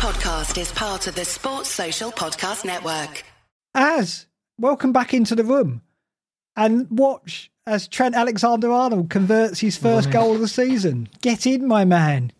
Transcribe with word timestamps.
podcast 0.00 0.58
is 0.58 0.72
part 0.72 1.06
of 1.06 1.14
the 1.14 1.24
Sports 1.26 1.68
Social 1.68 2.10
Podcast 2.10 2.64
Network. 2.64 3.22
As 3.74 4.26
welcome 4.58 4.92
back 4.94 5.12
into 5.12 5.34
the 5.34 5.44
room 5.44 5.82
and 6.56 6.86
watch 6.90 7.50
as 7.66 7.86
Trent 7.86 8.14
Alexander 8.14 8.70
Arnold 8.72 9.10
converts 9.10 9.60
his 9.60 9.76
first 9.76 10.10
goal 10.10 10.34
of 10.34 10.40
the 10.40 10.48
season. 10.48 11.10
Get 11.20 11.46
in, 11.46 11.68
my 11.68 11.84
man. 11.84 12.32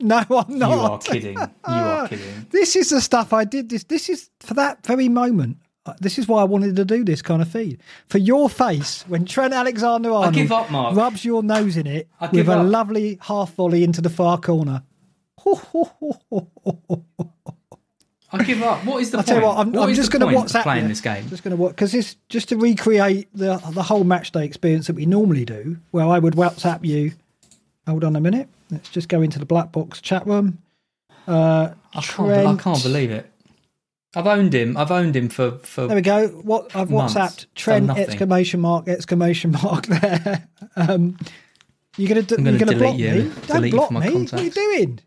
No, 0.00 0.18
I'm 0.18 0.58
not. 0.58 0.70
You 0.70 0.80
are 0.80 0.98
kidding. 0.98 1.38
You 1.38 1.48
are 1.66 2.08
kidding. 2.08 2.46
This 2.50 2.76
is 2.76 2.90
the 2.90 3.00
stuff 3.00 3.32
I 3.32 3.44
did. 3.44 3.70
This 3.70 3.84
this 3.84 4.10
is 4.10 4.28
for 4.40 4.52
that 4.54 4.84
very 4.86 5.08
moment. 5.08 5.56
Uh, 5.86 5.94
This 6.00 6.18
is 6.18 6.28
why 6.28 6.42
I 6.42 6.44
wanted 6.44 6.76
to 6.76 6.84
do 6.84 7.04
this 7.04 7.22
kind 7.22 7.40
of 7.40 7.48
feed 7.48 7.80
for 8.08 8.18
your 8.18 8.50
face 8.50 9.02
when 9.08 9.24
Trent 9.24 9.54
Alexander 9.54 10.12
Arnold 10.12 10.34
give 10.34 10.52
up, 10.52 10.70
Mark. 10.70 10.94
rubs 10.94 11.24
your 11.24 11.42
nose 11.42 11.78
in 11.78 11.86
it 11.86 12.06
I 12.20 12.26
with 12.26 12.32
give 12.34 12.48
a 12.50 12.62
lovely 12.62 13.18
half 13.22 13.54
volley 13.54 13.82
into 13.82 14.02
the 14.02 14.10
far 14.10 14.38
corner. 14.38 14.82
I 18.30 18.44
give 18.44 18.62
up. 18.62 18.84
What 18.84 19.00
is 19.00 19.10
the 19.10 19.18
I'll 19.18 19.24
point? 19.24 19.26
tell 19.28 19.40
you 19.40 19.46
what, 19.46 19.58
I'm, 19.58 19.72
What 19.72 19.88
I'm 19.88 19.94
just 19.94 20.10
going 20.12 20.20
to 20.20 20.38
WhatsApp 20.38 20.62
playing 20.62 20.82
you. 20.82 20.88
this 20.88 21.00
game. 21.00 21.26
Just 21.28 21.42
going 21.42 21.56
to 21.56 21.68
because 21.68 21.94
it's 21.94 22.16
just 22.28 22.50
to 22.50 22.56
recreate 22.58 23.28
the 23.34 23.56
the 23.72 23.82
whole 23.82 24.04
match 24.04 24.32
day 24.32 24.44
experience 24.44 24.86
that 24.88 24.96
we 24.96 25.06
normally 25.06 25.44
do, 25.46 25.78
where 25.92 26.06
I 26.06 26.18
would 26.18 26.34
WhatsApp 26.34 26.84
you. 26.84 27.12
Hold 27.86 28.04
on 28.04 28.16
a 28.16 28.20
minute. 28.20 28.48
Let's 28.70 28.90
just 28.90 29.08
go 29.08 29.22
into 29.22 29.38
the 29.38 29.46
black 29.46 29.72
box 29.72 30.00
chat 30.02 30.26
room. 30.26 30.58
Uh, 31.26 31.70
I 31.94 32.00
can't, 32.02 32.30
I 32.30 32.56
can't 32.56 32.82
believe 32.82 33.10
it. 33.10 33.30
I've 34.14 34.26
owned 34.26 34.54
him. 34.54 34.76
I've 34.76 34.90
owned 34.90 35.16
him 35.16 35.30
for 35.30 35.52
for. 35.60 35.86
There 35.86 35.96
we 35.96 36.02
go. 36.02 36.28
What 36.28 36.76
I've 36.76 36.90
Months. 36.90 37.14
WhatsApped 37.14 37.46
Trent 37.54 37.90
exclamation 37.90 38.60
mark 38.60 38.88
exclamation 38.88 39.52
mark 39.52 39.86
there. 39.86 40.46
um, 40.76 41.16
you're 41.96 42.08
gonna 42.10 42.22
do, 42.22 42.36
I'm 42.36 42.44
you're 42.46 42.58
gonna 42.58 42.72
gonna 42.72 42.84
block 42.84 42.98
you. 42.98 43.10
me. 43.24 43.32
Don't 43.46 43.70
block 43.70 43.90
me. 43.90 43.98
What 44.24 44.34
are 44.34 44.42
you 44.42 44.50
doing? 44.50 45.00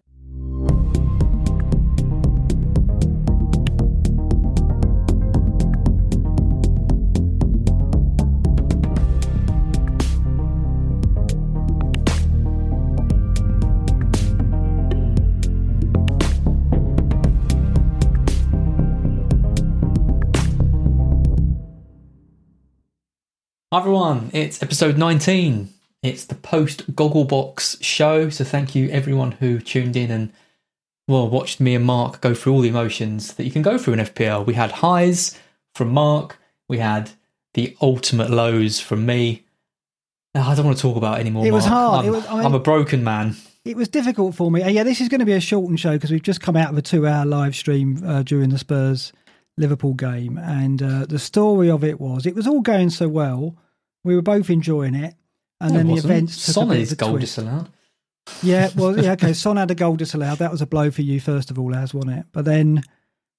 Hi 23.72 23.80
everyone, 23.80 24.30
it's 24.34 24.62
episode 24.62 24.98
19. 24.98 25.70
It's 26.04 26.26
the 26.26 26.36
post 26.36 26.94
Gogglebox 26.96 27.82
show. 27.84 28.30
So 28.30 28.44
thank 28.44 28.76
you 28.76 28.90
everyone 28.90 29.34
who 29.34 29.60
tuned 29.60 29.96
in 29.96 30.12
and 30.12 30.34
well 31.08 31.30
watched 31.30 31.60
me 31.60 31.76
and 31.76 31.86
Mark 31.86 32.20
go 32.22 32.34
through 32.34 32.54
all 32.54 32.62
the 32.62 32.70
emotions 32.70 33.34
that 33.36 33.46
you 33.46 33.52
can 33.52 33.62
go 33.62 33.78
through 33.78 33.94
in 33.94 34.00
FPL. 34.00 34.46
We 34.46 34.56
had 34.56 34.72
highs 34.74 35.40
from 35.76 35.90
Mark. 35.90 36.38
We 36.68 36.80
had 36.80 37.12
the 37.54 37.76
ultimate 37.82 38.30
lows 38.30 38.80
from 38.80 39.06
me. 39.06 39.44
I 40.36 40.56
don't 40.56 40.66
want 40.66 40.78
to 40.78 40.82
talk 40.82 40.98
about 40.98 41.18
it 41.18 41.22
anymore. 41.22 41.46
It 41.46 41.52
was 41.52 41.68
Mark. 41.68 41.74
hard. 41.74 42.00
I'm, 42.06 42.14
It 42.14 42.16
was- 42.16 42.26
I- 42.28 42.44
I'm 42.44 42.54
a 42.54 42.60
broken 42.60 43.04
man. 43.04 43.36
It 43.64 43.78
was 43.78 43.88
difficult 43.88 44.34
for 44.34 44.50
me. 44.50 44.64
And 44.64 44.74
yeah, 44.74 44.84
this 44.84 45.00
is 45.02 45.08
going 45.08 45.20
to 45.20 45.26
be 45.26 45.34
a 45.34 45.40
shortened 45.40 45.80
show 45.80 45.92
because 45.94 46.10
we've 46.10 46.24
just 46.24 46.42
come 46.42 46.58
out 46.58 46.72
of 46.72 46.78
a 46.78 46.82
two-hour 46.82 47.26
live 47.28 47.56
stream 47.56 48.02
uh, 48.04 48.24
during 48.24 48.50
the 48.50 48.58
Spurs 48.58 49.14
Liverpool 49.58 49.94
game, 49.94 50.38
and 50.38 50.82
uh, 50.82 51.06
the 51.08 51.20
story 51.20 51.70
of 51.70 51.84
it 51.84 52.00
was 52.00 52.26
it 52.26 52.36
was 52.36 52.48
all 52.48 52.62
going 52.62 52.90
so 52.90 53.08
well. 53.08 53.56
We 54.04 54.16
were 54.16 54.22
both 54.22 54.50
enjoying 54.50 54.96
it, 54.96 55.16
and 55.60 55.72
No, 55.74 55.78
then 55.78 55.88
the 55.88 55.96
events 55.96 56.46
took 56.46 56.56
Son 56.56 56.72
a 56.72 56.76
is 56.76 56.94
goal 56.94 57.12
twist. 57.12 57.36
disallowed. 57.36 57.70
Yeah, 58.44 58.70
well, 58.76 58.98
yeah, 59.00 59.12
okay. 59.14 59.34
Son 59.34 59.58
had 59.58 59.72
a 59.72 59.76
goal 59.76 59.96
disallowed. 59.96 60.38
That 60.40 60.52
was 60.52 60.62
a 60.62 60.66
blow 60.68 60.90
for 60.92 61.02
you, 61.02 61.20
first 61.20 61.52
of 61.52 61.60
all, 61.60 61.76
as 61.76 61.94
wasn't 61.94 62.18
it? 62.20 62.26
But 62.32 62.46
then, 62.46 62.84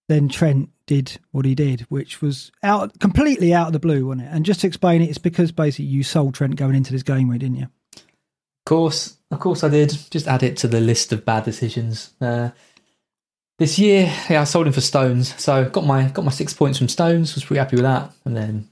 then 0.09 0.29
Trent 0.29 0.69
did 0.87 1.19
what 1.31 1.45
he 1.45 1.55
did, 1.55 1.83
which 1.83 2.21
was 2.21 2.53
out 2.63 2.99
completely 3.01 3.55
out 3.55 3.69
of 3.69 3.73
the 3.73 3.79
blue, 3.79 4.07
wasn't 4.07 4.27
it? 4.27 4.31
And 4.33 4.45
just 4.45 4.61
to 4.61 4.67
explain 4.67 5.01
it, 5.03 5.09
it's 5.09 5.19
because 5.19 5.51
basically 5.53 5.87
you 5.87 6.03
sold 6.03 6.35
Trent 6.35 6.57
going 6.57 6.75
into 6.75 6.93
this 6.93 7.03
game, 7.05 7.31
didn't 7.33 7.57
you? 7.57 7.69
Of 7.97 8.65
course, 8.67 9.17
of 9.31 9.41
course, 9.41 9.65
I 9.65 9.69
did. 9.69 9.97
Just 10.11 10.29
add 10.29 10.43
it 10.43 10.57
to 10.59 10.69
the 10.69 10.81
list 10.81 11.13
of 11.13 11.25
bad 11.25 11.45
decisions. 11.45 12.13
Uh, 12.21 12.51
this 13.63 13.79
year, 13.79 14.13
yeah, 14.29 14.41
I 14.41 14.45
sold 14.45 14.67
him 14.67 14.73
for 14.73 14.81
Stones, 14.81 15.41
so 15.41 15.69
got 15.71 15.87
my 15.87 16.09
got 16.09 16.25
my 16.25 16.33
six 16.33 16.53
points 16.53 16.79
from 16.79 16.89
Stones. 16.89 17.37
Was 17.37 17.45
pretty 17.45 17.61
happy 17.61 17.77
with 17.77 17.85
that, 17.85 18.11
and 18.25 18.37
then 18.37 18.69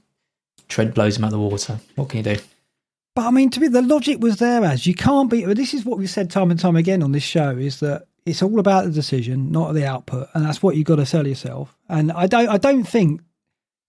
Trent 0.67 0.93
blows 0.93 1.15
him 1.15 1.23
out 1.23 1.27
of 1.27 1.31
the 1.31 1.39
water. 1.39 1.79
What 1.95 2.09
can 2.09 2.17
you 2.17 2.35
do? 2.35 2.41
But 3.15 3.25
I 3.25 3.31
mean, 3.31 3.49
to 3.51 3.61
be 3.61 3.69
the 3.69 3.81
logic 3.81 4.19
was 4.19 4.37
there 4.39 4.65
as 4.65 4.85
you 4.85 4.93
can't 4.93 5.29
be. 5.29 5.45
This 5.45 5.73
is 5.73 5.85
what 5.85 5.97
we've 5.97 6.09
said 6.09 6.29
time 6.29 6.51
and 6.51 6.59
time 6.59 6.75
again 6.75 7.01
on 7.03 7.13
this 7.13 7.23
show: 7.23 7.51
is 7.51 7.79
that 7.79 8.03
it's 8.25 8.43
all 8.43 8.59
about 8.59 8.83
the 8.83 8.91
decision, 8.91 9.49
not 9.49 9.73
the 9.73 9.85
output, 9.85 10.27
and 10.33 10.45
that's 10.45 10.61
what 10.61 10.75
you've 10.75 10.87
got 10.87 10.97
to 10.97 11.05
sell 11.05 11.25
yourself. 11.25 11.77
And 11.87 12.11
I 12.11 12.27
don't, 12.27 12.49
I 12.49 12.57
don't 12.57 12.83
think 12.83 13.21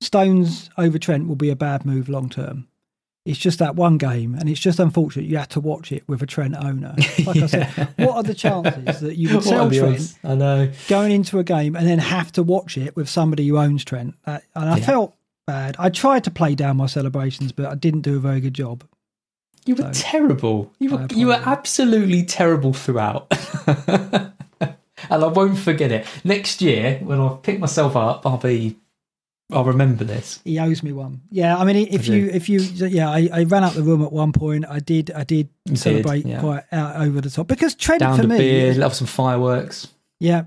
Stones 0.00 0.70
over 0.78 1.00
Trent 1.00 1.26
will 1.26 1.34
be 1.34 1.50
a 1.50 1.56
bad 1.56 1.84
move 1.84 2.08
long 2.08 2.28
term. 2.28 2.68
It's 3.24 3.38
just 3.38 3.60
that 3.60 3.76
one 3.76 3.98
game, 3.98 4.34
and 4.34 4.48
it's 4.48 4.58
just 4.58 4.80
unfortunate 4.80 5.26
you 5.26 5.36
had 5.38 5.50
to 5.50 5.60
watch 5.60 5.92
it 5.92 6.02
with 6.08 6.22
a 6.22 6.26
Trent 6.26 6.56
owner. 6.56 6.96
Like 7.24 7.36
I 7.36 7.46
said, 7.46 7.66
what 7.96 8.16
are 8.16 8.22
the 8.24 8.34
chances 8.34 8.98
that 9.00 9.16
you 9.16 9.32
would 9.34 9.44
sell 9.44 9.70
Trent 9.70 9.94
odds? 9.94 10.18
I 10.24 10.34
know. 10.34 10.70
going 10.88 11.12
into 11.12 11.38
a 11.38 11.44
game 11.44 11.76
and 11.76 11.86
then 11.86 11.98
have 12.00 12.32
to 12.32 12.42
watch 12.42 12.76
it 12.76 12.96
with 12.96 13.08
somebody 13.08 13.46
who 13.46 13.58
owns 13.58 13.84
Trent? 13.84 14.16
That, 14.26 14.42
and 14.56 14.68
I 14.68 14.78
Yeah. 14.78 14.84
felt 14.86 15.14
bad. 15.46 15.76
I 15.78 15.88
tried 15.90 16.24
to 16.24 16.32
play 16.32 16.56
down 16.56 16.76
my 16.78 16.86
celebrations, 16.86 17.52
but 17.52 17.66
I 17.66 17.76
didn't 17.76 18.00
do 18.00 18.16
a 18.16 18.20
very 18.20 18.40
good 18.40 18.54
job. 18.54 18.82
You 19.66 19.76
were 19.76 19.84
So, 19.84 19.90
terrible. 20.02 20.72
You 20.80 20.90
were 20.90 21.06
you 21.14 21.28
were 21.28 21.40
absolutely 21.44 22.24
terrible 22.24 22.72
throughout. 22.72 23.32
and 23.68 24.32
I 25.10 25.26
won't 25.28 25.58
forget 25.58 25.92
it. 25.92 26.06
Next 26.24 26.60
year, 26.60 26.98
when 27.04 27.20
I 27.20 27.36
pick 27.42 27.60
myself 27.60 27.94
up, 27.94 28.26
I'll 28.26 28.38
be. 28.38 28.76
I'll 29.50 29.64
remember 29.64 30.04
this. 30.04 30.40
He 30.44 30.58
owes 30.58 30.82
me 30.82 30.92
one. 30.92 31.22
Yeah, 31.30 31.56
I 31.56 31.64
mean, 31.64 31.76
if 31.90 32.08
I 32.08 32.12
you, 32.12 32.30
if 32.32 32.48
you, 32.48 32.60
yeah, 32.60 33.10
I, 33.10 33.28
I 33.32 33.44
ran 33.44 33.64
out 33.64 33.74
the 33.74 33.82
room 33.82 34.02
at 34.02 34.12
one 34.12 34.32
point. 34.32 34.64
I 34.68 34.78
did, 34.78 35.10
I 35.10 35.24
did 35.24 35.48
You 35.66 35.74
did, 35.74 35.78
celebrate 35.78 36.24
yeah. 36.24 36.40
quite 36.40 36.64
out 36.72 36.96
over 36.96 37.20
the 37.20 37.30
top 37.30 37.48
because 37.48 37.74
Trent 37.74 38.00
Down 38.00 38.18
for 38.18 38.26
me, 38.26 38.38
beer, 38.38 38.84
off 38.84 38.94
some 38.94 39.06
fireworks. 39.06 39.88
yeah, 40.20 40.44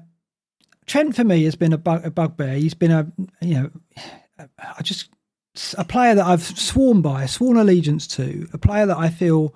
Trent 0.88 1.16
for 1.16 1.24
me 1.24 1.44
has 1.44 1.56
been 1.56 1.74
a, 1.74 1.78
bug, 1.78 2.06
a 2.06 2.12
bugbear. 2.12 2.56
He's 2.56 2.74
been 2.74 2.92
a, 2.92 3.12
you 3.42 3.54
know, 3.56 3.70
I 4.40 4.82
just 4.82 5.10
a 5.78 5.86
player 5.86 6.16
that 6.16 6.26
I've 6.26 6.44
sworn 6.44 7.02
by, 7.02 7.26
sworn 7.28 7.58
allegiance 7.58 8.08
to, 8.08 8.48
a 8.54 8.58
player 8.58 8.86
that 8.88 8.98
I 8.98 9.10
feel 9.10 9.54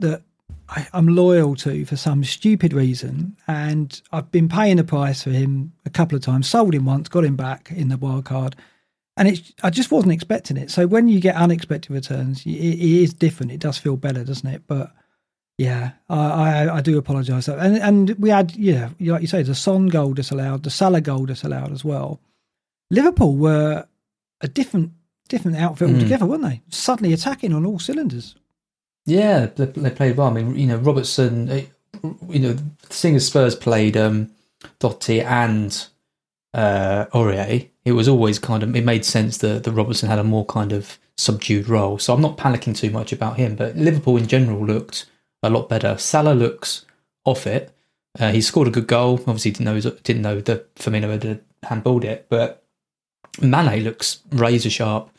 that 0.00 0.22
I, 0.70 0.86
I'm 0.92 1.08
loyal 1.08 1.56
to 1.56 1.84
for 1.84 1.96
some 1.96 2.22
stupid 2.24 2.72
reason, 2.72 3.36
and 3.48 4.00
I've 4.12 4.30
been 4.30 4.48
paying 4.48 4.76
the 4.76 4.84
price 4.84 5.22
for 5.24 5.30
him 5.30 5.72
a 5.84 5.90
couple 5.90 6.16
of 6.16 6.22
times. 6.22 6.48
Sold 6.48 6.74
him 6.74 6.84
once, 6.84 7.08
got 7.08 7.24
him 7.24 7.36
back 7.36 7.70
in 7.72 7.88
the 7.88 7.96
wild 7.96 8.24
card, 8.24 8.54
and 9.16 9.26
it's 9.28 9.52
I 9.62 9.70
just 9.70 9.90
wasn't 9.90 10.12
expecting 10.12 10.56
it. 10.56 10.70
So 10.70 10.86
when 10.86 11.08
you 11.08 11.20
get 11.20 11.34
unexpected 11.36 11.90
returns, 11.90 12.46
it, 12.46 12.50
it 12.50 13.02
is 13.02 13.12
different. 13.12 13.52
It 13.52 13.60
does 13.60 13.78
feel 13.78 13.96
better, 13.96 14.22
doesn't 14.24 14.48
it? 14.48 14.62
But 14.68 14.92
yeah, 15.58 15.90
I 16.08 16.16
I, 16.66 16.76
I 16.76 16.80
do 16.80 16.96
apologise. 16.98 17.48
And 17.48 17.76
and 17.78 18.10
we 18.18 18.30
had 18.30 18.54
yeah, 18.54 18.90
like 19.00 19.22
you 19.22 19.28
say, 19.28 19.42
the 19.42 19.54
Son 19.56 19.88
goal 19.88 20.12
disallowed, 20.14 20.62
the 20.62 20.70
Salah 20.70 21.00
goal 21.00 21.26
disallowed 21.26 21.72
as 21.72 21.84
well. 21.84 22.20
Liverpool 22.90 23.36
were 23.36 23.86
a 24.40 24.48
different 24.48 24.92
different 25.28 25.56
outfit 25.58 25.88
Mm. 25.88 25.94
altogether, 25.96 26.26
weren't 26.26 26.42
they? 26.42 26.60
Suddenly 26.70 27.12
attacking 27.12 27.52
on 27.52 27.66
all 27.66 27.78
cylinders. 27.78 28.36
Yeah, 29.06 29.46
they, 29.46 29.66
they 29.66 29.90
played 29.90 30.16
well. 30.16 30.28
I 30.28 30.32
mean, 30.32 30.56
you 30.56 30.66
know, 30.66 30.76
Robertson, 30.76 31.48
eh, 31.48 31.64
you 32.28 32.38
know, 32.38 32.56
seeing 32.88 33.16
as 33.16 33.26
Spurs 33.26 33.54
played 33.54 33.96
um, 33.96 34.30
Doherty 34.78 35.20
and 35.20 35.86
uh, 36.54 37.06
Aurier, 37.12 37.68
it 37.84 37.92
was 37.92 38.08
always 38.08 38.38
kind 38.38 38.62
of, 38.62 38.74
it 38.76 38.84
made 38.84 39.04
sense 39.04 39.38
that, 39.38 39.64
that 39.64 39.72
Robertson 39.72 40.08
had 40.08 40.18
a 40.18 40.24
more 40.24 40.44
kind 40.46 40.72
of 40.72 40.98
subdued 41.16 41.68
role. 41.68 41.98
So 41.98 42.14
I'm 42.14 42.20
not 42.20 42.36
panicking 42.36 42.76
too 42.76 42.90
much 42.90 43.12
about 43.12 43.36
him, 43.36 43.56
but 43.56 43.76
Liverpool 43.76 44.16
in 44.16 44.26
general 44.26 44.64
looked 44.64 45.06
a 45.42 45.50
lot 45.50 45.68
better. 45.68 45.96
Salah 45.98 46.34
looks 46.34 46.84
off 47.24 47.46
it. 47.46 47.72
Uh, 48.18 48.32
he 48.32 48.40
scored 48.40 48.68
a 48.68 48.72
good 48.72 48.86
goal. 48.86 49.14
Obviously, 49.26 49.52
didn't 49.52 49.66
know 49.66 49.80
didn't 49.80 50.22
know 50.22 50.40
that 50.40 50.74
Firmino 50.74 51.10
had 51.10 51.42
handballed 51.64 52.04
it, 52.04 52.26
but 52.28 52.64
Mane 53.40 53.84
looks 53.84 54.20
razor 54.30 54.70
sharp. 54.70 55.10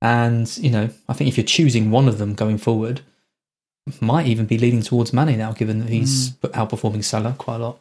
And, 0.00 0.56
you 0.58 0.70
know, 0.70 0.90
I 1.08 1.12
think 1.12 1.28
if 1.28 1.36
you're 1.36 1.44
choosing 1.44 1.90
one 1.90 2.08
of 2.08 2.18
them 2.18 2.34
going 2.34 2.58
forward, 2.58 3.00
might 4.00 4.26
even 4.26 4.46
be 4.46 4.58
leaning 4.58 4.82
towards 4.82 5.12
Mane 5.12 5.36
now, 5.38 5.52
given 5.52 5.80
that 5.80 5.88
he's 5.88 6.32
outperforming 6.32 7.02
Salah 7.02 7.34
quite 7.36 7.56
a 7.56 7.58
lot. 7.58 7.80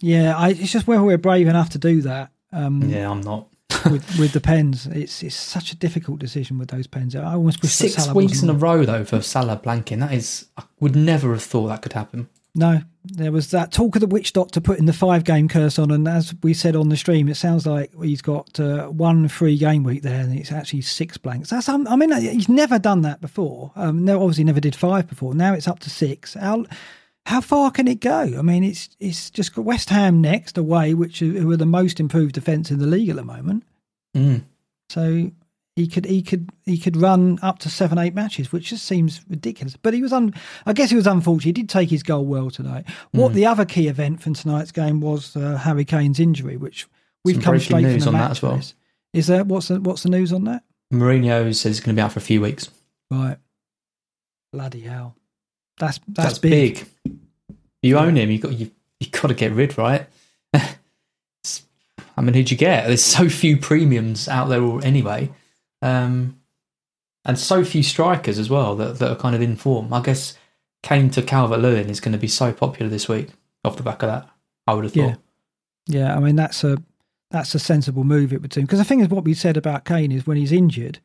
Yeah, 0.00 0.36
I, 0.36 0.50
it's 0.50 0.72
just 0.72 0.86
whether 0.86 1.02
we're 1.02 1.18
brave 1.18 1.46
enough 1.46 1.70
to 1.70 1.78
do 1.78 2.02
that. 2.02 2.30
Um, 2.52 2.82
Yeah, 2.88 3.10
I'm 3.10 3.20
not. 3.20 3.48
with, 3.90 4.04
with 4.18 4.32
the 4.32 4.40
pens, 4.40 4.86
it's 4.86 5.22
it's 5.22 5.34
such 5.36 5.72
a 5.72 5.76
difficult 5.76 6.18
decision 6.18 6.58
with 6.58 6.68
those 6.68 6.86
pens. 6.86 7.14
I 7.16 7.34
almost 7.34 7.62
wish 7.62 7.72
Six 7.72 8.12
weeks 8.12 8.42
in 8.42 8.50
a 8.50 8.54
row, 8.54 8.84
though, 8.84 9.04
for 9.04 9.20
Salah 9.22 9.56
blanking. 9.62 10.00
That 10.00 10.12
is, 10.12 10.46
I 10.56 10.64
would 10.80 10.96
never 10.96 11.32
have 11.32 11.42
thought 11.42 11.68
that 11.68 11.82
could 11.82 11.92
happen. 11.94 12.28
No, 12.56 12.82
there 13.04 13.32
was 13.32 13.50
that 13.50 13.72
talk 13.72 13.96
of 13.96 14.00
the 14.00 14.06
witch 14.06 14.32
doctor 14.32 14.60
putting 14.60 14.86
the 14.86 14.92
five 14.92 15.24
game 15.24 15.48
curse 15.48 15.78
on, 15.78 15.90
and 15.90 16.06
as 16.06 16.34
we 16.42 16.54
said 16.54 16.76
on 16.76 16.88
the 16.88 16.96
stream, 16.96 17.28
it 17.28 17.34
sounds 17.34 17.66
like 17.66 17.92
he's 18.00 18.22
got 18.22 18.60
uh, 18.60 18.86
one 18.86 19.26
free 19.28 19.58
game 19.58 19.82
week 19.82 20.02
there, 20.02 20.20
and 20.20 20.38
it's 20.38 20.52
actually 20.52 20.82
six 20.82 21.18
blanks. 21.18 21.50
That's 21.50 21.68
um, 21.68 21.88
I 21.88 21.96
mean, 21.96 22.12
he's 22.12 22.48
never 22.48 22.78
done 22.78 23.02
that 23.02 23.20
before. 23.20 23.72
Um, 23.74 24.04
no, 24.04 24.22
obviously 24.22 24.44
never 24.44 24.60
did 24.60 24.76
five 24.76 25.08
before. 25.08 25.34
Now 25.34 25.52
it's 25.52 25.66
up 25.66 25.80
to 25.80 25.90
six. 25.90 26.34
How 26.34 26.64
how 27.26 27.40
far 27.40 27.72
can 27.72 27.88
it 27.88 28.00
go? 28.00 28.20
I 28.38 28.42
mean, 28.42 28.62
it's 28.62 28.90
it's 29.00 29.30
just 29.30 29.54
got 29.54 29.64
West 29.64 29.90
Ham 29.90 30.20
next 30.20 30.56
away, 30.56 30.94
which 30.94 31.22
are, 31.22 31.26
who 31.26 31.50
are 31.50 31.56
the 31.56 31.66
most 31.66 31.98
improved 31.98 32.34
defence 32.34 32.70
in 32.70 32.78
the 32.78 32.86
league 32.86 33.08
at 33.08 33.16
the 33.16 33.24
moment. 33.24 33.64
Mm. 34.16 34.44
So 34.88 35.32
he 35.76 35.86
could 35.88 36.04
he 36.06 36.22
could 36.22 36.50
he 36.64 36.78
could 36.78 36.96
run 36.96 37.38
up 37.42 37.58
to 37.60 37.68
seven 37.70 37.98
eight 37.98 38.14
matches, 38.14 38.52
which 38.52 38.68
just 38.70 38.84
seems 38.86 39.20
ridiculous. 39.28 39.76
But 39.76 39.92
he 39.94 40.02
was 40.02 40.12
un, 40.12 40.32
I 40.66 40.72
guess 40.72 40.90
he 40.90 40.96
was 40.96 41.06
unfortunate. 41.06 41.44
He 41.44 41.52
did 41.62 41.68
take 41.68 41.90
his 41.90 42.02
goal 42.02 42.24
well 42.24 42.50
tonight. 42.50 42.84
What 43.12 43.32
Mm. 43.32 43.34
the 43.34 43.46
other 43.46 43.64
key 43.64 43.88
event 43.88 44.22
from 44.22 44.34
tonight's 44.34 44.70
game 44.72 45.00
was 45.00 45.34
uh, 45.36 45.56
Harry 45.56 45.84
Kane's 45.84 46.20
injury, 46.20 46.56
which 46.56 46.86
we've 47.24 47.36
Some 47.36 47.42
come 47.42 47.58
straight 47.60 47.82
from 47.84 47.98
the 47.98 48.06
on 48.06 48.12
that 48.14 48.30
as 48.30 48.42
well. 48.42 48.60
Is 49.12 49.26
there 49.26 49.42
what's 49.44 49.68
the, 49.68 49.80
what's 49.80 50.02
the 50.04 50.10
news 50.10 50.32
on 50.32 50.44
that? 50.44 50.62
Mourinho 50.92 51.46
says 51.54 51.76
he's 51.76 51.80
going 51.80 51.96
to 51.96 52.00
be 52.00 52.04
out 52.04 52.12
for 52.12 52.18
a 52.20 52.22
few 52.22 52.40
weeks. 52.40 52.70
Right, 53.10 53.36
bloody 54.52 54.80
hell, 54.80 55.16
that's 55.78 55.98
that's, 56.08 56.28
That's, 56.28 56.38
big. 56.38 56.86
big. 57.04 57.16
You 57.82 57.98
own 57.98 58.16
him. 58.16 58.30
You 58.30 58.38
got 58.38 58.52
you. 58.52 58.70
You 59.00 59.08
got 59.10 59.28
to 59.28 59.34
get 59.34 59.52
rid, 59.52 59.76
right? 59.76 60.06
I 62.16 62.20
mean, 62.20 62.32
who'd 62.34 62.50
you 62.50 62.56
get? 62.56 62.86
There's 62.86 63.04
so 63.04 63.28
few 63.28 63.56
premiums 63.56 64.28
out 64.28 64.48
there 64.48 64.62
anyway, 64.84 65.30
um, 65.84 66.40
and 67.26 67.38
so 67.38 67.62
few 67.62 67.82
strikers 67.82 68.38
as 68.38 68.48
well 68.48 68.74
that, 68.76 68.98
that 68.98 69.10
are 69.10 69.16
kind 69.16 69.36
of 69.36 69.42
in 69.42 69.54
form. 69.54 69.92
I 69.92 70.00
guess 70.00 70.36
Kane 70.82 71.10
to 71.10 71.22
Calvert 71.22 71.60
Lewin 71.60 71.90
is 71.90 72.00
going 72.00 72.12
to 72.12 72.18
be 72.18 72.26
so 72.26 72.52
popular 72.52 72.90
this 72.90 73.06
week 73.06 73.28
off 73.64 73.76
the 73.76 73.82
back 73.82 74.02
of 74.02 74.08
that. 74.08 74.28
I 74.66 74.72
would 74.72 74.84
have 74.84 74.94
thought. 74.94 75.00
Yeah. 75.00 75.16
Yeah, 75.86 76.16
I 76.16 76.18
mean 76.18 76.34
that's 76.34 76.64
a 76.64 76.78
that's 77.30 77.54
a 77.54 77.58
sensible 77.58 78.04
move 78.04 78.32
it 78.32 78.40
would 78.40 78.54
seem. 78.54 78.64
Because 78.64 78.78
the 78.78 78.86
thing 78.86 79.00
is, 79.00 79.08
what 79.08 79.24
we 79.24 79.34
said 79.34 79.58
about 79.58 79.84
Kane 79.84 80.10
is 80.10 80.26
when 80.26 80.38
he's 80.38 80.52
injured, 80.52 80.98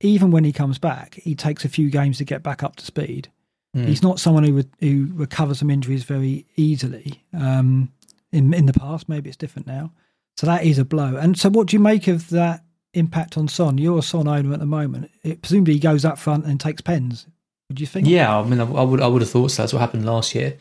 even 0.00 0.32
when 0.32 0.42
he 0.42 0.52
comes 0.52 0.78
back, 0.78 1.14
he 1.14 1.36
takes 1.36 1.64
a 1.64 1.68
few 1.68 1.90
games 1.90 2.18
to 2.18 2.24
get 2.24 2.42
back 2.42 2.64
up 2.64 2.74
to 2.76 2.84
speed. 2.84 3.30
Mm. 3.76 3.86
He's 3.86 4.02
not 4.02 4.18
someone 4.18 4.42
who 4.42 4.54
would, 4.54 4.70
who 4.80 5.08
recovers 5.12 5.60
from 5.60 5.70
injuries 5.70 6.02
very 6.02 6.44
easily. 6.56 7.22
Um, 7.32 7.92
in 8.32 8.52
in 8.52 8.66
the 8.66 8.72
past, 8.72 9.08
maybe 9.08 9.28
it's 9.28 9.36
different 9.36 9.68
now. 9.68 9.92
So 10.36 10.48
that 10.48 10.64
is 10.64 10.78
a 10.80 10.84
blow. 10.84 11.14
And 11.14 11.38
so, 11.38 11.48
what 11.48 11.68
do 11.68 11.76
you 11.76 11.80
make 11.80 12.08
of 12.08 12.28
that 12.30 12.64
impact 12.96 13.36
on 13.36 13.48
Son? 13.48 13.78
You're 13.78 13.98
a 13.98 14.02
Son 14.02 14.26
owner 14.26 14.52
at 14.52 14.60
the 14.60 14.66
moment. 14.66 15.10
It, 15.22 15.42
presumably, 15.42 15.74
he 15.74 15.80
goes 15.80 16.04
up 16.04 16.18
front 16.18 16.46
and 16.46 16.60
takes 16.60 16.80
pens. 16.80 17.26
Would 17.68 17.80
you 17.80 17.86
think? 17.86 18.06
Yeah, 18.06 18.38
I 18.38 18.44
mean, 18.44 18.60
I, 18.60 18.64
I 18.64 18.82
would 18.82 19.00
I 19.00 19.06
would 19.06 19.22
have 19.22 19.30
thought 19.30 19.50
so. 19.50 19.62
That's 19.62 19.72
what 19.72 19.80
happened 19.80 20.06
last 20.06 20.34
year. 20.34 20.56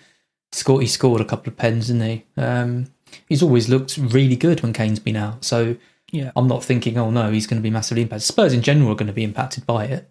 Scored, 0.51 0.81
he 0.81 0.87
scored 0.87 1.21
a 1.21 1.25
couple 1.25 1.49
of 1.49 1.57
pens, 1.57 1.87
didn't 1.87 2.01
he? 2.03 2.25
Um, 2.37 2.87
he's 3.27 3.43
always 3.43 3.69
looked 3.69 3.97
really 3.97 4.35
good 4.35 4.61
when 4.61 4.73
Kane's 4.73 4.99
been 4.99 5.15
out. 5.15 5.43
So 5.43 5.75
yeah. 6.11 6.31
I'm 6.35 6.47
not 6.47 6.63
thinking, 6.63 6.97
oh 6.97 7.11
no, 7.11 7.31
he's 7.31 7.47
going 7.47 7.59
to 7.59 7.63
be 7.63 7.69
massively 7.69 8.03
impacted. 8.03 8.23
Spurs 8.23 8.53
in 8.53 8.61
general 8.61 8.91
are 8.91 8.95
going 8.95 9.07
to 9.07 9.13
be 9.13 9.23
impacted 9.23 9.65
by 9.65 9.85
it, 9.85 10.09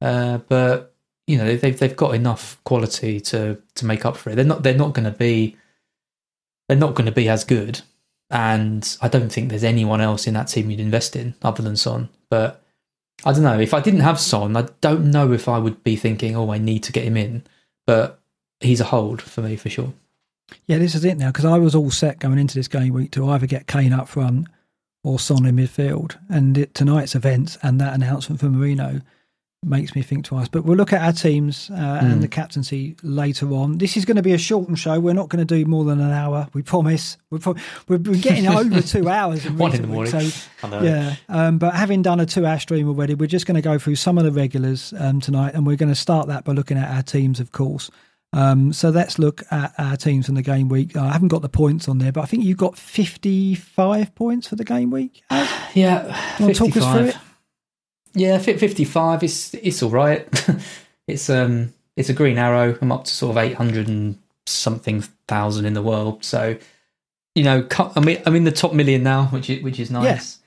uh, 0.00 0.38
but 0.48 0.94
you 1.26 1.38
know 1.38 1.56
they've 1.56 1.78
they've 1.78 1.96
got 1.96 2.14
enough 2.14 2.62
quality 2.64 3.20
to 3.20 3.60
to 3.74 3.86
make 3.86 4.04
up 4.04 4.16
for 4.16 4.30
it. 4.30 4.36
They're 4.36 4.44
not 4.44 4.62
they're 4.62 4.74
not 4.74 4.92
going 4.92 5.10
to 5.10 5.16
be 5.16 5.56
they're 6.68 6.76
not 6.76 6.94
going 6.94 7.06
to 7.06 7.12
be 7.12 7.28
as 7.28 7.44
good, 7.44 7.82
and 8.30 8.96
I 9.00 9.08
don't 9.08 9.30
think 9.30 9.48
there's 9.48 9.64
anyone 9.64 10.00
else 10.00 10.26
in 10.26 10.34
that 10.34 10.48
team 10.48 10.70
you'd 10.70 10.80
invest 10.80 11.16
in 11.16 11.34
other 11.42 11.62
than 11.62 11.76
Son. 11.76 12.08
But 12.28 12.62
I 13.24 13.32
don't 13.32 13.42
know 13.42 13.58
if 13.58 13.72
I 13.72 13.80
didn't 13.80 14.00
have 14.00 14.20
Son, 14.20 14.56
I 14.56 14.68
don't 14.80 15.10
know 15.10 15.32
if 15.32 15.48
I 15.48 15.58
would 15.58 15.82
be 15.84 15.96
thinking, 15.96 16.36
oh, 16.36 16.52
I 16.52 16.58
need 16.58 16.82
to 16.84 16.92
get 16.92 17.04
him 17.04 17.16
in. 17.16 17.44
But 17.86 18.20
he's 18.60 18.80
a 18.80 18.84
hold 18.84 19.22
for 19.22 19.42
me 19.42 19.56
for 19.56 19.70
sure. 19.70 19.92
Yeah, 20.66 20.78
this 20.78 20.94
is 20.94 21.04
it 21.04 21.18
now 21.18 21.28
because 21.28 21.44
I 21.44 21.58
was 21.58 21.74
all 21.74 21.90
set 21.90 22.18
going 22.18 22.38
into 22.38 22.54
this 22.54 22.68
game 22.68 22.92
week 22.92 23.10
to 23.12 23.28
either 23.30 23.46
get 23.46 23.66
Kane 23.66 23.92
up 23.92 24.08
front 24.08 24.48
or 25.02 25.18
Son 25.18 25.46
in 25.46 25.56
midfield. 25.56 26.16
And 26.28 26.58
it, 26.58 26.74
tonight's 26.74 27.14
events 27.14 27.58
and 27.62 27.80
that 27.80 27.94
announcement 27.94 28.40
from 28.40 28.56
Mourinho 28.56 29.02
makes 29.66 29.94
me 29.94 30.02
think 30.02 30.24
twice. 30.24 30.48
But 30.48 30.64
we'll 30.64 30.76
look 30.76 30.92
at 30.92 31.02
our 31.02 31.12
teams 31.12 31.68
uh, 31.70 31.74
Mm. 31.74 32.12
and 32.12 32.22
the 32.22 32.28
captaincy 32.28 32.96
later 33.02 33.52
on. 33.52 33.78
This 33.78 33.96
is 33.96 34.04
going 34.04 34.16
to 34.16 34.22
be 34.22 34.32
a 34.32 34.38
shortened 34.38 34.78
show. 34.78 34.98
We're 35.00 35.12
not 35.14 35.28
going 35.28 35.44
to 35.46 35.54
do 35.56 35.64
more 35.68 35.84
than 35.84 36.00
an 36.00 36.12
hour. 36.12 36.48
We 36.54 36.62
promise. 36.62 37.16
We're, 37.30 37.38
pro- 37.40 37.56
we're 37.88 37.98
we're 37.98 38.20
getting 38.20 38.46
over 38.60 38.80
two 38.80 39.08
hours. 39.08 39.44
In 39.44 39.58
One 39.58 39.72
in 39.74 39.82
recent 39.88 39.88
the 39.88 39.94
morning. 40.18 40.30
So 40.30 40.46
I 40.62 40.70
know. 40.70 40.82
yeah, 40.82 41.16
um, 41.28 41.58
but 41.58 41.74
having 41.74 42.02
done 42.02 42.20
a 42.20 42.26
two-hour 42.26 42.58
stream 42.60 42.88
already, 42.88 43.14
we're 43.14 43.26
just 43.26 43.46
going 43.46 43.56
to 43.56 43.62
go 43.62 43.78
through 43.78 43.96
some 43.96 44.16
of 44.18 44.24
the 44.24 44.32
regulars 44.32 44.94
um, 44.98 45.20
tonight, 45.20 45.54
and 45.54 45.66
we're 45.66 45.76
going 45.76 45.88
to 45.88 45.94
start 45.94 46.28
that 46.28 46.44
by 46.44 46.52
looking 46.52 46.78
at 46.78 46.88
our 46.94 47.02
teams, 47.02 47.40
of 47.40 47.52
course. 47.52 47.90
Um, 48.32 48.72
so 48.72 48.90
let's 48.90 49.18
look 49.18 49.42
at 49.50 49.72
our 49.78 49.96
teams 49.96 50.26
from 50.26 50.34
the 50.34 50.42
game 50.42 50.68
week. 50.68 50.94
Uh, 50.96 51.02
I 51.04 51.12
haven't 51.12 51.28
got 51.28 51.42
the 51.42 51.48
points 51.48 51.88
on 51.88 51.98
there, 51.98 52.12
but 52.12 52.22
I 52.22 52.26
think 52.26 52.44
you've 52.44 52.58
got 52.58 52.76
fifty-five 52.76 54.14
points 54.14 54.48
for 54.48 54.56
the 54.56 54.64
game 54.64 54.90
week. 54.90 55.22
Az? 55.30 55.48
Yeah, 55.74 56.06
You 56.38 56.44
wanna 56.46 56.54
talk 56.54 56.76
us 56.76 56.84
through 56.92 57.06
it? 57.08 57.16
Yeah, 58.16 58.38
fit 58.38 58.58
fifty 58.58 58.84
five. 58.84 59.22
It's 59.22 59.52
it's 59.54 59.82
all 59.82 59.90
right. 59.90 60.26
it's 61.06 61.28
um 61.28 61.74
it's 61.96 62.08
a 62.08 62.14
green 62.14 62.38
arrow. 62.38 62.76
I'm 62.80 62.90
up 62.90 63.04
to 63.04 63.14
sort 63.14 63.36
of 63.36 63.38
eight 63.38 63.54
hundred 63.54 63.88
and 63.88 64.18
something 64.46 65.02
thousand 65.28 65.66
in 65.66 65.74
the 65.74 65.82
world. 65.82 66.24
So 66.24 66.56
you 67.34 67.44
know, 67.44 67.66
I 67.78 68.00
mean, 68.00 68.22
I'm 68.24 68.34
in 68.34 68.44
the 68.44 68.52
top 68.52 68.72
million 68.72 69.02
now, 69.02 69.26
which 69.26 69.50
is 69.50 69.62
which 69.62 69.78
is 69.78 69.90
nice. 69.90 70.38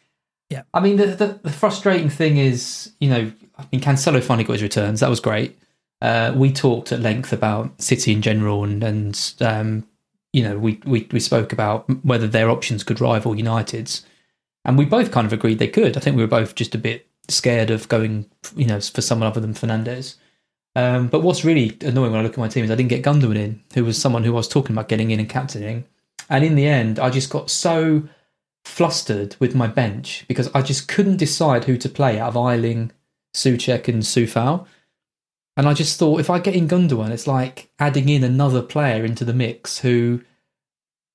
Yeah. 0.50 0.64
I 0.74 0.80
mean, 0.80 0.98
the, 0.98 1.06
the 1.06 1.40
the 1.44 1.52
frustrating 1.52 2.10
thing 2.10 2.38
is, 2.38 2.92
you 3.00 3.08
know, 3.08 3.32
I 3.60 3.66
mean, 3.72 3.82
Cancelo 3.82 4.22
finally 4.24 4.46
got 4.46 4.54
his 4.54 4.64
returns. 4.64 5.02
That 5.02 5.10
was 5.10 5.20
great. 5.20 5.56
Uh, 6.02 6.34
we 6.36 6.52
talked 6.52 6.92
at 6.92 7.02
length 7.02 7.32
about 7.32 7.80
City 7.80 8.14
in 8.14 8.24
general, 8.24 8.64
and 8.64 8.84
and 8.84 9.34
um, 9.42 9.88
you 10.34 10.42
know, 10.42 10.58
we, 10.58 10.82
we 10.86 11.08
we 11.12 11.20
spoke 11.20 11.54
about 11.54 11.88
whether 12.04 12.28
their 12.28 12.50
options 12.50 12.84
could 12.84 13.00
rival 13.00 13.36
United's, 13.36 14.04
and 14.66 14.76
we 14.76 14.86
both 14.86 15.12
kind 15.12 15.28
of 15.28 15.34
agreed 15.34 15.60
they 15.60 15.68
could. 15.68 15.96
I 15.96 16.00
think 16.00 16.16
we 16.16 16.24
were 16.24 16.28
both 16.28 16.56
just 16.56 16.74
a 16.74 16.80
bit 16.80 17.06
scared 17.32 17.70
of 17.70 17.88
going, 17.88 18.30
you 18.56 18.66
know, 18.66 18.80
for 18.80 19.02
someone 19.02 19.28
other 19.28 19.42
than 19.42 19.54
Fernandez. 19.54 20.18
Um, 20.76 21.08
but 21.08 21.24
what's 21.24 21.44
really 21.44 21.78
annoying 21.82 22.12
when 22.12 22.22
I 22.22 22.24
look 22.24 22.34
at 22.34 22.40
my 22.40 22.48
team 22.48 22.64
is 22.64 22.72
I 22.72 22.76
didn't 22.76 22.90
get 22.90 23.04
Gundogan 23.04 23.36
in, 23.36 23.64
who 23.74 23.86
was 23.86 24.00
someone 24.00 24.24
who 24.24 24.34
I 24.34 24.38
was 24.38 24.48
talking 24.48 24.76
about 24.76 24.88
getting 24.88 25.12
in 25.12 25.20
and 25.20 25.30
captaining. 25.30 25.86
And 26.30 26.44
in 26.46 26.56
the 26.56 26.68
end, 26.68 27.00
I 27.00 27.10
just 27.10 27.30
got 27.30 27.50
so 27.50 28.04
flustered 28.64 29.36
with 29.40 29.56
my 29.56 29.68
bench 29.68 30.26
because 30.28 30.50
I 30.54 30.62
just 30.62 30.88
couldn't 30.88 31.18
decide 31.18 31.66
who 31.66 31.78
to 31.78 31.90
play 31.90 32.20
out 32.20 32.30
of 32.30 32.38
Ayling, 32.38 32.92
Soucek, 33.36 33.88
and 33.88 34.04
Coufal. 34.04 34.68
And 35.58 35.68
I 35.68 35.74
just 35.74 35.98
thought 35.98 36.20
if 36.20 36.30
I 36.30 36.40
get 36.40 36.56
in 36.56 36.68
Gundogan, 36.68 37.10
it's 37.10 37.28
like 37.28 37.72
adding 37.80 38.08
in 38.08 38.24
another 38.24 38.62
player 38.62 39.04
into 39.04 39.26
the 39.26 39.34
mix 39.34 39.80
who 39.80 40.22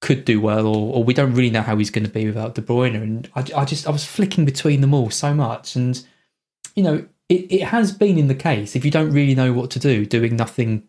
could 0.04 0.26
do 0.26 0.38
well, 0.38 0.66
or, 0.66 0.96
or 0.96 1.04
we 1.04 1.14
don't 1.14 1.34
really 1.34 1.48
know 1.48 1.62
how 1.62 1.78
he's 1.78 1.90
going 1.90 2.04
to 2.04 2.10
be 2.10 2.26
without 2.26 2.54
De 2.54 2.60
Bruyne. 2.60 2.94
And 2.94 3.30
I, 3.34 3.40
I 3.56 3.64
just 3.64 3.88
I 3.88 3.90
was 3.90 4.04
flicking 4.04 4.44
between 4.44 4.82
them 4.82 4.92
all 4.92 5.08
so 5.08 5.32
much, 5.32 5.74
and 5.74 6.04
you 6.76 6.82
know 6.82 7.06
it, 7.30 7.50
it 7.50 7.62
has 7.64 7.90
been 7.90 8.18
in 8.18 8.28
the 8.28 8.34
case 8.34 8.76
if 8.76 8.84
you 8.84 8.90
don't 8.90 9.10
really 9.10 9.34
know 9.34 9.54
what 9.54 9.70
to 9.72 9.78
do, 9.78 10.04
doing 10.04 10.36
nothing 10.36 10.82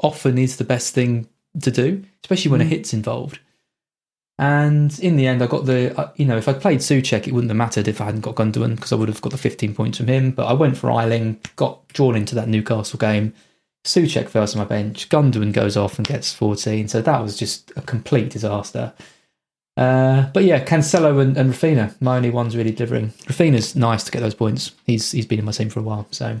often 0.00 0.38
is 0.38 0.56
the 0.56 0.64
best 0.64 0.94
thing 0.94 1.28
to 1.60 1.70
do, 1.70 2.04
especially 2.24 2.50
when 2.50 2.62
a 2.62 2.64
hit's 2.64 2.94
involved. 2.94 3.38
And 4.38 4.98
in 4.98 5.16
the 5.16 5.26
end, 5.28 5.42
I 5.42 5.46
got 5.46 5.66
the, 5.66 5.96
uh, 5.96 6.10
you 6.16 6.24
know, 6.24 6.36
if 6.36 6.48
I'd 6.48 6.60
played 6.60 6.80
Soucek, 6.80 7.28
it 7.28 7.32
wouldn't 7.32 7.50
have 7.50 7.56
mattered 7.56 7.86
if 7.86 8.00
I 8.00 8.06
hadn't 8.06 8.22
got 8.22 8.34
Gundogan 8.34 8.74
because 8.74 8.92
I 8.92 8.96
would 8.96 9.08
have 9.08 9.20
got 9.20 9.30
the 9.30 9.38
15 9.38 9.74
points 9.74 9.98
from 9.98 10.08
him. 10.08 10.32
But 10.32 10.46
I 10.46 10.54
went 10.54 10.76
for 10.76 10.90
Ayling, 10.90 11.38
got 11.54 11.86
drawn 11.88 12.16
into 12.16 12.34
that 12.34 12.48
Newcastle 12.48 12.98
game. 12.98 13.32
Soucek 13.84 14.28
first 14.28 14.56
on 14.56 14.62
my 14.62 14.68
bench. 14.68 15.08
Gundogan 15.08 15.52
goes 15.52 15.76
off 15.76 15.98
and 15.98 16.06
gets 16.06 16.32
14. 16.32 16.88
So 16.88 17.02
that 17.02 17.20
was 17.22 17.36
just 17.36 17.70
a 17.76 17.82
complete 17.82 18.30
disaster. 18.30 18.92
Uh, 19.76 20.30
but 20.32 20.44
yeah, 20.44 20.64
Cancelo 20.64 21.20
and, 21.20 21.36
and 21.36 21.52
Raphinha, 21.52 22.00
my 22.00 22.16
only 22.16 22.30
ones 22.30 22.56
really 22.56 22.70
delivering. 22.70 23.08
Raphinha's 23.26 23.74
nice 23.74 24.04
to 24.04 24.12
get 24.12 24.20
those 24.20 24.34
points. 24.34 24.70
He's 24.86 25.10
he's 25.12 25.26
been 25.26 25.40
in 25.40 25.44
my 25.44 25.52
team 25.52 25.68
for 25.68 25.80
a 25.80 25.82
while, 25.82 26.06
so 26.12 26.40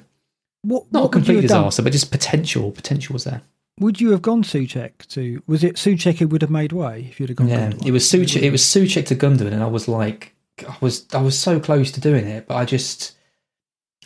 What, 0.62 0.84
not 0.92 1.00
a 1.00 1.02
what 1.02 1.04
you 1.06 1.10
complete 1.10 1.34
have 1.42 1.48
done? 1.48 1.62
disaster, 1.64 1.82
but 1.82 1.92
just 1.92 2.12
potential. 2.12 2.70
Potential 2.70 3.12
was 3.12 3.24
there. 3.24 3.42
Would 3.80 4.00
you 4.00 4.12
have 4.12 4.22
gone 4.22 4.44
Soucek 4.44 4.92
to? 5.08 5.42
Was 5.48 5.64
it 5.64 5.74
Soucek 5.74 6.18
who 6.18 6.28
would 6.28 6.42
have 6.42 6.50
made 6.50 6.70
way 6.72 7.08
if 7.10 7.18
you'd 7.18 7.28
have 7.30 7.36
gone? 7.36 7.48
Yeah, 7.48 7.70
Gundogan? 7.70 7.86
it 7.86 7.90
was 7.90 8.04
Soucek. 8.04 8.40
It 8.42 8.50
was 8.52 8.62
Soucek 8.62 9.06
to 9.06 9.16
Gundogan, 9.16 9.52
and 9.52 9.64
I 9.64 9.66
was 9.66 9.88
like, 9.88 10.32
I 10.68 10.76
was 10.80 11.04
I 11.12 11.20
was 11.20 11.36
so 11.36 11.58
close 11.58 11.90
to 11.90 12.00
doing 12.00 12.26
it, 12.28 12.46
but 12.46 12.54
I 12.54 12.64
just 12.64 13.16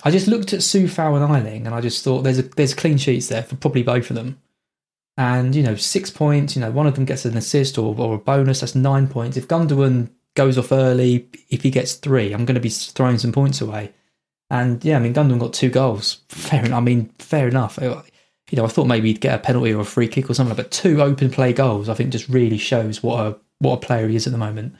I 0.04 0.10
just 0.10 0.28
looked 0.28 0.52
at 0.52 0.60
Coufal 0.60 1.16
and 1.16 1.46
Ayling, 1.46 1.66
and 1.66 1.74
I 1.74 1.80
just 1.80 2.04
thought 2.04 2.22
there's 2.22 2.38
a 2.38 2.42
there's 2.42 2.74
clean 2.74 2.98
sheets 2.98 3.28
there 3.28 3.42
for 3.42 3.56
probably 3.56 3.82
both 3.82 4.10
of 4.10 4.16
them. 4.16 4.40
And 5.16 5.54
you 5.54 5.62
know, 5.62 5.74
six 5.74 6.10
points. 6.10 6.54
You 6.54 6.60
know, 6.62 6.70
one 6.70 6.86
of 6.86 6.94
them 6.94 7.04
gets 7.04 7.24
an 7.24 7.36
assist 7.36 7.78
or, 7.78 7.94
or 7.98 8.14
a 8.14 8.18
bonus. 8.18 8.60
That's 8.60 8.74
nine 8.74 9.08
points. 9.08 9.36
If 9.36 9.48
Gundogan 9.48 10.10
goes 10.36 10.56
off 10.56 10.70
early, 10.70 11.28
if 11.50 11.62
he 11.62 11.70
gets 11.70 11.94
three, 11.94 12.32
I'm 12.32 12.44
going 12.44 12.54
to 12.54 12.60
be 12.60 12.68
throwing 12.68 13.18
some 13.18 13.32
points 13.32 13.60
away. 13.60 13.92
And 14.50 14.82
yeah, 14.84 14.96
I 14.96 15.00
mean, 15.00 15.14
Gundogan 15.14 15.40
got 15.40 15.52
two 15.52 15.70
goals. 15.70 16.22
Fair. 16.28 16.64
en- 16.64 16.72
I 16.72 16.80
mean, 16.80 17.10
fair 17.18 17.48
enough. 17.48 17.78
You 17.82 18.56
know, 18.56 18.64
I 18.64 18.68
thought 18.68 18.86
maybe 18.86 19.08
he'd 19.08 19.20
get 19.20 19.34
a 19.34 19.42
penalty 19.42 19.74
or 19.74 19.80
a 19.80 19.84
free 19.84 20.08
kick 20.08 20.30
or 20.30 20.34
something, 20.34 20.56
but 20.56 20.70
two 20.70 21.02
open 21.02 21.30
play 21.30 21.52
goals, 21.52 21.88
I 21.88 21.94
think, 21.94 22.10
just 22.10 22.28
really 22.28 22.56
shows 22.56 23.02
what 23.02 23.26
a 23.26 23.36
what 23.58 23.74
a 23.74 23.86
player 23.86 24.08
he 24.08 24.16
is 24.16 24.26
at 24.26 24.32
the 24.32 24.38
moment. 24.38 24.74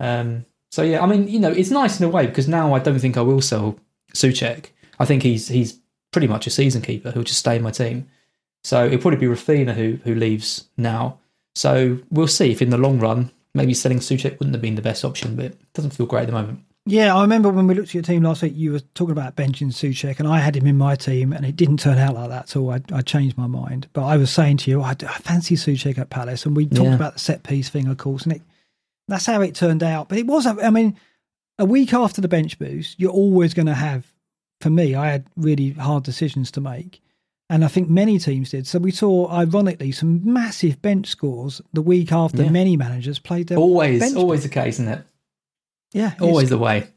Um, 0.00 0.46
so 0.70 0.82
yeah, 0.82 1.02
I 1.02 1.06
mean, 1.06 1.28
you 1.28 1.38
know, 1.38 1.50
it's 1.50 1.70
nice 1.70 2.00
in 2.00 2.06
a 2.06 2.08
way 2.08 2.26
because 2.26 2.48
now 2.48 2.74
I 2.74 2.78
don't 2.78 2.98
think 2.98 3.16
I 3.16 3.22
will 3.22 3.40
sell 3.42 3.78
Soucek. 4.14 4.66
I 4.98 5.04
think 5.04 5.22
he's 5.22 5.48
he's 5.48 5.78
pretty 6.12 6.26
much 6.28 6.46
a 6.46 6.50
season 6.50 6.80
keeper 6.82 7.10
who'll 7.10 7.24
just 7.24 7.40
stay 7.40 7.56
in 7.56 7.62
my 7.62 7.70
team. 7.70 8.06
So 8.62 8.86
it'll 8.86 8.98
probably 8.98 9.18
be 9.18 9.26
Raphinha 9.26 9.74
who 9.74 9.98
who 10.04 10.14
leaves 10.14 10.68
now. 10.76 11.18
So 11.54 11.98
we'll 12.10 12.26
see 12.28 12.50
if 12.50 12.62
in 12.62 12.70
the 12.70 12.78
long 12.78 12.98
run 12.98 13.30
maybe 13.54 13.74
selling 13.74 13.98
Soucek 13.98 14.38
wouldn't 14.38 14.54
have 14.54 14.62
been 14.62 14.74
the 14.74 14.82
best 14.82 15.04
option, 15.04 15.36
but 15.36 15.44
it 15.46 15.72
doesn't 15.74 15.92
feel 15.92 16.06
great 16.06 16.22
at 16.22 16.26
the 16.26 16.32
moment. 16.32 16.60
Yeah, 16.86 17.14
I 17.16 17.22
remember 17.22 17.48
when 17.48 17.66
we 17.66 17.74
looked 17.74 17.88
at 17.90 17.94
your 17.94 18.02
team 18.02 18.24
last 18.24 18.42
week, 18.42 18.52
you 18.56 18.72
were 18.72 18.80
talking 18.94 19.12
about 19.12 19.36
benching 19.36 19.68
Soucek, 19.68 20.18
and 20.18 20.28
I 20.28 20.38
had 20.40 20.54
him 20.56 20.66
in 20.66 20.76
my 20.76 20.96
team, 20.96 21.32
and 21.32 21.46
it 21.46 21.56
didn't 21.56 21.78
turn 21.78 21.96
out 21.96 22.14
like 22.14 22.28
that, 22.28 22.48
so 22.50 22.68
I, 22.70 22.80
I 22.92 23.00
changed 23.00 23.38
my 23.38 23.46
mind. 23.46 23.86
But 23.94 24.04
I 24.04 24.16
was 24.18 24.30
saying 24.30 24.58
to 24.58 24.70
you, 24.70 24.82
I, 24.82 24.90
I 24.90 25.14
fancy 25.18 25.54
Soucek 25.54 25.96
at 25.96 26.10
Palace, 26.10 26.44
and 26.44 26.54
we 26.54 26.66
talked 26.66 26.82
Yeah. 26.82 26.94
about 26.94 27.14
the 27.14 27.20
set 27.20 27.42
piece 27.42 27.70
thing, 27.70 27.86
of 27.88 27.96
course, 27.96 28.24
and 28.24 28.34
it, 28.34 28.42
that's 29.08 29.24
how 29.24 29.40
it 29.40 29.54
turned 29.54 29.82
out. 29.82 30.08
But 30.10 30.18
it 30.18 30.26
was, 30.26 30.46
I 30.46 30.68
mean, 30.68 30.96
a 31.58 31.64
week 31.64 31.92
after 31.94 32.20
the 32.20 32.28
bench 32.28 32.58
boost, 32.58 32.98
you're 32.98 33.10
always 33.12 33.54
going 33.54 33.66
to 33.66 33.74
have, 33.74 34.12
for 34.60 34.70
me, 34.70 34.94
I 34.94 35.10
had 35.10 35.26
really 35.36 35.70
hard 35.70 36.02
decisions 36.04 36.50
to 36.52 36.60
make. 36.60 37.00
And 37.50 37.64
I 37.64 37.68
think 37.68 37.88
many 37.90 38.18
teams 38.18 38.50
did. 38.50 38.66
So 38.66 38.78
we 38.78 38.90
saw, 38.90 39.30
ironically, 39.30 39.92
some 39.92 40.20
massive 40.32 40.80
bench 40.80 41.08
scores 41.08 41.60
the 41.72 41.82
week 41.82 42.10
after 42.10 42.42
Yeah. 42.42 42.50
many 42.50 42.76
managers 42.76 43.18
played 43.18 43.48
their 43.48 43.58
Always, 43.58 44.00
bench 44.00 44.16
always 44.16 44.42
the 44.42 44.48
case, 44.48 44.76
isn't 44.80 44.88
it? 44.88 45.02
Yeah, 45.92 46.14
Always 46.20 46.48
the 46.50 46.58
way. 46.58 46.88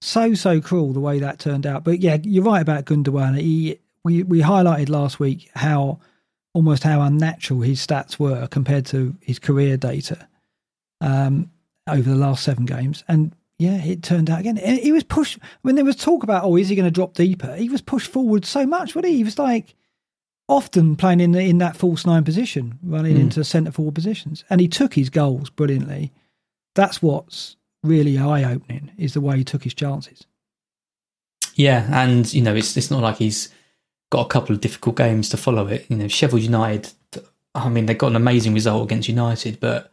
so 0.00 0.34
so 0.34 0.60
cruel 0.60 0.92
the 0.92 1.00
way 1.00 1.20
that 1.20 1.38
turned 1.38 1.66
out. 1.66 1.84
But 1.84 2.00
yeah, 2.00 2.18
you're 2.22 2.44
right 2.44 2.60
about 2.60 2.84
Gundogan. 2.84 3.38
He 3.40 3.78
we 4.04 4.22
we 4.24 4.40
highlighted 4.40 4.88
last 4.90 5.18
week 5.18 5.50
how 5.54 6.00
almost 6.52 6.82
how 6.82 7.00
unnatural 7.00 7.60
his 7.62 7.84
stats 7.84 8.18
were 8.18 8.46
compared 8.48 8.84
to 8.86 9.14
his 9.20 9.38
career 9.38 9.76
data 9.76 10.28
um, 11.00 11.50
over 11.88 12.08
the 12.10 12.16
last 12.16 12.42
seven 12.44 12.66
games, 12.66 13.04
and 13.08 13.32
yeah, 13.58 13.82
it 13.84 14.02
turned 14.02 14.30
out 14.30 14.40
again. 14.40 14.56
And 14.58 14.78
He 14.78 14.92
was 14.92 15.04
pushed 15.04 15.38
when 15.62 15.74
there 15.74 15.84
was 15.84 15.96
talk 15.96 16.22
about 16.22 16.44
oh, 16.44 16.56
is 16.56 16.68
he 16.68 16.76
going 16.76 16.84
to 16.86 16.90
drop 16.90 17.14
deeper? 17.14 17.54
He 17.56 17.68
was 17.68 17.82
pushed 17.82 18.10
forward 18.10 18.44
so 18.44 18.66
much. 18.66 18.94
What 18.94 19.04
he? 19.04 19.16
he 19.16 19.24
was 19.24 19.38
like 19.38 19.74
often 20.48 20.96
playing 20.96 21.20
in 21.20 21.32
the, 21.32 21.40
in 21.40 21.58
that 21.58 21.76
false 21.76 22.06
nine 22.06 22.24
position, 22.24 22.78
running 22.82 23.16
Mm. 23.16 23.20
into 23.20 23.44
centre 23.44 23.70
forward 23.72 23.94
positions, 23.94 24.44
and 24.48 24.60
he 24.60 24.68
took 24.68 24.94
his 24.94 25.10
goals 25.10 25.50
brilliantly. 25.50 26.12
That's 26.74 27.02
what's 27.02 27.56
really 27.82 28.18
eye 28.18 28.44
opening 28.50 28.90
is 28.96 29.14
the 29.14 29.20
way 29.20 29.36
he 29.38 29.44
took 29.44 29.64
his 29.64 29.74
chances. 29.74 30.26
Yeah, 31.54 31.86
and 31.90 32.32
you 32.32 32.42
know, 32.42 32.54
it's 32.54 32.76
it's 32.76 32.90
not 32.90 33.02
like 33.02 33.16
he's 33.18 33.48
got 34.10 34.24
a 34.26 34.28
couple 34.28 34.54
of 34.54 34.60
difficult 34.60 34.96
games 34.96 35.28
to 35.30 35.36
follow 35.36 35.66
it. 35.66 35.86
You 35.88 35.96
know, 35.96 36.08
Sheffield 36.08 36.42
United. 36.42 36.92
I 37.54 37.68
mean, 37.68 37.86
they 37.86 37.94
got 37.94 38.08
an 38.08 38.16
amazing 38.16 38.54
result 38.54 38.84
against 38.84 39.08
United, 39.08 39.58
but 39.58 39.90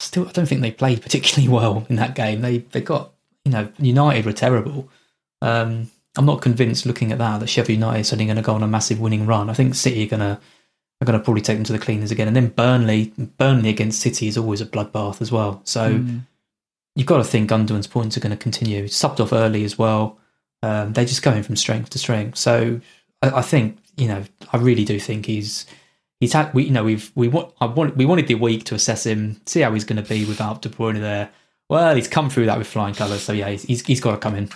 still, 0.00 0.28
I 0.28 0.32
don't 0.32 0.46
think 0.46 0.60
they 0.60 0.72
played 0.72 1.02
particularly 1.02 1.48
well 1.56 1.86
in 1.88 1.96
that 1.96 2.14
game. 2.14 2.40
They 2.40 2.58
they 2.58 2.80
got 2.80 3.12
you 3.44 3.52
know, 3.52 3.68
United 3.78 4.26
were 4.26 4.32
terrible. 4.32 4.88
Um, 5.40 5.90
I'm 6.18 6.26
not 6.26 6.42
convinced 6.42 6.84
looking 6.86 7.12
at 7.12 7.18
that 7.18 7.40
that 7.40 7.46
Sheffield 7.48 7.78
United 7.78 8.00
is 8.00 8.08
suddenly 8.08 8.26
going 8.26 8.36
to 8.36 8.42
go 8.42 8.54
on 8.54 8.62
a 8.62 8.66
massive 8.66 9.00
winning 9.00 9.26
run. 9.26 9.48
I 9.48 9.54
think 9.54 9.74
City 9.74 10.04
are 10.04 10.08
going 10.08 10.20
to 10.20 10.40
are 11.02 11.06
going 11.06 11.18
to 11.18 11.24
probably 11.24 11.40
take 11.40 11.56
them 11.56 11.64
to 11.64 11.72
the 11.72 11.78
cleaners 11.78 12.10
again, 12.10 12.26
and 12.26 12.36
then 12.36 12.48
Burnley 12.48 13.12
Burnley 13.38 13.70
against 13.70 14.00
City 14.00 14.26
is 14.28 14.36
always 14.36 14.60
a 14.60 14.66
bloodbath 14.66 15.20
as 15.22 15.30
well. 15.32 15.62
So 15.64 15.92
Mm. 15.94 16.26
you've 16.96 17.06
got 17.06 17.18
to 17.18 17.24
think 17.24 17.48
Gundogan's 17.48 17.86
points 17.86 18.16
are 18.16 18.20
going 18.20 18.36
to 18.36 18.36
continue. 18.36 18.84
Subbed 18.84 19.20
off 19.20 19.32
early 19.32 19.64
as 19.64 19.78
well. 19.78 20.18
Um, 20.62 20.92
they're 20.92 21.06
just 21.06 21.22
going 21.22 21.42
from 21.42 21.56
strength 21.56 21.88
to 21.90 21.98
strength. 21.98 22.36
So 22.36 22.80
I, 23.22 23.30
I 23.30 23.42
think 23.42 23.78
you 23.96 24.08
know, 24.08 24.24
I 24.52 24.56
really 24.58 24.84
do 24.84 24.98
think 25.00 25.24
he's 25.26 25.64
he's 26.20 26.32
had. 26.32 26.52
We 26.54 26.64
you 26.64 26.70
know 26.70 26.84
we've 26.84 27.10
we 27.14 27.28
want 27.28 27.52
I 27.60 27.66
want 27.66 27.96
we 27.96 28.06
wanted 28.06 28.28
the 28.28 28.36
week 28.36 28.64
to 28.64 28.74
assess 28.74 29.04
him, 29.04 29.40
see 29.46 29.60
how 29.60 29.72
he's 29.72 29.84
going 29.84 30.02
to 30.02 30.08
be 30.08 30.24
without 30.24 30.62
De 30.62 30.68
Bruyne 30.68 31.00
there. 31.00 31.30
Well, 31.68 31.94
he's 31.94 32.08
come 32.08 32.30
through 32.30 32.46
that 32.46 32.58
with 32.58 32.66
flying 32.66 32.94
colours. 32.94 33.22
So 33.22 33.32
yeah, 33.32 33.48
he's 33.50 33.62
he's, 33.62 33.86
he's 33.86 34.00
got 34.00 34.12
to 34.12 34.18
come 34.18 34.36
in. 34.36 34.50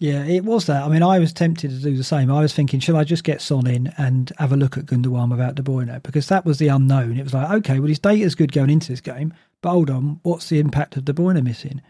Yeah, 0.00 0.24
it 0.24 0.44
was 0.44 0.66
that. 0.66 0.82
I 0.82 0.88
mean, 0.88 1.04
I 1.04 1.20
was 1.20 1.32
tempted 1.32 1.70
to 1.70 1.76
do 1.76 1.96
the 1.96 2.02
same. 2.02 2.30
I 2.30 2.40
was 2.40 2.52
thinking, 2.52 2.80
should 2.80 2.96
I 2.96 3.04
just 3.04 3.22
get 3.22 3.40
Son 3.40 3.66
in 3.68 3.92
and 3.96 4.32
have 4.38 4.52
a 4.52 4.56
look 4.56 4.76
at 4.76 4.86
Gundogan 4.86 5.30
without 5.30 5.54
De 5.54 5.62
Bruyne? 5.62 6.02
Because 6.02 6.26
that 6.28 6.44
was 6.44 6.58
the 6.58 6.66
unknown. 6.66 7.16
It 7.16 7.22
was 7.22 7.34
like, 7.34 7.50
okay, 7.58 7.78
well, 7.78 7.88
his 7.88 8.00
data's 8.00 8.34
good 8.34 8.50
going 8.50 8.70
into 8.70 8.90
this 8.90 9.00
game, 9.00 9.32
but 9.62 9.70
hold 9.70 9.90
on, 9.90 10.18
what's 10.24 10.48
the 10.48 10.58
impact 10.58 10.96
of 10.96 11.04
De 11.04 11.12
Bruyne 11.12 11.42
missing? 11.44 11.80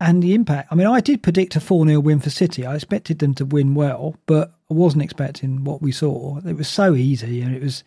And 0.00 0.22
the 0.22 0.34
impact, 0.34 0.68
I 0.72 0.74
mean, 0.74 0.88
I 0.88 1.00
did 1.00 1.22
predict 1.22 1.54
a 1.56 1.60
4 1.60 1.86
0 1.86 2.00
win 2.00 2.18
for 2.20 2.30
City. 2.30 2.66
I 2.66 2.74
expected 2.74 3.20
them 3.20 3.34
to 3.34 3.44
win 3.44 3.74
well, 3.74 4.16
but 4.26 4.54
I 4.70 4.74
wasn't 4.74 5.04
expecting 5.04 5.64
what 5.64 5.80
we 5.80 5.92
saw. 5.92 6.38
It 6.38 6.56
was 6.56 6.68
so 6.68 6.94
easy 6.94 7.40
and 7.40 7.54
it 7.54 7.62
was, 7.62 7.84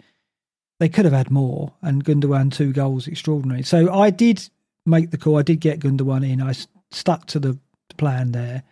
they 0.81 0.89
could 0.89 1.05
have 1.05 1.13
had 1.13 1.29
more. 1.29 1.71
And 1.83 2.03
Gundogan, 2.03 2.51
two 2.51 2.73
goals, 2.73 3.07
extraordinary. 3.07 3.61
So 3.61 3.93
I 3.93 4.09
did 4.09 4.49
make 4.83 5.11
the 5.11 5.17
call. 5.17 5.37
I 5.37 5.43
did 5.43 5.59
get 5.59 5.79
Gundogan 5.79 6.27
in. 6.27 6.41
I 6.41 6.53
stuck 6.89 7.27
to 7.27 7.39
the 7.39 7.59
plan 7.97 8.31
there 8.31 8.63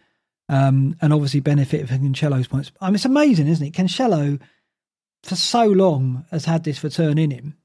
um, 0.49 0.95
and 1.03 1.13
obviously 1.13 1.39
benefit 1.39 1.87
from 1.87 1.99
Cancelo's 1.99 2.47
points. 2.47 2.71
I 2.81 2.87
mean, 2.87 2.95
it's 2.95 3.05
amazing, 3.05 3.47
isn't 3.47 3.67
it? 3.67 3.75
Cancelo, 3.75 4.41
for 5.21 5.35
so 5.35 5.65
long, 5.65 6.25
has 6.31 6.45
had 6.45 6.63
this 6.63 6.83
return 6.83 7.19
in 7.19 7.29
him. 7.29 7.55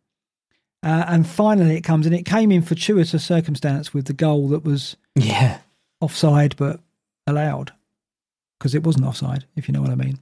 Uh, 0.83 1.07
and 1.09 1.27
finally 1.27 1.77
it 1.77 1.81
comes, 1.81 2.05
and 2.05 2.15
it 2.15 2.27
came 2.27 2.53
in 2.53 2.61
fortuitous 2.61 3.25
circumstance 3.25 3.95
with 3.95 4.05
the 4.05 4.13
goal 4.13 4.49
that 4.49 4.63
was 4.63 4.95
Yeah, 5.15 5.61
offside 6.03 6.55
but 6.59 6.81
allowed 7.27 7.73
because 8.59 8.75
it 8.75 8.85
wasn't 8.85 9.07
offside, 9.07 9.47
if 9.57 9.69
you 9.69 9.73
know 9.73 9.81
what 9.81 9.91
I 9.91 9.95
mean. 9.95 10.19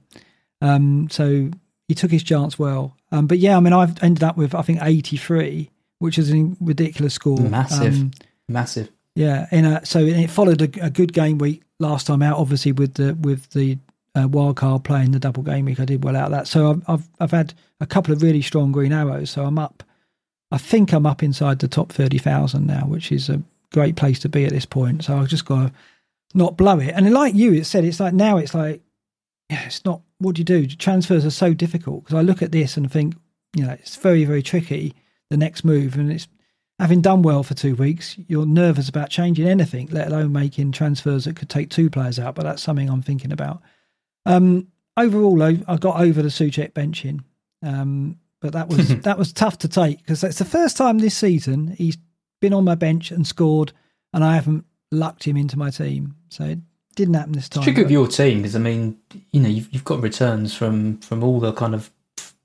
Um, 0.61 1.09
so 1.09 1.51
he 1.87 1.95
took 1.95 2.11
his 2.11 2.23
chance 2.23 2.57
well. 2.57 2.95
Um, 3.11 3.27
but 3.27 3.39
yeah, 3.39 3.57
I 3.57 3.59
mean, 3.59 3.73
I've 3.73 4.01
ended 4.03 4.23
up 4.23 4.37
with, 4.37 4.55
I 4.55 4.61
think, 4.61 4.79
83, 4.81 5.69
which 5.99 6.17
is 6.17 6.33
a 6.33 6.51
ridiculous 6.59 7.13
score. 7.13 7.39
Massive. 7.39 7.93
Um, 7.93 8.11
massive. 8.47 8.89
yeah, 9.15 9.47
in 9.51 9.65
a, 9.65 9.85
so 9.85 9.99
it 9.99 10.29
followed 10.29 10.61
a, 10.61 10.85
a 10.85 10.89
good 10.89 11.13
game 11.13 11.37
week 11.37 11.61
last 11.79 12.07
time 12.07 12.21
out. 12.21 12.37
Obviously, 12.37 12.71
with 12.71 12.95
the 12.95 13.13
with 13.15 13.49
the 13.51 13.77
uh, 14.15 14.27
wild 14.27 14.57
card 14.57 14.83
playing 14.83 15.11
the 15.11 15.19
double 15.19 15.43
game 15.43 15.65
week, 15.65 15.79
I 15.79 15.85
did 15.85 16.03
well 16.03 16.15
out 16.15 16.25
of 16.25 16.31
that. 16.31 16.47
So 16.47 16.71
I've, 16.71 16.89
I've 16.89 17.09
I've 17.19 17.31
had 17.31 17.53
a 17.79 17.85
couple 17.85 18.13
of 18.13 18.21
really 18.21 18.41
strong 18.41 18.71
green 18.71 18.93
arrows. 18.93 19.29
So 19.29 19.45
I'm 19.45 19.59
up. 19.59 19.83
I 20.51 20.57
think 20.57 20.93
I'm 20.93 21.05
up 21.05 21.23
inside 21.23 21.59
the 21.59 21.67
top 21.67 21.91
thirty 21.91 22.17
thousand 22.17 22.67
now, 22.67 22.85
which 22.87 23.11
is 23.11 23.29
a 23.29 23.41
great 23.71 23.95
place 23.95 24.19
to 24.19 24.29
be 24.29 24.45
at 24.45 24.51
this 24.51 24.65
point. 24.65 25.03
So 25.03 25.17
I've 25.17 25.27
just 25.27 25.45
got 25.45 25.67
to 25.67 25.73
not 26.33 26.57
blow 26.57 26.79
it. 26.79 26.93
And 26.95 27.11
like 27.13 27.35
you, 27.35 27.53
it 27.53 27.65
said 27.65 27.85
it's 27.85 27.99
like 27.99 28.13
now 28.13 28.37
it's 28.37 28.53
like 28.53 28.81
yeah, 29.53 29.65
it's 29.65 29.85
not. 29.85 30.01
What 30.17 30.35
do 30.35 30.39
you 30.39 30.45
do? 30.45 30.65
Transfers 30.65 31.25
are 31.25 31.31
so 31.31 31.53
difficult 31.53 32.03
because 32.03 32.17
I 32.17 32.21
look 32.21 32.41
at 32.41 32.51
this 32.51 32.75
and 32.75 32.91
think 32.91 33.15
you 33.55 33.63
know 33.63 33.73
it's 33.73 33.95
very 33.95 34.25
very 34.25 34.41
tricky. 34.41 34.95
The 35.29 35.37
next 35.37 35.63
move 35.63 35.95
and 35.95 36.11
it's 36.11 36.27
having 36.79 37.01
done 37.01 37.21
well 37.21 37.43
for 37.43 37.53
two 37.53 37.75
weeks, 37.75 38.17
you're 38.27 38.45
nervous 38.45 38.89
about 38.89 39.09
changing 39.09 39.47
anything, 39.47 39.87
let 39.91 40.07
alone 40.07 40.31
making 40.31 40.71
transfers 40.71 41.25
that 41.25 41.35
could 41.35 41.49
take 41.49 41.69
two 41.69 41.89
players 41.89 42.19
out. 42.19 42.35
But 42.35 42.43
that's 42.43 42.63
something 42.63 42.89
I'm 42.89 43.03
thinking 43.03 43.31
about. 43.31 43.61
Um, 44.25 44.67
overall, 44.97 45.35
though, 45.35 45.57
I 45.67 45.77
got 45.77 46.01
over 46.01 46.21
the 46.21 46.29
Soucek 46.29 46.73
benching, 46.73 47.23
um, 47.61 48.17
but 48.41 48.53
that 48.53 48.69
was 48.69 48.89
that 49.01 49.19
was 49.19 49.31
tough 49.33 49.59
to 49.59 49.67
take 49.67 49.99
because 49.99 50.23
it's 50.23 50.39
the 50.39 50.45
first 50.45 50.77
time 50.77 50.97
this 50.97 51.15
season 51.15 51.67
he's 51.77 51.97
been 52.41 52.53
on 52.53 52.63
my 52.63 52.75
bench 52.75 53.11
and 53.11 53.27
scored, 53.27 53.71
and 54.13 54.23
I 54.23 54.33
haven't 54.33 54.65
lucked 54.91 55.25
him 55.25 55.37
into 55.37 55.59
my 55.59 55.69
team. 55.69 56.15
So 56.29 56.55
didn't 56.95 57.15
happen 57.15 57.33
this 57.33 57.49
time. 57.49 57.63
Trick 57.63 57.77
of 57.77 57.85
but- 57.85 57.91
your 57.91 58.07
team 58.07 58.39
because 58.41 58.55
I 58.55 58.59
mean, 58.59 58.97
you 59.31 59.39
know, 59.41 59.49
you've, 59.49 59.67
you've 59.73 59.85
got 59.85 60.01
returns 60.01 60.53
from 60.55 60.97
from 60.99 61.23
all 61.23 61.39
the 61.39 61.53
kind 61.53 61.75
of 61.75 61.91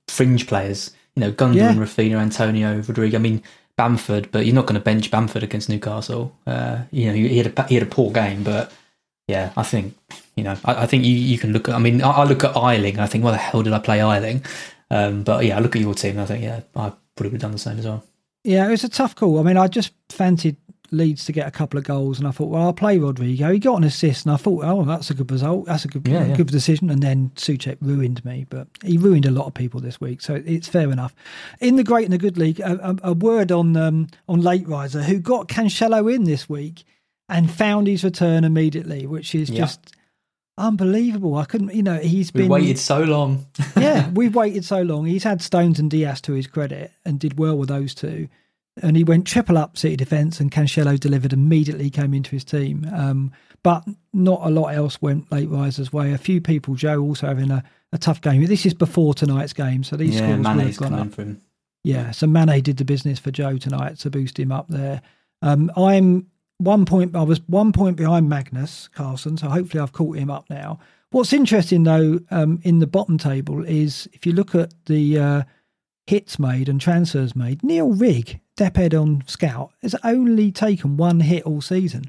fringe 0.09 0.47
players. 0.47 0.91
You 1.15 1.21
know, 1.21 1.33
Gundogan, 1.33 1.55
Yeah. 1.57 1.75
Raphinha, 1.75 2.17
Antonio, 2.17 2.77
Rodrigo. 2.77 3.19
I 3.19 3.21
mean, 3.21 3.43
Bamford, 3.77 4.31
but 4.31 4.47
you're 4.47 4.55
not 4.55 4.67
going 4.67 4.79
to 4.79 4.85
bench 4.85 5.11
Bamford 5.11 5.43
against 5.43 5.69
Newcastle. 5.69 6.35
Uh, 6.47 6.83
you 6.91 7.07
know, 7.07 7.13
he 7.15 7.39
had 7.39 7.59
a 7.59 7.63
he 7.69 7.75
had 7.75 7.83
a 7.83 7.91
poor 7.91 8.11
game, 8.13 8.43
but 8.45 8.73
yeah, 9.27 9.53
I 9.57 9.63
think 9.63 9.97
you 10.37 10.45
know, 10.45 10.57
I, 10.65 10.83
I 10.83 10.87
think 10.87 11.05
you, 11.05 11.13
you 11.13 11.39
can 11.39 11.53
look 11.53 11.69
at. 11.69 11.75
I 11.75 11.79
mean, 11.79 12.03
I, 12.03 12.11
I 12.11 12.25
look 12.25 12.45
at 12.45 12.57
Ayling 12.57 12.99
I 12.99 13.07
think, 13.07 13.25
why 13.25 13.33
the 13.33 13.37
hell 13.37 13.63
did 13.63 13.73
I 13.73 13.79
play 13.79 14.01
Ayling? 14.01 14.45
Um, 14.91 15.23
but 15.23 15.45
yeah, 15.45 15.57
I 15.57 15.61
look 15.61 15.77
at 15.77 15.83
your 15.83 15.95
team 15.95 16.13
and 16.13 16.21
I 16.21 16.25
think, 16.27 16.43
yeah, 16.43 16.61
I 16.75 16.93
probably 17.15 17.31
would 17.31 17.33
have 17.33 17.41
done 17.43 17.53
the 17.53 17.59
same 17.59 17.79
as 17.79 17.85
well. 17.85 18.05
Yeah, 18.45 18.67
it 18.67 18.71
was 18.71 18.85
a 18.85 18.89
tough 18.89 19.15
call. 19.15 19.39
I 19.39 19.43
mean, 19.43 19.57
I 19.59 19.67
just 19.67 19.93
fancied 20.09 20.57
Leeds 20.91 21.25
to 21.27 21.33
get 21.33 21.47
a 21.47 21.51
couple 21.51 21.79
of 21.79 21.85
goals, 21.85 22.19
and 22.19 22.27
I 22.27 22.31
thought, 22.31 22.49
well, 22.49 22.63
I'll 22.63 22.73
play 22.73 22.99
Rodrigo. 22.99 23.53
He 23.53 23.59
got 23.59 23.77
an 23.77 23.85
assist, 23.85 24.25
and 24.27 24.33
I 24.35 24.37
thought, 24.37 24.65
oh, 24.65 24.85
that's 24.85 25.11
a 25.11 25.15
good 25.15 25.31
result. 25.31 25.67
That's 25.67 25.85
a 25.85 25.89
good, 25.89 26.07
Yeah, 26.09 26.27
yeah. 26.27 26.37
good 26.37 26.47
decision. 26.49 26.91
And 26.91 27.03
then 27.03 27.31
Soucek 27.37 27.77
ruined 27.81 28.25
me, 28.25 28.47
but 28.49 28.69
he 28.83 28.97
ruined 28.99 29.27
a 29.27 29.31
lot 29.31 29.47
of 29.47 29.55
people 29.55 29.81
this 29.81 30.01
week, 30.01 30.21
so 30.21 30.43
it's 30.47 30.69
fair 30.69 30.91
enough. 30.91 31.15
In 31.61 31.77
the 31.77 31.85
Great 31.85 32.05
and 32.05 32.13
the 32.13 32.19
Good 32.19 32.39
League, 32.39 32.61
a, 32.61 32.91
a, 32.91 33.11
a 33.11 33.13
word 33.13 33.53
on 33.53 33.77
um, 33.77 34.09
on 34.29 34.41
Late 34.41 34.67
Riser, 34.69 35.03
who 35.03 35.19
got 35.19 35.49
Cancelo 35.49 36.13
in 36.15 36.25
this 36.25 36.49
week 36.49 36.85
and 37.29 37.51
found 37.51 37.87
his 37.87 38.03
return 38.05 38.43
immediately, 38.45 39.07
which 39.07 39.35
is 39.35 39.51
Yeah. 39.51 39.59
just 39.61 39.95
unbelievable. 40.57 41.37
I 41.37 41.45
couldn't, 41.45 41.75
you 41.75 41.83
know, 41.83 41.99
he's 41.99 42.31
been 42.31 42.49
waited 42.49 42.79
so 42.79 43.03
long. 43.03 43.47
yeah, 43.77 44.11
we've 44.11 44.35
waited 44.35 44.65
so 44.65 44.83
long. 44.83 45.07
He's 45.07 45.25
had 45.25 45.41
Stones 45.43 45.79
and 45.79 45.91
Diaz 45.91 46.21
to 46.23 46.33
his 46.33 46.47
credit 46.47 46.91
and 47.05 47.21
did 47.21 47.39
well 47.39 47.57
with 47.57 47.69
those 47.69 47.95
two. 47.95 48.29
And 48.83 48.97
he 48.97 49.05
went 49.05 49.27
triple 49.27 49.59
up 49.59 49.77
City 49.77 49.97
defence, 49.97 50.41
and 50.41 50.51
Cancelo 50.51 50.99
delivered 50.99 51.33
immediately, 51.33 51.91
came 51.91 52.15
into 52.15 52.31
his 52.31 52.45
team. 52.45 52.89
Um, 52.95 53.33
but 53.63 53.85
not 54.13 54.41
a 54.43 54.51
lot 54.51 54.75
else 54.75 55.03
went 55.03 55.31
late 55.33 55.49
risers' 55.49 55.93
way. 55.93 56.13
A 56.13 56.19
few 56.19 56.41
people, 56.41 56.75
Joe 56.75 57.01
also 57.01 57.27
having 57.27 57.51
a, 57.51 57.63
a 57.93 57.99
tough 57.99 58.21
game. 58.21 58.45
This 58.47 58.67
is 58.67 58.75
before 58.75 59.15
tonight's 59.15 59.53
game, 59.53 59.83
so 59.83 59.97
these 59.97 60.15
yeah, 60.15 60.41
scores 60.41 60.47
have 60.47 60.77
gone 60.77 60.95
up. 60.95 61.37
Yeah, 61.85 62.11
so 62.11 62.27
Mane 62.27 62.63
did 62.63 62.77
the 62.77 62.85
business 62.85 63.19
for 63.19 63.31
Joe 63.31 63.57
tonight 63.57 63.99
to 64.01 64.11
boost 64.11 64.39
him 64.39 64.53
up 64.53 64.69
there. 64.69 65.01
Um, 65.43 65.71
I'm 65.77 66.27
one 66.59 66.85
point. 66.85 67.15
I 67.17 67.23
was 67.23 67.41
one 67.47 67.73
point 67.73 67.97
behind 67.97 68.29
Magnus 68.29 68.89
Carlsen, 68.89 69.37
so 69.37 69.49
hopefully 69.49 69.81
I've 69.81 69.93
caught 69.93 70.17
him 70.17 70.31
up 70.31 70.49
now. 70.51 70.81
What's 71.11 71.33
interesting 71.33 71.85
though, 71.85 72.21
um, 72.31 72.61
in 72.65 72.81
the 72.81 72.87
bottom 72.87 73.17
table 73.17 73.65
is 73.65 74.09
if 74.13 74.27
you 74.27 74.33
look 74.33 74.55
at 74.55 74.75
the 74.87 75.19
uh, 75.19 75.43
hits 76.09 76.39
made 76.39 76.71
and 76.71 76.81
transfers 76.81 77.37
made, 77.37 77.63
Neil 77.63 77.93
Rigg, 77.93 78.41
Dephead 78.57 78.99
on 78.99 79.23
Scout, 79.27 79.73
has 79.83 79.95
only 80.03 80.51
taken 80.51 80.97
one 80.97 81.21
hit 81.21 81.45
all 81.45 81.61
season, 81.61 82.05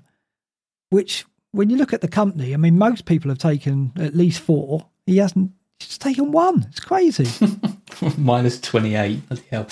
which 0.89 1.25
when 1.51 1.70
you 1.70 1.75
look 1.75 1.91
at 1.91 2.00
the 2.00 2.08
company, 2.08 2.53
I 2.53 2.58
mean, 2.58 2.77
most 2.77 3.03
people 3.03 3.29
have 3.29 3.39
taken 3.39 3.91
at 3.98 4.15
least 4.15 4.39
four. 4.39 4.88
He 5.06 5.18
hasn't. 5.18 5.51
He's 5.79 5.98
taken 5.98 6.32
one. 6.32 6.65
It's 6.70 6.79
crazy. 6.79 7.27
minus 8.18 8.62
28. 8.62 9.27
Bloody 9.27 9.44
hell. 9.51 9.68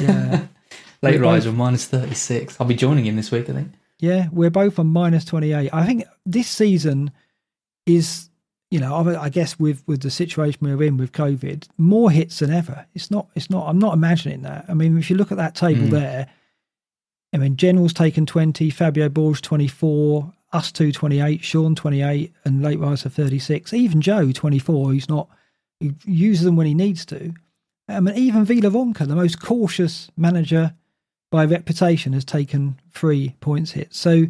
Yeah. 0.00 0.46
Late 1.02 1.20
We're 1.20 1.26
riser, 1.26 1.52
minus 1.52 1.84
36. 1.86 2.58
I'll 2.60 2.66
be 2.66 2.74
joining 2.74 3.04
him 3.04 3.16
this 3.16 3.30
week, 3.30 3.48
I 3.50 3.52
think. 3.52 3.72
Yeah, 3.98 4.28
we're 4.32 4.50
both 4.50 4.78
on 4.78 4.86
minus 4.86 5.26
28. 5.26 5.68
I 5.70 5.86
think 5.86 6.04
this 6.24 6.48
season 6.48 7.10
is, 7.84 8.29
you 8.70 8.78
know, 8.78 8.94
I 8.94 9.24
I 9.24 9.28
guess 9.28 9.58
with 9.58 9.82
with 9.86 10.02
the 10.02 10.10
situation 10.10 10.58
we're 10.62 10.82
in 10.82 10.96
with 10.96 11.12
COVID, 11.12 11.66
more 11.76 12.10
hits 12.10 12.38
than 12.38 12.52
ever. 12.52 12.86
It's 12.94 13.10
not, 13.10 13.28
it's 13.34 13.50
not, 13.50 13.68
I'm 13.68 13.78
not 13.78 13.94
imagining 13.94 14.42
that. 14.42 14.64
I 14.68 14.74
mean, 14.74 14.96
if 14.98 15.10
you 15.10 15.16
look 15.16 15.32
at 15.32 15.38
that 15.38 15.54
table 15.54 15.86
Mm. 15.86 15.90
there, 15.90 16.28
I 17.32 17.38
mean, 17.38 17.56
General's 17.56 17.92
taken 17.92 18.26
20, 18.26 18.70
Fabio 18.70 19.08
Borges 19.08 19.40
24, 19.40 20.32
us 20.52 20.72
two 20.72 20.92
28, 20.92 21.42
Sean 21.44 21.74
28, 21.74 22.32
and 22.44 22.62
Late 22.62 22.78
Riser 22.78 23.08
36. 23.08 23.72
Even 23.72 24.00
Joe 24.00 24.32
24, 24.32 24.92
he's 24.92 25.08
not, 25.08 25.28
he 25.80 25.94
uses 26.04 26.44
them 26.44 26.56
when 26.56 26.66
he 26.66 26.74
needs 26.74 27.04
to. 27.06 27.32
I 27.88 27.98
mean, 28.00 28.16
even 28.16 28.44
Vila 28.44 28.70
Ronka, 28.70 29.06
the 29.06 29.16
most 29.16 29.40
cautious 29.40 30.10
manager 30.16 30.74
by 31.30 31.44
reputation, 31.44 32.12
has 32.12 32.24
taken 32.24 32.80
three 32.92 33.34
points 33.40 33.72
hit. 33.72 33.92
So 33.94 34.26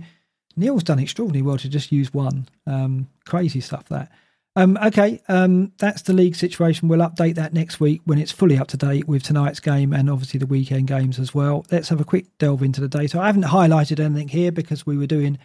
Neil's 0.57 0.83
done 0.83 0.99
extraordinarily 0.99 1.43
well 1.43 1.59
to 1.59 1.69
just 1.69 1.93
use 1.93 2.13
one. 2.13 2.49
Um, 2.67 3.09
crazy 3.27 3.61
stuff 3.61 3.87
that. 3.89 4.11
Um, 4.57 4.77
okay, 4.83 5.21
um, 5.29 5.73
that's 5.79 6.03
the 6.03 6.13
league 6.13 6.35
situation. 6.35 6.89
We'll 6.89 7.01
update 7.01 7.37
that 7.37 7.55
next 7.55 7.79
week 7.79 8.01
when 8.05 8.19
it's 8.19 8.33
fully 8.33 8.59
up 8.59 8.69
to 8.69 8.77
date 8.77 9.07
with 9.07 9.23
tonight's 9.23 9.61
game 9.61 9.93
and 9.93 10.11
obviously 10.11 10.39
the 10.39 10.47
weekend 10.47 10.89
games 10.89 11.19
as 11.19 11.35
well. 11.35 11.65
Let's 11.71 11.89
have 11.91 12.01
a 12.01 12.05
quick 12.05 12.27
delve 12.39 12.63
into 12.63 12.81
the 12.81 12.89
data. 12.89 13.21
I 13.21 13.27
haven't 13.27 13.45
highlighted 13.45 14.01
anything 14.01 14.29
here 14.29 14.51
because 14.51 14.85
we 14.85 14.97
were 14.97 15.07
doing 15.07 15.39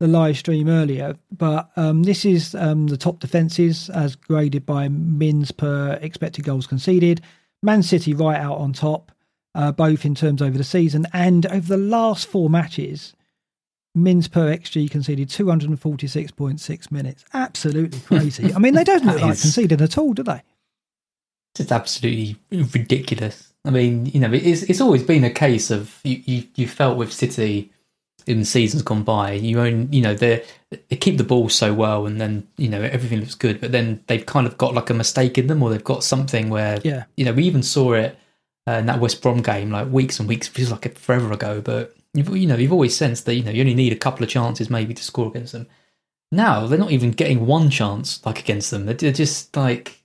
the 0.00 0.06
live 0.06 0.36
stream 0.36 0.68
earlier, 0.68 1.16
but 1.30 1.70
um, 1.76 2.02
this 2.02 2.24
is 2.24 2.54
um, 2.54 2.86
the 2.86 2.98
top 2.98 3.18
defences 3.18 3.88
as 3.90 4.14
graded 4.14 4.66
by 4.66 4.88
Mins 4.88 5.50
per 5.50 5.98
expected 6.02 6.44
goals 6.44 6.66
conceded. 6.66 7.22
Man 7.62 7.82
City 7.82 8.12
right 8.12 8.38
out 8.38 8.58
on 8.58 8.72
top, 8.72 9.10
uh, 9.54 9.72
both 9.72 10.04
in 10.04 10.14
terms 10.14 10.42
over 10.42 10.58
the 10.58 10.64
season 10.64 11.06
and 11.12 11.46
over 11.46 11.66
the 11.66 11.78
last 11.78 12.26
four 12.26 12.50
matches. 12.50 13.14
Mins 13.96 14.28
per 14.28 14.54
XG 14.54 14.90
conceded 14.90 15.28
246.6 15.30 16.90
minutes. 16.92 17.24
Absolutely 17.34 17.98
crazy. 18.00 18.52
I 18.54 18.58
mean, 18.58 18.74
they 18.74 18.84
don't 18.84 19.04
look 19.04 19.20
like 19.20 19.32
is- 19.32 19.42
conceded 19.42 19.80
at 19.82 19.98
all, 19.98 20.12
do 20.12 20.22
they? 20.22 20.42
It's 21.58 21.72
absolutely 21.72 22.36
ridiculous. 22.50 23.52
I 23.64 23.70
mean, 23.70 24.04
you 24.06 24.20
know, 24.20 24.30
it's 24.32 24.62
it's 24.64 24.80
always 24.82 25.02
been 25.02 25.24
a 25.24 25.30
case 25.30 25.70
of 25.70 25.98
you 26.04 26.22
you, 26.26 26.44
you 26.54 26.68
felt 26.68 26.98
with 26.98 27.10
City 27.12 27.72
in 28.26 28.44
seasons 28.44 28.82
gone 28.82 29.02
by. 29.04 29.32
You 29.32 29.60
own, 29.60 29.90
you 29.90 30.02
know, 30.02 30.14
they 30.14 30.44
they 30.70 30.96
keep 30.96 31.16
the 31.16 31.24
ball 31.24 31.48
so 31.48 31.72
well, 31.72 32.04
and 32.06 32.20
then 32.20 32.46
you 32.58 32.68
know 32.68 32.82
everything 32.82 33.20
looks 33.20 33.34
good. 33.34 33.58
But 33.58 33.72
then 33.72 34.04
they've 34.06 34.26
kind 34.26 34.46
of 34.46 34.58
got 34.58 34.74
like 34.74 34.90
a 34.90 34.94
mistake 34.94 35.38
in 35.38 35.46
them, 35.46 35.62
or 35.62 35.70
they've 35.70 35.82
got 35.82 36.04
something 36.04 36.50
where 36.50 36.78
Yeah. 36.84 37.04
you 37.16 37.24
know 37.24 37.32
we 37.32 37.44
even 37.44 37.62
saw 37.62 37.94
it 37.94 38.18
uh, 38.68 38.72
in 38.72 38.86
that 38.86 39.00
West 39.00 39.22
Brom 39.22 39.40
game, 39.40 39.70
like 39.70 39.90
weeks 39.90 40.20
and 40.20 40.28
weeks, 40.28 40.46
feels 40.46 40.70
like 40.70 40.96
forever 40.98 41.32
ago. 41.32 41.62
But 41.62 41.95
you've, 42.16 42.36
you 42.36 42.46
know, 42.46 42.56
you've 42.56 42.72
always 42.72 42.96
sensed 42.96 43.26
that 43.26 43.34
you 43.34 43.42
know 43.42 43.50
you 43.50 43.60
only 43.60 43.74
need 43.74 43.92
a 43.92 43.96
couple 43.96 44.24
of 44.24 44.30
chances 44.30 44.70
maybe 44.70 44.94
to 44.94 45.02
score 45.02 45.28
against 45.28 45.52
them. 45.52 45.66
Now 46.32 46.66
they're 46.66 46.78
not 46.78 46.90
even 46.90 47.12
getting 47.12 47.46
one 47.46 47.70
chance 47.70 48.24
like 48.26 48.40
against 48.40 48.70
them. 48.70 48.86
They're, 48.86 48.94
just 49.12 49.56
like 49.56 50.02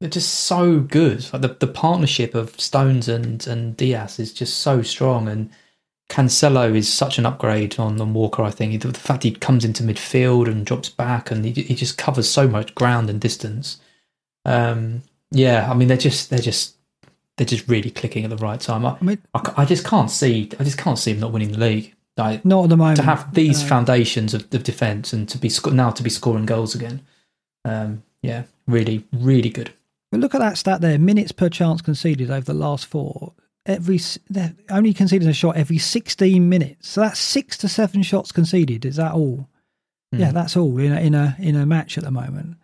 they're 0.00 0.10
just 0.10 0.32
so 0.32 0.80
good. 0.80 1.26
Like 1.32 1.42
the 1.42 1.56
the 1.58 1.66
partnership 1.72 2.34
of 2.34 2.60
Stones 2.60 3.08
and 3.08 3.46
and 3.46 3.76
Diaz 3.76 4.18
is 4.18 4.32
just 4.32 4.58
so 4.58 4.82
strong, 4.82 5.28
and 5.28 5.50
Cancelo 6.10 6.74
is 6.74 6.92
such 6.92 7.18
an 7.18 7.26
upgrade 7.26 7.78
on, 7.78 8.00
on 8.00 8.14
Walker. 8.14 8.42
I 8.42 8.50
think 8.50 8.80
the, 8.80 8.88
the 8.88 8.98
fact 8.98 9.22
he 9.22 9.32
comes 9.32 9.64
into 9.64 9.82
midfield 9.82 10.48
and 10.48 10.66
drops 10.66 10.88
back, 10.88 11.30
and 11.30 11.44
he 11.44 11.52
he 11.52 11.74
just 11.74 11.98
covers 11.98 12.28
so 12.28 12.48
much 12.48 12.74
ground 12.74 13.10
and 13.10 13.20
distance. 13.20 13.80
Um, 14.44 15.02
yeah, 15.30 15.70
I 15.70 15.74
mean 15.74 15.88
they're 15.88 15.96
just 15.96 16.30
they're 16.30 16.38
just 16.38 16.77
they're 17.38 17.46
just 17.46 17.66
really 17.68 17.90
clicking 17.90 18.24
at 18.24 18.30
the 18.30 18.36
right 18.36 18.60
time. 18.60 18.84
I, 18.84 18.98
I 19.00 19.04
mean, 19.04 19.18
I, 19.32 19.52
I 19.58 19.64
just 19.64 19.84
can't 19.86 20.10
see 20.10 20.50
I 20.60 20.64
just 20.64 20.76
can't 20.78 20.98
see 20.98 21.12
them 21.12 21.20
not 21.20 21.32
winning 21.32 21.52
the 21.52 21.58
league. 21.58 21.94
Like, 22.18 22.44
not 22.44 22.64
at 22.64 22.70
the 22.70 22.76
moment. 22.76 22.96
to 22.96 23.04
have 23.04 23.32
these 23.32 23.62
foundations 23.62 24.34
of, 24.34 24.52
of 24.52 24.64
defence 24.64 25.12
and 25.12 25.28
to 25.28 25.38
be 25.38 25.50
now 25.72 25.90
to 25.90 26.02
be 26.02 26.10
scoring 26.10 26.46
goals 26.46 26.74
again. 26.74 27.00
Um, 27.64 28.02
yeah, 28.22 28.42
really, 28.66 29.04
really 29.12 29.50
good. 29.50 29.72
But 30.10 30.20
look 30.20 30.34
at 30.34 30.40
that 30.40 30.58
stat 30.58 30.80
there: 30.80 30.98
minutes 30.98 31.30
per 31.32 31.48
chance 31.48 31.80
conceded 31.80 32.30
over 32.30 32.44
the 32.44 32.54
last 32.54 32.86
four. 32.86 33.34
Every 33.66 34.00
they're 34.30 34.54
only 34.68 34.92
conceding 34.94 35.28
a 35.28 35.32
shot 35.32 35.56
every 35.56 35.78
sixteen 35.78 36.48
minutes. 36.48 36.88
So 36.88 37.02
that's 37.02 37.20
six 37.20 37.56
to 37.58 37.68
seven 37.68 38.02
shots 38.02 38.32
conceded. 38.32 38.84
Is 38.84 38.96
that 38.96 39.12
all? 39.12 39.48
Yeah, 40.10 40.30
Mm. 40.30 40.32
that's 40.32 40.56
all 40.56 40.76
in 40.78 40.92
a, 40.92 41.00
in 41.00 41.14
a 41.14 41.36
in 41.38 41.54
a 41.54 41.66
match 41.66 41.98
at 41.98 42.02
the 42.04 42.10
moment. 42.10 42.56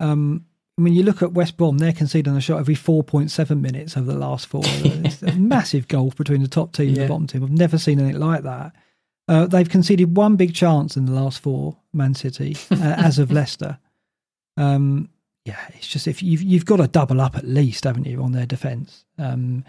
Um, 0.00 0.46
I 0.78 0.80
mean, 0.80 0.94
you 0.94 1.02
look 1.02 1.22
at 1.22 1.32
West 1.32 1.56
Brom; 1.56 1.78
they're 1.78 1.92
conceding 1.92 2.36
a 2.36 2.40
shot 2.40 2.60
every 2.60 2.76
four 2.76 3.02
point 3.02 3.30
seven 3.32 3.60
minutes 3.60 3.96
over 3.96 4.12
the 4.12 4.18
last 4.18 4.46
four. 4.46 4.62
it's 4.66 5.22
a 5.22 5.32
massive 5.34 5.88
gulf 5.88 6.14
between 6.16 6.40
the 6.40 6.48
top 6.48 6.72
team 6.72 6.88
and 6.88 6.96
the 6.98 7.08
bottom 7.08 7.26
team. 7.26 7.42
I've 7.42 7.50
never 7.50 7.78
seen 7.78 7.98
anything 7.98 8.20
like 8.20 8.44
that. 8.44 8.72
Uh, 9.26 9.46
they've 9.46 9.68
conceded 9.68 10.16
one 10.16 10.36
big 10.36 10.54
chance 10.54 10.96
in 10.96 11.04
the 11.04 11.12
last 11.12 11.40
four, 11.40 11.76
Man 11.92 12.14
City, 12.14 12.56
uh, 12.70 12.76
as 12.96 13.18
of 13.18 13.32
Leicester. 13.32 13.78
Um, 14.56 15.10
yeah, 15.44 15.58
it's 15.74 15.88
just 15.88 16.06
if 16.06 16.22
you've 16.22 16.42
you've 16.42 16.64
got 16.64 16.76
to 16.76 16.86
double 16.86 17.20
up 17.20 17.36
at 17.36 17.44
least, 17.44 17.84
haven't 17.84 18.06
you, 18.06 18.22
on 18.22 18.32
their 18.32 18.46
defence? 18.46 19.04
Um, 19.18 19.64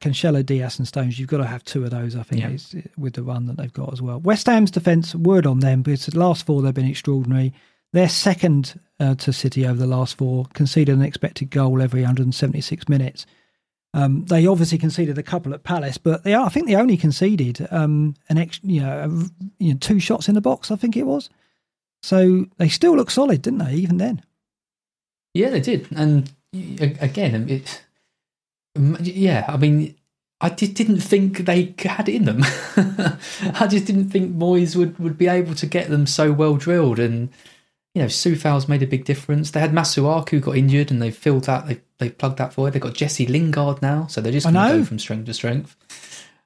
Cancelo, 0.00 0.44
Diaz, 0.44 0.78
and 0.78 0.86
Stones. 0.86 1.18
You've 1.18 1.28
got 1.30 1.38
to 1.38 1.46
have 1.46 1.64
two 1.64 1.84
of 1.84 1.90
those, 1.90 2.16
I 2.16 2.22
think, 2.22 2.42
Yeah. 2.42 2.50
is, 2.50 2.76
with 2.98 3.14
the 3.14 3.22
run 3.22 3.46
that 3.46 3.56
they've 3.56 3.72
got 3.72 3.92
as 3.92 4.02
well. 4.02 4.20
West 4.20 4.46
Ham's 4.46 4.70
defence, 4.70 5.14
word 5.14 5.46
on 5.46 5.60
them, 5.60 5.80
because 5.82 6.04
the 6.06 6.18
last 6.18 6.44
four 6.44 6.60
they've 6.60 6.74
been 6.74 6.84
extraordinary. 6.84 7.54
They're 7.94 8.08
second 8.08 8.80
uh, 8.98 9.14
to 9.14 9.32
City 9.32 9.64
over 9.64 9.78
the 9.78 9.86
last 9.86 10.16
four, 10.16 10.46
conceded 10.52 10.96
an 10.96 11.02
expected 11.02 11.50
goal 11.50 11.80
every 11.80 12.00
176 12.00 12.88
minutes. 12.88 13.24
Um, 13.94 14.24
they 14.24 14.48
obviously 14.48 14.78
conceded 14.78 15.16
a 15.16 15.22
couple 15.22 15.54
at 15.54 15.62
Palace, 15.62 15.96
but 15.96 16.24
they 16.24 16.34
are, 16.34 16.44
I 16.44 16.48
think 16.48 16.66
they 16.66 16.74
only 16.74 16.96
conceded 16.96 17.68
um, 17.70 18.16
an 18.28 18.38
ex, 18.38 18.58
you 18.64 18.80
know, 18.80 19.26
you 19.60 19.74
know, 19.74 19.78
two 19.78 20.00
shots 20.00 20.28
in 20.28 20.34
the 20.34 20.40
box. 20.40 20.72
I 20.72 20.76
think 20.76 20.96
it 20.96 21.04
was. 21.04 21.30
So 22.02 22.46
they 22.56 22.68
still 22.68 22.96
look 22.96 23.12
solid, 23.12 23.42
didn't 23.42 23.60
they? 23.60 23.74
Even 23.74 23.98
then. 23.98 24.24
Yeah, 25.32 25.50
they 25.50 25.60
did, 25.60 25.86
and 25.94 26.32
again, 27.00 27.48
it. 27.48 27.84
um, 28.74 28.96
Yeah, 29.02 29.44
I 29.46 29.56
mean, 29.56 29.94
I 30.40 30.50
just 30.50 30.74
didn't 30.74 31.00
think 31.00 31.38
they 31.38 31.76
had 31.78 32.08
it 32.08 32.16
in 32.16 32.24
them. 32.24 32.42
I 33.54 33.68
just 33.68 33.86
didn't 33.86 34.10
think 34.10 34.34
Moyes 34.34 34.74
would, 34.74 34.98
would 34.98 35.16
be 35.16 35.28
able 35.28 35.54
to 35.54 35.66
get 35.66 35.90
them 35.90 36.08
so 36.08 36.32
well 36.32 36.56
drilled, 36.56 36.98
and 36.98 37.28
you 37.94 38.02
know, 38.02 38.08
Coufal's 38.08 38.68
made 38.68 38.82
a 38.82 38.86
big 38.88 39.04
difference. 39.04 39.52
They 39.52 39.60
had 39.60 39.72
Masuaku 39.72 40.40
got 40.40 40.56
injured, 40.56 40.90
and 40.90 41.00
they 41.00 41.10
filled 41.10 41.44
that. 41.44 41.66
They 41.66 41.80
they 41.98 42.10
plugged 42.10 42.38
that 42.38 42.52
void. 42.52 42.72
They 42.72 42.80
got 42.80 42.94
Jesse 42.94 43.26
Lingard 43.26 43.80
now, 43.82 44.06
so 44.08 44.20
they're 44.20 44.32
just 44.32 44.44
going 44.44 44.54
to 44.54 44.60
go 44.80 44.84
from 44.84 44.98
strength 44.98 45.26
to 45.26 45.34
strength. 45.34 45.76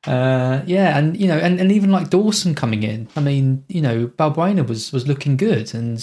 Uh, 0.07 0.63
yeah, 0.67 0.97
and 0.99 1.17
you 1.19 1.27
know, 1.27 1.39
and, 1.39 1.59
and 1.61 1.73
even 1.73 1.91
like 1.91 2.11
Dawson 2.11 2.55
coming 2.55 2.83
in. 2.83 3.09
I 3.17 3.21
mean, 3.21 3.65
you 3.69 3.81
know, 3.81 4.07
Balbuena 4.07 4.67
was 4.67 4.93
was 4.93 5.09
looking 5.09 5.37
good, 5.37 5.75
and 5.75 5.99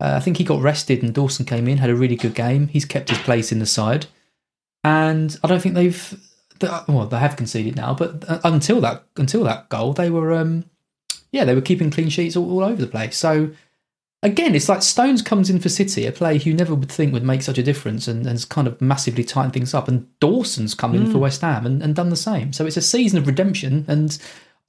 uh, 0.00 0.14
I 0.16 0.20
think 0.20 0.36
he 0.38 0.44
got 0.44 0.60
rested, 0.60 1.02
and 1.02 1.14
Dawson 1.14 1.46
came 1.46 1.68
in, 1.68 1.78
had 1.78 1.90
a 1.90 1.94
really 1.96 2.16
good 2.16 2.34
game. 2.34 2.66
He's 2.68 2.84
kept 2.84 3.08
his 3.10 3.18
place 3.18 3.52
in 3.52 3.60
the 3.60 3.66
side, 3.66 4.06
and 4.82 5.36
I 5.42 5.48
don't 5.48 5.60
think 5.60 5.74
they've. 5.74 6.20
they- 6.60 6.68
Well, 6.88 7.06
they 7.06 7.18
have 7.18 7.36
conceded 7.36 7.76
now, 7.76 7.94
but 7.94 8.24
uh, 8.28 8.40
until 8.44 8.80
that 8.82 9.04
until 9.16 9.44
that 9.44 9.68
goal, 9.68 9.92
they 9.94 10.10
were, 10.10 10.32
um, 10.32 10.64
yeah, 11.32 11.44
they 11.44 11.54
were 11.54 11.60
keeping 11.60 11.90
clean 11.90 12.08
sheets 12.10 12.36
all, 12.36 12.50
all 12.50 12.64
over 12.64 12.80
the 12.80 12.86
place. 12.90 13.16
So 13.16 13.50
again, 14.24 14.54
it's 14.56 14.68
like 14.68 14.82
Stones 14.82 15.22
comes 15.22 15.48
in 15.50 15.60
for 15.60 15.68
City, 15.68 16.06
a 16.06 16.12
player 16.12 16.38
who 16.38 16.52
never 16.52 16.74
would 16.74 16.90
think 16.90 17.12
would 17.12 17.22
make 17.22 17.42
such 17.42 17.58
a 17.58 17.62
difference, 17.62 18.08
and, 18.08 18.20
and 18.20 18.30
has 18.30 18.44
kind 18.44 18.66
of 18.66 18.80
massively 18.80 19.22
tightened 19.22 19.52
things 19.52 19.74
up. 19.74 19.86
And 19.86 20.08
Dawson's 20.18 20.74
come 20.74 20.94
in 20.94 21.12
for 21.12 21.18
West 21.18 21.42
Ham 21.42 21.64
and, 21.66 21.82
and 21.82 21.94
done 21.94 22.08
the 22.08 22.16
same. 22.16 22.52
So 22.52 22.66
it's 22.66 22.76
a 22.76 22.82
season 22.82 23.18
of 23.18 23.26
redemption 23.28 23.84
and 23.86 24.18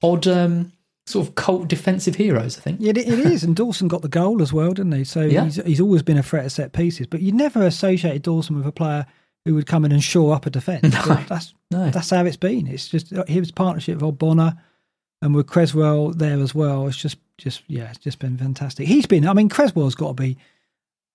odd 0.02 0.26
um, 0.28 0.72
sort 1.06 1.26
of 1.26 1.34
cult 1.34 1.66
defensive 1.68 2.14
heroes. 2.16 2.56
I 2.58 2.60
think. 2.60 2.78
Yeah, 2.80 2.90
it, 2.90 2.98
it 2.98 3.18
is. 3.18 3.42
And 3.42 3.56
Dawson 3.56 3.88
got 3.88 4.02
the 4.02 4.08
goal 4.08 4.42
as 4.42 4.52
well, 4.52 4.72
didn't 4.72 4.92
he? 4.92 5.04
So 5.04 5.22
Yeah. 5.22 5.44
he's, 5.44 5.56
he's 5.56 5.80
always 5.80 6.02
been 6.02 6.18
a 6.18 6.22
threat 6.22 6.44
at 6.44 6.52
set 6.52 6.72
pieces, 6.72 7.06
but 7.06 7.20
you 7.22 7.32
never 7.32 7.62
associated 7.66 8.22
Dawson 8.22 8.56
with 8.56 8.66
a 8.66 8.72
player 8.72 9.06
who 9.44 9.54
would 9.54 9.66
come 9.66 9.84
in 9.84 9.92
and 9.92 10.02
shore 10.02 10.34
up 10.34 10.46
a 10.46 10.50
defence. 10.50 10.94
But 11.06 11.28
That's 11.28 11.54
No. 11.70 11.90
that's 11.90 12.10
how 12.10 12.24
it's 12.26 12.36
been. 12.36 12.66
It's 12.66 12.88
just 12.88 13.12
uh, 13.12 13.24
his 13.28 13.50
partnership 13.52 14.02
with 14.02 14.18
Bonner 14.18 14.54
and 15.26 15.34
with 15.34 15.48
Cresswell 15.48 16.10
there 16.10 16.40
as 16.40 16.54
well. 16.54 16.86
It's 16.86 16.96
just, 16.96 17.18
just 17.36 17.62
yeah, 17.66 17.90
it's 17.90 17.98
just 17.98 18.20
been 18.20 18.38
fantastic. 18.38 18.86
He's 18.86 19.06
been. 19.06 19.26
I 19.26 19.34
mean, 19.34 19.48
Cresswell's 19.48 19.96
got 19.96 20.16
to 20.16 20.22
be. 20.22 20.38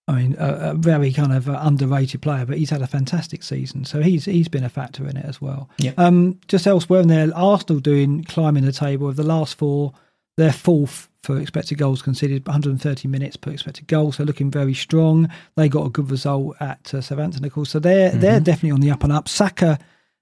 I 0.08 0.13
mean, 0.13 0.36
a, 0.38 0.71
a 0.71 0.74
very 0.74 1.13
kind 1.13 1.32
of 1.32 1.47
uh, 1.47 1.58
underrated 1.62 2.21
player, 2.21 2.45
but 2.45 2.58
he's 2.58 2.71
had 2.71 2.82
a 2.82 2.88
fantastic 2.88 3.43
season. 3.43 3.86
So 3.86 4.02
he's 4.02 4.26
he's 4.26 4.50
been 4.50 4.65
a 4.65 4.69
factor 4.69 5.08
in 5.08 5.15
it 5.15 5.26
as 5.26 5.41
well. 5.41 5.69
Yeah. 5.78 5.93
Um, 5.97 6.39
just 6.47 6.67
elsewhere 6.67 7.02
in 7.02 7.08
there, 7.08 7.32
Arsenal 7.34 7.80
doing 7.80 8.24
climbing 8.26 8.65
the 8.65 8.74
table 8.74 9.08
of 9.08 9.15
the 9.15 9.24
last 9.24 9.58
four. 9.58 9.93
They're 10.38 10.52
fourth 10.52 11.10
for 11.24 11.39
expected 11.39 11.78
goals 11.78 12.02
conceded, 12.02 12.45
130 12.47 13.08
minutes 13.08 13.38
per 13.38 13.52
expected 13.52 13.88
goal, 13.88 14.12
so 14.12 14.24
looking 14.24 14.50
very 14.50 14.74
strong. 14.74 15.30
They 15.56 15.69
got 15.69 15.86
a 15.86 15.89
good 15.89 16.10
result 16.10 16.58
at 16.60 16.93
uh, 16.93 17.02
Southampton, 17.02 17.45
of 17.45 17.54
course, 17.54 17.69
so 17.69 17.80
they're 17.80 18.12
they're 18.12 18.39
definitely 18.39 18.71
on 18.71 18.82
the 18.82 18.91
up 18.91 19.04
and 19.04 19.13
up. 19.13 19.30
Saka 19.30 19.80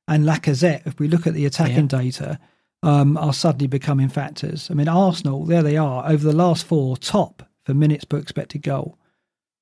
and 0.08 0.25
Lacazette, 0.25 0.86
if 0.86 0.99
we 0.99 1.08
look 1.08 1.25
at 1.25 1.34
the 1.34 1.45
attacking 1.45 1.88
data, 1.88 2.38
um, 2.84 3.18
are 3.18 3.34
suddenly 3.34 3.68
becoming 3.68 4.10
factors. 4.10 4.70
I 4.72 4.74
mean, 4.74 4.88
Arsenal, 4.88 5.46
there 5.46 5.63
they 5.63 5.78
are, 5.78 6.10
over 6.10 6.24
the 6.24 6.36
last 6.36 6.65
four, 6.65 6.98
top 6.98 7.44
for 7.63 7.74
minutes 7.74 8.06
per 8.06 8.18
expected 8.18 8.62
goal, 8.62 8.98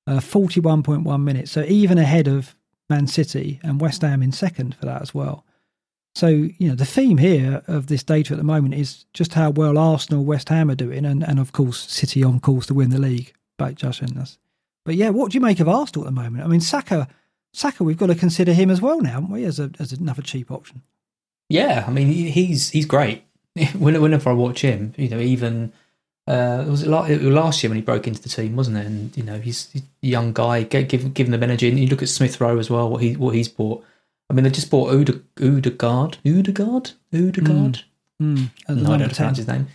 uh, 0.06 0.18
41.1 0.18 1.22
minutes. 1.22 1.50
So 1.50 1.64
even 1.64 1.98
ahead 1.98 2.28
of 2.28 2.54
Man 2.88 3.06
City 3.06 3.60
and 3.62 3.80
West 3.80 4.02
Ham 4.02 4.22
in 4.22 4.32
second 4.32 4.74
for 4.76 4.86
that 4.86 5.02
as 5.02 5.14
well. 5.14 5.44
So, 6.14 6.28
you 6.28 6.68
know, 6.68 6.74
the 6.74 6.84
theme 6.84 7.18
here 7.18 7.62
of 7.68 7.86
this 7.86 8.02
data 8.02 8.32
at 8.32 8.38
the 8.38 8.44
moment 8.44 8.74
is 8.74 9.04
just 9.12 9.34
how 9.34 9.50
well 9.50 9.78
Arsenal, 9.78 10.24
West 10.24 10.48
Ham 10.48 10.70
are 10.70 10.74
doing, 10.74 11.04
and, 11.04 11.22
and 11.22 11.38
of 11.38 11.52
course, 11.52 11.78
City 11.78 12.24
on 12.24 12.40
course 12.40 12.66
to 12.66 12.74
win 12.74 12.90
the 12.90 12.98
league, 12.98 13.34
But, 13.56 13.66
back 13.66 13.74
judging 13.76 14.18
us. 14.18 14.38
But 14.84 14.96
yeah, 14.96 15.10
what 15.10 15.30
do 15.30 15.36
you 15.36 15.42
make 15.42 15.60
of 15.60 15.68
Arsenal 15.68 16.08
at 16.08 16.14
the 16.14 16.20
moment? 16.20 16.44
I 16.44 16.48
mean, 16.48 16.60
Saka, 16.60 17.08
Saka, 17.52 17.84
we've 17.84 17.98
got 17.98 18.06
to 18.06 18.14
consider 18.14 18.52
him 18.52 18.70
as 18.70 18.80
well 18.80 19.00
now, 19.00 19.12
haven't 19.12 19.30
we, 19.30 19.44
as, 19.44 19.60
a, 19.60 19.70
as 19.78 19.92
another 19.92 20.22
cheap 20.22 20.50
option? 20.50 20.82
Yeah, 21.48 21.84
I 21.86 21.90
mean 21.90 22.08
he's 22.08 22.70
he's 22.70 22.86
great. 22.86 23.24
Whenever 23.78 24.30
I 24.30 24.34
watch 24.34 24.62
him, 24.62 24.94
you 24.96 25.08
know, 25.08 25.18
even 25.18 25.72
uh, 26.28 26.64
was 26.68 26.82
it 26.82 26.88
last 26.88 27.62
year 27.62 27.70
when 27.70 27.78
he 27.78 27.82
broke 27.82 28.06
into 28.06 28.20
the 28.20 28.28
team, 28.28 28.54
wasn't 28.54 28.76
it? 28.76 28.86
And 28.86 29.16
you 29.16 29.22
know, 29.22 29.38
he's, 29.38 29.74
a 29.74 29.80
young 30.06 30.34
guy, 30.34 30.62
give 30.62 31.14
give 31.14 31.30
them 31.30 31.42
energy. 31.42 31.68
And 31.68 31.80
you 31.80 31.86
look 31.86 32.02
at 32.02 32.10
Smith 32.10 32.38
Rowe 32.38 32.58
as 32.58 32.68
well, 32.68 32.90
what 32.90 33.02
he 33.02 33.16
what 33.16 33.34
he's 33.34 33.48
bought. 33.48 33.82
I 34.28 34.34
mean, 34.34 34.44
they 34.44 34.50
just 34.50 34.70
bought 34.70 34.92
Uda, 34.92 35.22
Odegaard, 35.40 36.18
Odegaard, 36.26 36.90
Odegaard. 37.14 37.82
Mm. 38.22 38.50
Mm. 38.68 38.82
No, 38.82 38.92
I 38.92 38.98
don't 38.98 39.14
pronounce 39.14 39.38
his 39.38 39.48
name. 39.48 39.68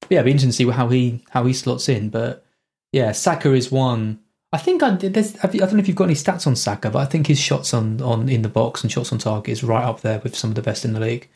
But 0.00 0.10
yeah, 0.12 0.18
it'd 0.18 0.26
be 0.26 0.30
interesting 0.30 0.50
to 0.50 0.56
see 0.56 0.70
how 0.70 0.88
he 0.88 1.24
how 1.30 1.44
he 1.44 1.52
slots 1.52 1.88
in. 1.88 2.10
But 2.10 2.44
yeah, 2.92 3.10
Saka 3.10 3.52
is 3.52 3.72
one. 3.72 4.20
I 4.52 4.58
think 4.58 4.82
I, 4.82 4.90
there's, 4.90 5.36
I 5.42 5.48
don't 5.48 5.72
know 5.72 5.78
if 5.78 5.88
you've 5.88 5.96
got 5.96 6.04
any 6.04 6.14
stats 6.14 6.46
on 6.46 6.54
Saka, 6.54 6.90
but 6.90 7.00
I 7.00 7.04
think 7.04 7.26
his 7.26 7.38
shots 7.38 7.74
on, 7.74 8.00
on 8.00 8.28
in 8.28 8.42
the 8.42 8.48
box 8.48 8.82
and 8.82 8.92
shots 8.92 9.12
on 9.12 9.18
target 9.18 9.52
is 9.52 9.64
right 9.64 9.84
up 9.84 10.00
there 10.00 10.20
with 10.20 10.36
some 10.36 10.50
of 10.50 10.56
the 10.56 10.62
best 10.62 10.84
in 10.84 10.92
the 10.92 11.00
league. 11.00 11.28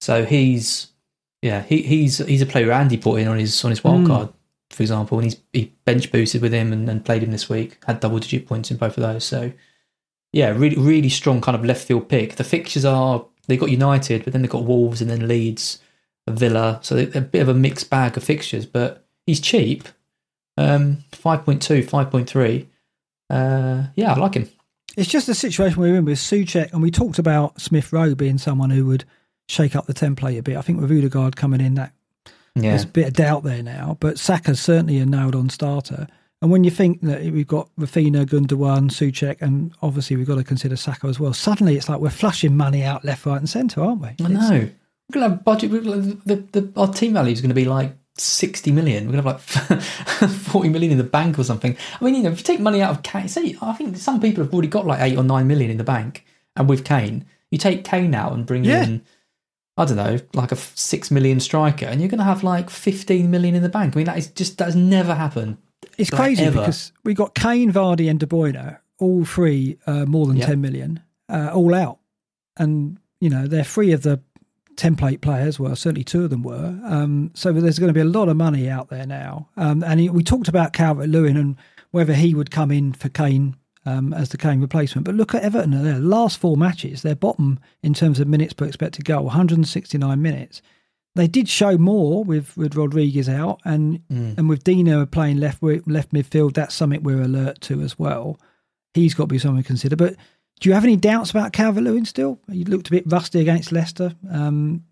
So 0.00 0.24
he's 0.24 0.88
yeah 1.42 1.62
he, 1.62 1.82
he's 1.82 2.18
he's 2.18 2.42
a 2.42 2.46
player 2.46 2.72
Andy 2.72 2.96
put 2.96 3.20
in 3.20 3.28
on 3.28 3.38
his 3.38 3.64
on 3.64 3.70
his 3.70 3.82
wild 3.82 4.04
mm. 4.04 4.06
card, 4.06 4.32
for 4.70 4.82
example, 4.82 5.18
and 5.18 5.24
he's 5.24 5.40
he 5.52 5.72
bench 5.84 6.12
boosted 6.12 6.42
with 6.42 6.52
him 6.52 6.72
and, 6.72 6.88
and 6.88 7.04
played 7.04 7.22
him 7.22 7.32
this 7.32 7.48
week. 7.48 7.78
Had 7.86 8.00
double 8.00 8.18
digit 8.18 8.46
points 8.46 8.70
in 8.70 8.76
both 8.76 8.96
of 8.96 9.02
those. 9.02 9.24
So 9.24 9.52
yeah, 10.32 10.50
really 10.50 10.76
really 10.76 11.08
strong 11.08 11.40
kind 11.40 11.56
of 11.56 11.64
left 11.64 11.86
field 11.86 12.08
pick. 12.08 12.36
The 12.36 12.44
fixtures 12.44 12.84
are 12.84 13.26
they 13.48 13.56
got 13.56 13.70
United, 13.70 14.24
but 14.24 14.32
then 14.32 14.42
they've 14.42 14.50
got 14.50 14.64
Wolves 14.64 15.00
and 15.00 15.10
then 15.10 15.26
Leeds, 15.26 15.80
Villa. 16.28 16.78
So 16.82 16.94
they're 16.94 17.22
a 17.22 17.24
bit 17.24 17.42
of 17.42 17.48
a 17.48 17.54
mixed 17.54 17.90
bag 17.90 18.16
of 18.16 18.24
fixtures, 18.24 18.64
but 18.64 19.06
he's 19.26 19.40
cheap 19.40 19.88
um, 20.56 20.98
5.2, 21.12 21.84
5.3. 21.84 22.66
Uh, 23.30 23.88
yeah, 23.96 24.12
I 24.12 24.16
like 24.16 24.34
him. 24.34 24.48
It's 24.96 25.10
just 25.10 25.26
the 25.26 25.34
situation 25.34 25.80
we're 25.80 25.96
in 25.96 26.04
with 26.04 26.18
Soucek, 26.18 26.72
and 26.72 26.82
we 26.82 26.90
talked 26.90 27.18
about 27.18 27.60
Smith 27.60 27.92
Rowe 27.92 28.14
being 28.14 28.38
someone 28.38 28.70
who 28.70 28.86
would 28.86 29.04
shake 29.48 29.74
up 29.74 29.86
the 29.86 29.94
template 29.94 30.38
a 30.38 30.42
bit. 30.42 30.56
I 30.56 30.62
think 30.62 30.80
with 30.80 30.90
Odegaard 30.90 31.36
coming 31.36 31.60
in, 31.60 31.74
that 31.74 31.92
yeah. 32.54 32.70
there's 32.70 32.84
a 32.84 32.88
bit 32.88 33.08
of 33.08 33.12
doubt 33.14 33.42
there 33.42 33.62
now. 33.62 33.96
But 34.00 34.18
Saka's 34.18 34.60
certainly 34.60 34.98
a 34.98 35.06
nailed 35.06 35.34
on 35.34 35.50
starter. 35.50 36.06
And 36.40 36.50
when 36.50 36.62
you 36.62 36.70
think 36.70 37.00
that 37.02 37.22
we've 37.22 37.46
got 37.46 37.70
Raphinha, 37.78 38.26
Gundogan, 38.26 38.90
Soucek, 38.90 39.40
and 39.40 39.72
obviously 39.82 40.16
we've 40.16 40.26
got 40.26 40.36
to 40.36 40.44
consider 40.44 40.76
Saka 40.76 41.06
as 41.06 41.18
well, 41.18 41.32
suddenly 41.32 41.76
it's 41.76 41.88
like 41.88 42.00
we're 42.00 42.10
flushing 42.10 42.56
money 42.56 42.82
out 42.82 43.04
left, 43.04 43.24
right, 43.26 43.38
and 43.38 43.48
centre, 43.48 43.82
aren't 43.82 44.02
we? 44.02 44.08
I 44.24 44.28
know. 44.28 44.50
We're 44.50 45.20
going 45.20 45.30
to 45.30 45.36
have 45.36 45.44
budget. 45.44 45.70
The, 45.70 46.36
the, 46.52 46.72
our 46.76 46.92
team 46.92 47.14
value 47.14 47.32
is 47.32 47.40
going 47.40 47.48
to 47.50 47.54
be 47.54 47.64
like 47.64 47.96
60 48.16 48.70
million. 48.72 49.06
We're 49.06 49.20
going 49.20 49.24
to 49.24 49.30
have 49.30 49.70
like 49.70 50.30
40 50.30 50.68
million 50.68 50.92
in 50.92 50.98
the 50.98 51.04
bank 51.04 51.38
or 51.38 51.44
something. 51.44 51.76
I 52.00 52.04
mean, 52.04 52.14
you 52.14 52.22
know, 52.22 52.30
if 52.30 52.38
you 52.38 52.44
take 52.44 52.60
money 52.60 52.80
out 52.80 52.90
of 52.90 53.02
Kane, 53.02 53.28
say, 53.28 53.56
I 53.60 53.72
think 53.72 53.96
some 53.96 54.20
people 54.20 54.44
have 54.44 54.52
already 54.52 54.68
got 54.68 54.86
like 54.86 55.00
eight 55.00 55.18
or 55.18 55.24
nine 55.24 55.46
million 55.46 55.70
in 55.70 55.78
the 55.78 55.84
bank. 55.84 56.24
And 56.56 56.68
with 56.68 56.84
Kane, 56.84 57.24
you 57.50 57.58
take 57.58 57.84
Kane 57.84 58.14
out 58.14 58.32
and 58.32 58.46
bring 58.46 58.64
yeah. 58.64 58.84
in, 58.84 59.02
I 59.76 59.84
don't 59.84 59.96
know, 59.96 60.20
like 60.32 60.52
a 60.52 60.56
six 60.56 61.10
million 61.10 61.40
striker, 61.40 61.86
and 61.86 62.00
you're 62.00 62.08
going 62.08 62.18
to 62.18 62.24
have 62.24 62.44
like 62.44 62.70
15 62.70 63.30
million 63.30 63.56
in 63.56 63.62
the 63.62 63.68
bank. 63.68 63.94
I 63.94 63.96
mean, 63.96 64.06
that 64.06 64.18
is 64.18 64.28
just, 64.28 64.58
that 64.58 64.66
has 64.66 64.76
never 64.76 65.14
happened. 65.14 65.58
It's 65.98 66.12
like 66.12 66.20
crazy 66.20 66.44
ever. 66.44 66.60
because 66.60 66.92
we 67.02 67.14
got 67.14 67.34
Kane, 67.34 67.72
Vardy, 67.72 68.08
and 68.08 68.20
De 68.20 68.26
Bruyne, 68.26 68.78
all 68.98 69.24
three 69.24 69.78
uh, 69.86 70.04
more 70.06 70.26
than 70.26 70.36
yep. 70.36 70.48
10 70.48 70.60
million, 70.60 71.02
uh, 71.28 71.50
all 71.52 71.74
out. 71.74 71.98
And, 72.56 72.98
you 73.20 73.30
know, 73.30 73.48
they're 73.48 73.64
free 73.64 73.90
of 73.90 74.02
the 74.02 74.20
template 74.76 75.20
players. 75.20 75.58
Well, 75.58 75.76
certainly 75.76 76.04
two 76.04 76.24
of 76.24 76.30
them 76.30 76.42
were. 76.42 76.78
Um, 76.84 77.30
so 77.34 77.52
there's 77.52 77.78
going 77.78 77.88
to 77.88 77.94
be 77.94 78.00
a 78.00 78.04
lot 78.04 78.28
of 78.28 78.36
money 78.36 78.68
out 78.68 78.88
there 78.88 79.06
now. 79.06 79.48
Um, 79.56 79.82
and 79.82 80.00
he, 80.00 80.08
we 80.08 80.22
talked 80.22 80.48
about 80.48 80.72
Calvert 80.72 81.08
Lewin 81.08 81.36
and 81.36 81.56
whether 81.90 82.14
he 82.14 82.34
would 82.34 82.50
come 82.50 82.70
in 82.70 82.92
for 82.92 83.08
Kane 83.08 83.56
um, 83.86 84.12
as 84.12 84.30
the 84.30 84.38
Kane 84.38 84.60
replacement. 84.60 85.04
But 85.04 85.14
look 85.14 85.34
at 85.34 85.42
Everton. 85.42 85.82
Their 85.82 85.98
last 85.98 86.38
four 86.38 86.56
matches, 86.56 87.02
they're 87.02 87.14
bottom 87.14 87.60
in 87.82 87.94
terms 87.94 88.20
of 88.20 88.28
minutes 88.28 88.52
per 88.52 88.64
expected 88.64 89.04
goal, 89.04 89.24
169 89.24 90.20
minutes. 90.20 90.62
They 91.14 91.28
did 91.28 91.48
show 91.48 91.78
more 91.78 92.24
with, 92.24 92.56
with 92.56 92.74
Rodriguez 92.74 93.28
out, 93.28 93.60
and 93.64 94.00
mm. 94.08 94.36
and 94.36 94.48
with 94.48 94.64
Digne 94.64 95.06
playing 95.06 95.38
left 95.38 95.62
left 95.62 96.12
midfield. 96.12 96.54
That's 96.54 96.74
something 96.74 97.04
we're 97.04 97.22
alert 97.22 97.60
to 97.62 97.80
as 97.82 97.96
well. 97.96 98.40
He's 98.94 99.14
got 99.14 99.24
to 99.24 99.28
be 99.28 99.38
something 99.38 99.62
to 99.62 99.66
consider. 99.66 99.94
But 99.94 100.16
do 100.60 100.68
you 100.68 100.74
have 100.74 100.84
any 100.84 100.96
doubts 100.96 101.30
about 101.30 101.52
Calvert 101.52 101.84
Lewin 101.84 102.04
still? 102.04 102.38
You 102.48 102.64
looked 102.64 102.88
a 102.88 102.90
bit 102.90 103.04
rusty 103.06 103.40
against 103.40 103.72
Leicester. 103.72 104.14
Um, 104.30 104.84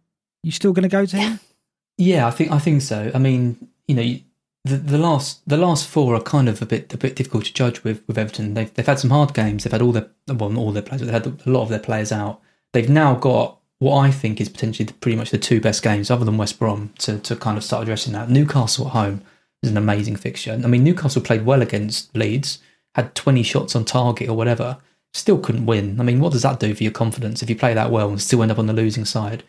you 0.42 0.52
still 0.52 0.72
going 0.72 0.82
to 0.82 0.88
go 0.88 1.06
to 1.06 1.16
him? 1.16 1.40
Yeah, 1.98 2.26
I 2.26 2.30
think 2.30 2.50
I 2.50 2.58
think 2.58 2.82
so. 2.82 3.10
I 3.14 3.18
mean, 3.18 3.68
you 3.86 3.94
know, 3.94 4.18
the, 4.64 4.76
the 4.76 4.98
last 4.98 5.46
the 5.48 5.56
last 5.56 5.86
four 5.86 6.14
are 6.14 6.20
kind 6.20 6.48
of 6.48 6.60
a 6.62 6.66
bit 6.66 6.92
a 6.92 6.98
bit 6.98 7.16
difficult 7.16 7.44
to 7.46 7.54
judge 7.54 7.84
with 7.84 8.02
with 8.06 8.18
Everton. 8.18 8.54
They've 8.54 8.72
they've 8.72 8.86
had 8.86 8.98
some 8.98 9.10
hard 9.10 9.34
games. 9.34 9.64
They've 9.64 9.72
had 9.72 9.82
all 9.82 9.92
their 9.92 10.08
well, 10.28 10.56
all 10.56 10.72
their 10.72 10.82
players, 10.82 11.02
they've 11.02 11.10
had 11.10 11.26
a 11.26 11.50
lot 11.50 11.62
of 11.62 11.68
their 11.68 11.78
players 11.78 12.12
out. 12.12 12.40
They've 12.72 12.88
now 12.88 13.14
got 13.14 13.58
what 13.78 13.98
I 13.98 14.10
think 14.10 14.40
is 14.40 14.48
potentially 14.48 14.86
the, 14.86 14.94
pretty 14.94 15.16
much 15.16 15.30
the 15.30 15.38
two 15.38 15.60
best 15.60 15.82
games, 15.82 16.10
other 16.10 16.24
than 16.24 16.38
West 16.38 16.58
Brom, 16.58 16.92
to 16.98 17.18
to 17.18 17.36
kind 17.36 17.56
of 17.56 17.64
start 17.64 17.82
addressing 17.82 18.12
that. 18.14 18.30
Newcastle 18.30 18.86
at 18.86 18.92
home 18.92 19.22
is 19.62 19.70
an 19.70 19.76
amazing 19.76 20.16
fixture. 20.16 20.52
I 20.52 20.66
mean, 20.66 20.84
Newcastle 20.84 21.22
played 21.22 21.44
well 21.44 21.62
against 21.62 22.16
Leeds, 22.16 22.58
had 22.94 23.14
twenty 23.14 23.42
shots 23.42 23.76
on 23.76 23.84
target 23.84 24.28
or 24.28 24.36
whatever 24.36 24.78
still 25.14 25.38
couldn't 25.38 25.66
win. 25.66 26.00
I 26.00 26.04
mean, 26.04 26.20
what 26.20 26.32
does 26.32 26.42
that 26.42 26.60
do 26.60 26.74
for 26.74 26.82
your 26.82 26.92
confidence 26.92 27.42
if 27.42 27.50
you 27.50 27.56
play 27.56 27.74
that 27.74 27.90
well 27.90 28.08
and 28.08 28.20
still 28.20 28.42
end 28.42 28.50
up 28.50 28.58
on 28.58 28.66
the 28.66 28.72
losing 28.72 29.04
side? 29.04 29.42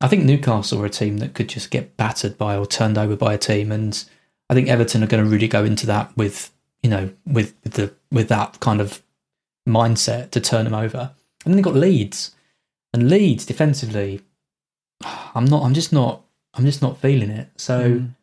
I 0.00 0.08
think 0.08 0.24
Newcastle 0.24 0.82
are 0.82 0.86
a 0.86 0.90
team 0.90 1.18
that 1.18 1.34
could 1.34 1.48
just 1.48 1.70
get 1.70 1.96
battered 1.96 2.38
by 2.38 2.56
or 2.56 2.66
turned 2.66 2.96
over 2.96 3.16
by 3.16 3.34
a 3.34 3.38
team, 3.38 3.70
and 3.70 4.02
I 4.48 4.54
think 4.54 4.68
Everton 4.68 5.04
are 5.04 5.06
going 5.06 5.22
to 5.22 5.30
really 5.30 5.48
go 5.48 5.64
into 5.64 5.86
that 5.86 6.16
with 6.16 6.50
you 6.82 6.88
know 6.90 7.10
with, 7.26 7.54
with 7.62 7.74
the 7.74 7.94
with 8.10 8.28
that 8.28 8.60
kind 8.60 8.80
of 8.80 9.02
mindset 9.68 10.30
to 10.30 10.40
turn 10.40 10.64
them 10.64 10.74
over. 10.74 11.12
And 11.44 11.52
then 11.52 11.56
they 11.56 11.62
got 11.62 11.74
Leeds, 11.74 12.34
and 12.94 13.10
Leeds 13.10 13.44
defensively, 13.44 14.22
I'm 15.34 15.44
not. 15.44 15.62
I'm 15.64 15.74
just 15.74 15.92
not. 15.92 16.22
I'm 16.54 16.64
just 16.64 16.82
not 16.82 16.98
feeling 16.98 17.30
it. 17.30 17.48
So. 17.56 17.90
Mm. 17.90 18.14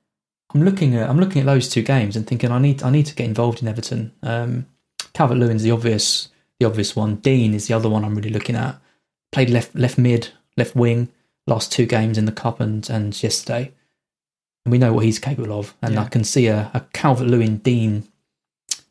I'm 0.55 0.63
looking 0.63 0.95
at 0.95 1.09
I'm 1.09 1.19
looking 1.19 1.41
at 1.41 1.45
those 1.45 1.67
two 1.67 1.81
games 1.81 2.15
and 2.15 2.25
thinking 2.25 2.51
I 2.51 2.57
need 2.57 2.81
I 2.81 2.89
need 2.89 3.05
to 3.07 3.15
get 3.15 3.25
involved 3.25 3.61
in 3.61 3.67
Everton. 3.67 4.13
Um, 4.23 4.65
Calvert 5.13 5.37
Lewin's 5.37 5.61
the 5.61 5.71
obvious 5.71 6.29
the 6.59 6.65
obvious 6.65 6.95
one. 6.95 7.15
Digne 7.17 7.55
is 7.55 7.67
the 7.67 7.73
other 7.73 7.89
one 7.89 8.03
I'm 8.03 8.15
really 8.15 8.29
looking 8.29 8.55
at. 8.55 8.79
Played 9.31 9.49
left 9.49 9.75
left 9.75 9.97
mid, 9.97 10.29
left 10.55 10.75
wing, 10.75 11.09
last 11.45 11.71
two 11.71 11.85
games 11.85 12.17
in 12.17 12.25
the 12.25 12.31
cup 12.31 12.59
and, 12.59 12.89
and 12.89 13.21
yesterday. 13.21 13.71
And 14.65 14.71
we 14.71 14.77
know 14.77 14.93
what 14.93 15.05
he's 15.05 15.19
capable 15.19 15.57
of. 15.57 15.75
And 15.81 15.95
yeah. 15.95 16.03
I 16.03 16.09
can 16.09 16.23
see 16.23 16.47
a, 16.47 16.71
a 16.73 16.81
Calvert 16.93 17.27
Lewin 17.27 17.57
Digne 17.57 18.03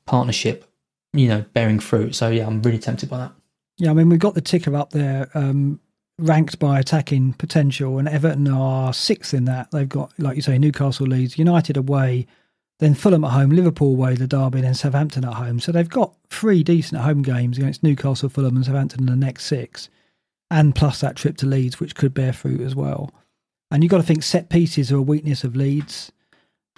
partnership, 0.06 0.70
you 1.12 1.28
know, 1.28 1.44
bearing 1.52 1.80
fruit. 1.80 2.14
So 2.14 2.28
yeah, 2.28 2.46
I'm 2.46 2.62
really 2.62 2.78
tempted 2.78 3.10
by 3.10 3.18
that. 3.18 3.32
Yeah, 3.78 3.90
I 3.90 3.94
mean 3.94 4.08
we've 4.08 4.18
got 4.18 4.34
the 4.34 4.40
ticker 4.40 4.74
up 4.74 4.90
there, 4.90 5.28
um, 5.34 5.80
ranked 6.18 6.58
by 6.58 6.78
attacking 6.78 7.34
potential, 7.34 7.98
and 7.98 8.08
Everton 8.08 8.48
are 8.48 8.94
sixth 8.94 9.34
in 9.34 9.44
that. 9.46 9.70
They've 9.70 9.88
got, 9.88 10.12
like 10.18 10.36
you 10.36 10.42
say, 10.42 10.58
Newcastle 10.58 11.06
Leeds, 11.06 11.38
United 11.38 11.76
away, 11.76 12.26
then 12.78 12.94
Fulham 12.94 13.24
at 13.24 13.32
home, 13.32 13.50
Liverpool 13.50 13.92
away, 13.92 14.14
the 14.14 14.26
Derby, 14.26 14.60
then 14.60 14.74
Southampton 14.74 15.24
at 15.24 15.34
home. 15.34 15.60
So 15.60 15.72
they've 15.72 15.88
got 15.88 16.14
three 16.28 16.62
decent 16.62 17.00
home 17.00 17.22
games 17.22 17.56
against 17.56 17.82
Newcastle, 17.82 18.28
Fulham, 18.28 18.56
and 18.56 18.64
Southampton 18.64 19.00
in 19.00 19.06
the 19.06 19.16
next 19.16 19.46
six, 19.46 19.88
and 20.50 20.74
plus 20.74 21.00
that 21.00 21.16
trip 21.16 21.36
to 21.38 21.46
Leeds, 21.46 21.80
which 21.80 21.94
could 21.94 22.12
bear 22.12 22.32
fruit 22.32 22.60
as 22.60 22.74
well. 22.74 23.12
And 23.70 23.82
you've 23.82 23.90
got 23.90 23.98
to 23.98 24.02
think 24.02 24.22
set 24.22 24.50
pieces 24.50 24.92
are 24.92 24.98
a 24.98 25.02
weakness 25.02 25.42
of 25.42 25.56
Leeds, 25.56 26.12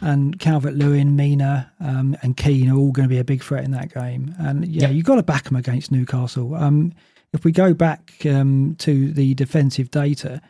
and 0.00 0.38
Calvert 0.38 0.74
Lewin, 0.74 1.16
Mina, 1.16 1.72
um, 1.80 2.16
and 2.22 2.36
Keane 2.36 2.70
are 2.70 2.76
all 2.76 2.92
going 2.92 3.08
to 3.08 3.12
be 3.12 3.18
a 3.18 3.24
big 3.24 3.42
threat 3.42 3.64
in 3.64 3.72
that 3.72 3.92
game. 3.92 4.34
And 4.38 4.66
yeah, 4.66 4.82
yep. 4.82 4.92
you've 4.92 5.04
got 5.04 5.16
to 5.16 5.22
back 5.22 5.44
them 5.44 5.56
against 5.56 5.90
Newcastle. 5.90 6.54
Um, 6.54 6.92
if 7.32 7.44
we 7.44 7.52
go 7.52 7.74
back 7.74 8.12
um, 8.24 8.76
to 8.78 9.12
the 9.12 9.34
defensive 9.34 9.90
data, 9.90 10.40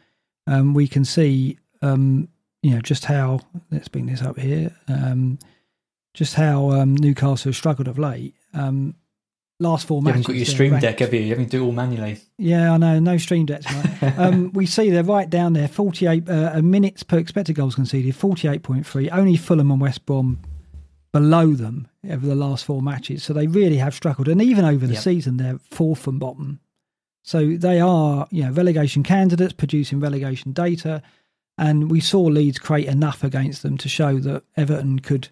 um, 0.46 0.74
we 0.74 0.86
can 0.86 1.04
see 1.04 1.58
um, 1.82 2.28
you 2.68 2.74
know 2.74 2.80
just 2.82 3.06
how 3.06 3.40
let's 3.70 3.88
bring 3.88 4.06
this 4.06 4.22
up 4.22 4.38
here. 4.38 4.70
Um, 4.88 5.38
just 6.12 6.34
how 6.34 6.70
um, 6.70 6.94
Newcastle 6.94 7.48
has 7.48 7.56
struggled 7.56 7.88
of 7.88 7.98
late. 7.98 8.34
Um, 8.52 8.94
last 9.58 9.86
four 9.86 10.02
matches. 10.02 10.16
You 10.16 10.22
haven't 10.22 10.26
got 10.26 10.36
your 10.36 10.46
stream 10.46 10.72
ranked. 10.72 10.82
deck, 10.82 10.98
have 10.98 11.14
you? 11.14 11.20
You 11.20 11.30
haven't 11.30 11.50
do 11.50 11.62
it 11.62 11.66
all 11.66 11.72
manually. 11.72 12.18
Yeah, 12.36 12.74
I 12.74 12.76
know. 12.76 12.98
No 12.98 13.16
stream 13.16 13.46
decks. 13.46 13.66
um, 14.18 14.52
we 14.52 14.66
see 14.66 14.90
they're 14.90 15.02
right 15.02 15.30
down 15.30 15.54
there. 15.54 15.68
Forty-eight 15.68 16.28
uh, 16.28 16.60
minutes 16.60 17.02
per 17.02 17.16
expected 17.16 17.54
goals 17.54 17.74
conceded. 17.74 18.14
Forty-eight 18.14 18.62
point 18.62 18.86
three. 18.86 19.08
Only 19.08 19.36
Fulham 19.36 19.70
and 19.70 19.80
West 19.80 20.04
Brom 20.04 20.40
below 21.10 21.54
them 21.54 21.88
over 22.10 22.26
the 22.26 22.34
last 22.34 22.66
four 22.66 22.82
matches. 22.82 23.22
So 23.22 23.32
they 23.32 23.46
really 23.46 23.78
have 23.78 23.94
struggled. 23.94 24.28
And 24.28 24.42
even 24.42 24.66
over 24.66 24.86
the 24.86 24.92
yep. 24.92 25.02
season, 25.02 25.38
they're 25.38 25.58
fourth 25.70 26.00
from 26.00 26.18
bottom. 26.18 26.60
So 27.22 27.56
they 27.56 27.80
are, 27.80 28.28
you 28.30 28.44
know, 28.44 28.52
relegation 28.52 29.02
candidates 29.02 29.54
producing 29.54 30.00
relegation 30.00 30.52
data. 30.52 31.02
And 31.58 31.90
we 31.90 32.00
saw 32.00 32.20
Leeds 32.22 32.58
create 32.58 32.86
enough 32.86 33.24
against 33.24 33.62
them 33.62 33.76
to 33.78 33.88
show 33.88 34.18
that 34.20 34.44
Everton 34.56 35.00
could 35.00 35.28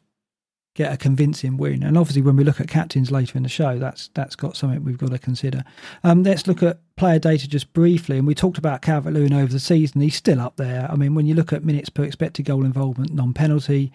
get 0.76 0.92
a 0.92 0.96
convincing 0.96 1.56
win. 1.56 1.82
And 1.82 1.96
obviously, 1.96 2.22
when 2.22 2.36
we 2.36 2.44
look 2.44 2.60
at 2.60 2.68
captains 2.68 3.10
later 3.10 3.36
in 3.36 3.42
the 3.42 3.48
show, 3.48 3.78
that's 3.78 4.08
that's 4.14 4.36
got 4.36 4.56
something 4.56 4.84
we've 4.84 4.98
got 4.98 5.10
to 5.10 5.18
consider. 5.18 5.64
Um, 6.04 6.22
let's 6.22 6.46
look 6.46 6.62
at 6.62 6.80
player 6.96 7.18
data 7.18 7.48
just 7.48 7.72
briefly. 7.72 8.18
And 8.18 8.26
we 8.26 8.34
talked 8.34 8.58
about 8.58 8.82
Calvert 8.82 9.14
Lewin 9.14 9.32
over 9.32 9.52
the 9.52 9.58
season. 9.58 10.02
He's 10.02 10.14
still 10.14 10.40
up 10.40 10.56
there. 10.56 10.86
I 10.90 10.96
mean, 10.96 11.14
when 11.14 11.26
you 11.26 11.34
look 11.34 11.52
at 11.52 11.64
minutes 11.64 11.88
per 11.88 12.04
expected 12.04 12.44
goal 12.44 12.64
involvement, 12.64 13.14
non 13.14 13.32
penalty, 13.32 13.92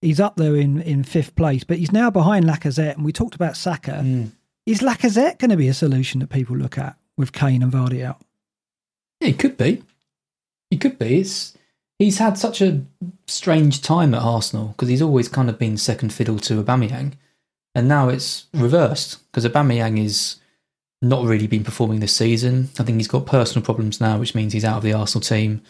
he's 0.00 0.20
up 0.20 0.36
there 0.36 0.56
in, 0.56 0.82
in 0.82 1.02
fifth 1.02 1.34
place. 1.34 1.64
But 1.64 1.78
he's 1.78 1.92
now 1.92 2.10
behind 2.10 2.44
Lacazette. 2.44 2.96
And 2.96 3.04
we 3.04 3.12
talked 3.12 3.34
about 3.34 3.56
Saka. 3.56 4.02
Mm. 4.04 4.32
Is 4.66 4.80
Lacazette 4.80 5.38
going 5.38 5.50
to 5.50 5.56
be 5.56 5.68
a 5.68 5.74
solution 5.74 6.20
that 6.20 6.28
people 6.28 6.56
look 6.56 6.78
at 6.78 6.96
with 7.16 7.32
Kane 7.32 7.62
and 7.62 7.72
Vardy 7.72 8.04
out? 8.04 8.20
Yeah, 9.20 9.28
he 9.28 9.34
could 9.34 9.56
be. 9.56 9.82
He 10.70 10.76
could 10.76 10.98
be. 10.98 11.20
It's 11.20 11.56
he's 12.00 12.18
had 12.18 12.38
such 12.38 12.60
a 12.60 12.82
strange 13.28 13.82
time 13.82 14.14
at 14.14 14.22
Arsenal 14.22 14.68
because 14.68 14.88
he's 14.88 15.02
always 15.02 15.28
kind 15.28 15.48
of 15.48 15.58
been 15.58 15.76
second 15.76 16.12
fiddle 16.12 16.38
to 16.40 16.62
Aubameyang, 16.64 17.12
and 17.74 17.86
now 17.86 18.08
it's 18.08 18.46
reversed 18.52 19.18
because 19.30 19.44
Aubameyang 19.44 20.02
is 20.02 20.40
not 21.02 21.24
really 21.24 21.46
been 21.46 21.62
performing 21.62 22.00
this 22.00 22.16
season. 22.16 22.70
I 22.78 22.82
think 22.82 22.96
he's 22.96 23.06
got 23.06 23.26
personal 23.26 23.64
problems 23.64 24.00
now, 24.00 24.18
which 24.18 24.34
means 24.34 24.52
he's 24.52 24.64
out 24.64 24.78
of 24.78 24.82
the 24.82 24.94
Arsenal 24.94 25.20
team. 25.20 25.62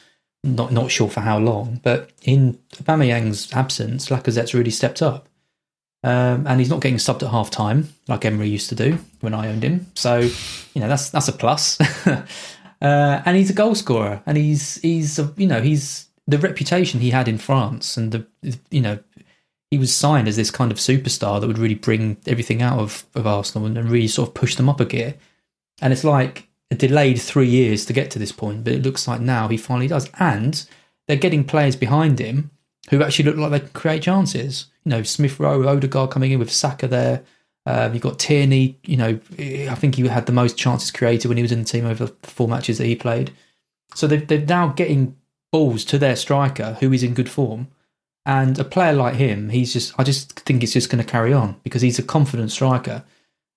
Not 0.42 0.72
not 0.72 0.90
sure 0.90 1.10
for 1.10 1.20
how 1.20 1.38
long, 1.38 1.80
but 1.82 2.10
in 2.22 2.58
Aubameyang's 2.76 3.52
absence, 3.52 4.08
Lacazette's 4.08 4.54
really 4.54 4.70
stepped 4.70 5.02
up. 5.02 5.28
Um, 6.02 6.46
and 6.46 6.58
he's 6.58 6.70
not 6.70 6.80
getting 6.80 6.96
subbed 6.96 7.22
at 7.22 7.28
half 7.28 7.50
time 7.50 7.90
like 8.08 8.24
Emery 8.24 8.48
used 8.48 8.70
to 8.70 8.74
do 8.74 8.96
when 9.20 9.34
I 9.34 9.48
owned 9.48 9.62
him. 9.62 9.86
So, 9.94 10.20
you 10.20 10.80
know, 10.80 10.88
that's 10.88 11.10
that's 11.10 11.28
a 11.28 11.32
plus. 11.32 11.78
uh, 12.06 12.24
and 12.80 13.36
he's 13.36 13.50
a 13.50 13.54
goal 13.54 13.74
scorer, 13.74 14.22
and 14.24 14.38
he's 14.38 14.76
he's 14.76 15.20
you 15.36 15.46
know 15.46 15.60
he's 15.60 16.09
the 16.30 16.38
reputation 16.38 17.00
he 17.00 17.10
had 17.10 17.28
in 17.28 17.38
France, 17.38 17.96
and 17.96 18.12
the 18.12 18.26
you 18.70 18.80
know 18.80 18.98
he 19.70 19.78
was 19.78 19.94
signed 19.94 20.26
as 20.26 20.36
this 20.36 20.50
kind 20.50 20.72
of 20.72 20.78
superstar 20.78 21.40
that 21.40 21.46
would 21.46 21.58
really 21.58 21.74
bring 21.74 22.16
everything 22.26 22.60
out 22.60 22.78
of, 22.78 23.04
of 23.14 23.26
Arsenal 23.26 23.66
and, 23.66 23.78
and 23.78 23.88
really 23.88 24.08
sort 24.08 24.28
of 24.28 24.34
push 24.34 24.56
them 24.56 24.68
up 24.68 24.80
a 24.80 24.84
gear. 24.84 25.14
And 25.80 25.92
it's 25.92 26.04
like 26.04 26.48
a 26.70 26.74
delayed 26.74 27.20
three 27.20 27.48
years 27.48 27.86
to 27.86 27.92
get 27.92 28.10
to 28.10 28.18
this 28.18 28.32
point, 28.32 28.64
but 28.64 28.72
it 28.72 28.82
looks 28.82 29.06
like 29.06 29.20
now 29.20 29.48
he 29.48 29.56
finally 29.56 29.86
does. 29.86 30.10
And 30.18 30.66
they're 31.06 31.16
getting 31.16 31.44
players 31.44 31.76
behind 31.76 32.18
him 32.18 32.50
who 32.90 33.02
actually 33.02 33.26
look 33.26 33.36
like 33.36 33.50
they 33.50 33.60
can 33.60 33.68
create 33.70 34.02
chances. 34.02 34.66
You 34.84 34.90
know, 34.90 35.02
Smith 35.04 35.38
Rowe, 35.38 35.68
Odegaard 35.68 36.10
coming 36.10 36.32
in 36.32 36.40
with 36.40 36.52
Saka 36.52 36.88
there. 36.88 37.22
Um, 37.64 37.92
you've 37.92 38.02
got 38.02 38.18
Tierney. 38.18 38.76
You 38.82 38.96
know, 38.96 39.20
I 39.38 39.74
think 39.76 39.94
he 39.94 40.08
had 40.08 40.26
the 40.26 40.32
most 40.32 40.58
chances 40.58 40.90
created 40.90 41.28
when 41.28 41.36
he 41.36 41.42
was 41.42 41.52
in 41.52 41.60
the 41.60 41.64
team 41.64 41.86
over 41.86 42.06
the 42.06 42.28
four 42.28 42.48
matches 42.48 42.78
that 42.78 42.86
he 42.86 42.96
played. 42.96 43.32
So 43.94 44.08
they're, 44.08 44.18
they're 44.18 44.46
now 44.46 44.68
getting 44.68 45.16
balls 45.52 45.84
to 45.86 45.98
their 45.98 46.16
striker 46.16 46.76
who 46.80 46.92
is 46.92 47.02
in 47.02 47.14
good 47.14 47.30
form. 47.30 47.68
And 48.26 48.58
a 48.58 48.64
player 48.64 48.92
like 48.92 49.14
him, 49.14 49.48
he's 49.48 49.72
just, 49.72 49.98
I 49.98 50.04
just 50.04 50.40
think 50.40 50.62
it's 50.62 50.74
just 50.74 50.90
going 50.90 51.02
to 51.02 51.10
carry 51.10 51.32
on 51.32 51.56
because 51.64 51.82
he's 51.82 51.98
a 51.98 52.02
confident 52.02 52.52
striker. 52.52 53.02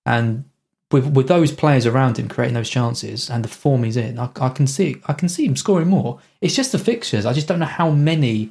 And 0.06 0.44
with 0.90 1.08
with 1.08 1.28
those 1.28 1.50
players 1.52 1.86
around 1.86 2.18
him 2.18 2.28
creating 2.28 2.54
those 2.54 2.70
chances 2.70 3.28
and 3.28 3.44
the 3.44 3.48
form 3.48 3.84
he's 3.84 3.96
in, 3.96 4.18
I, 4.18 4.30
I 4.40 4.48
can 4.48 4.66
see 4.66 4.96
I 5.06 5.12
can 5.12 5.28
see 5.28 5.44
him 5.44 5.56
scoring 5.56 5.88
more. 5.88 6.20
It's 6.40 6.54
just 6.54 6.72
the 6.72 6.78
fixtures. 6.78 7.26
I 7.26 7.32
just 7.32 7.48
don't 7.48 7.58
know 7.58 7.66
how 7.66 7.90
many 7.90 8.50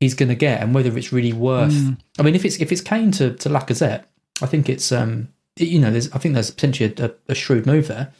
he's 0.00 0.14
going 0.14 0.28
to 0.28 0.34
get 0.34 0.60
and 0.60 0.74
whether 0.74 0.96
it's 0.96 1.12
really 1.12 1.32
worth. 1.32 1.72
Mm. 1.72 1.98
I 2.18 2.22
mean, 2.22 2.34
if 2.34 2.44
it's 2.44 2.60
if 2.60 2.72
it's 2.72 2.80
Kane 2.80 3.10
to 3.12 3.34
to 3.34 3.48
Lacazette, 3.48 4.04
I 4.40 4.46
think 4.46 4.68
it's 4.68 4.92
um 4.92 5.28
you 5.56 5.80
know 5.80 5.90
there's 5.90 6.10
I 6.12 6.18
think 6.18 6.34
there's 6.34 6.50
potentially 6.50 6.94
a, 6.96 7.06
a, 7.06 7.10
a 7.30 7.34
shrewd 7.34 7.66
move 7.66 7.88
there. 7.88 8.12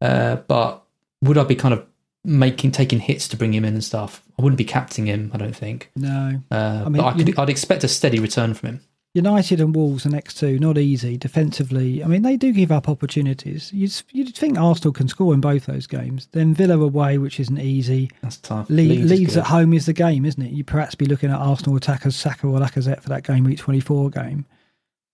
Uh, 0.00 0.36
but 0.36 0.82
would 1.22 1.38
I 1.38 1.44
be 1.44 1.56
kind 1.56 1.74
of 1.74 1.86
making 2.26 2.72
taking 2.72 3.00
hits 3.00 3.28
to 3.28 3.36
bring 3.36 3.54
him 3.54 3.64
in 3.64 3.74
and 3.74 3.84
stuff? 3.84 4.22
I 4.38 4.42
wouldn't 4.42 4.58
be 4.58 4.64
captaining 4.64 5.12
him. 5.12 5.30
I 5.32 5.38
don't 5.38 5.56
think. 5.56 5.90
No. 5.96 6.40
Uh, 6.50 6.82
I 6.84 6.88
mean, 6.88 7.02
I 7.02 7.12
could, 7.12 7.38
I'd 7.38 7.48
expect 7.48 7.84
a 7.84 7.88
steady 7.88 8.18
return 8.18 8.54
from 8.54 8.68
him. 8.68 8.80
United 9.14 9.62
and 9.62 9.74
Wolves 9.74 10.04
are 10.04 10.10
next 10.10 10.34
two, 10.34 10.58
not 10.58 10.76
easy 10.76 11.16
defensively. 11.16 12.04
I 12.04 12.06
mean, 12.06 12.20
they 12.20 12.36
do 12.36 12.52
give 12.52 12.70
up 12.70 12.86
opportunities. 12.86 13.72
You'd, 13.72 13.94
you'd 14.12 14.36
think 14.36 14.58
Arsenal 14.58 14.92
can 14.92 15.08
score 15.08 15.32
in 15.32 15.40
both 15.40 15.64
those 15.64 15.86
games. 15.86 16.28
Then 16.32 16.52
Villa 16.52 16.78
away, 16.78 17.16
which 17.16 17.40
isn't 17.40 17.58
easy. 17.58 18.10
That's 18.20 18.36
tough. 18.36 18.68
Le- 18.68 18.74
Leeds 18.74 19.10
Leeds, 19.10 19.36
at 19.38 19.46
home 19.46 19.72
is 19.72 19.86
the 19.86 19.94
game, 19.94 20.26
isn't 20.26 20.42
it? 20.42 20.52
You 20.52 20.64
perhaps 20.64 20.94
be 20.94 21.06
looking 21.06 21.30
at 21.30 21.38
Arsenal 21.40 21.76
attackers 21.76 22.14
Saka 22.14 22.46
or 22.46 22.58
Lacazette 22.60 23.00
for 23.00 23.08
that 23.08 23.24
game 23.24 23.44
week 23.44 23.56
24 23.58 24.10
game. 24.10 24.44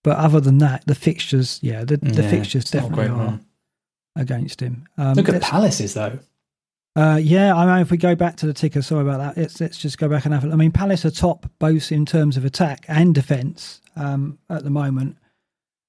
But 0.02 0.16
other 0.16 0.40
than 0.40 0.58
that, 0.58 0.84
the 0.84 0.96
fixtures, 0.96 1.60
yeah, 1.62 1.84
the, 1.84 1.96
the 1.98 2.24
fixtures 2.24 2.62
it's 2.62 2.74
not 2.74 2.78
a 2.80 2.82
definitely 2.88 3.06
great 3.06 3.16
are 3.20 3.24
run. 3.24 3.46
against 4.16 4.60
him. 4.60 4.88
Um, 4.98 5.14
Look 5.14 5.28
at 5.28 5.40
Palace's 5.40 5.94
though. 5.94 6.18
Uh, 6.94 7.18
yeah, 7.22 7.54
I 7.54 7.64
mean, 7.66 7.80
if 7.80 7.90
we 7.90 7.96
go 7.96 8.14
back 8.14 8.36
to 8.36 8.46
the 8.46 8.52
ticker, 8.52 8.82
sorry 8.82 9.02
about 9.02 9.36
that. 9.36 9.60
Let's, 9.60 9.78
just 9.78 9.98
go 9.98 10.08
back 10.08 10.26
and 10.26 10.34
have. 10.34 10.44
I 10.44 10.56
mean, 10.56 10.72
Palace 10.72 11.04
are 11.04 11.10
top 11.10 11.50
both 11.58 11.90
in 11.90 12.04
terms 12.04 12.36
of 12.36 12.44
attack 12.44 12.84
and 12.86 13.14
defence 13.14 13.80
um, 13.96 14.38
at 14.50 14.64
the 14.64 14.70
moment 14.70 15.16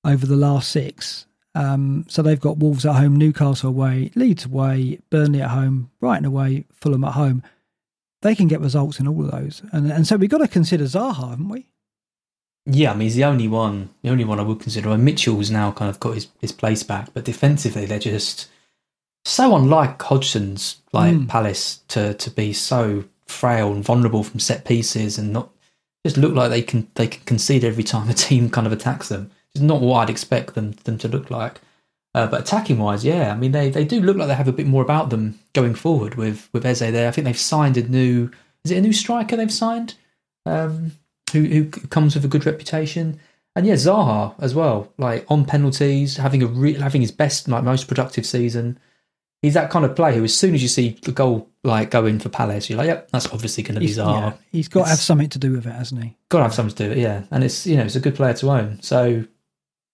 over 0.05 0.25
the 0.25 0.37
last 0.37 0.69
six. 0.69 1.25
Um, 1.55 2.05
so 2.07 2.21
they've 2.21 2.39
got 2.39 2.57
Wolves 2.57 2.85
at 2.85 2.95
home, 2.95 3.17
Newcastle 3.17 3.69
away, 3.69 4.11
Leeds 4.15 4.45
away, 4.45 4.99
Burnley 5.09 5.41
at 5.41 5.49
home, 5.49 5.91
Brighton 5.99 6.25
away, 6.25 6.65
Fulham 6.71 7.03
at 7.03 7.13
home. 7.13 7.43
They 8.21 8.33
can 8.33 8.47
get 8.47 8.61
results 8.61 8.99
in 8.99 9.07
all 9.07 9.25
of 9.25 9.31
those, 9.31 9.61
and 9.73 9.91
and 9.91 10.07
so 10.07 10.15
we've 10.15 10.29
got 10.29 10.37
to 10.37 10.47
consider 10.47 10.85
Zaha, 10.85 11.31
haven't 11.31 11.49
we? 11.49 11.67
Yeah, 12.65 12.91
I 12.91 12.93
mean 12.93 13.07
he's 13.07 13.15
the 13.15 13.25
only 13.25 13.49
one. 13.49 13.89
The 14.01 14.09
only 14.09 14.23
one 14.23 14.39
I 14.39 14.43
would 14.43 14.61
consider. 14.61 14.89
And 14.89 15.03
Mitchell's 15.03 15.51
now 15.51 15.71
kind 15.71 15.89
of 15.89 15.99
got 15.99 16.15
his, 16.15 16.29
his 16.39 16.53
place 16.53 16.81
back, 16.81 17.09
but 17.13 17.25
defensively 17.25 17.85
they're 17.85 17.99
just 17.99 18.47
so 19.25 19.55
unlike 19.55 19.97
Hodgson's 20.01 20.77
like 20.91 21.15
Mm. 21.15 21.27
Palace 21.27 21.79
to 21.89 22.13
to 22.13 22.29
be 22.29 22.53
so 22.53 23.05
frail 23.27 23.71
and 23.73 23.83
vulnerable 23.83 24.23
from 24.23 24.39
set 24.39 24.65
pieces 24.65 25.17
and 25.17 25.33
not 25.33 25.49
just 26.05 26.17
look 26.17 26.33
like 26.33 26.49
they 26.49 26.61
can 26.61 26.87
they 26.95 27.07
can 27.07 27.23
concede 27.25 27.63
every 27.63 27.83
time 27.83 28.09
a 28.09 28.13
team 28.13 28.49
kind 28.49 28.67
of 28.67 28.73
attacks 28.73 29.09
them. 29.09 29.31
It's 29.53 29.61
not 29.61 29.81
what 29.81 29.99
I'd 29.99 30.09
expect 30.09 30.55
them 30.55 30.71
them 30.83 30.97
to 30.99 31.07
look 31.07 31.29
like. 31.29 31.61
Uh, 32.15 32.27
but 32.27 32.41
attacking 32.41 32.77
wise, 32.77 33.03
yeah, 33.03 33.31
I 33.31 33.35
mean 33.35 33.53
they, 33.53 33.69
they 33.69 33.85
do 33.85 33.99
look 33.99 34.17
like 34.17 34.27
they 34.27 34.35
have 34.35 34.47
a 34.47 34.51
bit 34.53 34.67
more 34.67 34.83
about 34.83 35.09
them 35.09 35.39
going 35.53 35.73
forward 35.73 36.15
with 36.15 36.47
with 36.53 36.65
Eze 36.65 36.79
there. 36.79 37.07
I 37.07 37.11
think 37.11 37.25
they've 37.25 37.37
signed 37.37 37.77
a 37.77 37.87
new 37.87 38.29
is 38.63 38.71
it 38.71 38.77
a 38.77 38.81
new 38.81 38.93
striker 38.93 39.35
they've 39.35 39.51
signed, 39.51 39.95
um, 40.45 40.91
who 41.31 41.43
who 41.45 41.65
comes 41.65 42.13
with 42.13 42.25
a 42.25 42.27
good 42.27 42.45
reputation. 42.45 43.19
And 43.55 43.65
yeah, 43.67 43.75
Zaha 43.75 44.33
as 44.39 44.53
well, 44.55 44.91
like 44.97 45.25
on 45.29 45.45
penalties, 45.45 46.17
having 46.17 46.43
a 46.43 46.47
re- 46.47 46.73
having 46.73 47.01
his 47.01 47.11
best 47.11 47.47
like 47.47 47.63
most 47.63 47.87
productive 47.87 48.25
season. 48.25 48.79
He's 49.43 49.53
that 49.53 49.69
kind 49.69 49.83
of 49.83 49.95
player 49.95 50.15
who, 50.15 50.23
as 50.23 50.33
soon 50.35 50.55
as 50.55 50.63
you 50.63 50.69
see 50.69 50.97
the 51.03 51.11
goal 51.11 51.49
like 51.65 51.91
go 51.91 52.05
in 52.05 52.17
for 52.17 52.29
Palace, 52.29 52.69
you're 52.69 52.77
like, 52.77 52.87
yep, 52.87 53.09
that's 53.11 53.27
obviously 53.27 53.61
going 53.61 53.75
to 53.75 53.81
be 53.81 53.87
Zaha. 53.87 54.21
yeah, 54.21 54.33
he's 54.51 54.69
got 54.69 54.85
to 54.85 54.89
have 54.89 54.99
something 54.99 55.29
to 55.29 55.37
do 55.37 55.51
with 55.51 55.67
it, 55.67 55.73
hasn't 55.73 56.01
he? 56.01 56.15
Got 56.29 56.39
to 56.39 56.43
have 56.45 56.53
something 56.53 56.75
to 56.75 56.83
do 56.83 56.89
with 56.89 56.97
it, 56.97 57.01
yeah. 57.01 57.23
And 57.29 57.43
it's 57.43 57.67
you 57.67 57.77
know 57.77 57.83
it's 57.83 57.97
a 57.97 57.99
good 57.99 58.15
player 58.15 58.33
to 58.33 58.49
own. 58.49 58.81
So 58.81 59.25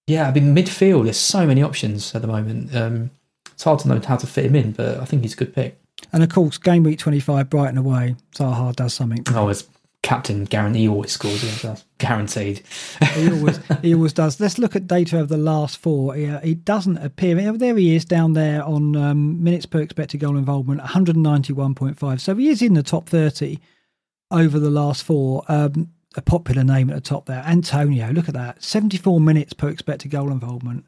yeah, 0.08 0.28
I 0.28 0.32
mean 0.32 0.56
midfield, 0.56 1.06
there's 1.06 1.18
so 1.18 1.46
many 1.46 1.64
options 1.64 2.14
at 2.14 2.22
the 2.22 2.28
moment. 2.28 2.76
Um, 2.76 3.10
it's 3.52 3.64
hard 3.64 3.80
to 3.80 3.88
know 3.88 4.00
how 4.06 4.18
to 4.18 4.28
fit 4.28 4.46
him 4.46 4.56
in, 4.56 4.72
but 4.72 5.00
I 5.00 5.06
think 5.06 5.24
he's 5.24 5.34
a 5.34 5.38
good 5.38 5.54
pick. 5.54 5.78
And 6.14 6.24
of 6.24 6.30
course, 6.30 6.58
game 6.58 6.84
week 6.84 7.00
25, 7.00 7.50
Brighton 7.50 7.78
away, 7.78 8.16
Zaha 8.36 8.76
does 8.76 8.94
something. 8.94 9.26
Oh, 9.34 9.50
as 9.50 9.68
captain, 10.02 10.46
guarantee 10.46 10.82
he 10.82 10.88
always 10.88 11.12
scores 11.12 11.44
against 11.44 11.66
us, 11.66 11.86
guaranteed. 11.98 12.64
he 13.14 13.32
always 13.32 13.60
he 13.82 13.94
always 13.94 14.14
does. 14.14 14.40
Let's 14.40 14.58
look 14.58 14.76
at 14.76 14.88
data 14.88 15.20
of 15.20 15.30
the 15.30 15.38
last 15.38 15.78
four. 15.78 16.16
He, 16.16 16.28
uh, 16.28 16.40
he 16.40 16.56
doesn't 16.56 16.98
appear. 16.98 17.36
There 17.54 17.76
he 17.76 17.96
is 17.96 18.06
down 18.06 18.34
there 18.34 18.64
on 18.64 18.96
um, 18.96 19.44
minutes 19.44 19.66
per 19.66 19.82
expected 19.82 20.20
goal 20.20 20.38
involvement, 20.38 20.82
191.5. 20.82 22.20
So 22.20 22.36
he 22.36 22.50
is 22.50 22.62
in 22.62 22.74
the 22.74 22.84
top 22.84 23.10
30 23.10 23.60
over 24.32 24.60
the 24.60 24.70
last 24.70 25.04
four. 25.04 25.44
Um, 25.48 25.90
a 26.16 26.22
popular 26.22 26.64
name 26.64 26.90
at 26.90 26.96
the 26.96 27.02
top 27.02 27.28
there, 27.28 27.44
Antonio. 27.46 28.12
Look 28.12 28.28
at 28.28 28.34
that, 28.34 28.64
74 28.64 29.22
minutes 29.22 29.54
per 29.54 29.70
expected 29.70 30.10
goal 30.10 30.32
involvement. 30.32 30.86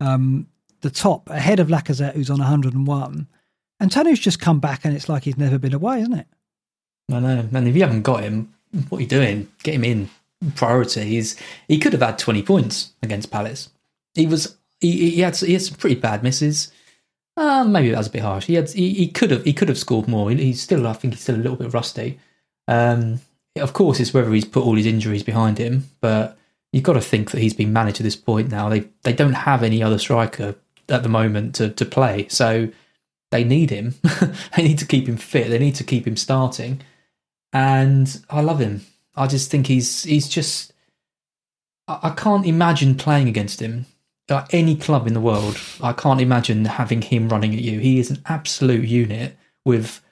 Um, 0.00 0.48
the 0.82 0.90
top 0.90 1.30
ahead 1.30 1.60
of 1.60 1.68
Lacazette, 1.68 2.14
who's 2.14 2.28
on 2.28 2.40
101. 2.40 3.26
Antonio's 3.80 4.18
just 4.18 4.40
come 4.40 4.60
back, 4.60 4.84
and 4.84 4.94
it's 4.94 5.08
like 5.08 5.24
he's 5.24 5.38
never 5.38 5.58
been 5.58 5.72
away, 5.72 6.00
isn't 6.02 6.12
it? 6.12 6.26
I 7.12 7.20
know, 7.20 7.48
and 7.52 7.68
if 7.68 7.74
you 7.74 7.82
haven't 7.82 8.02
got 8.02 8.22
him, 8.22 8.54
what 8.88 8.98
are 8.98 9.02
you 9.02 9.06
doing? 9.06 9.48
Get 9.62 9.74
him 9.74 9.84
in. 9.84 10.10
Priority. 10.56 11.04
He's 11.04 11.36
he 11.68 11.78
could 11.78 11.92
have 11.92 12.02
had 12.02 12.18
twenty 12.18 12.42
points 12.42 12.92
against 13.02 13.30
Palace. 13.30 13.70
He 14.14 14.26
was 14.26 14.56
he, 14.80 15.10
he 15.10 15.20
had 15.20 15.36
he 15.36 15.54
had 15.54 15.62
some 15.62 15.76
pretty 15.76 15.96
bad 15.96 16.22
misses. 16.22 16.70
Uh, 17.36 17.64
maybe 17.64 17.90
that 17.90 17.98
was 17.98 18.06
a 18.06 18.10
bit 18.10 18.22
harsh. 18.22 18.46
He 18.46 18.54
had 18.54 18.70
he, 18.70 18.92
he 18.94 19.08
could 19.08 19.30
have 19.30 19.44
he 19.44 19.52
could 19.52 19.68
have 19.68 19.78
scored 19.78 20.08
more. 20.08 20.30
He, 20.30 20.36
he's 20.36 20.62
still 20.62 20.86
I 20.86 20.92
think 20.92 21.14
he's 21.14 21.22
still 21.22 21.36
a 21.36 21.38
little 21.38 21.56
bit 21.56 21.72
rusty. 21.72 22.18
Um, 22.68 23.20
of 23.56 23.72
course, 23.72 24.00
it's 24.00 24.12
whether 24.12 24.32
he's 24.32 24.44
put 24.44 24.64
all 24.64 24.76
his 24.76 24.86
injuries 24.86 25.22
behind 25.22 25.58
him, 25.58 25.88
but 26.00 26.36
you've 26.72 26.82
got 26.82 26.94
to 26.94 27.00
think 27.00 27.30
that 27.30 27.40
he's 27.40 27.54
been 27.54 27.72
managed 27.72 27.96
to 27.98 28.02
this 28.02 28.16
point 28.16 28.50
now. 28.50 28.68
They 28.68 28.88
they 29.02 29.12
don't 29.12 29.32
have 29.32 29.62
any 29.62 29.82
other 29.82 29.98
striker 29.98 30.56
at 30.88 31.02
the 31.02 31.08
moment 31.08 31.54
to 31.56 31.70
to 31.70 31.84
play, 31.84 32.26
so 32.28 32.68
they 33.30 33.44
need 33.44 33.70
him. 33.70 33.94
they 34.56 34.62
need 34.62 34.78
to 34.78 34.86
keep 34.86 35.08
him 35.08 35.16
fit. 35.16 35.48
They 35.48 35.58
need 35.58 35.76
to 35.76 35.84
keep 35.84 36.06
him 36.06 36.16
starting 36.16 36.82
and 37.54 38.20
I 38.28 38.42
love 38.42 38.58
him. 38.58 38.82
I 39.16 39.26
just 39.26 39.50
think 39.50 39.66
he's 39.68 40.02
he's 40.04 40.28
just. 40.28 40.72
I, 41.88 41.98
I 42.04 42.10
can't 42.10 42.44
imagine 42.46 42.96
playing 42.96 43.28
against 43.28 43.60
him 43.60 43.86
at 44.28 44.52
any 44.52 44.76
club 44.76 45.06
in 45.06 45.14
the 45.14 45.20
world. 45.20 45.56
I 45.82 45.92
can't 45.92 46.20
imagine 46.20 46.64
having 46.66 47.00
him 47.02 47.28
running 47.28 47.54
at 47.54 47.60
you. 47.60 47.78
He 47.78 47.98
is 47.98 48.10
an 48.10 48.22
absolute 48.26 48.86
unit 48.86 49.36
with 49.64 50.02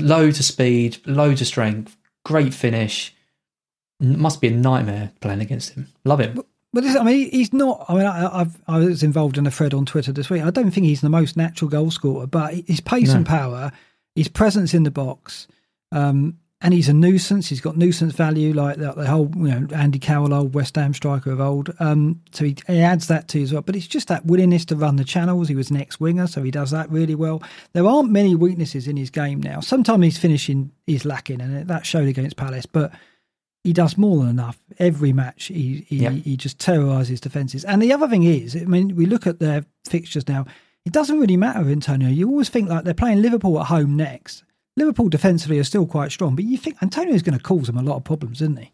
loads 0.00 0.38
of 0.38 0.44
speed, 0.44 0.98
loads 1.06 1.40
of 1.40 1.46
strength, 1.46 1.96
great 2.24 2.54
finish. 2.54 3.14
N- 4.02 4.18
Must 4.20 4.40
be 4.40 4.48
a 4.48 4.50
nightmare 4.52 5.12
playing 5.20 5.40
against 5.40 5.74
him. 5.74 5.88
Love 6.04 6.20
him. 6.20 6.42
But 6.72 6.82
this, 6.84 6.96
I 6.96 7.02
mean, 7.02 7.30
he's 7.30 7.52
not. 7.52 7.86
I 7.88 7.94
mean, 7.94 8.06
I, 8.06 8.40
I've 8.40 8.58
I 8.68 8.78
was 8.78 9.02
involved 9.02 9.38
in 9.38 9.46
a 9.46 9.50
thread 9.50 9.72
on 9.74 9.86
Twitter 9.86 10.12
this 10.12 10.28
week. 10.30 10.42
I 10.42 10.50
don't 10.50 10.70
think 10.70 10.86
he's 10.86 11.00
the 11.00 11.08
most 11.08 11.36
natural 11.36 11.70
goal 11.70 11.90
scorer, 11.90 12.26
but 12.26 12.52
his 12.54 12.80
pace 12.80 13.08
No. 13.08 13.16
and 13.16 13.26
power, 13.26 13.72
his 14.14 14.28
presence 14.28 14.74
in 14.74 14.82
the 14.82 14.90
box, 14.90 15.46
um, 15.92 16.38
and 16.62 16.72
he's 16.72 16.88
a 16.88 16.94
nuisance. 16.94 17.48
He's 17.48 17.60
got 17.60 17.76
nuisance 17.76 18.14
value, 18.14 18.54
like 18.54 18.78
the, 18.78 18.92
the 18.92 19.06
whole 19.06 19.30
you 19.36 19.48
know 19.48 19.66
Andy 19.74 19.98
Carroll, 19.98 20.32
old 20.32 20.54
West 20.54 20.76
Ham 20.76 20.94
striker 20.94 21.30
of 21.30 21.40
old. 21.40 21.74
Um, 21.80 22.22
so 22.32 22.44
he, 22.44 22.56
he 22.66 22.80
adds 22.80 23.08
that 23.08 23.28
to 23.28 23.42
as 23.42 23.52
well. 23.52 23.62
But 23.62 23.76
it's 23.76 23.86
just 23.86 24.08
that 24.08 24.24
willingness 24.24 24.64
to 24.66 24.76
run 24.76 24.96
the 24.96 25.04
channels. 25.04 25.48
He 25.48 25.54
was 25.54 25.70
an 25.70 25.76
ex-winger, 25.76 26.26
so 26.26 26.42
he 26.42 26.50
does 26.50 26.70
that 26.70 26.90
really 26.90 27.14
well. 27.14 27.42
There 27.74 27.86
aren't 27.86 28.10
many 28.10 28.34
weaknesses 28.34 28.88
in 28.88 28.96
his 28.96 29.10
game 29.10 29.40
now. 29.42 29.60
Sometimes 29.60 30.04
his 30.04 30.18
finishing 30.18 30.72
is 30.86 31.04
lacking, 31.04 31.40
and 31.40 31.68
that 31.68 31.84
showed 31.84 32.08
against 32.08 32.36
Palace, 32.36 32.66
but 32.66 32.90
he 33.62 33.72
does 33.72 33.98
more 33.98 34.20
than 34.20 34.30
enough. 34.30 34.58
Every 34.78 35.12
match, 35.12 35.46
he 35.46 35.84
he, 35.88 35.96
Yep. 35.98 36.12
he 36.12 36.36
just 36.36 36.58
terrorises 36.58 37.20
defences. 37.20 37.64
And 37.64 37.82
the 37.82 37.92
other 37.92 38.08
thing 38.08 38.22
is, 38.22 38.56
I 38.56 38.60
mean, 38.60 38.96
we 38.96 39.04
look 39.06 39.26
at 39.26 39.40
their 39.40 39.66
fixtures 39.84 40.26
now. 40.26 40.46
It 40.86 40.92
doesn't 40.92 41.18
really 41.18 41.36
matter, 41.36 41.68
Antonio. 41.68 42.08
You 42.08 42.28
always 42.28 42.48
think 42.48 42.68
like 42.70 42.84
they're 42.84 42.94
playing 42.94 43.20
Liverpool 43.20 43.58
at 43.60 43.66
home 43.66 43.96
next. 43.96 44.44
Liverpool 44.76 45.08
defensively 45.08 45.58
are 45.58 45.64
still 45.64 45.86
quite 45.86 46.12
strong, 46.12 46.36
but 46.36 46.44
you 46.44 46.58
think 46.58 46.76
Antonio's 46.82 47.22
going 47.22 47.36
to 47.36 47.42
cause 47.42 47.66
them 47.66 47.78
a 47.78 47.82
lot 47.82 47.96
of 47.96 48.04
problems, 48.04 48.42
isn't 48.42 48.58
he? 48.58 48.72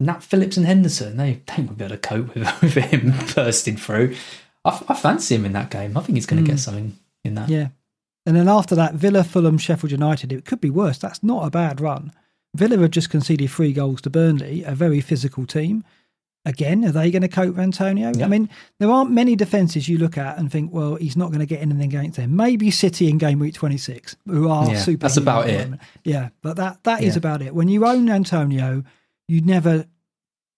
Nat 0.00 0.22
Phillips 0.22 0.56
and 0.56 0.66
Henderson, 0.66 1.16
they, 1.16 1.40
they 1.56 1.62
would 1.62 1.78
be 1.78 1.84
able 1.84 1.96
to 1.96 2.00
cope 2.00 2.34
with, 2.34 2.62
with 2.62 2.74
him 2.74 3.14
bursting 3.34 3.76
through. 3.76 4.14
I, 4.64 4.82
I 4.88 4.94
fancy 4.94 5.36
him 5.36 5.46
in 5.46 5.52
that 5.52 5.70
game. 5.70 5.96
I 5.96 6.00
think 6.00 6.16
he's 6.16 6.26
going 6.26 6.44
to 6.44 6.46
get 6.46 6.56
hmm. 6.56 6.58
something 6.58 6.98
in 7.24 7.34
that. 7.36 7.48
Yeah. 7.48 7.68
And 8.26 8.36
then 8.36 8.48
after 8.48 8.74
that, 8.74 8.94
Villa, 8.94 9.22
Fulham, 9.22 9.56
Sheffield 9.56 9.92
United. 9.92 10.32
It 10.32 10.44
could 10.44 10.60
be 10.60 10.70
worse. 10.70 10.98
That's 10.98 11.22
not 11.22 11.46
a 11.46 11.50
bad 11.50 11.80
run. 11.80 12.12
Villa 12.54 12.78
have 12.78 12.90
just 12.90 13.10
conceded 13.10 13.50
three 13.50 13.72
goals 13.72 14.00
to 14.02 14.10
Burnley, 14.10 14.64
a 14.64 14.74
very 14.74 15.00
physical 15.00 15.46
team. 15.46 15.84
Again, 16.46 16.84
are 16.84 16.92
they 16.92 17.10
going 17.10 17.22
to 17.22 17.28
cope 17.28 17.48
with 17.56 17.58
Antonio? 17.58 18.12
Yeah. 18.16 18.24
I 18.24 18.28
mean, 18.28 18.48
there 18.78 18.88
aren't 18.90 19.10
many 19.10 19.34
defences 19.36 19.88
you 19.88 19.98
look 19.98 20.16
at 20.16 20.38
and 20.38 20.50
think, 20.50 20.72
well, 20.72 20.94
he's 20.94 21.16
not 21.16 21.28
going 21.28 21.40
to 21.40 21.46
get 21.46 21.60
anything 21.60 21.82
against 21.92 22.16
them. 22.16 22.36
Maybe 22.36 22.70
City 22.70 23.08
in 23.10 23.18
game 23.18 23.40
week 23.40 23.54
26, 23.54 24.14
who 24.26 24.48
are 24.48 24.70
Yeah, 24.70 24.78
super. 24.80 25.02
that's 25.02 25.16
about 25.16 25.48
it. 25.50 25.68
Yeah, 26.04 26.28
but 26.42 26.56
that 26.56 26.84
that 26.84 27.02
is 27.02 27.14
Yeah. 27.14 27.18
about 27.18 27.42
it. 27.42 27.52
When 27.54 27.66
you 27.68 27.84
own 27.84 28.08
Antonio, 28.08 28.84
you 29.28 29.40
never 29.42 29.86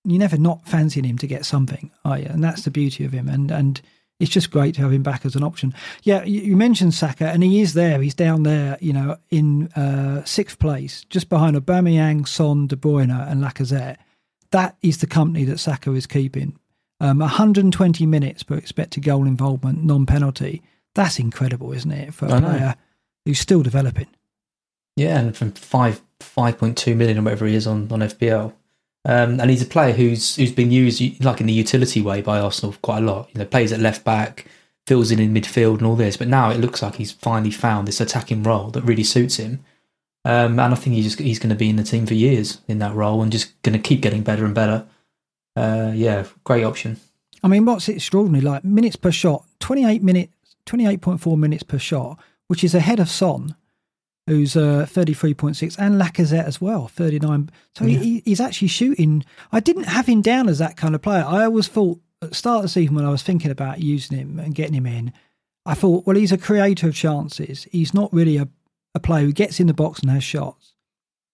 you 0.04 0.18
never 0.18 0.36
not 0.38 0.66
fancying 0.68 1.04
him 1.04 1.18
to 1.18 1.26
get 1.26 1.44
something, 1.44 1.90
are 2.04 2.18
you? 2.18 2.26
And 2.26 2.44
that's 2.44 2.62
the 2.62 2.70
beauty 2.70 3.04
of 3.04 3.12
him. 3.12 3.28
And 3.28 3.50
and 3.50 3.80
it's 4.20 4.30
just 4.30 4.50
great 4.50 4.74
to 4.74 4.82
have 4.82 4.92
him 4.92 5.02
back 5.02 5.24
as 5.24 5.36
an 5.36 5.42
option. 5.44 5.72
Yeah, 6.02 6.22
you, 6.24 6.40
you 6.40 6.56
mentioned 6.56 6.92
Saka, 6.92 7.28
and 7.30 7.42
he 7.42 7.60
is 7.60 7.72
there. 7.74 8.00
He's 8.02 8.14
down 8.14 8.42
there, 8.42 8.76
you 8.80 8.92
know, 8.92 9.16
in 9.30 9.68
uh, 9.76 10.24
sixth 10.24 10.58
place, 10.58 11.04
just 11.08 11.28
behind 11.28 11.56
Aubameyang, 11.56 12.26
Son, 12.28 12.66
De 12.66 12.76
Bruyne, 12.76 13.10
and 13.30 13.42
Lacazette. 13.42 13.96
That 14.50 14.76
is 14.82 14.98
the 14.98 15.06
company 15.06 15.44
that 15.44 15.58
Saka 15.58 15.92
is 15.92 16.06
keeping. 16.06 16.58
Um, 17.00 17.18
120 17.18 18.06
minutes 18.06 18.42
per 18.42 18.56
expected 18.56 19.04
goal 19.04 19.26
involvement, 19.26 19.84
non-penalty. 19.84 20.62
That's 20.94 21.18
incredible, 21.18 21.72
isn't 21.72 21.90
it, 21.92 22.14
for 22.14 22.26
a 22.26 22.40
player 22.40 22.74
who's 23.24 23.38
still 23.38 23.62
developing? 23.62 24.08
Yeah, 24.96 25.20
and 25.20 25.36
from 25.36 25.52
five 25.52 26.00
five 26.18 26.58
point 26.58 26.76
two 26.76 26.96
million 26.96 27.18
or 27.18 27.22
whatever 27.22 27.46
he 27.46 27.54
is 27.54 27.68
on 27.68 27.92
on 27.92 28.00
FPL, 28.00 28.52
um, 29.04 29.38
and 29.38 29.48
he's 29.48 29.62
a 29.62 29.66
player 29.66 29.92
who's 29.92 30.34
who's 30.34 30.50
been 30.50 30.72
used 30.72 31.24
like 31.24 31.40
in 31.40 31.46
the 31.46 31.52
utility 31.52 32.00
way 32.00 32.20
by 32.20 32.40
Arsenal 32.40 32.74
quite 32.82 32.98
a 32.98 33.06
lot. 33.06 33.28
You 33.32 33.38
know, 33.38 33.44
plays 33.44 33.72
at 33.72 33.78
left 33.78 34.02
back, 34.02 34.46
fills 34.88 35.12
in 35.12 35.20
in 35.20 35.32
midfield 35.32 35.78
and 35.78 35.86
all 35.86 35.94
this. 35.94 36.16
But 36.16 36.26
now 36.26 36.50
it 36.50 36.58
looks 36.58 36.82
like 36.82 36.96
he's 36.96 37.12
finally 37.12 37.52
found 37.52 37.86
this 37.86 38.00
attacking 38.00 38.42
role 38.42 38.70
that 38.70 38.82
really 38.82 39.04
suits 39.04 39.36
him. 39.36 39.64
Um, 40.28 40.58
and 40.60 40.72
I 40.72 40.76
think 40.76 40.94
he's 40.94 41.06
just, 41.06 41.18
he's 41.18 41.38
going 41.38 41.48
to 41.50 41.56
be 41.56 41.70
in 41.70 41.76
the 41.76 41.82
team 41.82 42.04
for 42.06 42.12
years 42.14 42.60
in 42.68 42.80
that 42.80 42.94
role 42.94 43.22
and 43.22 43.32
just 43.32 43.60
going 43.62 43.72
to 43.72 43.78
keep 43.78 44.02
getting 44.02 44.22
better 44.22 44.44
and 44.44 44.54
better. 44.54 44.86
Uh, 45.56 45.90
yeah, 45.94 46.26
great 46.44 46.64
option. 46.64 46.98
I 47.42 47.48
mean, 47.48 47.64
what's 47.64 47.88
extraordinary? 47.88 48.42
Like 48.44 48.62
minutes 48.62 48.96
per 48.96 49.10
shot, 49.10 49.46
28 49.60 50.02
minutes, 50.02 50.32
28.4 50.66 51.38
minutes 51.38 51.62
per 51.62 51.78
shot, 51.78 52.18
which 52.48 52.62
is 52.62 52.74
ahead 52.74 53.00
of 53.00 53.08
Son, 53.08 53.56
who's 54.26 54.54
uh, 54.54 54.86
33.6, 54.90 55.76
and 55.78 56.00
Lacazette 56.00 56.44
as 56.44 56.60
well, 56.60 56.88
39. 56.88 57.50
So 57.74 57.86
Yeah. 57.86 57.98
he, 57.98 58.22
he's 58.26 58.40
actually 58.40 58.68
shooting. 58.68 59.24
I 59.50 59.60
didn't 59.60 59.84
have 59.84 60.06
him 60.06 60.20
down 60.20 60.48
as 60.48 60.58
that 60.58 60.76
kind 60.76 60.94
of 60.94 61.00
player. 61.00 61.24
I 61.26 61.44
always 61.44 61.68
thought 61.68 61.98
at 62.20 62.28
the 62.30 62.34
start 62.34 62.56
of 62.58 62.62
the 62.64 62.68
season 62.68 62.94
when 62.96 63.06
I 63.06 63.10
was 63.10 63.22
thinking 63.22 63.50
about 63.50 63.80
using 63.80 64.18
him 64.18 64.38
and 64.38 64.54
getting 64.54 64.74
him 64.74 64.86
in, 64.86 65.12
I 65.64 65.72
thought, 65.74 66.06
well, 66.06 66.16
he's 66.16 66.32
a 66.32 66.38
creator 66.38 66.88
of 66.88 66.94
chances. 66.94 67.66
He's 67.72 67.94
not 67.94 68.12
really 68.12 68.36
a, 68.36 68.48
a 68.98 69.00
player 69.00 69.24
who 69.24 69.32
gets 69.32 69.60
in 69.60 69.66
the 69.66 69.74
box 69.74 70.00
and 70.00 70.10
has 70.10 70.22
shots. 70.24 70.74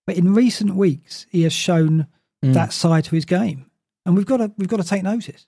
But 0.06 0.16
in 0.16 0.34
recent 0.34 0.74
weeks, 0.76 1.26
he 1.30 1.42
has 1.42 1.52
shown 1.52 2.06
Mm. 2.44 2.52
that 2.52 2.74
side 2.74 3.04
to 3.04 3.14
his 3.14 3.24
game, 3.24 3.70
and 4.04 4.14
we've 4.14 4.26
got 4.26 4.36
to 4.36 4.52
we've 4.58 4.68
got 4.68 4.76
to 4.76 4.86
take 4.86 5.02
notice. 5.02 5.46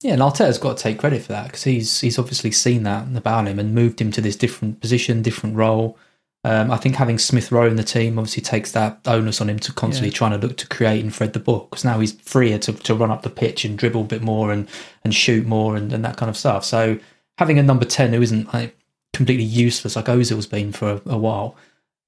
Yeah, 0.00 0.14
and 0.14 0.22
Arteta's 0.22 0.56
got 0.56 0.78
to 0.78 0.82
take 0.82 0.98
credit 0.98 1.20
for 1.20 1.32
that 1.32 1.44
because 1.48 1.64
he's 1.64 2.00
he's 2.00 2.18
obviously 2.18 2.50
seen 2.50 2.82
that 2.84 3.14
about 3.14 3.46
him 3.46 3.58
and 3.58 3.74
moved 3.74 4.00
him 4.00 4.10
to 4.12 4.22
this 4.22 4.36
different 4.36 4.80
position, 4.80 5.20
different 5.20 5.56
role. 5.56 5.98
Um, 6.42 6.70
I 6.70 6.78
think 6.78 6.94
having 6.96 7.18
Smith 7.18 7.52
Rowe 7.52 7.66
in 7.66 7.76
the 7.76 7.84
team 7.84 8.18
obviously 8.18 8.42
takes 8.42 8.72
that 8.72 9.00
onus 9.04 9.42
on 9.42 9.50
him 9.50 9.58
to 9.58 9.72
constantly 9.74 10.08
Yeah. 10.08 10.14
trying 10.16 10.40
to 10.40 10.46
look 10.46 10.56
to 10.56 10.66
create 10.66 11.04
and 11.04 11.14
thread 11.14 11.34
the 11.34 11.38
ball 11.40 11.68
because 11.68 11.84
now 11.84 12.00
he's 12.00 12.12
freer 12.12 12.56
to, 12.60 12.72
to 12.72 12.94
run 12.94 13.10
up 13.10 13.20
the 13.20 13.28
pitch 13.28 13.66
and 13.66 13.76
dribble 13.76 14.00
a 14.00 14.04
bit 14.04 14.22
more 14.22 14.50
and, 14.50 14.66
and 15.04 15.14
shoot 15.14 15.44
more 15.46 15.76
and, 15.76 15.92
and 15.92 16.02
that 16.06 16.16
kind 16.16 16.30
of 16.30 16.38
stuff. 16.38 16.64
So 16.64 16.98
having 17.36 17.58
a 17.58 17.62
number 17.62 17.84
10 17.84 18.14
who 18.14 18.22
isn't 18.22 18.54
like, 18.54 18.74
completely 19.20 19.44
useless 19.44 19.96
like 19.96 20.06
Ozil's 20.06 20.46
been 20.46 20.72
for 20.72 20.92
a, 20.92 21.02
a 21.10 21.18
while, 21.18 21.54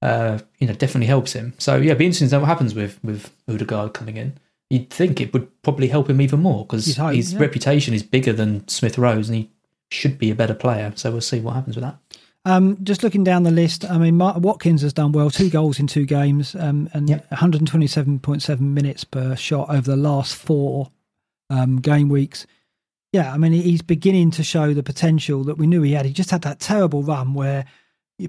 uh, 0.01 0.39
you 0.57 0.65
know, 0.65 0.73
definitely 0.73 1.05
helps 1.05 1.33
him. 1.33 1.53
So 1.59 1.75
yeah, 1.75 1.91
it'd 1.91 1.99
be 1.99 2.05
interesting 2.05 2.27
to 2.29 2.35
know 2.35 2.39
what 2.39 2.47
happens 2.47 2.73
with, 2.73 2.99
with 3.03 3.31
Odegaard 3.47 3.93
coming 3.93 4.17
in. 4.17 4.33
You'd 4.71 4.89
think 4.89 5.21
it 5.21 5.31
would 5.31 5.61
probably 5.61 5.89
help 5.89 6.09
him 6.09 6.21
even 6.21 6.39
more 6.39 6.65
because 6.65 6.87
his 6.87 7.33
yeah. 7.33 7.39
reputation 7.39 7.93
is 7.93 8.01
bigger 8.01 8.33
than 8.33 8.67
Smith 8.67 8.97
Rowe's 8.97 9.29
and 9.29 9.37
he 9.37 9.51
should 9.91 10.17
be 10.17 10.31
a 10.31 10.35
better 10.35 10.55
player. 10.55 10.91
So 10.95 11.11
we'll 11.11 11.21
see 11.21 11.39
what 11.39 11.53
happens 11.53 11.75
with 11.75 11.83
that. 11.83 11.99
Um, 12.45 12.83
just 12.83 13.03
looking 13.03 13.23
down 13.23 13.43
the 13.43 13.51
list, 13.51 13.85
I 13.85 13.99
mean, 13.99 14.17
Mark 14.17 14.37
Watkins 14.37 14.81
has 14.81 14.91
done 14.91 15.11
well, 15.11 15.29
two 15.29 15.51
goals 15.51 15.79
in 15.79 15.85
two 15.85 16.07
games, 16.07 16.55
um, 16.55 16.89
and 16.93 17.07
Yep. 17.07 17.29
127.7 17.29 18.59
minutes 18.59 19.03
per 19.03 19.35
shot 19.35 19.69
over 19.69 19.91
the 19.91 19.95
last 19.95 20.35
four 20.35 20.89
um, 21.51 21.79
game 21.79 22.09
weeks. 22.09 22.47
Yeah, 23.13 23.31
I 23.31 23.37
mean, 23.37 23.51
he's 23.51 23.83
beginning 23.83 24.31
to 24.31 24.43
show 24.43 24.73
the 24.73 24.81
potential 24.81 25.43
that 25.43 25.59
we 25.59 25.67
knew 25.67 25.83
he 25.83 25.93
had. 25.93 26.07
He 26.07 26.11
just 26.11 26.31
had 26.31 26.41
that 26.41 26.59
terrible 26.59 27.03
run 27.03 27.35
where 27.35 27.65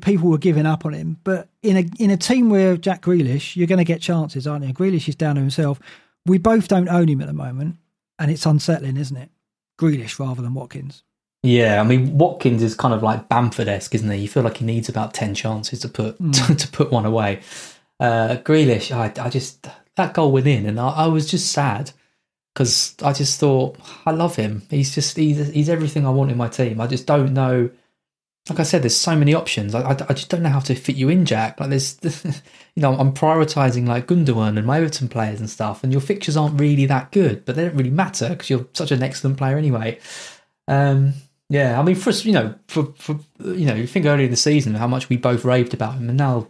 people 0.03 0.29
were 0.29 0.39
giving 0.39 0.67
up 0.67 0.85
on 0.85 0.93
him. 0.93 1.19
But 1.25 1.49
in 1.63 1.77
a 1.79 1.85
in 1.99 2.11
a 2.11 2.19
team 2.19 2.51
where 2.51 2.77
Jack 2.77 3.03
Grealish, 3.03 3.57
you're 3.57 3.67
going 3.67 3.79
to 3.79 3.85
get 3.85 4.03
chances, 4.03 4.47
aren't 4.47 4.67
you? 4.67 4.75
Grealish 4.75 5.09
is 5.09 5.17
down 5.17 5.37
to 5.37 5.41
himself. 5.41 5.81
We 6.27 6.39
both 6.39 6.69
don't 6.69 6.89
own 6.89 7.09
him 7.09 7.23
at 7.23 7.27
the 7.27 7.33
moment, 7.33 7.77
and 8.19 8.31
it's 8.31 8.47
unsettling, 8.47 8.99
isn't 8.99 9.17
it? 9.17 9.31
Grealish 9.81 10.19
rather 10.19 10.43
than 10.43 10.55
Watkins. 10.55 11.03
Yeah, 11.43 11.81
I 11.81 11.85
mean 11.85 12.17
Watkins 12.17 12.63
is 12.63 12.75
kind 12.75 12.95
of 12.95 13.03
like 13.03 13.29
Bamford-esque, 13.29 13.95
isn't 13.95 14.11
he? 14.11 14.19
You 14.19 14.29
feel 14.29 14.43
like 14.43 14.59
he 14.59 14.65
needs 14.65 14.89
about 14.89 15.15
ten 15.15 15.35
chances 15.35 15.81
to 15.81 15.89
put 15.89 16.17
to, 16.33 16.69
put 16.69 16.91
one 16.91 17.07
away. 17.07 17.41
Uh, 18.01 18.37
Grealish, 18.43 18.95
I, 18.95 19.13
I 19.23 19.31
just 19.31 19.67
that 19.97 20.13
goal 20.15 20.33
went 20.33 20.47
in, 20.47 20.67
and 20.67 20.79
I, 20.79 20.89
I 20.89 21.07
was 21.07 21.31
just 21.31 21.53
sad 21.53 21.93
because 22.55 22.95
I 23.03 23.13
just 23.13 23.41
thought 23.41 23.77
I 24.07 24.13
love 24.13 24.37
him. 24.37 24.63
He's 24.71 24.95
just 24.95 25.17
he's 25.17 25.49
he's 25.49 25.69
everything 25.69 26.07
I 26.07 26.11
want 26.11 26.31
in 26.31 26.37
my 26.37 26.49
team. 26.49 26.81
I 26.81 26.87
just 26.87 27.07
don't 27.07 27.35
know. 27.35 27.71
Like 28.49 28.61
I 28.61 28.63
said, 28.63 28.83
there's 28.83 28.97
so 28.97 29.17
many 29.17 29.33
options. 29.33 29.75
I, 29.75 29.81
I, 29.81 29.91
I 29.93 30.13
just 30.13 30.29
don't 30.29 30.43
know 30.43 30.51
how 30.51 30.61
to 30.61 30.75
fit 30.75 30.97
you 30.97 31.09
in, 31.09 31.25
Jack. 31.25 31.59
Like 31.59 31.71
there's, 31.71 31.99
you 32.75 32.83
know, 32.83 32.95
I'm 32.95 33.15
prioritizing 33.15 33.89
like 33.89 34.07
Gundogan 34.07 34.59
and 34.59 34.67
my 34.67 34.79
Everton 34.79 35.09
players 35.09 35.41
and 35.41 35.49
stuff, 35.49 35.83
and 35.83 35.93
your 35.93 36.03
fixtures 36.03 36.37
aren't 36.37 36.61
really 36.61 36.87
that 36.87 37.11
good, 37.11 37.45
but 37.45 37.57
they 37.57 37.65
don't 37.65 37.77
really 37.77 37.91
matter 37.91 38.29
because 38.29 38.51
you're 38.51 38.67
such 38.75 38.93
an 38.93 39.03
excellent 39.03 39.39
player 39.39 39.57
anyway. 39.57 39.99
Um, 40.69 41.15
yeah, 41.49 41.81
I 41.81 41.83
mean, 41.83 41.97
for 41.97 42.11
you 42.11 42.33
know, 42.33 42.55
for, 42.69 42.93
for 42.99 43.19
you 43.41 43.67
know, 43.67 43.75
you 43.75 43.87
think 43.87 44.07
earlier 44.07 44.27
in 44.27 44.31
the 44.31 44.37
season 44.37 44.75
how 44.75 44.87
much 44.87 45.09
we 45.09 45.17
both 45.17 45.45
raved 45.45 45.75
about 45.75 45.95
him, 45.95 46.09
and 46.09 46.19
now 46.19 46.49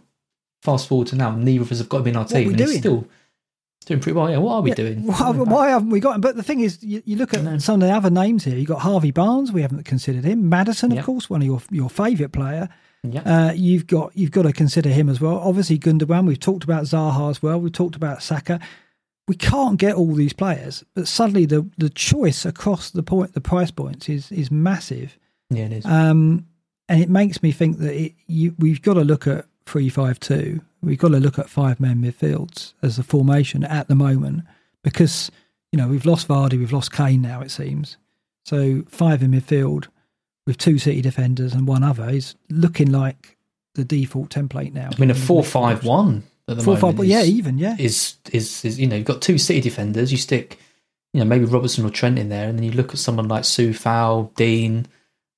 fast 0.61 0.87
forward 0.87 1.07
to 1.07 1.15
now, 1.15 1.31
neither 1.31 1.63
of 1.63 1.71
us 1.71 1.79
have 1.79 1.89
got 1.89 2.01
him 2.01 2.07
in 2.07 2.15
our 2.17 2.25
team, 2.25 2.47
we 2.47 2.53
and 2.53 2.59
he's 2.59 2.77
still 2.77 3.07
doing 3.85 3.99
pretty 3.99 4.15
well. 4.17 4.29
Yeah, 4.29 4.37
what 4.37 4.53
are 4.55 4.61
we 4.61 4.69
Yeah, 4.71 4.75
doing? 4.75 5.05
Why, 5.07 5.31
why 5.31 5.69
haven't 5.69 5.89
we 5.89 5.99
got 5.99 6.15
him? 6.15 6.21
But 6.21 6.35
the 6.35 6.43
thing 6.43 6.59
is, 6.59 6.83
you, 6.83 7.01
you 7.05 7.15
look 7.15 7.33
at 7.33 7.61
some 7.61 7.81
of 7.81 7.87
the 7.87 7.93
other 7.93 8.09
names 8.09 8.43
here. 8.43 8.57
You've 8.57 8.67
got 8.67 8.79
Harvey 8.81 9.11
Barnes. 9.11 9.51
We 9.51 9.61
haven't 9.61 9.83
considered 9.85 10.23
him. 10.25 10.49
Maddison, 10.49 10.91
of 10.91 10.97
Yeah. 10.97 11.03
course, 11.03 11.29
one 11.29 11.41
of 11.41 11.45
your 11.47 11.61
your 11.71 11.89
favourite 11.89 12.31
player. 12.33 12.69
Yeah, 13.03 13.21
Uh, 13.21 13.51
you've 13.53 13.85
got 13.87 14.11
you've 14.15 14.31
got 14.31 14.43
to 14.43 14.51
consider 14.53 14.89
him 14.89 15.09
as 15.09 15.21
well. 15.21 15.37
Obviously, 15.39 15.77
Gundogan. 15.77 16.25
We've 16.25 16.39
talked 16.39 16.63
about 16.63 16.83
Zaha 16.85 17.29
as 17.29 17.41
well. 17.41 17.59
We've 17.61 17.71
talked 17.71 17.95
about 17.95 18.21
Saka. 18.23 18.59
We 19.27 19.35
can't 19.35 19.77
get 19.79 19.95
all 19.95 20.13
these 20.13 20.33
players, 20.33 20.83
but 20.95 21.07
suddenly 21.07 21.45
the 21.45 21.67
the 21.77 21.89
choice 21.89 22.45
across 22.45 22.89
the 22.91 23.03
point 23.03 23.33
the 23.33 23.41
price 23.41 23.71
points 23.71 24.09
is 24.09 24.31
is 24.31 24.49
massive. 24.51 25.17
yeah, 25.49 25.65
it 25.65 25.73
is. 25.73 25.85
Um, 25.85 26.45
and 26.89 27.01
it 27.01 27.09
makes 27.09 27.41
me 27.41 27.51
think 27.51 27.79
that 27.79 27.93
it, 27.99 28.13
you, 28.27 28.53
we've 28.59 28.81
got 28.83 28.93
to 28.95 29.01
look 29.03 29.25
at 29.27 29.45
three 29.65 29.89
five 29.89 30.19
two. 30.19 30.61
We've 30.85 30.97
got 30.97 31.09
to 31.09 31.19
look 31.19 31.39
at 31.39 31.49
five 31.49 31.79
man 31.79 32.01
midfields 32.01 32.73
as 32.81 32.99
a 32.99 33.03
formation 33.03 33.63
at 33.63 33.87
the 33.87 33.95
moment 33.95 34.43
because 34.83 35.31
you 35.71 35.77
know 35.77 35.87
we've 35.87 36.05
lost 36.05 36.27
Vardy, 36.27 36.59
we've 36.59 36.71
lost 36.71 36.91
Kane 36.93 37.21
now 37.21 37.41
it 37.41 37.51
seems. 37.51 37.97
So 38.45 38.83
five 38.87 39.23
in 39.23 39.31
midfield 39.31 39.87
with 40.45 40.57
two 40.57 40.77
City 40.77 41.01
defenders 41.01 41.53
and 41.53 41.67
one 41.67 41.83
other 41.83 42.09
is 42.09 42.35
looking 42.49 42.91
like 42.91 43.37
the 43.73 43.83
default 43.83 44.29
template 44.29 44.73
now. 44.73 44.89
I 44.95 44.99
mean, 44.99 45.11
a 45.11 45.15
four-five-one 45.15 46.23
at 46.47 46.57
the 46.57 46.63
four 46.63 46.75
moment. 46.75 46.81
five, 46.81 46.95
but 46.97 47.07
yeah, 47.07 47.23
even 47.23 47.57
yeah, 47.57 47.75
is 47.79 48.15
is 48.31 48.63
is 48.63 48.79
you 48.79 48.87
know 48.87 48.95
you've 48.95 49.05
got 49.05 49.21
two 49.21 49.37
City 49.37 49.61
defenders. 49.61 50.11
You 50.11 50.17
stick, 50.17 50.59
you 51.13 51.19
know, 51.19 51.25
maybe 51.25 51.45
Robertson 51.45 51.85
or 51.85 51.89
Trent 51.89 52.19
in 52.19 52.29
there, 52.29 52.47
and 52.47 52.57
then 52.57 52.63
you 52.63 52.71
look 52.71 52.91
at 52.91 52.99
someone 52.99 53.27
like 53.27 53.45
Sue 53.45 53.73
Fowl, 53.73 54.31
Digne. 54.35 54.85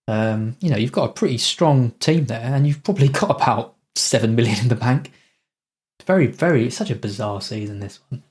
Um, 0.10 0.56
you 0.62 0.70
know, 0.70 0.78
you've 0.78 0.94
got 0.94 1.10
a 1.10 1.14
pretty 1.14 1.38
strong 1.38 1.92
team 2.00 2.26
there, 2.26 2.54
and 2.54 2.68
you've 2.68 2.84
probably 2.84 3.08
got 3.10 3.32
about 3.32 3.76
seven 3.96 4.36
million 4.36 4.60
in 4.60 4.68
the 4.68 4.76
bank. 4.76 5.12
Very, 6.08 6.28
very, 6.28 6.66
it's 6.66 6.76
such 6.78 6.90
a 6.90 6.96
bizarre 6.96 7.42
season 7.42 7.80
this 7.80 8.00
one. 8.10 8.24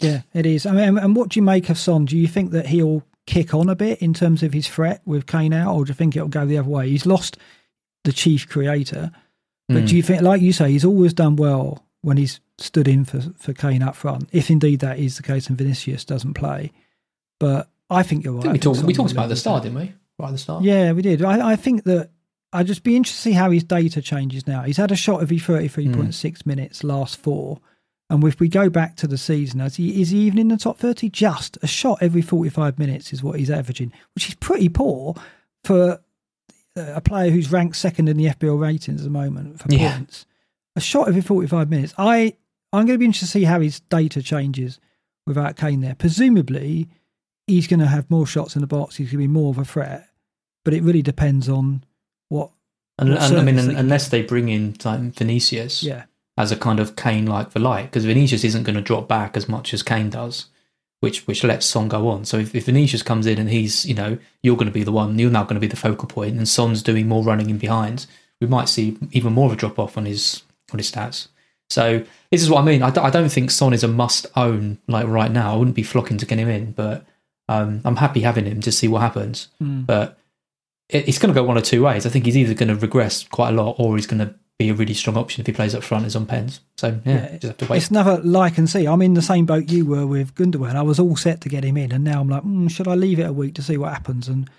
yeah, 0.00 0.22
it 0.34 0.46
is. 0.46 0.66
I 0.66 0.72
mean, 0.72 0.98
and 0.98 1.14
what 1.14 1.28
do 1.28 1.38
you 1.38 1.44
make 1.44 1.68
of 1.68 1.78
Son? 1.78 2.04
Do 2.06 2.16
you 2.16 2.26
think 2.26 2.50
that 2.52 2.66
he'll 2.66 3.04
kick 3.26 3.54
on 3.54 3.68
a 3.68 3.76
bit 3.76 4.00
in 4.00 4.12
terms 4.14 4.42
of 4.42 4.52
his 4.52 4.66
threat 4.66 5.02
with 5.04 5.26
Kane 5.26 5.52
out, 5.52 5.74
or 5.76 5.84
do 5.84 5.90
you 5.90 5.94
think 5.94 6.16
it'll 6.16 6.28
go 6.28 6.46
the 6.46 6.58
other 6.58 6.68
way? 6.68 6.88
He's 6.88 7.06
lost 7.06 7.36
the 8.04 8.12
chief 8.12 8.48
creator, 8.48 9.10
but 9.68 9.84
Mm. 9.84 9.88
do 9.88 9.96
you 9.96 10.02
think, 10.02 10.22
like 10.22 10.40
you 10.40 10.52
say, 10.52 10.70
he's 10.72 10.84
always 10.86 11.12
done 11.12 11.36
well 11.36 11.84
when 12.00 12.16
he's 12.16 12.40
stood 12.58 12.88
in 12.88 13.04
for 13.04 13.20
for 13.36 13.52
Kane 13.52 13.82
up 13.82 13.94
front, 13.94 14.28
if 14.32 14.50
indeed 14.50 14.80
that 14.80 14.98
is 14.98 15.16
the 15.18 15.22
case 15.22 15.48
and 15.48 15.58
Vinicius 15.58 16.04
doesn't 16.06 16.34
play? 16.34 16.72
But 17.38 17.68
I 17.90 18.02
think 18.02 18.24
you're 18.24 18.32
right. 18.34 18.42
think 18.42 18.52
we 18.54 18.58
talked 18.58 18.82
we 18.82 18.94
talked 18.94 19.12
about 19.12 19.28
the 19.28 19.36
start, 19.36 19.62
didn't 19.64 19.78
we? 19.78 19.92
Right 20.18 20.28
at 20.28 20.32
the 20.32 20.38
start. 20.38 20.64
Yeah, 20.64 20.92
we 20.92 21.02
did. 21.02 21.22
I, 21.22 21.50
I 21.52 21.56
think 21.56 21.84
that 21.84 22.10
I'd 22.52 22.66
just 22.66 22.82
be 22.82 22.96
interested 22.96 23.16
to 23.16 23.22
see 23.22 23.32
how 23.32 23.50
his 23.50 23.62
data 23.64 24.02
changes 24.02 24.46
now. 24.46 24.62
He's 24.62 24.76
had 24.76 24.90
a 24.90 24.96
shot 24.96 25.22
every 25.22 25.38
33.6 25.38 26.46
minutes 26.46 26.82
last 26.84 27.16
four. 27.18 27.60
And 28.08 28.24
if 28.24 28.40
we 28.40 28.48
go 28.48 28.68
back 28.68 28.96
to 28.96 29.06
the 29.06 29.16
season, 29.18 29.60
is 29.60 29.76
he, 29.76 30.00
is 30.02 30.10
he 30.10 30.18
even 30.22 30.38
in 30.40 30.48
the 30.48 30.56
top 30.56 30.78
30? 30.78 31.10
Just 31.10 31.58
a 31.62 31.68
shot 31.68 31.98
every 32.00 32.22
45 32.22 32.76
minutes 32.78 33.12
is 33.12 33.22
what 33.22 33.38
he's 33.38 33.50
averaging, 33.50 33.92
which 34.16 34.28
is 34.28 34.34
pretty 34.34 34.68
poor 34.68 35.14
for 35.62 36.00
uh, 36.76 36.92
a 36.94 37.00
player 37.00 37.30
who's 37.30 37.52
ranked 37.52 37.76
second 37.76 38.08
in 38.08 38.16
the 38.16 38.26
FPL 38.26 38.60
ratings 38.60 39.00
at 39.00 39.04
the 39.04 39.10
moment 39.10 39.60
for 39.60 39.72
Yeah. 39.72 39.96
points. 39.98 40.26
A 40.74 40.80
shot 40.80 41.06
every 41.08 41.20
45 41.20 41.70
minutes. 41.70 41.94
I, 41.98 42.34
I'm 42.72 42.84
going 42.86 42.94
to 42.94 42.98
be 42.98 43.04
interested 43.04 43.26
to 43.26 43.30
see 43.32 43.44
how 43.44 43.60
his 43.60 43.78
data 43.80 44.22
changes 44.22 44.80
without 45.24 45.56
Kane 45.56 45.80
there. 45.80 45.94
Presumably, 45.94 46.88
he's 47.46 47.68
going 47.68 47.80
to 47.80 47.86
have 47.86 48.10
more 48.10 48.26
shots 48.26 48.56
in 48.56 48.60
the 48.60 48.66
box. 48.66 48.96
He's 48.96 49.08
going 49.08 49.22
to 49.22 49.28
be 49.28 49.32
more 49.32 49.50
of 49.50 49.58
a 49.58 49.64
threat, 49.64 50.08
but 50.64 50.74
it 50.74 50.82
really 50.82 51.02
depends 51.02 51.48
on 51.48 51.84
what. 52.30 52.50
And, 52.98 53.10
What 53.10 53.22
and 53.22 53.38
I 53.38 53.42
mean, 53.42 53.56
they- 53.56 53.74
unless 53.74 54.08
they 54.08 54.22
bring 54.22 54.48
in 54.48 54.76
like 54.84 55.00
Vinicius 55.14 55.82
Yeah, 55.82 56.04
as 56.38 56.50
a 56.52 56.56
kind 56.56 56.80
of 56.80 56.96
Kane 56.96 57.26
like 57.26 57.50
for 57.50 57.58
like, 57.58 57.86
because 57.86 58.04
Vinicius 58.04 58.44
isn't 58.44 58.62
going 58.64 58.76
to 58.76 58.82
drop 58.82 59.08
back 59.08 59.36
as 59.36 59.48
much 59.48 59.72
as 59.74 59.82
Kane 59.82 60.10
does, 60.10 60.46
which 61.00 61.26
which 61.26 61.42
lets 61.44 61.64
Son 61.66 61.88
go 61.88 62.08
on. 62.08 62.24
So 62.26 62.36
if, 62.38 62.54
if 62.54 62.66
Vinicius 62.66 63.02
comes 63.02 63.26
in 63.26 63.38
and 63.38 63.48
he's, 63.50 63.86
you 63.86 63.94
know, 63.94 64.18
you're 64.42 64.56
going 64.56 64.68
to 64.68 64.72
be 64.72 64.82
the 64.84 64.92
one, 64.92 65.18
you're 65.18 65.30
now 65.30 65.44
going 65.44 65.54
to 65.54 65.60
be 65.60 65.66
the 65.66 65.76
focal 65.76 66.08
point, 66.08 66.36
and 66.36 66.46
Son's 66.48 66.82
doing 66.82 67.08
more 67.08 67.22
running 67.24 67.48
in 67.50 67.58
behind, 67.58 68.06
we 68.40 68.46
might 68.46 68.68
see 68.68 68.96
even 69.12 69.32
more 69.32 69.46
of 69.46 69.52
a 69.52 69.56
drop 69.56 69.78
off 69.78 69.96
on 69.96 70.04
his 70.06 70.42
on 70.72 70.78
his 70.78 70.90
stats. 70.90 71.28
So 71.70 72.04
this 72.30 72.42
is 72.42 72.50
what 72.50 72.60
I 72.60 72.64
mean. 72.64 72.82
I, 72.82 72.90
d- 72.90 73.00
I 73.00 73.10
don't 73.10 73.28
think 73.30 73.50
Son 73.50 73.72
is 73.72 73.84
a 73.84 73.88
must 73.88 74.26
own 74.36 74.78
like 74.88 75.06
right 75.06 75.30
now. 75.30 75.54
I 75.54 75.56
wouldn't 75.56 75.76
be 75.76 75.82
flocking 75.84 76.18
to 76.18 76.26
get 76.26 76.38
him 76.38 76.48
in, 76.48 76.72
but 76.72 77.06
um, 77.48 77.80
I'm 77.84 77.96
happy 77.96 78.20
having 78.20 78.44
him 78.44 78.60
to 78.62 78.72
see 78.72 78.88
what 78.88 79.00
happens. 79.02 79.48
Mm. 79.62 79.86
But 79.86 80.18
it's 80.92 81.18
going 81.18 81.32
to 81.34 81.40
go 81.40 81.44
one 81.46 81.56
or 81.58 81.62
two 81.62 81.82
ways. 81.82 82.06
I 82.06 82.08
think 82.10 82.24
he's 82.26 82.36
either 82.36 82.54
going 82.54 82.68
to 82.68 82.74
regress 82.76 83.24
quite 83.24 83.50
a 83.50 83.52
lot, 83.52 83.76
or 83.78 83.96
he's 83.96 84.06
going 84.06 84.20
to 84.26 84.34
be 84.58 84.68
a 84.68 84.74
really 84.74 84.92
strong 84.94 85.16
option 85.16 85.40
if 85.40 85.46
he 85.46 85.52
plays 85.54 85.74
up 85.74 85.82
front 85.82 86.04
as 86.04 86.14
on 86.14 86.26
pens. 86.26 86.60
So 86.76 87.00
yeah, 87.06 87.12
Yeah, 87.14 87.28
just 87.38 87.42
have 87.44 87.56
to 87.58 87.66
wait. 87.66 87.76
it's 87.78 87.90
another 87.90 88.18
like 88.22 88.58
and 88.58 88.68
see. 88.68 88.86
I'm 88.86 89.00
in 89.02 89.14
the 89.14 89.22
same 89.22 89.46
boat 89.46 89.70
you 89.70 89.86
were 89.86 90.06
with 90.06 90.34
Gundogan. 90.34 90.74
I 90.76 90.82
was 90.82 90.98
all 91.00 91.16
set 91.16 91.40
to 91.42 91.48
get 91.48 91.64
him 91.64 91.76
in, 91.76 91.92
and 91.92 92.04
now 92.04 92.20
I'm 92.20 92.28
like, 92.28 92.42
mm, 92.42 92.70
should 92.70 92.88
I 92.88 92.94
leave 92.94 93.18
it 93.18 93.22
a 93.26 93.32
week 93.32 93.54
to 93.54 93.62
see 93.62 93.76
what 93.78 93.92
happens? 93.92 94.28
And 94.28 94.50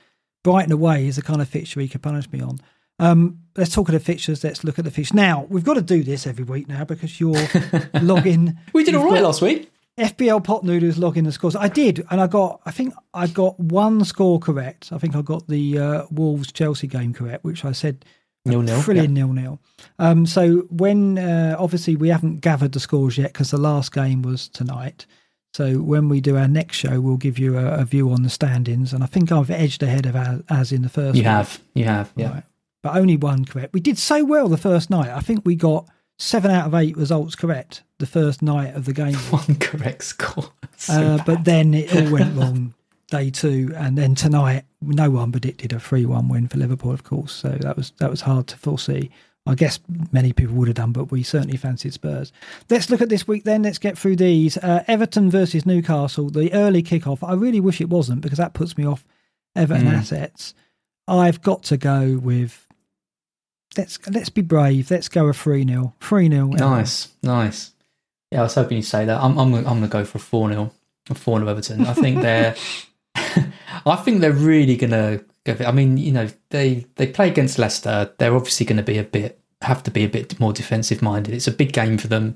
Brighton 0.43 0.71
away 0.71 1.07
is 1.07 1.17
the 1.17 1.21
kind 1.21 1.41
of 1.41 1.47
fixture 1.49 1.79
he 1.79 1.87
could 1.87 2.01
punish 2.01 2.31
me 2.31 2.41
on. 2.41 2.59
Um, 2.99 3.39
let's 3.57 3.73
talk 3.73 3.89
of 3.89 3.93
the 3.93 3.99
fixtures. 3.99 4.43
Let's 4.43 4.63
look 4.63 4.77
at 4.77 4.85
the 4.85 4.91
fixtures. 4.91 5.15
Now 5.15 5.45
we've 5.49 5.63
got 5.63 5.73
to 5.75 5.81
do 5.81 6.03
this 6.03 6.27
every 6.27 6.43
week 6.45 6.67
now 6.67 6.83
because 6.83 7.19
you're 7.19 7.47
logging. 8.01 8.57
We 8.73 8.83
did 8.83 8.95
all 8.95 9.05
right 9.05 9.15
got- 9.15 9.23
last 9.23 9.41
week. 9.41 9.70
FPL 9.97 10.43
pot 10.43 10.63
noodles 10.63 10.97
logging 10.97 11.25
the 11.25 11.31
scores. 11.31 11.55
I 11.55 11.67
did, 11.67 12.05
and 12.09 12.21
I 12.21 12.27
got. 12.27 12.61
I 12.65 12.71
think 12.71 12.93
I 13.13 13.27
got 13.27 13.59
one 13.59 14.03
score 14.05 14.39
correct. 14.39 14.89
I 14.91 14.97
think 14.97 15.15
I 15.15 15.21
got 15.21 15.47
the 15.47 15.77
uh, 15.77 16.05
Wolves 16.11 16.51
Chelsea 16.51 16.87
game 16.87 17.13
correct, 17.13 17.43
which 17.43 17.65
I 17.65 17.71
said 17.73 18.05
Nil 18.45 18.61
nil. 18.61 18.81
Brilliant 18.83 19.13
nil 19.13 19.33
nil. 19.33 19.59
Um, 19.99 20.25
so 20.25 20.61
when 20.69 21.17
uh, 21.17 21.55
obviously 21.59 21.95
we 21.95 22.09
haven't 22.09 22.39
gathered 22.39 22.71
the 22.71 22.79
scores 22.79 23.17
yet 23.17 23.33
because 23.33 23.51
the 23.51 23.57
last 23.57 23.93
game 23.93 24.21
was 24.21 24.47
tonight. 24.47 25.05
So 25.53 25.79
when 25.79 26.07
we 26.07 26.21
do 26.21 26.37
our 26.37 26.47
next 26.47 26.77
show, 26.77 27.01
we'll 27.01 27.17
give 27.17 27.37
you 27.37 27.57
a, 27.57 27.79
a 27.79 27.85
view 27.85 28.09
on 28.11 28.23
the 28.23 28.29
standings, 28.29 28.93
and 28.93 29.03
I 29.03 29.07
think 29.07 29.31
I've 29.31 29.51
edged 29.51 29.83
ahead 29.83 30.05
of 30.05 30.15
as, 30.15 30.41
as 30.49 30.71
in 30.71 30.81
the 30.81 30.89
first. 30.89 31.17
You 31.17 31.23
one. 31.23 31.33
have, 31.33 31.61
you 31.73 31.83
have, 31.83 32.11
yeah. 32.15 32.31
Right. 32.31 32.43
but 32.81 32.95
only 32.95 33.17
one 33.17 33.45
correct. 33.45 33.73
We 33.73 33.81
did 33.81 33.97
so 33.97 34.23
well 34.23 34.47
the 34.47 34.57
first 34.57 34.89
night. 34.89 35.09
I 35.09 35.19
think 35.19 35.41
we 35.45 35.55
got 35.55 35.89
seven 36.21 36.51
out 36.51 36.67
of 36.67 36.75
eight 36.75 36.95
results 36.95 37.35
correct 37.35 37.83
the 37.97 38.05
first 38.05 38.41
night 38.41 38.75
of 38.75 38.85
the 38.85 38.93
game. 38.93 39.15
One 39.29 39.55
correct 39.55 40.03
score. 40.03 40.51
So 40.77 40.93
Uh, 40.93 41.23
but 41.25 41.43
then 41.43 41.73
it 41.75 41.95
all 41.95 42.11
went 42.11 42.35
wrong 42.39 42.73
day 43.11 43.29
two, 43.29 43.71
and 43.75 43.95
then 43.97 44.15
tonight 44.15 44.63
no 44.81 45.11
one 45.11 45.31
predicted 45.31 45.73
a 45.73 45.79
three-one 45.79 46.27
win 46.27 46.47
for 46.47 46.57
Liverpool, 46.57 46.91
of 46.91 47.03
course. 47.03 47.31
So 47.33 47.49
that 47.49 47.77
was 47.77 47.91
that 47.99 48.09
was 48.09 48.21
hard 48.21 48.47
to 48.47 48.57
foresee. 48.57 49.11
I 49.45 49.53
guess 49.55 49.79
many 50.11 50.33
people 50.33 50.55
would 50.55 50.67
have 50.67 50.75
done, 50.75 50.91
but 50.91 51.11
we 51.11 51.21
certainly 51.23 51.57
fancied 51.57 51.93
Spurs. 51.93 52.31
Let's 52.69 52.89
look 52.89 53.01
at 53.01 53.09
this 53.09 53.27
week 53.27 53.43
then. 53.43 53.61
Let's 53.63 53.77
get 53.77 53.95
through 53.97 54.15
these. 54.15 54.57
Uh, 54.57 54.83
Everton 54.87 55.29
versus 55.29 55.65
Newcastle, 55.67 56.29
the 56.31 56.51
early 56.53 56.81
kickoff. 56.81 57.19
I 57.27 57.33
really 57.33 57.59
wish 57.59 57.79
it 57.81 57.89
wasn't 57.89 58.21
because 58.21 58.37
that 58.39 58.53
puts 58.55 58.75
me 58.77 58.85
off 58.85 59.03
Everton 59.55 59.87
Mm. 59.87 59.97
assets. 59.97 60.53
I've 61.07 61.41
got 61.43 61.61
to 61.63 61.77
go 61.77 62.17
with. 62.21 62.67
Let's 63.77 63.97
let's 64.09 64.29
be 64.29 64.41
brave. 64.41 64.91
Let's 64.91 65.07
go 65.07 65.27
a 65.27 65.33
three 65.33 65.65
0 65.65 65.93
Three 66.01 66.29
0 66.29 66.47
nice, 66.47 67.09
nice. 67.23 67.71
Yeah, 68.31 68.39
I 68.41 68.43
was 68.43 68.55
hoping 68.55 68.77
you'd 68.77 68.83
say 68.83 69.05
that. 69.05 69.21
I'm, 69.21 69.37
I'm, 69.37 69.53
I'm 69.53 69.63
going 69.63 69.81
to 69.81 69.87
go 69.87 70.05
for 70.05 70.17
a 70.17 70.21
four 70.21 70.49
0 70.49 70.71
a 71.09 71.15
four 71.15 71.39
0 71.39 71.49
Everton. 71.49 71.85
I 71.85 71.93
think 71.93 72.21
they're, 72.21 72.55
I 73.85 73.95
think 74.03 74.21
they're 74.21 74.31
really 74.31 74.75
going 74.77 74.91
to 74.91 75.23
go. 75.45 75.55
for- 75.55 75.65
I 75.65 75.71
mean, 75.71 75.97
you 75.97 76.11
know, 76.11 76.27
they 76.49 76.85
they 76.95 77.07
play 77.07 77.29
against 77.29 77.59
Leicester. 77.59 78.11
They're 78.17 78.35
obviously 78.35 78.65
going 78.65 78.77
to 78.77 78.83
be 78.83 78.97
a 78.97 79.03
bit 79.03 79.39
have 79.61 79.83
to 79.83 79.91
be 79.91 80.03
a 80.03 80.09
bit 80.09 80.39
more 80.39 80.53
defensive 80.53 81.01
minded. 81.01 81.33
It's 81.33 81.47
a 81.47 81.51
big 81.51 81.71
game 81.71 81.97
for 81.97 82.07
them. 82.07 82.35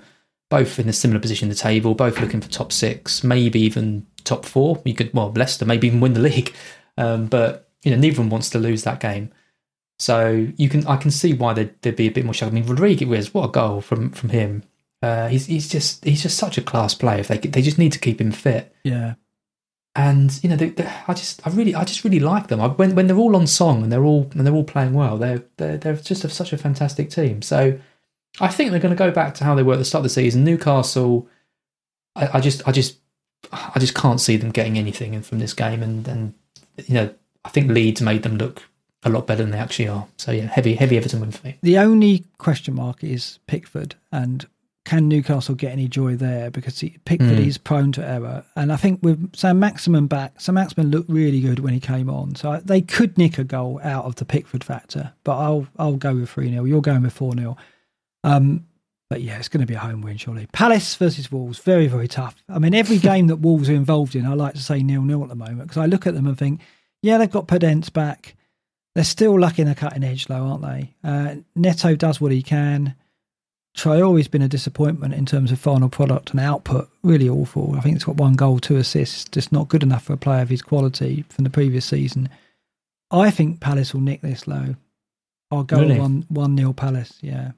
Both 0.49 0.77
in 0.77 0.87
a 0.87 0.93
similar 0.93 1.19
position 1.19 1.47
in 1.47 1.49
the 1.49 1.55
table, 1.55 1.95
both 1.95 2.19
looking 2.21 2.39
for 2.39 2.49
top 2.49 2.71
six, 2.71 3.23
maybe 3.23 3.59
even 3.61 4.05
top 4.25 4.45
four. 4.45 4.79
You 4.85 4.93
could, 4.93 5.11
well, 5.11 5.31
Leicester 5.35 5.65
maybe 5.65 5.87
even 5.87 6.01
win 6.01 6.13
the 6.13 6.19
league, 6.19 6.53
um, 6.99 7.25
but 7.25 7.67
you 7.83 7.89
know, 7.89 7.97
neither 7.97 8.19
one 8.21 8.29
wants 8.29 8.51
to 8.51 8.59
lose 8.59 8.83
that 8.83 8.99
game. 8.99 9.31
So 9.99 10.47
you 10.57 10.67
can, 10.69 10.85
I 10.87 10.97
can 10.97 11.09
see 11.11 11.33
why 11.33 11.53
they'd, 11.53 11.81
they'd 11.81 11.95
be 11.95 12.07
a 12.07 12.11
bit 12.11 12.25
more 12.25 12.33
shocked. 12.33 12.51
I 12.51 12.55
mean, 12.55 12.65
Rodriguez, 12.65 13.33
what 13.33 13.45
a 13.45 13.51
goal 13.51 13.79
from 13.81 14.09
from 14.11 14.29
him! 14.29 14.63
Uh, 15.01 15.27
he's 15.29 15.45
he's 15.45 15.69
just 15.69 16.03
he's 16.03 16.21
just 16.23 16.37
such 16.37 16.57
a 16.57 16.61
class 16.61 16.93
player. 16.93 17.19
If 17.19 17.27
they 17.29 17.37
they 17.37 17.61
just 17.61 17.77
need 17.77 17.91
to 17.93 17.99
keep 17.99 18.19
him 18.19 18.31
fit, 18.31 18.75
Yeah. 18.83 19.15
and 19.95 20.37
you 20.43 20.49
know, 20.49 20.57
they, 20.57 20.69
they, 20.69 20.91
I 21.07 21.13
just 21.13 21.45
I 21.47 21.49
really 21.51 21.73
I 21.75 21.85
just 21.85 22.03
really 22.03 22.19
like 22.19 22.47
them. 22.47 22.59
I, 22.59 22.67
when 22.67 22.93
when 22.95 23.07
they're 23.07 23.17
all 23.17 23.35
on 23.37 23.47
song 23.47 23.83
and 23.83 23.91
they're 23.91 24.03
all 24.03 24.29
and 24.33 24.45
they're 24.45 24.53
all 24.53 24.63
playing 24.65 24.93
well, 24.93 25.17
they're 25.17 25.43
they're 25.57 25.77
they're 25.77 25.95
just 25.95 26.25
a, 26.25 26.29
such 26.29 26.51
a 26.51 26.57
fantastic 26.57 27.09
team. 27.09 27.41
So 27.41 27.79
I 28.41 28.49
think 28.49 28.71
they're 28.71 28.79
going 28.81 28.93
to 28.95 28.97
go 28.97 29.11
back 29.11 29.35
to 29.35 29.45
how 29.45 29.55
they 29.55 29.63
were 29.63 29.73
at 29.73 29.79
the 29.79 29.85
start 29.85 29.99
of 30.01 30.03
the 30.03 30.09
season. 30.09 30.43
Newcastle, 30.43 31.27
I, 32.17 32.37
I 32.37 32.39
just 32.41 32.67
I 32.67 32.73
just 32.73 32.97
I 33.53 33.79
just 33.79 33.95
can't 33.95 34.19
see 34.19 34.35
them 34.35 34.51
getting 34.51 34.77
anything 34.77 35.21
from 35.21 35.39
this 35.39 35.53
game, 35.53 35.81
and 35.81 36.05
and 36.07 36.33
you 36.85 36.95
know 36.95 37.13
I 37.45 37.49
think 37.49 37.71
Leeds 37.71 38.01
made 38.01 38.23
them 38.23 38.37
look 38.37 38.63
a 39.05 39.09
lot 39.09 39.27
better 39.27 39.43
than 39.43 39.51
they 39.51 39.57
actually 39.59 39.87
are. 39.87 40.07
So 40.17 40.31
yeah, 40.31 40.47
heavy 40.47 40.75
heavy 40.75 40.97
Everton 40.97 41.21
win 41.21 41.31
for 41.31 41.45
me. 41.47 41.57
The 41.61 41.77
only 41.77 42.25
question 42.37 42.73
mark 42.75 43.03
is 43.03 43.39
Pickford 43.47 43.95
and 44.11 44.45
can 44.83 45.07
Newcastle 45.07 45.55
get 45.55 45.71
any 45.71 45.87
joy 45.87 46.15
there 46.15 46.51
because 46.51 46.79
he, 46.79 46.97
Pickford 47.05 47.37
Mm. 47.39 47.47
is 47.47 47.57
prone 47.57 47.91
to 47.93 48.07
error. 48.07 48.45
And 48.55 48.71
I 48.71 48.75
think 48.75 48.99
with 49.01 49.35
Saint-Maximin 49.35 50.05
back, 50.05 50.39
Saint-Maximin 50.39 50.91
looked 50.91 51.09
really 51.09 51.41
good 51.41 51.57
when 51.59 51.73
he 51.73 51.79
came 51.79 52.07
on. 52.07 52.35
So 52.35 52.61
they 52.63 52.81
could 52.81 53.17
nick 53.17 53.39
a 53.39 53.43
goal 53.43 53.79
out 53.83 54.05
of 54.05 54.15
the 54.17 54.25
Pickford 54.25 54.63
factor. 54.63 55.13
But 55.23 55.37
I'll 55.39 55.67
I'll 55.79 55.95
go 55.95 56.13
with 56.15 56.29
3 56.29 56.49
0. 56.51 56.65
You're 56.65 56.81
going 56.81 57.01
with 57.01 57.13
4 57.13 57.33
0. 57.35 57.57
Um, 58.23 58.65
but 59.09 59.21
yeah, 59.21 59.37
it's 59.37 59.47
going 59.49 59.61
to 59.61 59.67
be 59.67 59.75
a 59.75 59.79
home 59.79 60.01
win, 60.01 60.17
surely. 60.17 60.47
Palace 60.51 60.95
versus 60.95 61.31
Wolves, 61.31 61.59
very, 61.59 61.87
very 61.87 62.07
tough. 62.07 62.35
I 62.49 62.59
mean, 62.59 62.73
every 62.73 62.97
game 63.11 63.27
that 63.27 63.37
Wolves 63.37 63.69
are 63.69 63.73
involved 63.75 64.15
in, 64.15 64.25
I 64.25 64.33
like 64.33 64.53
to 64.55 64.61
say 64.63 64.81
nil 64.83 65.01
nil 65.03 65.23
at 65.23 65.29
the 65.29 65.35
moment 65.35 65.63
because 65.63 65.77
I 65.77 65.85
look 65.85 66.05
at 66.07 66.13
them 66.15 66.25
and 66.27 66.37
think, 66.37 66.61
yeah, 67.01 67.17
they've 67.17 67.29
got 67.31 67.47
Podence 67.47 67.91
back. 67.91 68.35
They're 68.95 69.03
still 69.03 69.37
lacking 69.39 69.67
a 69.67 69.75
cutting 69.75 70.03
edge, 70.03 70.25
though, 70.27 70.43
aren't 70.45 70.61
they? 70.61 70.93
Uh, 71.03 71.35
Neto 71.55 71.95
does 71.95 72.21
what 72.21 72.31
he 72.31 72.41
can. 72.41 72.95
Traore's 73.75 74.29
been 74.29 74.41
a 74.41 74.47
disappointment 74.47 75.13
in 75.13 75.25
terms 75.25 75.51
of 75.51 75.59
final 75.59 75.89
product 75.89 76.31
and 76.31 76.39
output. 76.39 76.89
Really 77.03 77.27
awful. 77.27 77.75
I 77.75 77.81
think 77.81 77.95
it's 77.97 78.05
got 78.05 78.15
one 78.15 78.35
goal, 78.35 78.59
two 78.59 78.77
assists. 78.77 79.25
Just 79.25 79.51
not 79.51 79.67
good 79.67 79.83
enough 79.83 80.03
for 80.03 80.13
a 80.13 80.17
player 80.17 80.41
of 80.41 80.49
his 80.49 80.61
quality 80.61 81.25
from 81.29 81.43
the 81.43 81.49
previous 81.49 81.85
season. 81.85 82.29
I 83.11 83.31
think 83.31 83.59
Palace 83.59 83.93
will 83.93 84.01
nick 84.01 84.21
this 84.21 84.47
low. 84.47 84.75
I'll 85.51 85.63
go 85.63 85.81
Really? 85.81 85.99
one 85.99 86.25
one 86.29 86.55
nil 86.55 86.73
Palace. 86.73 87.17
Yeah, 87.21 87.51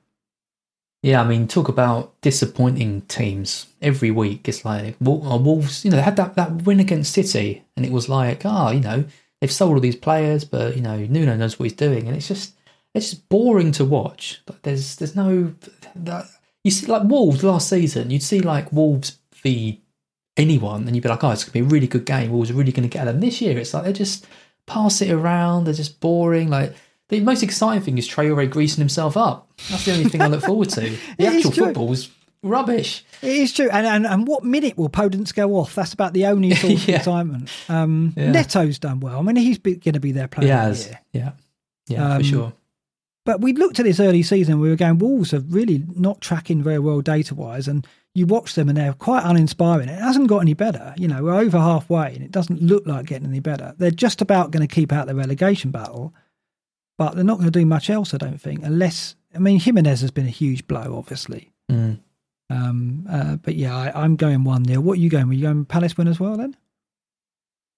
Yeah, 1.04 1.22
I 1.22 1.28
mean, 1.28 1.48
talk 1.48 1.70
about 1.70 2.20
disappointing 2.22 3.02
teams 3.02 3.68
every 3.82 4.10
week. 4.10 4.50
It's 4.50 4.66
like 4.66 4.96
uh, 5.00 5.38
Wolves, 5.38 5.86
you 5.86 5.92
know, 5.92 5.98
they 5.98 6.04
had 6.04 6.16
that, 6.18 6.36
that 6.36 6.64
win 6.64 6.80
against 6.80 7.14
City, 7.14 7.64
and 7.76 7.86
it 7.86 7.92
was 7.92 8.10
like, 8.10 8.44
ah, 8.44 8.72
you 8.72 8.82
know, 8.82 9.06
they've 9.42 9.52
sold 9.52 9.74
all 9.74 9.80
these 9.80 9.96
players, 9.96 10.46
but 10.46 10.76
you 10.76 10.82
know, 10.82 10.98
Nuno 10.98 11.36
knows 11.36 11.60
what 11.60 11.66
he's 11.66 11.74
doing, 11.74 12.08
and 12.08 12.16
it's 12.16 12.28
just 12.28 12.56
it's 12.94 13.12
just 13.12 13.30
boring 13.30 13.72
to 13.74 13.86
watch. 13.86 14.42
Like, 14.48 14.62
there's 14.64 14.96
there's 14.96 15.16
no 15.16 15.54
that 15.96 16.26
you 16.64 16.72
see 16.72 16.88
like 16.88 17.04
Wolves 17.04 17.44
last 17.44 17.70
season. 17.70 18.12
You'd 18.12 18.24
see 18.24 18.40
like 18.40 18.72
Wolves 18.72 19.20
v 19.34 19.82
anyone, 20.36 20.86
and 20.86 20.96
you'd 20.96 21.04
be 21.04 21.10
like, 21.10 21.24
oh, 21.24 21.32
it's 21.32 21.44
gonna 21.44 21.54
be 21.54 21.60
a 21.60 21.64
really 21.64 21.88
good 21.88 22.06
game. 22.06 22.32
Wolves 22.32 22.52
are 22.52 22.56
really 22.56 22.72
going 22.72 22.88
to 22.88 22.98
get 22.98 23.06
them. 23.06 23.20
This 23.20 23.42
year, 23.42 23.58
it's 23.58 23.74
like 23.74 23.84
they 23.84 23.94
just 23.94 24.28
pass 24.66 25.02
it 25.02 25.12
around. 25.12 25.64
They're 25.66 25.74
just 25.74 26.00
boring. 26.00 26.50
Like 26.50 26.76
the 27.10 27.20
most 27.22 27.44
exciting 27.44 27.84
thing 27.84 27.98
is 27.98 28.08
Traore 28.08 28.50
greasing 28.50 28.82
himself 28.82 29.18
up. 29.18 29.50
That's 29.70 29.86
the 29.86 29.94
only 29.94 30.10
thing 30.10 30.22
I 30.22 30.28
look 30.28 30.44
forward 30.44 30.70
to. 30.72 30.98
The 31.18 31.26
actual 31.28 31.52
true. 31.52 32.06
Rubbish. 32.48 33.04
It 33.22 33.36
is 33.36 33.54
true. 33.54 33.70
And, 33.70 33.86
and 33.86 34.06
and 34.08 34.28
what 34.28 34.44
minute 34.44 34.78
will 34.78 34.90
Podence 34.90 35.34
go 35.34 35.56
off? 35.56 35.76
That's 35.76 35.94
about 35.94 36.14
the 36.14 36.26
only 36.28 36.54
sort 36.56 36.74
of 36.74 36.88
Yeah. 36.88 36.96
excitement. 36.98 37.50
Um, 37.70 38.14
Yeah. 38.16 38.32
Neto's 38.32 38.80
done 38.80 39.00
well. 39.00 39.20
I 39.20 39.22
mean, 39.22 39.36
he's 39.36 39.58
going 39.58 39.80
to 39.80 40.00
be 40.00 40.12
their 40.12 40.28
player. 40.28 40.48
He 40.48 40.52
has. 40.52 40.86
year. 40.88 41.00
Yeah, 41.14 41.32
yeah, 41.88 42.12
Um, 42.14 42.18
for 42.20 42.24
sure. 42.24 42.54
But 43.26 43.42
we 43.42 43.52
looked 43.54 43.78
at 43.80 43.84
this 43.86 44.00
early 44.00 44.24
season. 44.24 44.60
We 44.62 44.70
were 44.70 44.78
going, 44.78 45.00
Wolves 45.00 45.34
are 45.34 45.42
really 45.42 45.84
not 45.96 46.22
tracking 46.22 46.64
very 46.64 46.80
well 46.80 47.02
data 47.02 47.36
wise. 47.36 47.68
And 47.68 47.86
you 48.16 48.26
watch 48.26 48.56
them 48.56 48.70
and 48.70 48.78
they're 48.78 48.94
quite 48.94 49.24
uninspiring. 49.26 49.90
It 49.90 50.00
hasn't 50.00 50.28
got 50.30 50.40
any 50.40 50.54
better. 50.54 50.94
You 50.98 51.10
know, 51.10 51.24
we're 51.24 51.36
over 51.36 51.60
halfway 51.60 52.16
and 52.16 52.24
it 52.24 52.32
doesn't 52.32 52.62
look 52.62 52.88
like 52.88 53.06
getting 53.08 53.28
any 53.28 53.42
better. 53.42 53.74
They're 53.78 53.92
just 53.92 54.22
about 54.22 54.52
going 54.52 54.66
to 54.66 54.74
keep 54.74 54.94
out 54.94 55.08
the 55.08 55.14
relegation 55.16 55.72
battle, 55.72 56.14
but 56.98 57.16
they're 57.16 57.24
not 57.26 57.38
going 57.40 57.52
to 57.52 57.60
do 57.60 57.66
much 57.66 57.90
else, 57.90 58.14
I 58.14 58.18
don't 58.18 58.40
think, 58.42 58.64
unless, 58.64 59.16
I 59.36 59.40
mean, 59.40 59.60
Jimenez 59.60 60.00
has 60.02 60.10
been 60.12 60.26
a 60.26 60.30
huge 60.32 60.66
blow, 60.66 60.96
obviously. 60.98 61.52
Mm. 61.70 62.00
Um, 62.50 63.06
uh, 63.10 63.36
but 63.38 63.56
yeah, 63.56 63.76
I, 63.76 64.04
I'm 64.04 64.16
going 64.16 64.44
1 64.44 64.66
0. 64.66 64.82
What 64.82 64.94
are 64.94 65.02
you 65.02 65.10
going? 65.10 65.28
Were 65.28 65.34
you 65.34 65.44
going 65.44 65.66
Palace 65.66 65.98
win 65.98 66.08
as 66.08 66.20
well 66.20 66.38
then? 66.38 66.56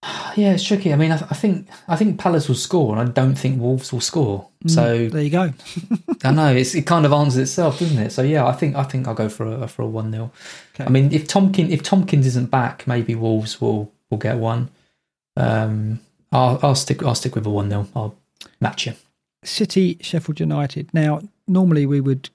Yeah, 0.35 0.53
it's 0.53 0.63
tricky. 0.63 0.93
I 0.93 0.95
mean, 0.95 1.11
I, 1.11 1.15
I 1.15 1.33
think 1.33 1.67
I 1.87 1.95
think 1.95 2.19
Palace 2.19 2.47
will 2.47 2.55
score, 2.55 2.95
and 2.97 3.09
I 3.09 3.11
don't 3.11 3.35
think 3.35 3.59
Wolves 3.59 3.91
will 3.91 3.99
score. 3.99 4.47
So 4.67 5.09
There 5.09 5.21
you 5.21 5.29
go. 5.31 5.53
I 6.23 6.31
know 6.31 6.53
it's, 6.55 6.75
it 6.75 6.83
kind 6.83 7.05
of 7.05 7.11
answers 7.11 7.37
itself, 7.37 7.79
doesn't 7.79 7.97
it? 7.97 8.11
So 8.11 8.21
yeah, 8.21 8.45
I 8.45 8.53
think 8.53 8.75
I 8.75 8.83
think 8.83 9.07
I'll 9.07 9.15
go 9.15 9.27
for 9.27 9.63
a 9.63 9.67
for 9.67 9.81
a 9.81 9.87
one 9.87 10.11
0 10.11 10.31
Okay. 10.75 10.85
I 10.85 10.89
mean, 10.89 11.11
if 11.11 11.27
Tomkin 11.27 11.69
if 11.69 11.83
Tomkins 11.83 12.25
isn't 12.27 12.51
back, 12.51 12.87
maybe 12.87 13.15
Wolves 13.15 13.59
will 13.59 13.91
will 14.09 14.19
get 14.19 14.37
one. 14.37 14.69
Um, 15.35 15.99
I'll 16.31 16.59
I'll 16.61 16.75
stick 16.75 17.03
I'll 17.03 17.15
stick 17.15 17.35
with 17.35 17.45
a 17.45 17.49
one 17.49 17.69
0 17.69 17.87
I'll 17.95 18.15
match 18.61 18.85
you. 18.85 18.93
City, 19.43 19.97
Sheffield 20.01 20.39
United. 20.39 20.93
Now, 20.93 21.21
normally 21.47 21.85
we 21.85 22.01
would 22.01 22.29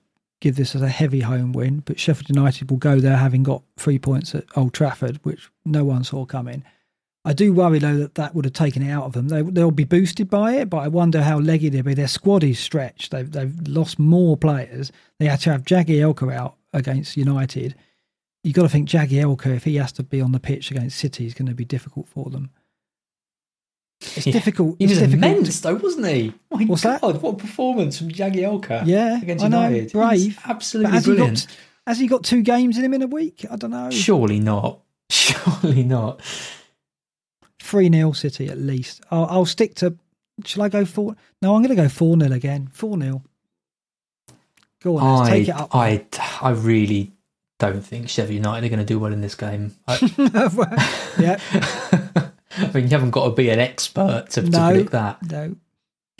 give 0.44 0.56
this 0.56 0.74
as 0.74 0.82
a 0.82 0.88
heavy 0.90 1.20
home 1.20 1.54
win, 1.54 1.82
but 1.86 1.98
Sheffield 1.98 2.28
United 2.28 2.70
will 2.70 2.76
go 2.76 3.00
there 3.00 3.16
having 3.16 3.42
got 3.42 3.62
three 3.78 3.98
points 3.98 4.34
at 4.34 4.44
Old 4.54 4.74
Trafford, 4.74 5.18
which 5.22 5.48
no 5.64 5.84
one 5.84 6.04
saw 6.04 6.26
coming. 6.26 6.62
I 7.24 7.32
do 7.32 7.54
worry 7.54 7.78
though 7.78 7.96
that 7.96 8.16
that 8.16 8.34
would 8.34 8.44
have 8.44 8.52
taken 8.52 8.82
it 8.82 8.90
out 8.90 9.04
of 9.04 9.14
them. 9.14 9.28
They, 9.28 9.40
they'll 9.40 9.70
be 9.70 9.84
boosted 9.84 10.28
by 10.28 10.56
it, 10.56 10.68
but 10.68 10.78
I 10.78 10.88
wonder 10.88 11.22
how 11.22 11.38
leggy 11.38 11.70
they'll 11.70 11.82
be. 11.82 11.94
Their 11.94 12.08
squad 12.08 12.44
is 12.44 12.58
stretched. 12.58 13.10
They've, 13.10 13.30
they've 13.30 13.56
lost 13.66 13.98
more 13.98 14.36
players. 14.36 14.92
They 15.18 15.24
had 15.24 15.40
to 15.40 15.52
have 15.52 15.62
Jagielka 15.62 16.30
out 16.30 16.56
against 16.74 17.16
United. 17.16 17.74
You've 18.42 18.54
got 18.54 18.64
to 18.64 18.68
think 18.68 18.90
Jagielka, 18.90 19.46
if 19.56 19.64
he 19.64 19.76
has 19.76 19.92
to 19.92 20.02
be 20.02 20.20
on 20.20 20.32
the 20.32 20.40
pitch 20.40 20.70
against 20.70 20.98
City, 20.98 21.24
is 21.24 21.32
going 21.32 21.48
to 21.48 21.54
be 21.54 21.64
difficult 21.64 22.06
for 22.06 22.28
them. 22.28 22.50
It's 24.00 24.26
Yeah. 24.26 24.32
difficult. 24.32 24.76
He 24.78 24.84
it's 24.84 24.90
was 24.92 24.98
difficult 25.00 25.24
immense, 25.24 25.60
though, 25.60 25.74
wasn't 25.76 26.06
he? 26.06 26.34
My 26.50 26.64
What's 26.64 26.82
that? 26.82 27.00
God, 27.00 27.22
what 27.22 27.34
a 27.34 27.36
performance 27.36 27.98
from 27.98 28.08
Jagielka! 28.10 28.82
Yeah, 28.86 29.20
against 29.20 29.44
I 29.44 29.48
know, 29.48 29.68
United, 29.68 29.92
brave. 29.92 30.38
But 30.44 30.50
absolutely 30.50 30.92
has 30.92 31.04
he 31.06 31.12
brilliant. 31.14 31.46
got 31.46 31.56
has 31.86 31.98
he 31.98 32.06
got 32.06 32.24
two 32.24 32.42
games 32.42 32.78
in 32.78 32.84
him 32.84 32.94
in 32.94 33.02
a 33.02 33.06
week? 33.06 33.44
I 33.50 33.56
don't 33.56 33.70
know. 33.70 33.90
Surely 33.90 34.40
not. 34.40 34.80
Surely 35.10 35.82
not. 35.84 36.20
Three 37.60 37.90
0 37.90 38.12
City 38.12 38.48
at 38.48 38.58
least. 38.58 39.00
I'll, 39.10 39.26
I'll 39.26 39.46
stick 39.46 39.74
to. 39.76 39.96
Shall 40.44 40.62
I 40.62 40.68
go 40.68 40.84
four? 40.84 41.14
No, 41.40 41.54
I'm 41.54 41.62
going 41.62 41.74
to 41.74 41.82
go 41.82 41.88
four 41.88 42.18
0 42.18 42.32
again. 42.32 42.68
Four 42.72 42.98
0 43.00 43.22
Go 44.82 44.98
on, 44.98 45.26
I, 45.26 45.30
take 45.30 45.48
it 45.48 45.54
up. 45.54 45.74
I, 45.74 46.04
I 46.42 46.50
really 46.50 47.12
don't 47.58 47.80
think 47.80 48.10
Sheffield 48.10 48.34
United 48.34 48.66
are 48.66 48.68
going 48.68 48.78
to 48.80 48.84
do 48.84 48.98
well 48.98 49.12
in 49.14 49.22
this 49.22 49.34
game. 49.34 49.74
I, 49.88 49.98
yeah, 51.18 51.38
I 52.58 52.70
mean, 52.72 52.84
you 52.84 52.90
haven't 52.90 53.10
got 53.10 53.24
to 53.24 53.30
be 53.30 53.48
an 53.50 53.58
expert 53.58 54.30
to, 54.30 54.42
to 54.42 54.48
No. 54.50 54.68
predict 54.70 54.90
that. 54.92 55.22
no. 55.30 55.56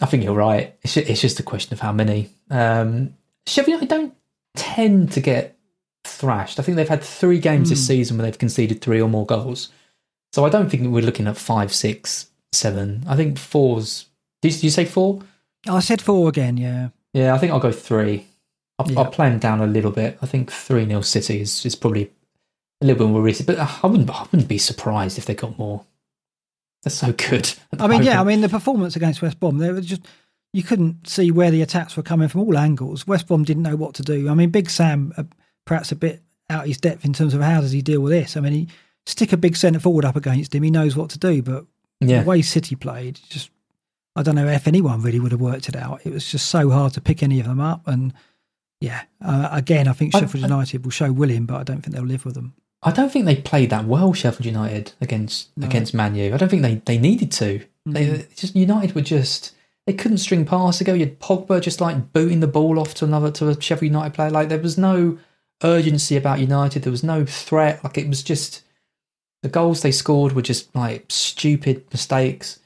I 0.02 0.06
think 0.06 0.24
you're 0.24 0.34
right. 0.34 0.76
It's 0.82 0.94
just, 0.94 1.08
it's 1.08 1.20
just 1.20 1.38
a 1.40 1.44
question 1.44 1.72
of 1.72 1.80
how 1.80 1.92
many. 1.92 2.30
Um, 2.50 3.14
Sheffield 3.46 3.80
United 3.80 3.88
don't 3.88 4.14
tend 4.56 5.12
to 5.12 5.20
get 5.20 5.56
thrashed. 6.04 6.58
I 6.58 6.62
think 6.62 6.76
they've 6.76 6.88
had 6.88 7.02
three 7.02 7.38
games 7.38 7.70
this 7.70 7.80
Hmm. 7.80 7.86
season 7.86 8.18
where 8.18 8.24
they've 8.26 8.38
conceded 8.38 8.80
three 8.80 9.00
or 9.00 9.08
more 9.08 9.24
goals. 9.26 9.68
So 10.32 10.44
I 10.44 10.48
don't 10.48 10.68
think 10.68 10.88
we're 10.88 11.04
looking 11.04 11.28
at 11.28 11.36
five, 11.36 11.72
six, 11.72 12.26
seven. 12.52 13.04
I 13.06 13.14
think 13.14 13.38
four's. 13.38 14.06
Did 14.42 14.60
you 14.64 14.70
say 14.70 14.84
four? 14.84 15.20
I 15.68 15.78
said 15.80 16.02
four 16.02 16.28
again. 16.28 16.56
Yeah, 16.56 16.88
Yeah, 17.12 17.32
I 17.34 17.38
think 17.38 17.52
I'll 17.52 17.60
go 17.60 17.70
three. 17.72 18.26
I'll, 18.80 18.90
Yeah. 18.90 18.98
I'll 18.98 19.10
play 19.10 19.30
them 19.30 19.38
down 19.38 19.60
a 19.60 19.66
little 19.66 19.92
bit. 19.92 20.18
I 20.20 20.26
think 20.26 20.50
three 20.50 20.84
nil 20.86 21.04
City 21.04 21.40
is, 21.40 21.64
is 21.64 21.76
probably 21.76 22.10
a 22.80 22.86
little 22.86 23.06
bit 23.06 23.12
more 23.12 23.22
risky, 23.22 23.44
but 23.44 23.58
I 23.60 23.86
wouldn't 23.86 24.10
I 24.10 24.22
wouldn't 24.32 24.48
be 24.48 24.58
surprised 24.58 25.16
if 25.18 25.24
they 25.26 25.34
got 25.34 25.56
more. 25.56 25.84
They're 26.84 26.90
so 26.90 27.12
good. 27.12 27.52
I 27.78 27.88
mean, 27.88 28.02
yeah, 28.02 28.20
I 28.20 28.24
mean 28.24 28.40
the 28.42 28.48
performance 28.48 28.94
against 28.96 29.20
West 29.22 29.40
Brom, 29.40 29.58
they 29.58 29.72
were 29.72 29.80
just 29.80 30.02
you 30.52 30.62
couldn't 30.62 31.08
see 31.08 31.30
where 31.32 31.50
the 31.50 31.62
attacks 31.62 31.96
were 31.96 32.02
coming 32.04 32.28
from 32.28 32.42
all 32.42 32.56
angles. 32.56 33.06
West 33.06 33.26
Brom 33.26 33.42
didn't 33.42 33.64
know 33.64 33.74
what 33.76 33.94
to 33.94 34.02
do. 34.02 34.28
I 34.28 34.34
mean, 34.34 34.50
Big 34.50 34.70
Sam 34.70 35.12
uh, 35.16 35.24
perhaps 35.64 35.90
a 35.90 35.96
bit 35.96 36.22
out 36.48 36.62
of 36.62 36.68
his 36.68 36.78
depth 36.78 37.04
in 37.04 37.12
terms 37.12 37.34
of 37.34 37.40
how 37.40 37.60
does 37.60 37.72
he 37.72 37.82
deal 37.82 38.00
with 38.00 38.12
this. 38.12 38.36
I 38.36 38.40
mean, 38.40 38.52
he 38.52 38.68
stick 39.06 39.32
a 39.32 39.36
big 39.36 39.56
centre 39.56 39.80
forward 39.80 40.04
up 40.04 40.14
against 40.16 40.54
him, 40.54 40.62
he 40.62 40.70
knows 40.70 40.94
what 40.96 41.10
to 41.10 41.18
do, 41.18 41.42
but 41.42 41.64
yeah, 42.00 42.22
the 42.22 42.28
way 42.28 42.40
City 42.42 42.74
played, 42.76 43.18
just 43.28 43.50
I 44.14 44.22
don't 44.22 44.34
know 44.36 44.46
if 44.46 44.68
anyone 44.68 45.02
really 45.02 45.18
would 45.20 45.32
have 45.32 45.40
worked 45.40 45.68
it 45.68 45.74
out. 45.76 46.02
It 46.04 46.12
was 46.12 46.30
just 46.30 46.46
so 46.48 46.70
hard 46.70 46.92
to 46.94 47.00
pick 47.00 47.22
any 47.22 47.40
of 47.40 47.46
them 47.46 47.60
up, 47.60 47.86
and 47.88 48.12
yeah, 48.80 49.02
uh, 49.24 49.48
again, 49.50 49.88
I 49.88 49.92
think 49.92 50.14
I- 50.14 50.20
Sheffield 50.20 50.44
I- 50.50 50.56
Live 50.58 50.84
will 50.84 50.90
show 50.90 51.10
willing, 51.10 51.46
but 51.46 51.56
I 51.56 51.62
don't 51.64 51.82
think 51.82 51.96
they'll 51.96 52.04
live 52.04 52.24
with 52.24 52.34
them. 52.34 52.54
I 52.86 52.90
don't 52.92 53.10
think 53.10 53.24
they 53.24 53.36
played 53.36 53.70
that 53.70 53.86
well. 53.86 54.12
Sheffield 54.12 54.44
United 54.44 54.92
against 55.00 55.48
No. 55.56 55.66
against 55.66 55.94
Man 55.94 56.14
U. 56.14 56.34
I 56.34 56.36
don't 56.36 56.48
think 56.50 56.62
they, 56.62 56.82
they 56.84 56.98
needed 56.98 57.32
to. 57.32 57.64
They 57.86 58.06
Mhm. 58.06 58.36
just 58.36 58.54
United 58.54 58.94
were 58.94 59.00
just 59.00 59.52
they 59.86 59.92
couldn't 59.92 60.18
string 60.18 60.44
past 60.46 60.78
to 60.78 60.84
go. 60.84 60.94
You 60.94 61.00
had 61.06 61.20
Pogba 61.20 61.60
just 61.60 61.80
like 61.80 62.12
booting 62.12 62.40
the 62.40 62.46
ball 62.46 62.78
off 62.78 62.94
to 62.94 63.04
another 63.04 63.30
to 63.32 63.48
a 63.48 63.60
Sheffield 63.60 63.90
United 63.92 64.14
player. 64.14 64.30
Like 64.30 64.48
there 64.48 64.58
was 64.58 64.78
no 64.78 65.18
urgency 65.62 66.16
about 66.16 66.40
United. 66.40 66.82
There 66.82 66.90
was 66.90 67.02
no 67.04 67.24
threat. 67.24 67.82
Like 67.84 67.98
it 67.98 68.08
was 68.08 68.22
just 68.22 68.62
the 69.42 69.48
goals 69.48 69.82
they 69.82 69.92
scored 69.92 70.32
were 70.32 70.42
just 70.42 70.74
like 70.74 71.04
stupid 71.08 71.84
mistakes. 71.92 72.58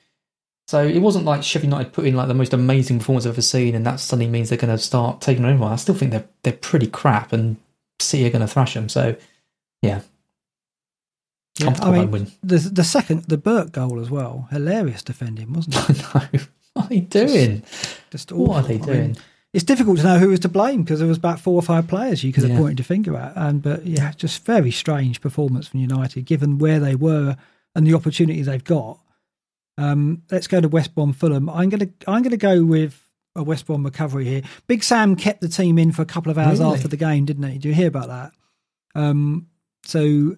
So 0.69 0.87
it 0.87 0.99
wasn't 1.01 1.25
like 1.25 1.43
Sheffield 1.43 1.73
United 1.73 1.93
put 1.93 2.05
in 2.07 2.15
like 2.15 2.29
the 2.29 2.35
most 2.35 2.53
amazing 2.53 2.99
performance 2.99 3.25
I've 3.27 3.33
ever 3.33 3.43
seen, 3.43 3.75
and 3.75 3.87
that 3.87 4.01
suddenly 4.01 4.31
means 4.31 4.49
they're 4.49 4.59
going 4.59 4.77
to 4.77 4.83
start 4.83 5.21
taking 5.21 5.45
over. 5.45 5.65
I 5.65 5.77
still 5.77 5.95
think 5.95 6.11
they're 6.11 6.29
they're 6.43 6.53
pretty 6.53 6.87
crap, 6.89 7.33
and 7.33 7.57
City 8.01 8.27
are 8.27 8.31
going 8.31 8.43
to 8.47 8.53
thrash 8.53 8.75
them. 8.75 8.89
So 8.89 9.17
yeah, 9.83 10.01
Yeah, 11.59 11.75
I 11.81 11.91
mean, 11.91 12.11
win. 12.11 12.31
the 12.43 12.59
the 12.59 12.85
second 12.85 13.25
the 13.25 13.39
Burke 13.39 13.73
goal 13.73 14.01
as 14.01 14.11
well, 14.11 14.49
hilarious 14.51 15.03
defending, 15.03 15.53
wasn't 15.53 15.77
it? 15.91 15.99
no, 16.15 16.41
what 16.75 16.85
are 16.87 16.89
they 16.89 17.01
doing? 17.01 17.63
Just 18.11 18.33
What 18.33 18.65
are 18.65 18.69
they 18.69 18.75
I 18.75 18.79
mean, 18.79 18.87
doing? 18.87 19.17
it's 19.53 19.65
difficult 19.65 19.99
to 19.99 20.05
know 20.05 20.19
who 20.19 20.29
was 20.29 20.41
to 20.41 20.49
blame 20.49 20.83
because 20.85 20.99
there 21.01 21.09
was 21.09 21.19
about 21.19 21.41
four 21.41 21.55
or 21.55 21.63
five 21.63 21.89
players 21.89 22.23
you 22.23 22.33
could 22.33 22.45
have 22.45 22.53
Yeah. 22.53 22.59
pointed 22.59 22.79
your 22.79 22.85
finger 22.85 23.17
at. 23.17 23.33
And 23.37 23.63
but 23.63 23.87
yeah, 23.87 24.13
just 24.13 24.45
very 24.45 24.71
strange 24.71 25.21
performance 25.21 25.67
from 25.69 25.81
United 25.81 26.25
given 26.27 26.59
where 26.59 26.79
they 26.81 26.95
were 26.95 27.37
and 27.75 27.87
the 27.87 27.95
opportunity 27.95 28.43
they've 28.43 28.63
got. 28.65 29.01
Um, 29.77 30.23
let's 30.31 30.49
go 30.49 30.61
to 30.61 30.69
West 30.69 30.95
Brom 30.95 31.13
Fulham. 31.13 31.49
I'm 31.49 31.69
gonna 31.69 31.89
I'm 32.07 32.23
gonna 32.23 32.37
go 32.37 32.65
with 32.65 33.01
a 33.37 33.43
West 33.43 33.67
Brom 33.67 33.85
recovery 33.85 34.25
here. 34.25 34.43
Big 34.67 34.83
Sam 34.83 35.15
kept 35.17 35.41
the 35.41 35.49
team 35.49 35.79
in 35.79 35.93
for 35.93 36.03
a 36.03 36.07
couple 36.07 36.31
of 36.31 36.39
hours 36.39 36.59
Really? 36.59 36.75
after 36.75 36.89
the 36.89 36.97
game, 36.97 37.25
didn't 37.25 37.49
he? 37.49 37.59
Do 37.59 37.69
you 37.69 37.75
hear 37.75 37.87
about 37.89 38.09
that? 38.09 38.33
Um, 38.97 39.47
so 39.89 40.37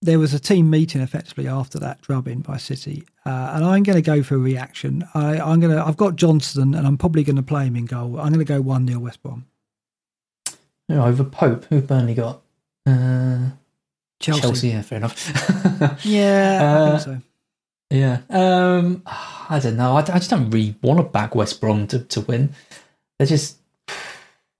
there 0.00 0.18
was 0.18 0.34
a 0.34 0.40
team 0.40 0.68
meeting 0.70 1.00
effectively 1.00 1.46
after 1.46 1.78
that 1.78 2.00
drubbing 2.00 2.40
by 2.40 2.56
City, 2.56 3.04
uh, 3.24 3.52
and 3.54 3.64
I'm 3.64 3.82
going 3.84 3.96
to 3.96 4.02
go 4.02 4.22
for 4.22 4.34
a 4.34 4.38
reaction. 4.38 5.06
I, 5.14 5.38
I'm 5.38 5.60
going 5.60 5.74
to. 5.76 5.84
I've 5.84 5.96
got 5.96 6.16
Johnstone, 6.16 6.74
and 6.74 6.86
I'm 6.86 6.98
probably 6.98 7.22
going 7.22 7.36
to 7.36 7.42
play 7.42 7.66
him 7.66 7.76
in 7.76 7.86
goal. 7.86 8.18
I'm 8.18 8.32
going 8.32 8.38
to 8.38 8.44
go 8.44 8.60
one 8.60 8.86
0 8.86 8.98
West 9.00 9.22
Brom. 9.22 9.46
Yeah, 10.88 11.04
over 11.04 11.22
Pope. 11.24 11.66
Who 11.66 11.80
Burnley 11.80 12.14
got? 12.14 12.42
Uh, 12.86 13.50
Chelsea. 14.20 14.40
Chelsea. 14.42 14.68
Yeah, 14.68 14.82
fair 14.82 14.98
enough. 14.98 16.00
Yeah, 16.04 16.60
I 16.62 16.66
Uh, 16.66 16.90
think 16.98 17.02
so. 17.02 17.22
yeah. 17.90 18.20
Um, 18.30 19.02
I 19.06 19.60
don't 19.62 19.76
know. 19.76 19.94
I, 19.96 20.00
I 20.00 20.02
just 20.18 20.30
don't 20.30 20.50
really 20.50 20.74
want 20.82 20.98
to 20.98 21.04
back 21.04 21.34
West 21.34 21.60
Brom 21.60 21.86
to, 21.88 21.98
to 22.00 22.20
win. 22.22 22.54
They're 23.18 23.26
just. 23.26 23.58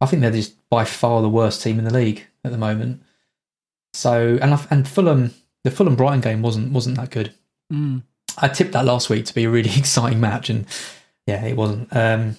I 0.01 0.07
think 0.07 0.23
they're 0.23 0.31
just 0.33 0.55
by 0.69 0.85
far 0.85 1.23
the 1.23 1.29
worst 1.29 1.63
team 1.63 1.79
in 1.79 1.85
the 1.85 1.93
league 1.95 2.27
at 2.45 2.51
the 2.53 2.59
moment. 2.59 3.03
So 3.95 4.39
and 4.41 4.55
I, 4.55 4.67
and 4.71 4.89
Fulham, 4.89 5.35
the 5.65 5.71
Fulham 5.71 5.97
Brighton 5.97 6.21
game 6.21 6.43
wasn't 6.43 6.73
wasn't 6.73 6.97
that 6.97 7.11
good. 7.11 7.33
Mm. 7.73 8.03
I 8.39 8.49
tipped 8.49 8.73
that 8.73 8.85
last 8.87 9.11
week 9.11 9.27
to 9.27 9.35
be 9.35 9.45
a 9.45 9.51
really 9.51 9.71
exciting 9.77 10.21
match, 10.21 10.49
and 10.51 10.67
yeah, 11.27 11.45
it 11.45 11.57
wasn't. 11.57 11.95
Um, 11.95 12.37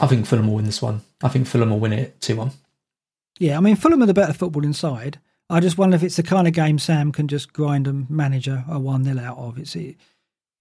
I 0.00 0.06
think 0.06 0.26
Fulham 0.26 0.46
will 0.46 0.54
win 0.54 0.64
this 0.64 0.80
one. 0.82 1.02
I 1.22 1.28
think 1.28 1.46
Fulham 1.46 1.70
will 1.70 1.80
win 1.80 1.92
it 1.92 2.20
two 2.20 2.36
one. 2.36 2.52
Yeah, 3.38 3.56
I 3.56 3.60
mean 3.60 3.76
Fulham 3.76 4.02
are 4.02 4.06
the 4.06 4.14
better 4.14 4.32
football 4.32 4.64
inside. 4.64 5.18
I 5.50 5.60
just 5.60 5.76
wonder 5.76 5.96
if 5.96 6.02
it's 6.02 6.16
the 6.16 6.22
kind 6.22 6.46
of 6.46 6.54
game 6.54 6.78
Sam 6.78 7.12
can 7.12 7.28
just 7.28 7.52
grind 7.52 7.86
and 7.86 8.08
manage 8.08 8.48
a, 8.48 8.64
a 8.70 8.78
one 8.78 9.04
0 9.04 9.18
out 9.18 9.36
of. 9.38 9.58
It's 9.58 9.74
it's 9.76 9.96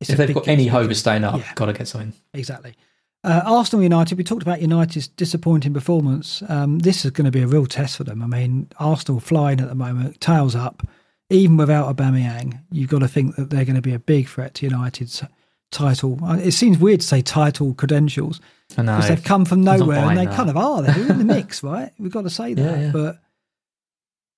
If 0.10 0.18
they've 0.18 0.34
got 0.34 0.48
any 0.48 0.64
it's 0.64 0.72
a 0.72 0.74
big 0.76 0.82
hope 0.82 0.92
of 0.92 0.98
staying 0.98 1.24
up, 1.24 1.38
Yeah. 1.40 1.54
got 1.56 1.68
to 1.68 1.74
get 1.74 1.88
something. 1.88 2.14
exactly. 2.34 2.76
Uh, 3.24 3.42
Arsenal 3.46 3.84
United, 3.84 4.18
we 4.18 4.24
talked 4.24 4.42
about 4.42 4.62
United's 4.62 5.08
disappointing 5.08 5.74
performance. 5.74 6.42
Um, 6.50 6.80
this 6.80 7.06
is 7.06 7.12
going 7.12 7.26
to 7.26 7.32
be 7.32 7.42
a 7.44 7.48
real 7.48 7.68
test 7.68 7.98
for 7.98 8.04
them. 8.04 8.24
I 8.24 8.28
mean, 8.28 8.68
Arsenal 8.80 9.20
flying 9.20 9.60
at 9.62 9.70
the 9.70 9.76
moment, 9.76 10.20
tails 10.20 10.56
up. 10.56 10.88
Even 11.30 11.56
without 11.56 11.96
Aubameyang, 11.96 12.60
you've 12.72 12.90
got 12.90 13.00
to 13.00 13.08
think 13.08 13.36
that 13.36 13.50
they're 13.52 13.64
going 13.64 13.76
to 13.76 13.82
be 13.82 13.94
a 13.94 14.00
big 14.00 14.28
threat 14.28 14.56
to 14.56 14.66
United's 14.66 15.24
title. 15.72 16.20
Uh, 16.24 16.38
It 16.38 16.52
seems 16.52 16.78
weird 16.78 17.00
to 17.02 17.08
say 17.08 17.22
title 17.22 17.74
credentials 17.76 18.42
I 18.78 18.82
know. 18.82 18.96
because 18.98 19.10
they've 19.10 19.24
come 19.24 19.46
from 19.46 19.64
nowhere 19.64 20.00
and 20.00 20.18
they 20.18 20.26
that. 20.26 20.36
kind 20.36 20.50
of 20.50 20.58
are. 20.58 20.82
They're 20.82 21.10
in 21.12 21.20
the 21.20 21.24
mix, 21.24 21.64
right? 21.64 21.92
We've 22.00 22.12
got 22.12 22.24
to 22.24 22.30
say 22.30 22.54
that. 22.56 22.62
Yeah, 22.62 22.86
yeah. 22.88 22.92
But 22.92 23.20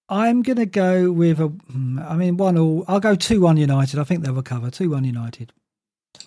I'm 0.10 0.44
going 0.44 0.58
to 0.58 0.66
go 0.68 1.12
with 1.12 1.40
a. 1.40 1.48
hmm, 1.48 2.18
mean, 2.18 2.38
one 2.38 2.58
all. 2.60 2.86
I'll 2.88 3.00
go 3.00 3.16
two 3.16 3.42
one 3.42 3.58
United. 3.58 3.98
I 4.00 4.04
think 4.04 4.24
they'll 4.24 4.34
recover. 4.34 4.70
Two 4.70 4.92
one 4.92 5.04
United. 5.06 5.52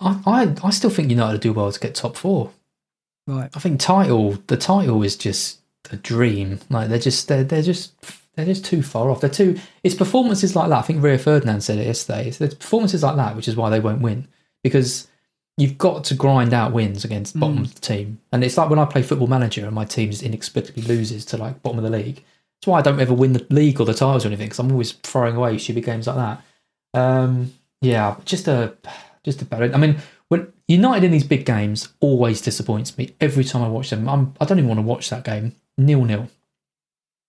I, 0.00 0.20
I, 0.26 0.54
I 0.62 0.70
still 0.70 0.90
think 0.90 1.10
United 1.10 1.32
will 1.32 1.38
do 1.38 1.52
well 1.52 1.72
to 1.72 1.80
get 1.80 1.94
top 1.94 2.16
four. 2.16 2.52
Right. 3.26 3.50
I 3.54 3.58
think 3.58 3.80
title 3.80 4.38
the 4.46 4.56
title 4.56 5.02
is 5.02 5.16
just 5.16 5.60
a 5.90 5.96
dream. 5.96 6.60
Like 6.70 6.88
they're 6.88 6.98
just 6.98 7.26
they're 7.28 7.44
they're 7.44 7.62
just 7.62 7.92
they're 8.34 8.46
just 8.46 8.64
too 8.64 8.82
far 8.82 9.10
off. 9.10 9.20
They're 9.20 9.30
too. 9.30 9.58
It's 9.82 9.94
performances 9.94 10.54
like 10.54 10.68
that. 10.68 10.78
I 10.78 10.82
think 10.82 11.02
Rio 11.02 11.18
Ferdinand 11.18 11.62
said 11.62 11.78
it 11.78 11.86
yesterday. 11.86 12.28
It's, 12.28 12.40
it's 12.40 12.54
performances 12.54 13.02
like 13.02 13.16
that 13.16 13.34
which 13.34 13.48
is 13.48 13.56
why 13.56 13.70
they 13.70 13.80
won't 13.80 14.02
win 14.02 14.28
because 14.62 15.08
you've 15.56 15.78
got 15.78 16.04
to 16.04 16.14
grind 16.14 16.52
out 16.52 16.72
wins 16.72 17.04
against 17.04 17.32
the 17.32 17.38
bottom 17.38 17.58
of 17.58 17.74
the 17.74 17.80
team. 17.80 18.20
And 18.30 18.44
it's 18.44 18.58
like 18.58 18.68
when 18.68 18.78
I 18.78 18.84
play 18.84 19.02
Football 19.02 19.28
Manager 19.28 19.64
and 19.64 19.74
my 19.74 19.86
team 19.86 20.10
just 20.10 20.22
inexplicably 20.22 20.82
loses 20.82 21.24
to 21.26 21.36
like 21.36 21.62
bottom 21.62 21.78
of 21.78 21.84
the 21.84 21.96
league. 21.96 22.16
That's 22.16 22.66
why 22.66 22.78
I 22.78 22.82
don't 22.82 23.00
ever 23.00 23.14
win 23.14 23.32
the 23.32 23.46
league 23.50 23.80
or 23.80 23.86
the 23.86 23.94
titles 23.94 24.24
or 24.24 24.28
anything 24.28 24.46
because 24.46 24.58
I'm 24.58 24.70
always 24.70 24.92
throwing 24.92 25.36
away 25.36 25.58
stupid 25.58 25.84
games 25.84 26.06
like 26.06 26.16
that. 26.16 26.42
Um, 26.94 27.54
yeah, 27.80 28.16
just 28.24 28.48
a 28.48 28.74
just 29.26 29.42
a 29.42 29.44
bad. 29.44 29.74
I 29.74 29.76
mean, 29.76 29.98
when 30.28 30.50
United 30.68 31.04
in 31.04 31.10
these 31.12 31.24
big 31.24 31.44
games 31.44 31.88
always 32.00 32.40
disappoints 32.40 32.96
me 32.96 33.14
every 33.20 33.44
time 33.44 33.62
I 33.62 33.68
watch 33.68 33.90
them. 33.90 34.08
I'm, 34.08 34.32
I 34.40 34.46
don't 34.46 34.58
even 34.58 34.68
want 34.68 34.78
to 34.78 34.82
watch 34.82 35.10
that 35.10 35.24
game. 35.24 35.54
Nil 35.76 36.04
nil. 36.04 36.28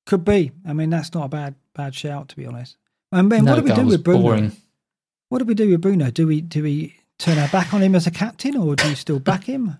Could 0.06 0.24
be. 0.24 0.52
I 0.66 0.72
mean, 0.72 0.90
that's 0.90 1.14
not 1.14 1.26
a 1.26 1.28
bad 1.28 1.56
bad 1.76 1.94
shout 1.94 2.30
to 2.30 2.36
be 2.38 2.46
honest. 2.46 2.78
And 3.12 3.30
then 3.32 3.44
No 3.44 3.56
what 3.56 3.66
do 3.66 3.70
we 3.70 3.76
do 3.76 3.88
with 3.88 4.04
Bruno? 4.04 4.22
boring. 4.22 4.52
What 5.30 5.40
do 5.40 5.46
we 5.46 5.54
do 5.54 5.70
with 5.70 5.82
Bruno? 5.82 6.10
Do 6.12 6.28
we 6.28 6.40
do 6.40 6.64
we 6.64 6.96
turn 7.20 7.38
our 7.38 7.50
back 7.50 7.74
on 7.74 7.82
him 7.82 7.96
as 7.96 8.08
a 8.08 8.12
captain, 8.12 8.56
or 8.56 8.76
do 8.76 8.88
you 8.88 8.96
still 8.96 9.20
back 9.20 9.44
him? 9.46 9.78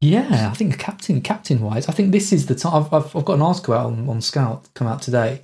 Yeah, 0.00 0.50
I 0.52 0.54
think 0.54 0.78
captain 0.78 1.20
captain 1.20 1.60
wise, 1.60 1.88
I 1.88 1.92
think 1.92 2.12
this 2.12 2.32
is 2.32 2.46
the 2.46 2.54
time. 2.54 2.74
I've, 2.84 2.94
I've, 2.94 3.16
I've 3.16 3.24
got 3.24 3.34
an 3.34 3.42
article 3.42 3.74
out 3.74 3.86
on, 3.86 4.08
on 4.08 4.20
Scout 4.20 4.68
come 4.74 4.86
out 4.86 5.02
today, 5.02 5.42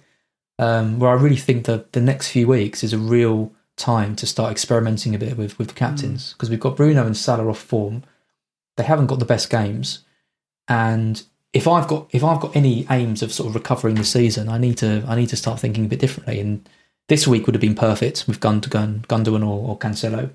um, 0.61 1.01
where 1.01 1.11
I 1.11 1.15
really 1.15 1.37
think 1.37 1.65
that 1.67 1.93
the 1.93 2.01
next 2.01 2.29
few 2.29 2.47
weeks 2.47 2.85
is 2.85 2.93
a 2.93 2.99
real 2.99 3.51
time 3.77 4.15
to 4.17 4.27
start 4.27 4.53
experimenting 4.53 5.15
a 5.15 5.19
bit 5.19 5.37
with 5.37 5.59
with 5.59 5.69
the 5.69 5.75
captains 5.75 6.33
because 6.33 6.51
we've 6.51 6.61
got 6.61 6.77
Bruno 6.77 7.07
and 7.07 7.17
Salah 7.17 7.49
off 7.49 7.59
form. 7.59 8.03
They 8.77 8.85
haven't 8.85 9.07
got 9.07 9.19
the 9.19 9.25
best 9.25 9.51
games, 9.51 10.05
and 10.69 11.23
if 11.53 11.69
I've 11.69 11.89
got 11.89 12.09
if 12.13 12.25
I've 12.25 12.41
got 12.41 12.55
any 12.57 12.87
aims 12.91 13.23
of 13.23 13.33
sort 13.33 13.49
of 13.49 13.55
recovering 13.55 13.95
the 13.95 14.05
season, 14.05 14.49
I 14.49 14.59
need 14.59 14.79
to 14.79 15.05
I 15.07 15.15
need 15.15 15.29
to 15.29 15.37
start 15.37 15.61
thinking 15.61 15.85
a 15.85 15.89
bit 15.89 16.01
differently. 16.01 16.41
And 16.41 16.69
this 17.09 17.27
week 17.27 17.47
would 17.47 17.55
have 17.55 17.61
been 17.61 17.75
perfect 17.75 18.27
with 18.27 18.41
Gundogan, 18.41 19.07
Gundogan 19.07 19.47
or, 19.47 19.71
or 19.71 19.79
Cancelo. 19.79 20.31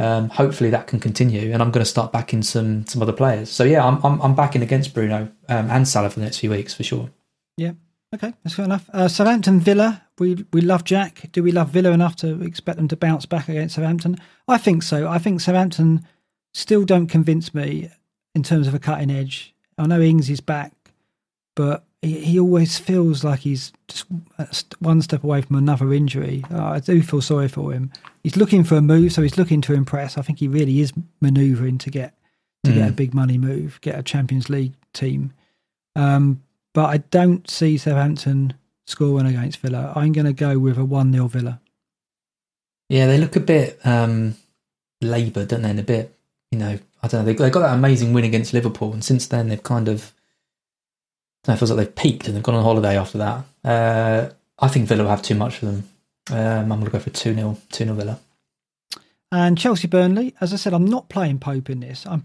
Um, 0.00 0.28
hopefully 0.28 0.70
that 0.70 0.86
can 0.86 1.00
continue, 1.00 1.52
and 1.52 1.60
I'm 1.60 1.70
going 1.70 1.84
to 1.84 1.90
start 1.90 2.12
backing 2.12 2.42
some 2.42 2.86
some 2.86 3.02
other 3.02 3.12
players. 3.12 3.50
So 3.50 3.64
yeah, 3.64 3.84
I'm 3.84 4.04
I'm, 4.04 4.20
I'm 4.20 4.34
backing 4.34 4.62
against 4.62 4.94
Bruno 4.94 5.30
um, 5.48 5.70
and 5.70 5.86
Salah 5.86 6.10
for 6.10 6.20
the 6.20 6.24
next 6.24 6.38
few 6.38 6.50
weeks 6.50 6.74
for 6.74 6.82
sure. 6.82 7.10
Yeah. 7.56 7.72
Okay, 8.14 8.32
that's 8.42 8.56
fair 8.56 8.64
enough. 8.64 8.88
Uh, 8.92 9.08
Southampton 9.08 9.60
Villa. 9.60 10.02
We 10.18 10.46
we 10.52 10.60
love 10.62 10.84
Jack. 10.84 11.30
Do 11.32 11.42
we 11.42 11.52
love 11.52 11.70
Villa 11.70 11.90
enough 11.90 12.16
to 12.16 12.42
expect 12.42 12.78
them 12.78 12.88
to 12.88 12.96
bounce 12.96 13.26
back 13.26 13.48
against 13.48 13.74
Southampton? 13.74 14.16
I 14.46 14.56
think 14.58 14.82
so. 14.82 15.06
I 15.06 15.18
think 15.18 15.40
Southampton 15.40 16.06
still 16.54 16.84
don't 16.84 17.06
convince 17.06 17.52
me 17.54 17.90
in 18.34 18.42
terms 18.42 18.66
of 18.66 18.74
a 18.74 18.78
cutting 18.78 19.10
edge. 19.10 19.54
I 19.76 19.86
know 19.86 20.00
Ings 20.00 20.30
is 20.30 20.40
back, 20.40 20.72
but 21.54 21.84
he, 22.00 22.20
he 22.20 22.40
always 22.40 22.78
feels 22.78 23.24
like 23.24 23.40
he's 23.40 23.72
just 23.86 24.06
one 24.80 25.02
step 25.02 25.22
away 25.22 25.42
from 25.42 25.56
another 25.56 25.92
injury. 25.92 26.44
Uh, 26.50 26.64
I 26.64 26.80
do 26.80 27.02
feel 27.02 27.20
sorry 27.20 27.48
for 27.48 27.72
him. 27.72 27.92
He's 28.22 28.36
looking 28.36 28.64
for 28.64 28.76
a 28.76 28.82
move, 28.82 29.12
so 29.12 29.22
he's 29.22 29.38
looking 29.38 29.60
to 29.62 29.74
impress. 29.74 30.16
I 30.16 30.22
think 30.22 30.38
he 30.38 30.48
really 30.48 30.80
is 30.80 30.92
manoeuvring 31.20 31.78
to 31.78 31.90
get 31.90 32.14
to 32.64 32.72
get 32.72 32.88
a 32.88 32.92
big 32.92 33.14
money 33.14 33.38
move, 33.38 33.80
get 33.82 33.98
a 33.98 34.02
Champions 34.02 34.50
League 34.50 34.74
team. 34.92 35.32
Um, 35.94 36.42
but 36.78 36.90
I 36.90 36.98
don't 36.98 37.50
see 37.50 37.76
Southampton 37.76 38.54
scoring 38.86 39.26
against 39.26 39.58
Villa. 39.58 39.92
I'm 39.96 40.12
going 40.12 40.26
to 40.26 40.32
go 40.32 40.60
with 40.60 40.78
a 40.78 40.84
1 40.84 41.12
0 41.12 41.26
Villa. 41.26 41.60
Yeah, 42.88 43.08
they 43.08 43.18
look 43.18 43.34
a 43.34 43.40
bit 43.40 43.80
um, 43.84 44.36
laboured, 45.00 45.48
don't 45.48 45.62
they? 45.62 45.70
And 45.70 45.80
a 45.80 45.82
bit, 45.82 46.16
you 46.52 46.58
know, 46.60 46.78
I 47.02 47.08
don't 47.08 47.22
know. 47.22 47.24
They, 47.24 47.34
they 47.34 47.50
got 47.50 47.62
that 47.62 47.74
amazing 47.74 48.12
win 48.12 48.22
against 48.22 48.52
Liverpool, 48.52 48.92
and 48.92 49.02
since 49.02 49.26
then 49.26 49.48
they've 49.48 49.60
kind 49.60 49.88
of, 49.88 50.14
I 51.48 51.50
know, 51.50 51.54
it 51.54 51.58
feels 51.58 51.72
like 51.72 51.78
they've 51.84 51.96
peaked 51.96 52.28
and 52.28 52.36
they've 52.36 52.44
gone 52.44 52.54
on 52.54 52.62
holiday 52.62 52.96
after 52.96 53.18
that. 53.18 53.44
Uh, 53.64 54.30
I 54.60 54.68
think 54.68 54.86
Villa 54.86 55.02
will 55.02 55.10
have 55.10 55.22
too 55.22 55.34
much 55.34 55.56
for 55.56 55.66
them. 55.66 55.88
Um, 56.30 56.70
I'm 56.70 56.78
going 56.78 56.84
to 56.84 56.90
go 56.90 57.00
for 57.00 57.10
2 57.10 57.34
0, 57.34 57.58
2 57.72 57.84
0 57.86 57.96
Villa. 57.96 58.20
And 59.32 59.58
Chelsea 59.58 59.88
Burnley, 59.88 60.36
as 60.40 60.52
I 60.52 60.56
said, 60.56 60.74
I'm 60.74 60.86
not 60.86 61.08
playing 61.08 61.40
Pope 61.40 61.70
in 61.70 61.80
this. 61.80 62.06
I'm 62.06 62.20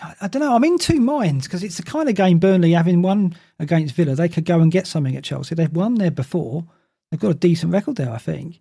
I 0.00 0.14
I 0.22 0.28
don't 0.28 0.40
know. 0.40 0.54
I'm 0.54 0.64
in 0.64 0.78
two 0.78 1.00
minds 1.00 1.46
because 1.46 1.62
it's 1.62 1.76
the 1.76 1.82
kind 1.82 2.08
of 2.08 2.14
game 2.14 2.38
Burnley 2.38 2.72
having 2.72 3.02
won 3.02 3.34
against 3.58 3.94
Villa, 3.94 4.14
they 4.14 4.28
could 4.28 4.44
go 4.44 4.60
and 4.60 4.72
get 4.72 4.86
something 4.86 5.16
at 5.16 5.24
Chelsea. 5.24 5.54
They've 5.54 5.72
won 5.72 5.94
there 5.96 6.10
before. 6.10 6.64
They've 7.10 7.20
got 7.20 7.30
a 7.30 7.34
decent 7.34 7.72
record 7.72 7.96
there, 7.96 8.10
I 8.12 8.18
think. 8.18 8.60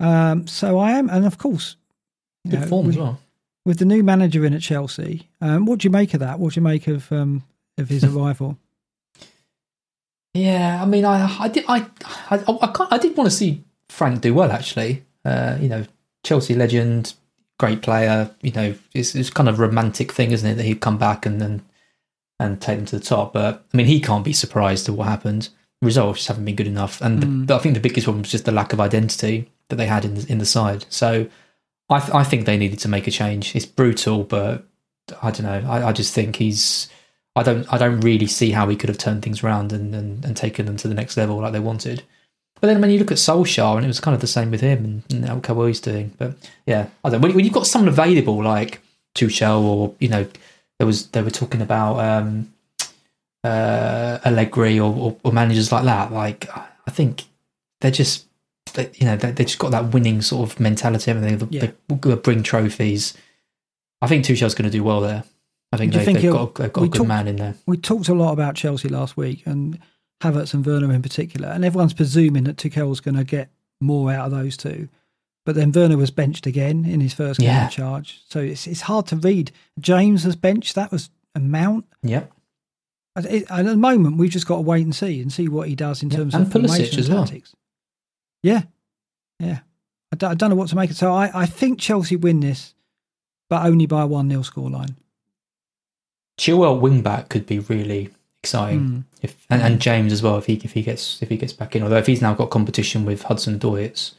Um, 0.00 0.46
so 0.46 0.78
I 0.78 0.92
am, 0.92 1.08
and 1.08 1.24
of 1.24 1.38
course, 1.38 1.76
Good 2.48 2.60
know, 2.60 2.66
form 2.66 2.86
with, 2.86 2.96
as 2.96 3.00
well. 3.00 3.20
with 3.64 3.78
the 3.78 3.84
new 3.84 4.02
manager 4.02 4.44
in 4.44 4.52
at 4.54 4.60
Chelsea. 4.60 5.28
Um, 5.40 5.64
what 5.66 5.78
do 5.78 5.86
you 5.86 5.90
make 5.90 6.12
of 6.14 6.20
that? 6.20 6.38
What 6.38 6.52
do 6.52 6.60
you 6.60 6.64
make 6.64 6.86
of 6.88 7.10
um, 7.12 7.44
of 7.78 7.88
his 7.88 8.04
arrival? 8.16 8.58
Yeah, 10.34 10.82
I 10.82 10.84
mean, 10.86 11.04
I, 11.06 11.34
I 11.40 11.48
did, 11.48 11.64
I, 11.66 11.86
I, 12.30 12.44
I, 12.60 12.66
can't, 12.66 12.92
I 12.92 12.98
did 12.98 13.16
want 13.16 13.30
to 13.30 13.34
see 13.34 13.64
Frank 13.88 14.20
do 14.20 14.34
well. 14.34 14.52
Actually, 14.52 15.02
uh, 15.24 15.56
you 15.58 15.68
know, 15.68 15.86
Chelsea 16.24 16.54
legend, 16.54 17.14
great 17.58 17.82
player. 17.82 18.30
You 18.42 18.52
know, 18.52 18.74
it's, 18.94 19.14
it's 19.14 19.30
kind 19.30 19.48
of 19.48 19.58
a 19.58 19.62
romantic 19.62 20.12
thing, 20.12 20.30
isn't 20.30 20.48
it, 20.48 20.54
that 20.54 20.64
he'd 20.64 20.80
come 20.80 20.98
back 20.98 21.26
and 21.26 21.40
then 21.40 21.62
and 22.38 22.60
take 22.60 22.76
them 22.76 22.86
to 22.86 22.98
the 22.98 23.04
top. 23.04 23.32
But 23.32 23.64
I 23.72 23.76
mean, 23.76 23.86
he 23.86 24.00
can't 24.00 24.24
be 24.24 24.32
surprised 24.32 24.88
at 24.88 24.94
what 24.94 25.08
happened. 25.08 25.48
Results 25.82 26.20
just 26.20 26.28
haven't 26.28 26.44
been 26.44 26.56
good 26.56 26.66
enough, 26.66 27.00
and 27.02 27.22
the, 27.22 27.26
mm. 27.26 27.50
I 27.50 27.58
think 27.58 27.74
the 27.74 27.80
biggest 27.80 28.08
one 28.08 28.18
was 28.18 28.30
just 28.30 28.46
the 28.46 28.52
lack 28.52 28.72
of 28.72 28.80
identity 28.80 29.50
that 29.68 29.76
they 29.76 29.86
had 29.86 30.04
in 30.06 30.14
the, 30.14 30.26
in 30.32 30.38
the 30.38 30.46
side. 30.46 30.86
So, 30.88 31.28
I, 31.90 32.00
th- 32.00 32.14
I 32.14 32.24
think 32.24 32.46
they 32.46 32.56
needed 32.56 32.78
to 32.80 32.88
make 32.88 33.06
a 33.06 33.10
change. 33.10 33.54
It's 33.54 33.66
brutal, 33.66 34.24
but 34.24 34.66
I 35.22 35.30
don't 35.30 35.42
know. 35.44 35.70
I, 35.70 35.88
I 35.88 35.92
just 35.92 36.14
think 36.14 36.36
he's. 36.36 36.88
I 37.34 37.42
don't. 37.42 37.70
I 37.70 37.76
don't 37.76 38.00
really 38.00 38.26
see 38.26 38.52
how 38.52 38.66
he 38.68 38.76
could 38.76 38.88
have 38.88 38.96
turned 38.96 39.22
things 39.22 39.44
around 39.44 39.72
and, 39.72 39.94
and, 39.94 40.24
and 40.24 40.34
taken 40.34 40.64
them 40.64 40.78
to 40.78 40.88
the 40.88 40.94
next 40.94 41.18
level 41.18 41.40
like 41.40 41.52
they 41.52 41.60
wanted. 41.60 42.02
But 42.60 42.68
then 42.68 42.80
when 42.80 42.90
you 42.90 42.98
look 42.98 43.10
at 43.10 43.18
Solskjaer, 43.18 43.76
and 43.76 43.84
it 43.84 43.88
was 43.88 44.00
kind 44.00 44.14
of 44.14 44.20
the 44.20 44.26
same 44.26 44.50
with 44.50 44.60
him, 44.62 45.02
and, 45.10 45.24
and 45.26 45.46
how 45.46 45.54
well 45.54 45.66
he's 45.66 45.80
doing. 45.80 46.12
But 46.18 46.34
yeah, 46.66 46.88
I 47.04 47.10
don't. 47.10 47.20
When, 47.20 47.34
when 47.34 47.44
you've 47.44 47.52
got 47.54 47.66
someone 47.66 47.88
available 47.88 48.42
like 48.42 48.80
Tuchel, 49.14 49.60
or 49.62 49.94
you 50.00 50.08
know, 50.08 50.26
there 50.78 50.86
was 50.86 51.08
they 51.08 51.22
were 51.22 51.30
talking 51.30 51.60
about 51.60 51.98
um, 52.00 52.52
uh, 53.44 54.18
Allegri 54.24 54.78
or, 54.80 54.94
or, 54.94 55.16
or 55.22 55.32
managers 55.32 55.70
like 55.72 55.84
that. 55.84 56.12
Like 56.12 56.48
I 56.56 56.90
think 56.90 57.24
they're 57.80 57.90
just. 57.90 58.24
They, 58.74 58.90
you 58.94 59.06
know, 59.06 59.16
they, 59.16 59.30
they 59.30 59.44
just 59.44 59.58
got 59.58 59.70
that 59.70 59.92
winning 59.94 60.20
sort 60.22 60.50
of 60.50 60.58
mentality. 60.60 61.10
Everything 61.10 61.48
Yeah. 61.50 61.68
they, 61.88 61.94
they 61.96 62.14
bring 62.16 62.42
trophies. 62.42 63.16
I 64.02 64.06
think 64.08 64.24
Tuchel's 64.24 64.54
going 64.54 64.68
to 64.70 64.76
do 64.76 64.82
well 64.84 65.00
there. 65.00 65.24
I 65.72 65.76
think 65.78 65.92
Do 65.92 65.98
they, 66.04 66.14
he'll- 66.20 66.32
got, 66.32 66.54
they've 66.56 66.72
got 66.72 66.82
a 66.82 66.88
good 66.88 66.96
talked- 66.98 67.08
man 67.08 67.28
in 67.28 67.36
there. 67.36 67.54
We 67.66 67.76
talked 67.76 68.08
a 68.08 68.14
lot 68.14 68.32
about 68.32 68.54
Chelsea 68.56 68.88
last 68.88 69.16
week 69.16 69.42
and 69.46 69.78
Havertz 70.22 70.54
and 70.54 70.64
Werner 70.64 70.92
in 70.92 71.02
particular, 71.02 71.48
and 71.48 71.64
everyone's 71.64 71.94
presuming 71.94 72.44
that 72.44 72.56
Tuchel's 72.56 73.00
going 73.00 73.16
to 73.16 73.24
get 73.24 73.48
more 73.80 74.10
out 74.10 74.26
of 74.26 74.30
those 74.32 74.56
two. 74.56 74.88
But 75.44 75.54
then 75.54 75.70
Werner 75.72 75.96
was 75.96 76.10
benched 76.10 76.46
again 76.46 76.84
in 76.84 77.00
his 77.00 77.14
first 77.14 77.38
game 77.38 77.48
Yeah. 77.48 77.64
in 77.66 77.70
charge, 77.70 78.20
so 78.28 78.40
it's 78.40 78.66
it's 78.66 78.80
hard 78.82 79.06
to 79.08 79.16
read. 79.16 79.52
James 79.78 80.24
was 80.24 80.34
benched. 80.36 80.74
That 80.74 80.90
was 80.90 81.10
a 81.34 81.40
mount. 81.40 81.84
Yep. 82.02 82.32
At 83.14 83.24
it- 83.26 83.50
at 83.50 83.64
the 83.64 83.76
moment, 83.76 84.16
we've 84.16 84.30
just 84.30 84.46
got 84.46 84.56
to 84.56 84.62
wait 84.62 84.84
and 84.84 84.94
see 84.94 85.20
and 85.22 85.32
see 85.32 85.48
what 85.48 85.68
he 85.68 85.74
does 85.74 86.02
in 86.02 86.10
Yeah, 86.10 86.16
terms 86.18 86.34
of 86.34 86.50
formation 86.50 86.98
and 86.98 87.08
well. 87.14 87.24
tactics. 87.24 87.54
Yeah, 88.42 88.62
yeah. 89.38 89.60
I 90.12 90.16
don't, 90.16 90.30
I 90.30 90.34
don't 90.34 90.50
know 90.50 90.56
what 90.56 90.68
to 90.70 90.76
make 90.76 90.90
of 90.90 90.96
it. 90.96 90.98
So 90.98 91.12
I, 91.12 91.30
I 91.42 91.46
think 91.46 91.78
Chelsea 91.80 92.16
win 92.16 92.40
this, 92.40 92.74
but 93.50 93.64
only 93.66 93.86
by 93.86 94.02
a 94.02 94.06
one 94.06 94.28
0 94.30 94.42
scoreline. 94.42 94.94
Chilwell 96.38 96.80
wingback 96.80 97.28
could 97.28 97.46
be 97.46 97.58
really 97.60 98.10
exciting. 98.46 98.80
Mm. 98.80 99.04
If 99.22 99.46
and, 99.50 99.62
and 99.62 99.80
James 99.80 100.12
as 100.12 100.22
well 100.22 100.38
if 100.38 100.46
he 100.46 100.54
if 100.62 100.72
he 100.72 100.82
gets 100.82 101.20
if 101.22 101.28
he 101.28 101.36
gets 101.36 101.52
back 101.52 101.74
in. 101.74 101.82
Although 101.82 101.96
if 101.96 102.06
he's 102.06 102.22
now 102.22 102.34
got 102.34 102.50
competition 102.50 103.04
with 103.04 103.22
Hudson 103.22 103.58
Doyitz 103.58 104.12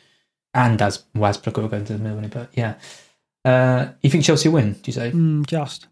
and 0.53 0.81
as 0.81 1.03
Wasbrook 1.15 1.57
will 1.57 1.67
go 1.67 1.77
into 1.77 1.93
the 1.93 1.99
middle, 1.99 2.27
but 2.29 2.49
yeah. 2.53 2.75
Uh, 3.45 3.93
you 4.01 4.09
think 4.09 4.25
Chelsea 4.25 4.49
win? 4.49 4.73
Do 4.73 4.81
you 4.85 4.93
say? 4.93 5.11
Mm, 5.11 5.45
just 5.47 5.87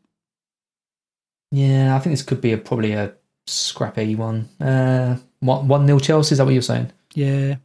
Yeah, 1.52 1.96
I 1.96 2.00
think 2.00 2.12
this 2.14 2.24
could 2.24 2.42
be 2.42 2.52
a 2.52 2.58
probably 2.58 2.92
a 2.92 3.14
scrappy 3.48 4.16
one. 4.16 4.50
Uh, 4.60 5.18
one 5.40 5.68
one 5.68 5.86
nil 5.86 6.00
Chelsea. 6.00 6.34
Is 6.34 6.38
that 6.40 6.46
what 6.46 6.54
you're 6.54 6.62
saying? 6.62 6.92
yeah. 7.14 7.56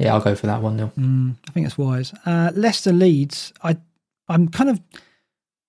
Yeah, 0.00 0.14
I'll 0.14 0.20
go 0.20 0.36
for 0.36 0.46
that 0.46 0.62
one 0.62 0.76
nil. 0.76 0.92
Mm, 0.96 1.34
I 1.48 1.52
think 1.52 1.66
it's 1.66 1.76
wise. 1.76 2.14
Uh, 2.24 2.52
Leicester 2.54 2.92
Leeds. 2.92 3.52
I 3.62 3.76
I'm 4.28 4.48
kind 4.48 4.70
of 4.70 4.80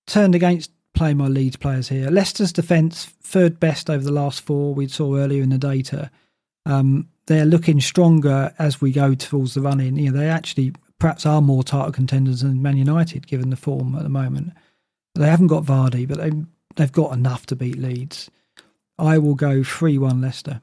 turned 0.08 0.36
against 0.36 0.72
play 0.94 1.14
my 1.14 1.28
Leeds 1.28 1.56
players 1.56 1.90
here. 1.90 2.10
Leicester's 2.10 2.54
defence, 2.54 3.06
third 3.06 3.60
best 3.60 3.90
over 3.90 4.04
the 4.04 4.12
last 4.12 4.42
four, 4.42 4.74
we 4.74 4.88
saw 4.88 5.16
earlier 5.16 5.44
in 5.44 5.50
the 5.50 5.58
data. 5.58 6.12
Um, 6.66 7.08
they're 7.28 7.46
looking 7.46 7.80
stronger 7.80 8.54
as 8.60 8.82
we 8.82 8.92
go 8.92 9.14
towards 9.14 9.54
the 9.54 9.62
run 9.62 9.80
in. 9.80 9.96
You 9.98 10.12
know, 10.12 10.20
they 10.20 10.30
actually 10.30 10.74
perhaps 11.00 11.26
are 11.26 11.42
more 11.42 11.64
title 11.64 11.92
contenders 11.92 12.42
than 12.42 12.62
Man 12.62 12.78
United, 12.78 13.28
given 13.28 13.50
the 13.50 13.56
form 13.56 13.96
at 13.96 14.04
the 14.04 14.10
moment. 14.10 14.54
They 15.16 15.30
haven't 15.30 15.48
got 15.48 15.64
Vardy, 15.64 16.08
but 16.08 16.18
they, 16.18 16.32
they've 16.76 16.92
got 16.92 17.14
enough 17.14 17.46
to 17.48 17.56
beat 17.56 17.78
Leeds. 17.78 18.30
I 18.98 19.18
will 19.18 19.36
go 19.36 19.64
3 19.64 19.98
1 19.98 20.22
Leicester. 20.22 20.62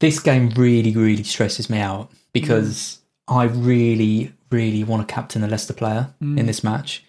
This 0.00 0.20
game 0.20 0.50
really, 0.50 0.94
really 0.94 1.24
stresses 1.24 1.68
me 1.68 1.78
out 1.78 2.10
because 2.32 3.00
mm. 3.28 3.34
I 3.34 3.44
really, 3.44 4.32
really 4.50 4.84
want 4.84 5.06
to 5.06 5.12
captain 5.12 5.42
a 5.42 5.48
Leicester 5.48 5.74
player 5.74 6.14
mm. 6.22 6.38
in 6.38 6.46
this 6.46 6.64
match 6.64 7.04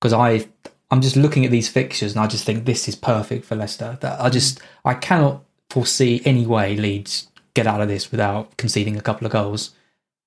because 0.00 0.12
I 0.12 0.46
I'm 0.92 1.00
just 1.00 1.16
looking 1.16 1.46
at 1.46 1.50
these 1.50 1.70
fixtures 1.70 2.12
and 2.14 2.22
I 2.22 2.26
just 2.26 2.44
think 2.44 2.66
this 2.66 2.86
is 2.86 2.94
perfect 2.94 3.46
for 3.46 3.56
Leicester. 3.56 3.96
That 4.02 4.20
I 4.20 4.28
just 4.28 4.58
mm. 4.58 4.62
I 4.84 4.92
cannot 4.92 5.42
foresee 5.70 6.20
any 6.26 6.46
way 6.46 6.76
Leeds 6.76 7.28
get 7.54 7.66
out 7.66 7.80
of 7.80 7.88
this 7.88 8.10
without 8.10 8.58
conceding 8.58 8.98
a 8.98 9.00
couple 9.00 9.26
of 9.26 9.32
goals. 9.32 9.70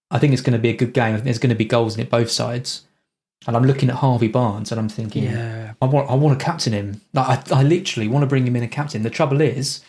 I 0.10 0.18
think 0.18 0.34
it's 0.34 0.42
going 0.42 0.54
to 0.54 0.60
be 0.60 0.70
a 0.70 0.76
good 0.76 0.94
game. 0.94 1.14
I 1.14 1.18
think 1.18 1.26
there's 1.26 1.38
going 1.38 1.52
to 1.52 1.56
be 1.56 1.66
goals 1.66 1.96
in 1.96 2.02
it 2.02 2.10
both 2.10 2.32
sides. 2.32 2.82
And 3.46 3.56
I'm 3.56 3.64
looking 3.64 3.90
at 3.90 3.98
Harvey 3.98 4.28
Barnes 4.28 4.72
and 4.72 4.80
I'm 4.80 4.90
thinking, 4.90 5.26
yeah. 5.26 5.74
I 5.80 5.86
want 5.86 6.10
I 6.10 6.16
want 6.16 6.40
to 6.40 6.44
captain 6.44 6.74
him. 6.74 7.02
Like 7.14 7.52
I, 7.52 7.60
I 7.60 7.64
literally 7.64 8.08
want 8.08 8.24
to 8.24 8.28
bring 8.28 8.48
him 8.48 8.56
in 8.56 8.64
a 8.64 8.68
captain. 8.68 9.04
The 9.04 9.12
trouble 9.12 9.42
is, 9.42 9.82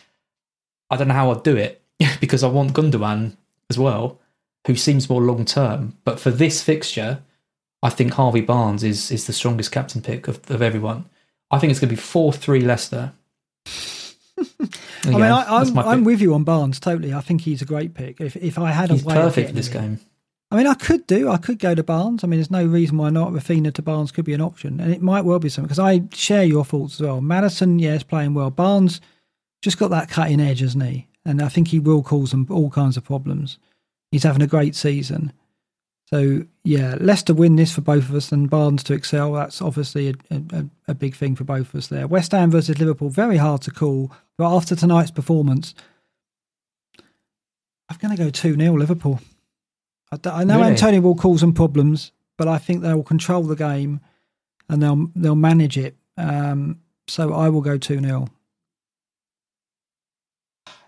I 0.91 0.97
don't 0.97 1.07
know 1.07 1.15
how 1.15 1.31
I'd 1.31 1.41
do 1.41 1.57
it 1.57 1.81
because 2.19 2.43
I 2.43 2.49
want 2.49 2.73
Gundogan 2.73 3.35
as 3.71 3.79
well, 3.79 4.19
who 4.67 4.75
seems 4.75 5.09
more 5.09 5.23
long 5.23 5.43
term. 5.43 5.97
But 6.03 6.19
for 6.19 6.29
this 6.29 6.61
fixture, 6.61 7.23
I 7.83 7.89
think 7.89 8.13
Harvey 8.13 8.41
Barnes 8.41 8.83
is 8.83 9.11
is 9.11 9.27
the 9.27 9.33
strongest 9.33 9.71
captain 9.71 10.01
pick 10.01 10.27
of, 10.27 10.49
of 10.49 10.61
everyone. 10.61 11.05
I 11.51 11.59
think 11.59 11.71
it's 11.71 11.79
going 11.79 11.89
to 11.89 11.95
be 11.95 12.01
four 12.01 12.33
three 12.33 12.61
Leicester. 12.61 13.13
I 15.03 15.09
mean, 15.09 15.21
I, 15.23 15.61
am 15.61 15.77
I'm, 15.77 15.87
I'm 15.87 16.03
with 16.03 16.21
you 16.21 16.33
on 16.33 16.43
Barnes 16.43 16.79
totally. 16.79 17.13
I 17.13 17.21
think 17.21 17.41
he's 17.41 17.61
a 17.61 17.65
great 17.65 17.93
pick. 17.93 18.19
If 18.19 18.35
if 18.35 18.59
I 18.59 18.71
had 18.71 18.91
he's 18.91 19.03
a 19.03 19.05
way 19.05 19.15
perfect 19.15 19.49
for 19.49 19.55
this 19.55 19.69
game. 19.69 19.99
I 20.49 20.55
mean, 20.55 20.67
I 20.67 20.75
could 20.75 21.05
do. 21.07 21.29
I 21.29 21.37
could 21.37 21.59
go 21.59 21.75
to 21.75 21.83
Barnes. 21.83 22.23
I 22.23 22.27
mean, 22.27 22.39
there's 22.39 22.51
no 22.51 22.65
reason 22.65 22.97
why 22.97 23.09
not. 23.09 23.33
Raphinha 23.33 23.73
to 23.73 23.81
Barnes 23.81 24.13
could 24.13 24.23
be 24.23 24.33
an 24.33 24.41
option, 24.41 24.79
and 24.79 24.93
it 24.93 25.01
might 25.01 25.25
well 25.25 25.39
be 25.39 25.49
something 25.49 25.67
because 25.67 25.79
I 25.79 26.03
share 26.13 26.45
your 26.45 26.63
thoughts 26.63 26.95
as 26.95 27.01
well. 27.01 27.19
Maddison, 27.19 27.79
yes, 27.79 28.03
playing 28.03 28.33
well. 28.33 28.49
Barnes 28.49 29.01
just 29.61 29.77
got 29.77 29.89
that 29.89 30.09
cutting 30.09 30.39
edge, 30.39 30.61
hasn't 30.61 30.85
he? 30.85 31.07
And 31.25 31.41
I 31.41 31.49
think 31.49 31.69
he 31.69 31.79
will 31.79 32.01
cause 32.01 32.31
them 32.31 32.47
all 32.49 32.69
kinds 32.69 32.95
of 32.95 33.03
problems. 33.03 33.57
He's 34.11 34.23
having 34.23 34.41
a 34.41 34.47
great 34.47 34.75
season. 34.75 35.33
So 36.07 36.45
yeah, 36.63 36.95
Leicester 37.01 37.33
win 37.33 37.57
this 37.57 37.73
for 37.73 37.81
both 37.81 38.07
of 38.07 38.15
us, 38.15 38.31
and 38.31 38.49
Barnes 38.49 38.81
to 38.83 38.93
excel. 38.93 39.33
That's 39.33 39.61
obviously 39.61 40.09
a, 40.09 40.13
a, 40.31 40.65
a, 40.87 40.95
big 40.95 41.15
thing 41.15 41.35
for 41.35 41.43
both 41.43 41.73
of 41.73 41.75
us 41.75 41.87
there. 41.87 42.07
West 42.07 42.31
Ham 42.31 42.49
versus 42.49 42.79
Liverpool, 42.79 43.09
very 43.09 43.35
hard 43.35 43.61
to 43.63 43.71
call, 43.71 44.11
but 44.37 44.55
after 44.55 44.73
tonight's 44.73 45.11
performance, 45.11 45.75
I'm 47.89 47.97
going 47.97 48.15
to 48.15 48.23
go 48.23 48.29
two 48.29 48.55
0 48.55 48.73
Liverpool. 48.73 49.19
I, 50.11 50.17
I 50.29 50.43
know 50.45 50.59
really? 50.59 50.71
Antonio 50.71 51.01
will 51.01 51.15
cause 51.15 51.41
some 51.41 51.53
problems, 51.53 52.13
but 52.37 52.47
I 52.47 52.57
think 52.57 52.81
they 52.81 52.93
will 52.93 53.03
control 53.03 53.43
the 53.43 53.55
game 53.55 53.99
and 54.69 54.81
they'll 54.81 55.09
they'll 55.13 55.35
manage 55.35 55.77
it. 55.77 55.97
Um, 56.17 56.79
so 57.07 57.33
I 57.33 57.49
will 57.49 57.61
go 57.61 57.77
two 57.77 57.99
0 57.99 58.29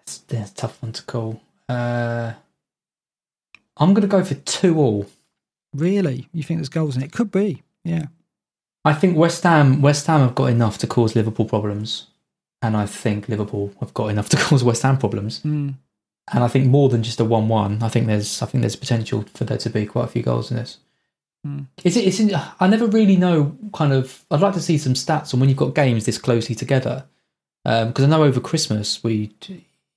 It's, 0.01 0.23
it's 0.29 0.51
a 0.51 0.55
tough 0.55 0.81
one 0.81 0.93
to 0.93 1.03
call. 1.03 1.41
Uh, 1.67 2.33
I'm 3.79 3.93
going 3.93 4.01
to 4.01 4.07
go 4.07 4.23
for 4.23 4.35
two 4.35 4.77
all. 4.77 5.07
Really? 5.73 6.27
You 6.33 6.43
think 6.43 6.59
there's 6.59 6.69
goals 6.69 6.95
in 6.95 7.03
it? 7.03 7.11
Could 7.11 7.31
be. 7.31 7.63
Yeah. 7.83 8.07
I 8.85 8.93
think 8.93 9.17
West 9.17 9.43
Ham 9.43 9.81
West 9.81 10.07
Ham 10.07 10.21
have 10.21 10.35
got 10.35 10.49
enough 10.49 10.77
to 10.79 10.87
cause 10.87 11.15
Liverpool 11.15 11.45
problems, 11.45 12.07
and 12.61 12.77
I 12.77 12.85
think 12.85 13.27
Liverpool 13.27 13.73
have 13.79 13.93
got 13.93 14.07
enough 14.07 14.29
to 14.29 14.37
cause 14.37 14.63
West 14.63 14.83
Ham 14.83 14.97
problems. 14.97 15.41
Mm. 15.41 15.75
And 16.31 16.43
I 16.43 16.47
think 16.47 16.67
more 16.67 16.89
than 16.89 17.01
just 17.03 17.19
a 17.19 17.25
one-one. 17.25 17.81
I 17.81 17.89
think 17.89 18.07
there's 18.07 18.41
I 18.41 18.45
think 18.45 18.61
there's 18.61 18.75
potential 18.75 19.25
for 19.33 19.43
there 19.43 19.57
to 19.57 19.69
be 19.69 19.85
quite 19.85 20.05
a 20.05 20.09
few 20.09 20.23
goals 20.23 20.51
in 20.51 20.57
this. 20.57 20.77
Mm. 21.45 21.67
Is 21.83 21.97
it? 21.97 22.05
Is 22.05 22.19
it? 22.19 22.33
I 22.59 22.67
never 22.67 22.87
really 22.87 23.17
know. 23.17 23.57
Kind 23.73 23.93
of. 23.93 24.25
I'd 24.31 24.41
like 24.41 24.53
to 24.53 24.61
see 24.61 24.77
some 24.77 24.93
stats 24.93 25.33
on 25.33 25.39
when 25.39 25.49
you've 25.49 25.57
got 25.57 25.75
games 25.75 26.05
this 26.05 26.17
closely 26.17 26.55
together, 26.55 27.05
because 27.63 28.05
um, 28.05 28.05
I 28.05 28.07
know 28.07 28.23
over 28.23 28.39
Christmas 28.39 29.03
we 29.03 29.27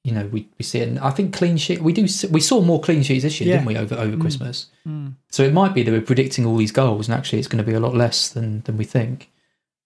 you 0.04 0.12
know, 0.12 0.26
we, 0.26 0.48
we 0.58 0.64
see 0.64 0.80
it. 0.80 0.88
And 0.88 0.98
I 0.98 1.10
think 1.10 1.32
clean 1.32 1.56
sheet. 1.56 1.80
We 1.80 1.92
do. 1.92 2.08
We 2.30 2.40
saw 2.40 2.60
more 2.60 2.80
clean 2.80 3.02
sheets 3.02 3.22
this 3.22 3.40
year, 3.40 3.50
yeah. 3.50 3.56
didn't 3.56 3.66
we, 3.66 3.76
over 3.76 3.94
over 3.94 4.16
mm. 4.16 4.20
Christmas? 4.20 4.66
Mm. 4.86 5.14
So 5.30 5.44
it 5.44 5.52
might 5.52 5.74
be 5.74 5.82
that 5.82 5.92
we're 5.92 6.00
predicting 6.00 6.44
all 6.44 6.56
these 6.56 6.72
goals, 6.72 7.08
and 7.08 7.16
actually, 7.16 7.38
it's 7.38 7.48
going 7.48 7.64
to 7.64 7.70
be 7.70 7.76
a 7.76 7.80
lot 7.80 7.94
less 7.94 8.28
than 8.28 8.62
than 8.62 8.76
we 8.76 8.84
think. 8.84 9.30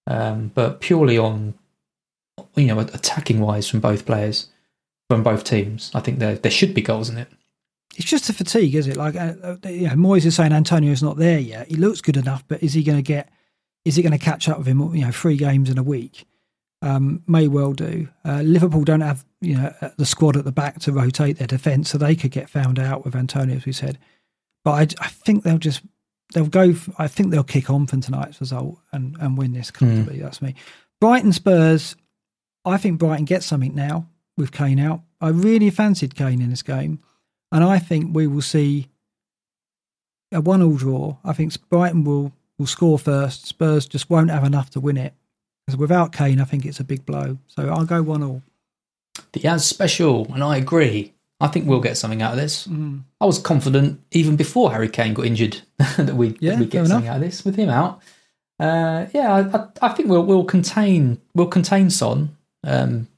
Um, 0.06 0.52
but 0.54 0.80
purely 0.80 1.18
on, 1.18 1.54
you 2.54 2.66
know, 2.66 2.78
attacking 2.78 3.40
wise 3.40 3.68
from 3.68 3.80
both 3.80 4.06
players, 4.06 4.48
from 5.10 5.22
both 5.22 5.44
teams, 5.44 5.90
I 5.94 6.00
think 6.00 6.18
there 6.18 6.36
there 6.36 6.50
should 6.50 6.72
be 6.72 6.80
goals 6.82 7.10
in 7.10 7.18
it. 7.18 7.28
It's 7.96 8.08
just 8.08 8.28
a 8.28 8.32
fatigue, 8.32 8.74
is 8.74 8.86
it? 8.86 8.96
Like, 8.96 9.16
uh, 9.16 9.34
uh 9.42 9.56
you 9.64 9.88
know, 9.88 9.94
Moyes 9.94 10.26
is 10.26 10.34
saying 10.34 10.52
Antonio's 10.52 11.02
not 11.02 11.16
there 11.16 11.38
yet. 11.38 11.68
He 11.68 11.76
looks 11.76 12.00
good 12.00 12.16
enough, 12.16 12.44
but 12.46 12.62
is 12.62 12.72
he 12.72 12.82
going 12.82 12.98
to 12.98 13.02
get? 13.02 13.30
Is 13.84 13.96
he 13.96 14.02
going 14.02 14.12
to 14.12 14.18
catch 14.18 14.48
up 14.48 14.58
with 14.58 14.66
him? 14.66 14.94
You 14.94 15.04
know, 15.04 15.12
three 15.12 15.36
games 15.36 15.68
in 15.68 15.76
a 15.76 15.82
week 15.82 16.26
um, 16.83 17.22
may 17.27 17.49
well 17.49 17.72
do. 17.72 18.09
Uh, 18.24 18.43
Liverpool 18.43 18.85
don't 18.85 19.01
have 19.01 19.24
you 19.41 19.57
know 19.57 19.74
the 19.97 20.07
squad 20.07 20.37
at 20.37 20.45
the 20.45 20.53
back 20.53 20.81
to 20.81 20.93
rotate 20.93 21.39
their 21.39 21.47
defence, 21.47 21.91
so 21.91 21.99
they 21.99 22.14
could 22.14 22.31
get 22.31 22.51
found 22.51 22.79
out 22.79 23.05
with 23.05 23.16
Antonio, 23.16 23.57
as 23.57 23.66
we 23.66 23.72
said. 23.72 23.99
But 24.64 24.99
I, 25.01 25.05
I 25.05 25.09
think 25.09 25.43
they'll 25.43 25.59
just 25.59 25.83
they'll 26.35 26.47
go. 26.47 26.74
I 26.99 27.09
think 27.09 27.31
they'll 27.31 27.45
kick 27.45 27.70
on 27.70 27.87
from 27.87 28.01
tonight's 28.01 28.41
result 28.41 28.79
and 28.93 29.16
and 29.20 29.39
win 29.39 29.53
this 29.53 29.70
comfortably. 29.70 30.18
Mm. 30.18 30.22
That's 30.22 30.43
me. 30.43 30.55
Brighton 31.01 31.33
Spurs. 31.33 31.97
I 32.64 32.79
think 32.79 32.99
Brighton 32.99 33.27
gets 33.27 33.47
something 33.47 33.74
now 33.74 34.09
with 34.37 34.51
Kane 34.51 34.81
out. 34.81 35.03
I 35.20 35.29
really 35.29 35.70
fancied 35.70 36.16
Kane 36.16 36.43
in 36.43 36.51
this 36.51 36.62
game, 36.62 36.99
and 37.53 37.62
I 37.62 37.79
think 37.79 38.14
we 38.14 38.27
will 38.27 38.43
see 38.43 38.89
a 40.33 40.41
one-all 40.41 40.77
draw. 40.77 41.16
I 41.24 41.33
think 41.33 41.55
Brighton 41.68 42.05
will 42.05 42.33
will 42.59 42.66
score 42.66 42.99
first. 42.99 43.47
Spurs 43.47 43.87
just 43.87 44.11
won't 44.11 44.31
have 44.31 44.45
enough 44.45 44.70
to 44.70 44.81
win 44.81 44.97
it, 44.97 45.14
because 45.66 45.78
without 45.78 46.12
Kane, 46.12 46.40
I 46.40 46.44
think 46.44 46.64
it's 46.64 46.80
a 46.80 46.84
big 46.84 47.04
blow. 47.04 47.38
So 47.48 47.68
I'll 47.68 47.84
go 47.84 48.02
one 48.02 48.22
all. 48.22 48.42
The 49.32 49.44
as 49.46 49.66
special, 49.66 50.32
and 50.32 50.42
I 50.42 50.58
agree. 50.58 51.12
I 51.40 51.48
think 51.48 51.66
we'll 51.66 51.80
get 51.80 51.98
something 51.98 52.22
out 52.22 52.32
of 52.32 52.38
this. 52.38 52.66
Mm. 52.66 53.02
I 53.20 53.26
was 53.26 53.38
confident 53.38 54.00
even 54.12 54.36
before 54.36 54.72
Harry 54.72 54.88
Kane 54.88 55.12
got 55.12 55.26
injured 55.26 55.60
that 55.78 56.14
we 56.14 56.36
yeah, 56.40 56.58
we 56.58 56.66
get 56.66 56.86
something 56.86 57.06
enough. 57.06 57.16
out 57.16 57.16
of 57.16 57.22
this 57.22 57.44
with 57.44 57.56
him 57.56 57.68
out. 57.68 58.00
Uh, 58.58 59.06
yeah, 59.12 59.34
I, 59.52 59.86
I, 59.86 59.88
think 59.90 60.08
we'll 60.08 60.24
we'll 60.24 60.44
contain 60.44 61.20
we'll 61.34 61.46
contain 61.46 61.90
Son. 61.90 62.36
Um, 62.64 63.08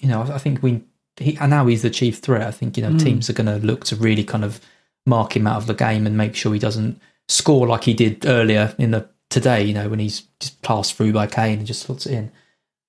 you 0.00 0.08
know, 0.08 0.22
I, 0.22 0.34
I 0.34 0.38
think 0.38 0.62
we 0.62 0.82
he, 1.16 1.36
and 1.38 1.50
now 1.50 1.66
he's 1.66 1.82
the 1.82 1.90
chief 1.90 2.18
threat. 2.18 2.46
I 2.46 2.52
think 2.52 2.76
you 2.76 2.82
know 2.82 2.90
mm. 2.90 3.02
teams 3.02 3.28
are 3.28 3.34
going 3.34 3.46
to 3.46 3.64
look 3.66 3.84
to 3.86 3.96
really 3.96 4.24
kind 4.24 4.44
of 4.44 4.60
mark 5.06 5.36
him 5.36 5.46
out 5.46 5.56
of 5.56 5.66
the 5.66 5.74
game 5.74 6.06
and 6.06 6.16
make 6.16 6.36
sure 6.36 6.52
he 6.52 6.60
doesn't 6.60 7.00
score 7.28 7.66
like 7.66 7.84
he 7.84 7.94
did 7.94 8.24
earlier 8.26 8.74
in 8.78 8.92
the 8.92 9.08
today, 9.34 9.64
you 9.64 9.74
know, 9.74 9.88
when 9.88 9.98
he's 9.98 10.22
just 10.38 10.62
passed 10.62 10.94
through 10.94 11.12
by 11.12 11.26
Kane 11.26 11.58
and 11.58 11.66
just 11.66 11.82
slots 11.82 12.06
it 12.06 12.14
in. 12.14 12.32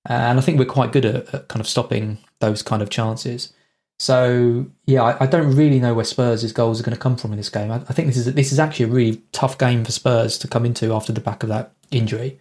Uh, 0.08 0.14
and 0.14 0.38
I 0.38 0.42
think 0.42 0.60
we're 0.60 0.66
quite 0.66 0.92
good 0.92 1.04
at, 1.04 1.34
at, 1.34 1.48
kind 1.48 1.60
of 1.60 1.68
stopping 1.68 2.20
those 2.40 2.62
kind 2.62 2.84
of 2.84 2.92
chances. 2.92 3.52
So 3.98 4.68
yeah, 4.86 5.02
I, 5.02 5.24
I, 5.24 5.26
don't 5.26 5.56
really 5.56 5.80
know 5.80 5.96
where 5.96 6.06
Spurs' 6.06 6.52
goals 6.52 6.80
are 6.80 6.84
going 6.84 6.96
to 6.96 7.02
come 7.02 7.18
from 7.18 7.32
in 7.32 7.38
this 7.38 7.50
game. 7.50 7.72
I, 7.72 7.78
I, 7.78 7.94
think 7.94 8.10
this 8.10 8.18
is 8.18 8.32
this 8.34 8.52
is 8.52 8.60
actually 8.60 8.86
a 8.86 8.90
really 8.90 9.24
tough 9.32 9.58
game 9.58 9.84
for 9.84 9.92
Spurs 9.92 10.38
to 10.40 10.48
come 10.48 10.66
into 10.66 10.94
after 10.94 11.12
the 11.12 11.22
back 11.22 11.42
of 11.42 11.50
that 11.50 11.72
injury. 11.90 12.40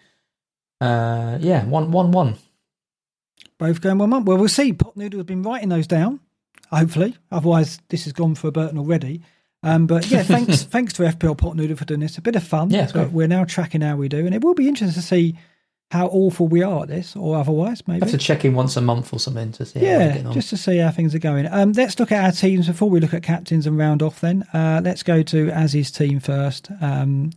Uh, 0.80 1.38
yeah, 1.40 1.64
one 1.64 1.90
one 1.90 2.12
one. 2.12 2.36
Both 3.56 3.80
going 3.80 3.98
one 3.98 4.10
one. 4.10 4.24
Well, 4.24 4.36
we'll 4.36 4.48
see. 4.48 4.72
Pot 4.72 4.96
Noodle 4.96 5.20
has 5.20 5.26
been 5.26 5.42
writing 5.42 5.70
those 5.70 5.86
down. 5.86 6.20
Hopefully, 6.70 7.16
otherwise 7.30 7.78
this 7.88 8.04
has 8.04 8.12
gone 8.12 8.34
for 8.34 8.50
Burton 8.50 8.78
already. 8.78 9.22
Um, 9.64 9.86
but 9.86 10.08
yeah, 10.10 10.22
thanks 10.34 10.62
thanks 10.62 10.92
to 10.94 11.02
FPL 11.02 11.36
Pot 11.36 11.56
Noodle 11.56 11.76
for 11.76 11.84
doing 11.84 12.00
this. 12.00 12.18
A 12.18 12.22
bit 12.22 12.36
of 12.36 12.44
fun. 12.44 12.70
Yeah, 12.70 13.06
we're 13.06 13.26
now 13.26 13.44
tracking 13.44 13.80
how 13.80 13.96
we 13.96 14.08
do, 14.08 14.26
and 14.26 14.34
it 14.34 14.44
will 14.44 14.54
be 14.54 14.68
interesting 14.68 15.00
to 15.00 15.06
see 15.06 15.36
how 15.90 16.08
awful 16.08 16.48
we 16.48 16.62
are 16.62 16.82
at 16.82 16.88
this, 16.88 17.16
or 17.16 17.36
otherwise 17.36 17.86
maybe. 17.86 18.00
Have 18.00 18.10
to 18.10 18.18
check 18.18 18.44
in 18.44 18.54
once 18.54 18.76
a 18.76 18.80
month 18.80 19.12
or 19.12 19.18
something 19.18 19.52
to 19.52 19.64
see. 19.64 19.80
Yeah, 19.80 20.18
just 20.32 20.50
to 20.50 20.56
see 20.56 20.78
how 20.78 20.90
things 20.90 21.14
are 21.14 21.20
going. 21.20 21.46
Um, 21.46 21.72
let's 21.72 21.98
look 21.98 22.12
at 22.12 22.24
our 22.24 22.32
teams 22.32 22.66
before 22.66 22.90
we 22.90 23.00
look 23.00 23.14
at 23.14 23.22
captains 23.22 23.66
and 23.66 23.78
round 23.78 24.02
off. 24.02 24.20
Then 24.20 24.44
uh, 24.52 24.80
let's 24.84 25.02
go 25.02 25.22
to 25.22 25.50
Az's 25.50 25.90
team 25.90 26.20
first 26.20 26.70
um, 26.80 27.30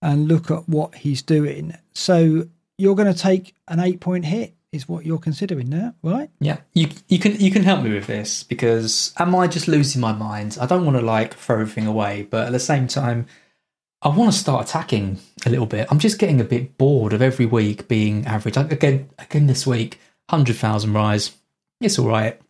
and 0.00 0.26
look 0.26 0.50
at 0.50 0.68
what 0.68 0.94
he's 0.96 1.22
doing. 1.22 1.74
So 1.92 2.48
you're 2.78 2.96
going 2.96 3.12
to 3.12 3.18
take 3.18 3.54
an 3.68 3.78
eight 3.78 4.00
point 4.00 4.24
hit 4.24 4.54
is 4.72 4.88
what 4.88 5.04
you're 5.04 5.18
considering 5.18 5.68
now, 5.68 5.94
right? 6.02 6.30
Yeah, 6.40 6.58
you 6.72 6.88
you 7.08 7.18
can 7.18 7.38
you 7.38 7.50
can 7.50 7.62
help 7.62 7.82
me 7.84 7.92
with 7.92 8.06
this 8.06 8.42
because 8.42 9.12
am 9.18 9.34
I 9.34 9.46
just 9.46 9.68
losing 9.68 10.00
my 10.00 10.12
mind? 10.12 10.56
I 10.60 10.66
don't 10.66 10.84
want 10.84 10.96
to 10.96 11.04
like 11.04 11.34
throw 11.34 11.60
everything 11.60 11.86
away, 11.86 12.26
but 12.28 12.46
at 12.46 12.52
the 12.52 12.58
same 12.58 12.88
time, 12.88 13.26
I 14.00 14.08
want 14.08 14.32
to 14.32 14.38
start 14.38 14.68
attacking 14.68 15.18
a 15.44 15.50
little 15.50 15.66
bit. 15.66 15.86
I'm 15.90 15.98
just 15.98 16.18
getting 16.18 16.40
a 16.40 16.44
bit 16.44 16.78
bored 16.78 17.12
of 17.12 17.20
every 17.20 17.46
week 17.46 17.86
being 17.86 18.26
average. 18.26 18.56
Again, 18.56 19.10
again 19.18 19.46
this 19.46 19.66
week, 19.66 20.00
hundred 20.30 20.56
thousand 20.56 20.94
rise. 20.94 21.32
It's 21.80 21.98
all 21.98 22.08
right. 22.08 22.40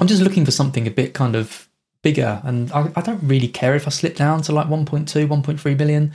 I'm 0.00 0.06
just 0.06 0.22
looking 0.22 0.44
for 0.44 0.52
something 0.52 0.86
a 0.86 0.90
bit 0.90 1.14
kind 1.14 1.34
of 1.34 1.68
bigger, 2.02 2.40
and 2.44 2.70
I, 2.70 2.92
I 2.94 3.00
don't 3.00 3.22
really 3.24 3.48
care 3.48 3.74
if 3.74 3.88
I 3.88 3.90
slip 3.90 4.14
down 4.14 4.42
to 4.42 4.52
like 4.52 4.68
1.2, 4.68 5.06
1.3 5.06 5.76
billion. 5.76 6.12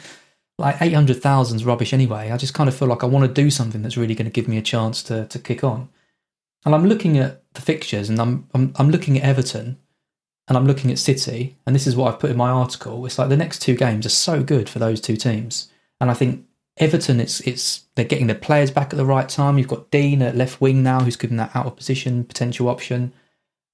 Like 0.58 0.82
800,000 0.82 1.58
is 1.58 1.66
rubbish 1.66 1.93
anyway. 1.93 2.32
I 2.32 2.38
just 2.38 2.53
kind 2.53 2.70
of 2.70 2.76
feel 2.76 2.88
like 2.88 3.03
I 3.03 3.08
want 3.08 3.26
to 3.26 3.41
do 3.41 3.49
something 3.49 3.82
that's 3.82 3.97
really 3.97 4.16
going 4.16 4.26
to 4.26 4.32
give 4.32 4.47
me 4.47 4.58
a 4.58 4.62
chance 4.62 5.03
to 5.03 5.26
to 5.28 5.39
kick 5.39 5.64
on. 5.64 5.89
And 6.66 6.74
I'm 6.74 6.88
looking 6.88 7.18
at 7.18 7.43
the 7.53 7.62
fixtures 7.62 8.10
and 8.10 8.20
I'm 8.20 8.47
I'm, 8.53 8.74
I'm 8.78 8.89
looking 8.89 9.18
at 9.18 9.24
Everton 9.24 9.78
and 10.47 10.58
I'm 10.58 10.66
looking 10.66 10.91
at 10.91 10.99
City 10.99 11.58
and 11.66 11.76
this 11.76 11.88
is 11.88 11.95
what 11.95 12.14
I've 12.14 12.20
put 12.20 12.32
in 12.32 12.38
my 12.38 12.49
article. 12.49 13.06
It's 13.06 13.20
like 13.20 13.30
the 13.30 13.38
next 13.38 13.60
two 13.60 13.76
games 13.76 14.06
are 14.06 14.10
so 14.10 14.43
good 14.43 14.70
for 14.70 14.80
those 14.80 15.01
two 15.01 15.18
teams. 15.18 15.70
And 15.99 16.10
I 16.10 16.14
think 16.14 16.45
Everton, 16.78 17.20
it's 17.20 17.41
it's 17.41 17.86
they're 17.95 18.06
getting 18.06 18.28
their 18.28 18.36
players 18.36 18.72
back 18.72 18.93
at 18.93 18.97
the 18.97 19.06
right 19.06 19.28
time. 19.28 19.58
You've 19.58 19.68
got 19.68 19.91
Digne 19.91 20.22
at 20.22 20.36
left 20.36 20.62
wing 20.62 20.84
now, 20.84 21.01
who's 21.01 21.16
given 21.18 21.38
that 21.38 21.56
out 21.56 21.66
of 21.66 21.76
position 21.76 22.24
potential 22.24 22.70
option. 22.70 23.14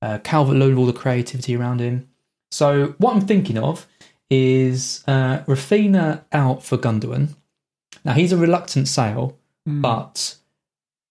Uh, 0.02 0.18
Calvert 0.24 0.58
Lewin, 0.58 0.78
all 0.78 0.88
the 0.88 0.94
creativity 0.94 1.56
around 1.56 1.80
him. 1.80 2.10
So 2.52 2.96
what 2.98 3.16
I'm 3.16 3.22
thinking 3.22 3.58
of 3.58 3.88
is 4.32 5.04
uh, 5.08 5.40
Raphinha 5.44 6.24
out 6.32 6.64
for 6.64 6.78
Gundogan. 6.78 7.36
Now 8.04 8.14
he's 8.14 8.32
a 8.32 8.38
reluctant 8.38 8.88
sale, 8.88 9.38
Mm. 9.70 9.80
but 9.84 10.38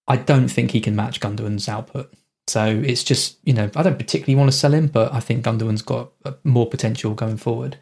I 0.09 0.17
don't 0.17 0.49
think 0.49 0.73
he 0.73 0.81
can 0.81 0.97
match 0.97 1.21
Gundogan's 1.21 1.69
output. 1.69 2.13
So 2.49 2.65
it's 2.85 3.05
just 3.05 3.39
you 3.45 3.53
know 3.53 3.71
I 3.77 3.85
don't 3.85 3.99
particularly 3.99 4.35
want 4.35 4.51
to 4.51 4.57
sell 4.59 4.75
him, 4.75 4.89
but 4.89 5.13
I 5.15 5.21
think 5.21 5.45
Gundogan's 5.45 5.83
got 5.83 6.11
uh, 6.25 6.33
more 6.43 6.69
potential 6.69 7.15
going 7.15 7.37
forward. 7.37 7.77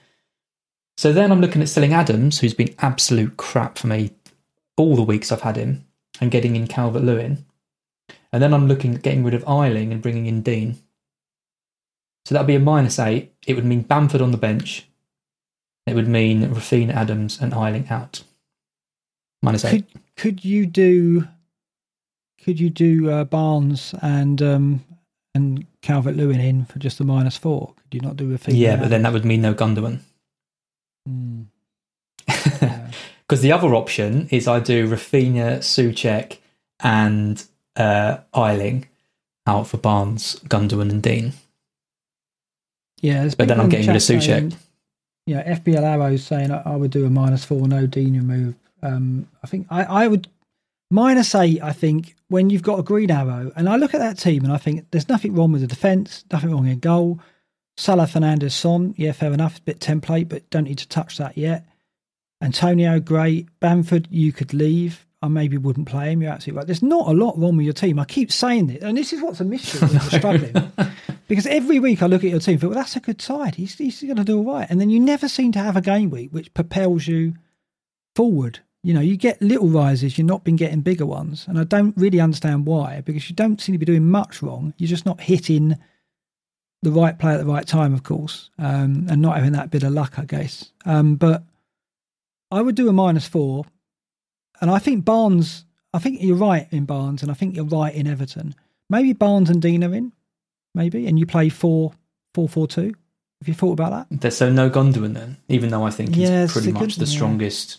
So 0.99 1.13
then 1.13 1.31
I'm 1.33 1.41
looking 1.41 1.63
at 1.63 1.69
selling 1.71 1.95
Adams, 1.95 2.41
who's 2.41 2.53
been 2.53 2.75
absolute 2.81 3.37
crap 3.39 3.79
for 3.79 3.87
me 3.87 4.11
all 4.77 4.95
the 4.97 5.03
weeks 5.03 5.33
I've 5.33 5.41
had 5.43 5.57
him, 5.57 5.87
and 6.21 6.31
getting 6.31 6.55
in 6.57 6.67
Calvert 6.67 7.03
Lewin. 7.03 7.47
And 8.33 8.43
then 8.43 8.53
I'm 8.53 8.67
looking 8.69 8.95
at 8.95 9.03
getting 9.03 9.25
rid 9.25 9.33
of 9.35 9.45
Ayling 9.49 9.91
and 9.93 10.03
bringing 10.03 10.27
in 10.27 10.43
Digne. 10.43 10.75
So 12.27 12.35
that'd 12.35 12.47
be 12.47 12.57
a 12.57 12.61
minus 12.61 12.99
eight. 12.99 13.33
It 13.47 13.55
would 13.55 13.65
mean 13.65 13.83
Bamford 13.83 14.21
on 14.21 14.33
the 14.33 14.37
bench. 14.37 14.88
It 15.89 15.95
would 15.95 16.09
mean 16.09 16.43
Raphinha 16.49 16.95
Adams 16.95 17.41
and 17.41 17.53
Ayling 17.53 17.89
out. 17.89 18.23
Minus 19.43 19.65
eight. 19.65 19.85
Could 19.91 20.01
could 20.17 20.45
you 20.45 20.67
do? 20.67 21.27
Could 22.43 22.61
you 22.61 22.71
do 22.71 23.11
uh, 23.11 23.25
Barnes 23.25 23.95
and 24.01 24.41
um, 24.43 24.85
and 25.35 25.67
Calvert 25.83 26.17
Lewin 26.17 26.41
in 26.41 26.65
for 26.65 26.79
just 26.79 27.01
a 27.01 27.05
minus 27.05 27.37
four? 27.37 27.75
Could 27.77 27.95
you 27.95 28.01
not 28.01 28.17
do 28.17 28.33
a 28.33 28.39
fee? 28.39 28.57
yeah, 28.57 28.77
but 28.77 28.91
then 28.91 29.03
that 29.03 29.13
would 29.13 29.25
mean 29.25 29.43
no 29.43 29.55
Gundogan. 29.55 30.01
Mm. 31.09 31.47
Yeah. 32.61 32.91
Because 33.27 33.41
the 33.41 33.53
other 33.53 33.75
option 33.75 34.29
is 34.31 34.47
I 34.47 34.61
do 34.61 34.87
Raphinha, 34.89 35.59
Soucek, 35.59 36.37
and 36.81 37.43
uh, 37.77 38.19
Ayling 38.37 38.89
out 39.47 39.67
for 39.69 39.79
Barnes, 39.79 40.37
Gundogan, 40.49 40.91
and 40.91 41.03
Digne. 41.03 41.33
Yeah, 43.01 43.29
But 43.37 43.49
then 43.49 43.61
I'm 43.61 43.69
getting 43.69 43.87
rid 43.87 43.97
of 43.97 44.03
chat 44.03 44.21
Souček. 44.23 44.57
Saying- 45.29 45.47
Yeah, 45.47 45.55
FPL 45.59 45.83
Arrows 45.85 46.25
saying 46.25 46.51
I, 46.51 46.63
I 46.65 46.77
would 46.77 46.91
do 46.91 47.07
a 47.07 47.11
minus 47.11 47.45
four, 47.45 47.67
no 47.69 47.87
Digne 47.87 48.19
remove. 48.19 48.55
Um, 48.83 49.29
I 49.43 49.47
think 49.47 49.67
I, 49.71 49.85
I 49.85 50.07
would 50.09 50.29
minus 50.91 51.35
eight. 51.35 51.63
I 51.63 51.73
think 51.73 52.15
when 52.29 52.51
you've 52.51 52.63
got 52.63 52.79
a 52.79 52.83
green 52.83 53.11
arrow, 53.11 53.53
and 53.57 53.69
I 53.69 53.77
look 53.77 53.95
at 53.95 54.01
that 54.01 54.19
team 54.19 54.45
and 54.45 54.53
I 54.53 54.59
think 54.59 54.87
there's 54.91 55.09
nothing 55.09 55.35
wrong 55.35 55.53
with 55.53 55.63
the 55.63 55.67
defence, 55.67 56.25
nothing 56.33 56.51
wrong 56.53 56.67
in 56.67 56.79
goal. 56.79 57.21
Salah, 57.77 58.07
Fernandes, 58.07 58.53
Son, 58.53 58.95
yeah, 58.97 59.13
fair 59.13 59.33
enough, 59.33 59.65
bit 59.65 59.79
template, 59.81 60.29
but 60.29 60.49
don't 60.51 60.65
need 60.65 60.79
to 60.79 60.89
touch 60.89 61.17
that 61.19 61.37
yet. 61.39 61.65
Antonio, 62.41 63.01
great. 63.01 63.49
Bamford, 63.61 64.09
you 64.11 64.33
could 64.33 64.53
leave. 64.55 65.07
I 65.21 65.29
maybe 65.29 65.57
wouldn't 65.57 65.89
play 65.89 66.13
him. 66.13 66.23
You're 66.23 66.33
absolutely 66.33 66.59
right. 66.59 66.67
There's 66.67 66.83
not 66.83 67.09
a 67.09 67.13
lot 67.13 67.37
wrong 67.39 67.57
with 67.57 67.65
your 67.65 67.73
team. 67.73 67.99
I 67.99 68.05
keep 68.05 68.31
saying 68.31 68.71
it, 68.71 68.83
and 68.83 68.97
this 68.97 69.13
is 69.13 69.21
what's 69.21 69.41
a 69.41 69.45
mystery 69.45 69.81
when 69.81 69.93
you're 69.93 70.01
struggling. 70.01 70.73
Because 71.29 71.47
every 71.47 71.79
week 71.79 72.03
I 72.03 72.07
look 72.07 72.25
at 72.25 72.31
your 72.31 72.41
team 72.41 72.55
and 72.55 72.61
think, 72.63 72.73
well, 72.73 72.81
that's 72.81 72.97
a 72.97 73.01
good 73.01 73.21
side. 73.21 73.57
He's, 73.57 73.77
he's 73.77 74.03
going 74.03 74.17
to 74.17 74.25
do 74.25 74.39
all 74.39 74.55
right. 74.55 74.67
And 74.69 74.81
then 74.81 74.89
you 74.89 74.99
never 74.99 75.29
seem 75.29 75.53
to 75.53 75.59
have 75.59 75.77
a 75.77 75.83
game 75.83 76.09
week 76.09 76.31
which 76.33 76.55
propels 76.55 77.07
you 77.07 77.35
forward. 78.17 78.61
You 78.83 78.95
know, 78.95 79.01
you 79.01 79.17
get 79.19 79.43
little 79.43 79.69
rises, 79.69 80.17
you're 80.17 80.27
not 80.27 80.45
been 80.45 80.57
getting 80.57 80.81
bigger 80.81 81.05
ones. 81.05 81.45
And 81.47 81.59
I 81.59 81.65
don't 81.65 81.95
really 81.99 82.19
understand 82.19 82.65
why, 82.65 83.03
because 83.03 83.29
you 83.29 83.37
don't 83.37 83.61
seem 83.61 83.75
to 83.75 83.79
be 83.79 83.85
doing 83.85 84.09
much 84.09 84.43
wrong. 84.43 84.73
You're 84.79 84.89
just 84.89 85.05
not 85.05 85.21
hitting 85.21 85.77
the 86.83 86.91
right 86.91 87.19
play 87.19 87.35
at 87.35 87.39
the 87.39 87.45
right 87.45 87.67
time, 87.67 87.93
of 87.93 88.05
course, 88.05 88.51
um, 88.59 89.07
and 89.11 89.21
not 89.21 89.37
having 89.37 89.53
that 89.53 89.71
bit 89.71 89.83
of 89.83 89.93
luck, 89.93 90.19
I 90.19 90.25
guess. 90.25 90.73
Um, 90.87 91.17
but 91.17 91.43
I 92.51 92.63
would 92.63 92.77
do 92.77 92.89
a 92.89 92.93
minus 92.93 93.27
four. 93.27 93.67
And 94.61 94.71
I 94.71 94.79
think 94.79 95.05
Barnes, 95.05 95.65
I 95.93 95.99
think 95.99 96.23
you're 96.23 96.37
right 96.37 96.67
in 96.71 96.85
Barnes, 96.85 97.23
and 97.23 97.31
I 97.31 97.35
think 97.35 97.55
you're 97.57 97.65
right 97.65 97.95
in 97.95 98.07
Everton. 98.07 98.55
Maybe 98.91 99.13
Barnes 99.13 99.51
and 99.51 99.61
Digne 99.63 99.85
are 99.85 99.95
in, 99.95 100.13
maybe, 100.75 101.07
and 101.07 101.19
you 101.19 101.27
play 101.27 101.49
four, 101.49 101.93
four, 102.35 102.49
four, 102.49 102.67
two. 102.67 102.95
Have 103.41 103.47
you 103.49 103.55
thought 103.55 103.73
about 103.73 104.09
that? 104.11 104.21
There's 104.21 104.37
so 104.37 104.51
no 104.51 104.69
Gundogan 104.69 105.15
then, 105.15 105.37
even 105.49 105.71
though 105.71 105.85
I 105.85 105.91
think 105.91 106.15
he's 106.15 106.29
Yeah, 106.29 106.47
pretty 106.49 106.73
much 106.73 106.97
good- 106.97 107.07
the 107.07 107.11
yeah. 107.11 107.17
strongest. 107.17 107.79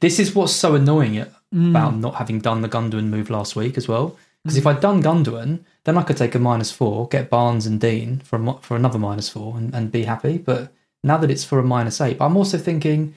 This 0.00 0.18
is 0.18 0.34
what's 0.34 0.52
so 0.54 0.74
annoying 0.74 1.24
Mm. 1.54 1.70
about 1.70 1.96
not 1.98 2.14
having 2.16 2.40
done 2.40 2.62
the 2.62 2.68
Gundogan 2.68 3.04
move 3.08 3.28
last 3.30 3.54
week 3.54 3.76
as 3.76 3.86
well. 3.86 4.16
Because 4.42 4.56
Mm. 4.56 4.58
if 4.60 4.66
I'd 4.66 4.80
done 4.80 5.02
Gundogan, 5.02 5.60
then 5.84 5.96
I 5.98 6.02
could 6.02 6.16
take 6.16 6.34
a 6.34 6.38
minus 6.38 6.72
four, 6.72 7.06
get 7.08 7.30
Barnes 7.30 7.66
and 7.66 7.78
Digne 7.78 8.18
for 8.24 8.42
a, 8.42 8.54
for 8.60 8.74
another 8.74 8.98
minus 8.98 9.28
four, 9.28 9.56
and, 9.56 9.72
and 9.74 9.92
be 9.92 10.04
happy. 10.04 10.38
But 10.38 10.72
now 11.04 11.18
that 11.18 11.30
it's 11.30 11.44
for 11.44 11.58
a 11.58 11.62
minus 11.64 12.00
eight, 12.00 12.18
but 12.18 12.24
I'm 12.26 12.36
also 12.36 12.58
thinking, 12.58 13.14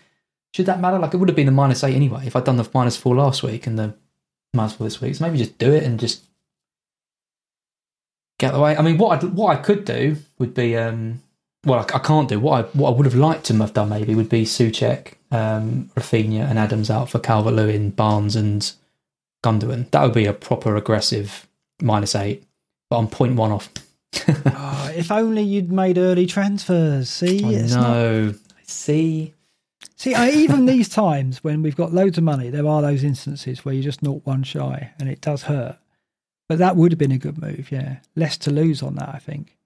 should 0.56 0.68
that 0.68 0.80
matter? 0.80 0.98
Like 0.98 1.14
it 1.14 1.18
would 1.18 1.28
have 1.28 1.36
been 1.36 1.50
a 1.50 1.52
minus 1.52 1.84
eight 1.84 1.96
anyway 1.96 2.24
if 2.26 2.34
I'd 2.36 2.46
done 2.46 2.56
the 2.56 2.70
minus 2.74 2.96
four 2.96 3.14
last 3.14 3.44
week 3.44 3.68
and 3.68 3.78
the 3.78 3.94
minus 4.54 4.72
four 4.74 4.86
this 4.88 5.02
week. 5.02 5.14
So 5.16 5.26
maybe 5.26 5.38
just 5.38 5.58
do 5.58 5.74
it 5.74 5.84
and 5.84 6.00
just 6.00 6.24
get 8.40 8.54
the 8.54 8.60
way. 8.62 8.76
I 8.78 8.82
mean, 8.82 8.98
what 8.98 9.22
I 9.22 9.28
what 9.28 9.58
I 9.58 9.62
could 9.62 9.84
do 9.84 10.18
would 10.40 10.54
be, 10.54 10.78
um, 10.78 11.22
well, 11.66 11.80
I, 11.80 11.96
I 11.96 12.00
can't 12.00 12.30
do 12.30 12.40
what 12.40 12.54
I 12.66 12.68
what 12.70 12.92
I 12.92 12.94
would 12.96 13.06
have 13.06 13.16
liked 13.16 13.46
to 13.48 13.54
have 13.58 13.74
done. 13.74 13.90
Maybe 13.90 14.16
would 14.16 14.30
be 14.30 14.46
Soucek, 14.46 15.14
um, 15.32 15.90
Raphinha, 15.96 16.50
and 16.50 16.58
Adams 16.58 16.90
out 16.90 17.10
for 17.10 17.20
Calvert 17.20 17.54
Lewin, 17.54 17.90
Barnes, 17.90 18.38
and 18.38 18.72
Gundogan. 19.44 19.92
That 19.92 20.04
would 20.04 20.14
be 20.14 20.26
a 20.26 20.34
proper 20.34 20.78
aggressive 20.78 21.48
minus 21.82 22.16
eight. 22.16 22.44
But 22.90 23.00
I'm 23.00 23.08
point 23.10 23.36
one 23.36 23.52
off. 23.52 23.70
Oh, 24.28 24.92
if 24.96 25.12
only 25.12 25.42
you'd 25.44 25.72
made 25.72 25.98
early 25.98 26.28
transfers. 26.28 27.10
See, 27.10 27.44
I 27.44 27.50
It's 27.60 27.74
not- 27.74 27.82
know. 27.90 28.34
See, 28.68 29.34
see, 29.96 30.14
I, 30.14 30.30
even 30.30 30.66
these 30.66 30.90
times 30.90 31.44
when 31.44 31.62
we've 31.62 31.76
got 31.76 31.94
loads 31.94 32.18
of 32.18 32.24
money, 32.24 32.50
there 32.50 32.68
are 32.68 32.82
those 32.82 33.04
instances 33.04 33.64
where 33.66 33.74
you're 33.74 33.84
just 33.84 34.04
not 34.04 34.26
one 34.26 34.44
shy, 34.44 34.92
and 35.00 35.10
it 35.10 35.22
does 35.22 35.44
hurt. 35.44 35.78
But 36.48 36.60
that 36.60 36.76
would 36.76 36.92
have 36.92 37.00
been 37.00 37.12
a 37.12 37.18
good 37.18 37.42
move, 37.42 37.72
yeah. 37.72 37.98
Less 38.16 38.38
to 38.40 38.52
lose 38.52 38.84
on 38.84 38.96
that, 38.96 39.10
I 39.10 39.18
think. 39.18 39.58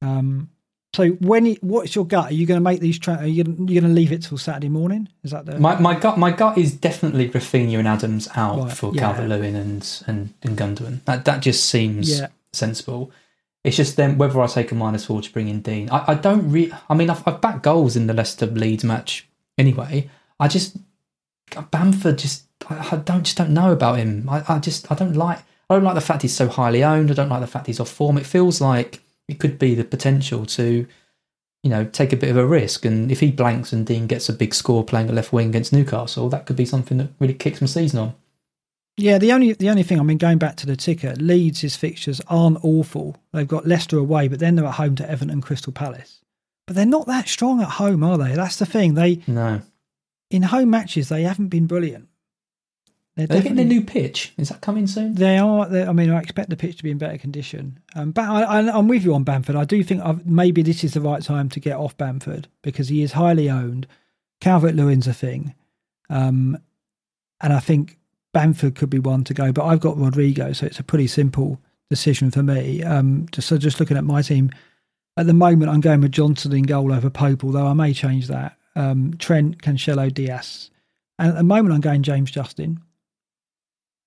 Um, 0.00 0.50
so 0.94 1.08
when 1.08 1.54
what's 1.56 1.96
your 1.96 2.06
gut? 2.06 2.30
Are 2.30 2.34
you 2.34 2.46
going 2.46 2.58
to 2.60 2.62
make 2.62 2.78
these? 2.78 3.00
Tra- 3.00 3.16
are 3.16 3.26
you 3.26 3.42
going 3.42 3.82
to 3.82 3.88
leave 3.88 4.12
it 4.12 4.22
till 4.22 4.38
Saturday 4.38 4.68
morning? 4.68 5.08
Is 5.24 5.32
that 5.32 5.44
the 5.44 5.58
my 5.58 5.76
my 5.80 5.98
gut 5.98 6.18
my 6.18 6.30
gut 6.30 6.56
is 6.56 6.72
definitely 6.72 7.28
Raphinha 7.28 7.80
and 7.80 7.88
Adams 7.88 8.28
out 8.36 8.58
Right, 8.60 8.72
for 8.72 8.94
yeah. 8.94 9.00
Calvert 9.00 9.28
Lewin 9.28 9.56
and 9.56 10.02
and 10.06 10.32
and 10.44 10.56
Gundogan. 10.56 11.04
That 11.06 11.24
that 11.24 11.40
just 11.42 11.64
seems 11.68 12.20
Yeah. 12.20 12.28
sensible. 12.52 13.10
It's 13.64 13.76
just 13.76 13.96
then 13.96 14.18
whether 14.18 14.40
I 14.40 14.46
take 14.46 14.70
a 14.70 14.76
minus 14.76 15.06
four 15.06 15.20
to 15.20 15.32
bring 15.32 15.48
in 15.48 15.62
Digne. 15.62 15.88
I, 15.90 16.12
I 16.12 16.14
don't 16.14 16.48
re. 16.52 16.72
I 16.88 16.94
mean, 16.94 17.10
I've, 17.10 17.26
I've 17.26 17.40
backed 17.40 17.64
goals 17.64 17.96
in 17.96 18.06
the 18.06 18.14
Leicester 18.14 18.46
Leeds 18.46 18.84
match 18.84 19.26
anyway. 19.58 20.10
I 20.40 20.48
just 20.48 20.76
Bamford 21.70 22.18
just 22.18 22.44
I, 22.68 22.96
don't 22.96 23.24
just 23.24 23.36
don't 23.36 23.50
know 23.50 23.72
about 23.72 23.98
him. 23.98 24.28
I, 24.28 24.42
I 24.48 24.58
just 24.58 24.90
I 24.90 24.94
don't 24.94 25.14
like 25.14 25.38
I 25.68 25.74
don't 25.74 25.84
like 25.84 25.94
the 25.94 26.00
fact 26.00 26.22
he's 26.22 26.34
so 26.34 26.48
highly 26.48 26.82
owned. 26.82 27.10
I 27.10 27.14
don't 27.14 27.28
like 27.28 27.40
the 27.40 27.46
fact 27.46 27.66
he's 27.66 27.80
off 27.80 27.90
form. 27.90 28.18
It 28.18 28.26
feels 28.26 28.60
like 28.60 29.00
it 29.28 29.38
could 29.38 29.58
be 29.58 29.74
the 29.74 29.84
potential 29.84 30.44
to 30.46 30.86
you 31.62 31.70
know 31.70 31.84
take 31.84 32.12
a 32.12 32.16
bit 32.16 32.30
of 32.30 32.36
a 32.36 32.46
risk. 32.46 32.84
And 32.84 33.10
if 33.10 33.20
he 33.20 33.30
blanks 33.30 33.72
and 33.72 33.86
Digne 33.86 34.06
gets 34.06 34.28
a 34.28 34.32
big 34.32 34.54
score 34.54 34.84
playing 34.84 35.08
at 35.08 35.14
left 35.14 35.32
wing 35.32 35.48
against 35.48 35.72
Newcastle, 35.72 36.28
that 36.30 36.46
could 36.46 36.56
be 36.56 36.66
something 36.66 36.98
that 36.98 37.10
really 37.18 37.34
kicks 37.34 37.60
my 37.60 37.66
season 37.66 38.00
on. 38.00 38.14
Yeah, 38.96 39.18
the 39.18 39.32
only 39.32 39.52
the 39.52 39.70
only 39.70 39.82
thing 39.82 39.98
I 39.98 40.04
mean, 40.04 40.18
going 40.18 40.38
back 40.38 40.56
to 40.56 40.66
the 40.66 40.76
ticker, 40.76 41.14
Leeds' 41.16 41.76
fixtures 41.76 42.20
aren't 42.28 42.62
awful. 42.62 43.16
They've 43.32 43.48
got 43.48 43.66
Leicester 43.66 43.98
away, 43.98 44.28
but 44.28 44.38
then 44.38 44.54
they're 44.54 44.66
at 44.66 44.74
home 44.74 44.94
to 44.96 45.10
Everton 45.10 45.30
and 45.30 45.42
Crystal 45.42 45.72
Palace. 45.72 46.20
But 46.66 46.76
they're 46.76 46.86
not 46.86 47.06
that 47.06 47.28
strong 47.28 47.60
at 47.60 47.68
home, 47.68 48.02
are 48.02 48.16
they? 48.16 48.34
That's 48.34 48.56
the 48.56 48.66
thing. 48.66 48.94
They 48.94 49.22
No, 49.26 49.60
in 50.30 50.42
home 50.42 50.70
matches 50.70 51.08
they 51.08 51.22
haven't 51.22 51.48
been 51.48 51.66
brilliant. 51.66 52.08
They're 53.16 53.28
they 53.28 53.42
getting 53.42 53.60
a 53.60 53.64
new 53.64 53.82
pitch? 53.82 54.32
Is 54.36 54.48
that 54.48 54.60
coming 54.60 54.88
soon? 54.88 55.14
They 55.14 55.38
are. 55.38 55.66
I 55.66 55.92
mean, 55.92 56.10
I 56.10 56.18
expect 56.18 56.50
the 56.50 56.56
pitch 56.56 56.78
to 56.78 56.82
be 56.82 56.90
in 56.90 56.98
better 56.98 57.18
condition. 57.18 57.78
Um, 57.94 58.10
but 58.10 58.28
I, 58.28 58.42
I, 58.42 58.76
I'm 58.76 58.88
with 58.88 59.04
you 59.04 59.14
on 59.14 59.22
Bamford. 59.22 59.54
I 59.54 59.64
do 59.64 59.84
think 59.84 60.02
I've, 60.02 60.26
maybe 60.26 60.62
this 60.62 60.82
is 60.82 60.94
the 60.94 61.00
right 61.00 61.22
time 61.22 61.48
to 61.50 61.60
get 61.60 61.76
off 61.76 61.96
Bamford 61.96 62.48
because 62.62 62.88
he 62.88 63.02
is 63.02 63.12
highly 63.12 63.48
owned. 63.48 63.86
Calvert 64.40 64.74
Lewin's 64.74 65.06
a 65.06 65.14
thing, 65.14 65.54
um, 66.10 66.58
and 67.40 67.52
I 67.52 67.60
think 67.60 67.98
Bamford 68.32 68.74
could 68.74 68.90
be 68.90 68.98
one 68.98 69.22
to 69.24 69.34
go. 69.34 69.52
But 69.52 69.66
I've 69.66 69.80
got 69.80 69.96
Rodrigo, 69.96 70.52
so 70.52 70.66
it's 70.66 70.80
a 70.80 70.84
pretty 70.84 71.06
simple 71.06 71.60
decision 71.88 72.32
for 72.32 72.42
me. 72.42 72.82
Um, 72.82 73.28
just 73.30 73.46
so 73.46 73.58
just 73.58 73.78
looking 73.78 73.96
at 73.96 74.04
my 74.04 74.22
team 74.22 74.50
at 75.16 75.26
the 75.26 75.34
moment, 75.34 75.70
I'm 75.70 75.80
going 75.80 76.00
with 76.00 76.12
Johnson 76.12 76.52
in 76.52 76.64
goal 76.64 76.92
over 76.92 77.10
Pope, 77.10 77.44
although 77.44 77.66
I 77.66 77.72
may 77.72 77.92
change 77.92 78.26
that. 78.28 78.56
Um, 78.74 79.14
Trent, 79.18 79.62
Cancelo, 79.62 80.12
Dias, 80.12 80.70
and 81.18 81.28
at 81.28 81.36
the 81.36 81.44
moment 81.44 81.74
I'm 81.74 81.80
going 81.80 82.02
James 82.02 82.30
Justin. 82.30 82.80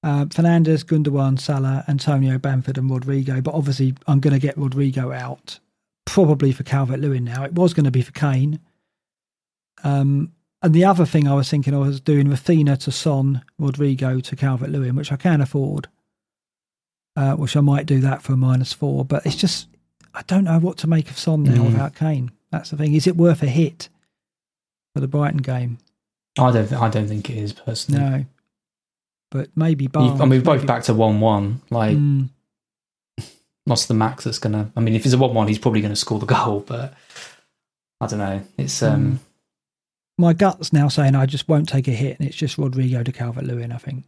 Uh, 0.04 0.26
Fernandes, 0.26 0.86
Gundogan, 0.86 1.40
Salah, 1.40 1.84
Antonio, 1.88 2.38
Bamford, 2.38 2.78
and 2.78 2.90
Rodrigo. 2.90 3.42
But 3.42 3.56
obviously, 3.56 3.96
I'm 4.06 4.20
going 4.20 4.34
to 4.34 4.40
get 4.40 4.58
Rodrigo 4.58 5.12
out, 5.12 5.60
probably 6.06 6.52
for 6.52 6.64
Calvert 6.64 7.00
Lewin 7.00 7.24
now. 7.24 7.44
It 7.44 7.54
was 7.54 7.74
going 7.74 7.86
to 7.86 7.92
be 7.92 8.02
for 8.02 8.12
Kane. 8.12 8.60
Um, 9.84 10.34
and 10.62 10.74
the 10.74 10.86
other 10.86 11.06
thing 11.06 11.28
I 11.28 11.34
was 11.34 11.50
thinking 11.50 11.74
I 11.74 11.80
was 11.80 12.00
doing 12.00 12.28
Raphinha 12.28 12.78
to 12.80 12.92
Son, 12.92 13.44
Rodrigo 13.58 14.20
to 14.20 14.36
Calvert 14.36 14.70
Lewin, 14.70 14.96
which 14.96 15.12
I 15.12 15.16
can 15.16 15.42
afford. 15.42 15.88
Uh, 17.16 17.34
which 17.34 17.58
I 17.58 17.62
might 17.62 17.88
do 17.88 18.00
that 18.02 18.22
for 18.22 18.38
minus 18.38 18.74
four, 18.74 19.04
but 19.04 19.26
it's 19.26 19.36
just 19.36 19.68
I 20.18 20.24
don't 20.26 20.46
know 20.46 20.58
what 20.60 20.78
to 20.80 20.88
make 20.88 21.10
of 21.12 21.18
Son 21.20 21.44
now 21.44 21.52
Mm. 21.64 21.66
without 21.68 21.94
Kane. 21.96 22.32
That's 22.52 22.72
the 22.72 22.78
thing. 22.78 22.94
Is 22.96 23.06
it 23.06 23.16
worth 23.16 23.44
a 23.44 23.48
hit 23.48 23.88
for 24.94 25.00
the 25.00 25.08
Brighton 25.08 25.42
game? 25.44 25.78
I 26.40 26.52
don't. 26.52 26.74
I 26.74 26.90
don't 26.90 27.08
think 27.08 27.30
it 27.30 27.38
is 27.38 27.54
personally. 27.54 28.02
No, 28.02 28.26
but 29.32 29.50
maybe 29.56 29.86
Barnes. 29.88 30.20
I 30.20 30.26
mean, 30.26 30.42
both 30.42 30.58
maybe- 30.62 30.68
back 30.68 30.84
to 30.84 30.94
one-one. 30.94 31.62
Like, 31.70 31.98
Mm, 31.98 32.30
what's 33.66 33.86
the 33.86 33.94
max 33.94 34.24
that's 34.24 34.40
gonna? 34.40 34.72
I 34.76 34.80
mean, 34.80 34.96
if 34.96 35.06
it's 35.06 35.14
a 35.14 35.18
one-one, 35.18 35.48
he's 35.48 35.60
probably 35.60 35.82
going 35.82 35.92
to 35.94 35.96
score 35.96 36.20
the 36.20 36.26
goal. 36.26 36.62
But 36.66 36.94
I 38.02 38.08
don't 38.08 38.20
know. 38.20 38.42
It's 38.58 38.82
um. 38.82 39.20
my 40.18 40.34
gut's 40.34 40.74
now 40.74 40.88
saying 40.88 41.14
I 41.16 41.26
just 41.28 41.48
won't 41.48 41.70
take 41.70 41.88
a 41.88 41.92
hit, 41.92 42.18
and 42.20 42.28
it's 42.28 42.38
just 42.38 42.58
Rodrigo 42.58 43.04
de 43.04 43.12
Calvert 43.12 43.44
Lewin. 43.46 43.72
I 43.72 43.78
think. 43.78 44.04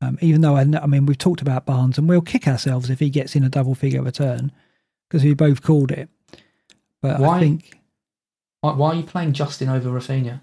Um, 0.00 0.16
even 0.20 0.42
though 0.42 0.54
I, 0.56 0.60
I 0.60 0.86
mean, 0.86 1.06
we've 1.06 1.18
talked 1.18 1.42
about 1.42 1.66
Barnes, 1.66 1.98
and 1.98 2.08
we'll 2.08 2.20
kick 2.22 2.46
ourselves 2.46 2.88
if 2.88 3.00
he 3.00 3.10
gets 3.10 3.34
in 3.34 3.42
a 3.42 3.48
double 3.48 3.74
figure 3.74 4.00
return 4.02 4.52
because 5.08 5.24
we 5.24 5.34
both 5.34 5.62
called 5.62 5.90
it. 5.90 6.08
But 7.00 7.20
Why? 7.20 7.36
I 7.36 7.40
think 7.40 7.78
Why, 8.60 8.72
why 8.74 8.88
are 8.90 8.94
you 8.96 9.02
playing 9.04 9.32
Justin 9.32 9.68
over 9.68 9.88
Raphinha? 9.90 10.40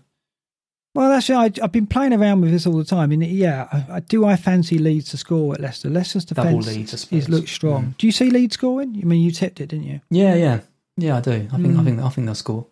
Well, 0.94 1.12
actually, 1.12 1.36
I, 1.36 1.52
I've 1.62 1.74
been 1.74 1.88
playing 1.88 2.14
around 2.14 2.40
with 2.40 2.52
this 2.52 2.66
all 2.66 2.78
the 2.78 2.86
time. 2.86 3.12
And 3.12 3.22
yeah, 3.26 3.68
I, 3.72 3.96
I, 3.96 4.00
do 4.00 4.26
I 4.26 4.38
fancy 4.38 4.78
Leeds 4.78 5.10
to 5.10 5.18
score 5.18 5.54
at 5.54 5.60
Leicester? 5.60 5.90
Leicester's 5.90 6.24
defence 6.24 6.68
Leeds, 6.68 7.12
is 7.12 7.28
looks 7.28 7.52
strong. 7.52 7.88
Mm. 7.88 7.98
Do 7.98 8.08
you 8.08 8.14
see 8.14 8.30
Leeds 8.30 8.54
scoring? 8.54 8.98
I 9.02 9.06
mean, 9.06 9.22
you 9.22 9.32
tipped 9.32 9.60
it, 9.60 9.68
didn't 9.68 9.88
you? 9.88 10.00
Yeah, 10.10 10.36
yeah, 10.36 10.62
yeah. 10.96 11.18
I 11.18 11.20
do. 11.20 11.32
I 11.32 11.36
think. 11.36 11.52
I 11.52 11.58
Mm. 11.58 11.84
think. 11.84 12.00
I 12.00 12.10
think 12.10 12.26
they'll 12.28 12.36
score. 12.36 12.68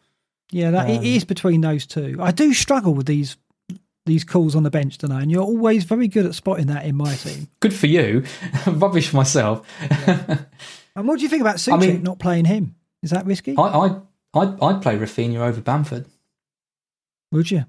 Yeah, 0.51 0.71
that 0.71 0.89
Um, 0.89 1.03
is 1.03 1.25
between 1.25 1.59
those 1.59 1.85
two. 1.85 2.15
I 2.21 2.31
do 2.31 2.53
struggle 2.53 2.93
with 2.93 3.07
these 3.07 3.35
these 4.05 4.23
calls 4.23 4.55
on 4.55 4.63
the 4.63 4.69
bench 4.69 4.97
tonight, 4.97 5.23
and 5.23 5.31
you're 5.31 5.43
always 5.43 5.83
very 5.83 6.07
good 6.07 6.25
at 6.25 6.33
spotting 6.35 6.67
that 6.67 6.85
in 6.85 6.95
my 6.95 7.15
team. 7.15 7.47
Good 7.59 7.73
for 7.73 7.87
you. 7.87 8.23
Rubbish 8.67 9.09
for 9.09 9.17
myself. 9.17 9.67
And 10.95 11.07
what 11.07 11.17
do 11.17 11.23
you 11.23 11.29
think 11.29 11.41
about 11.41 11.55
Soucek 11.57 11.79
mean- 11.79 12.03
not 12.03 12.19
playing 12.19 12.45
him? 12.45 12.75
Is 13.01 13.09
that 13.11 13.25
risky? 13.25 13.55
I, 13.57 13.61
I, 13.63 13.95
I'd, 14.33 14.61
I'd 14.61 14.81
play 14.81 14.97
Raphinha 14.97 15.39
over 15.39 15.59
Bamford. 15.61 16.05
Would 17.31 17.51
you? 17.51 17.65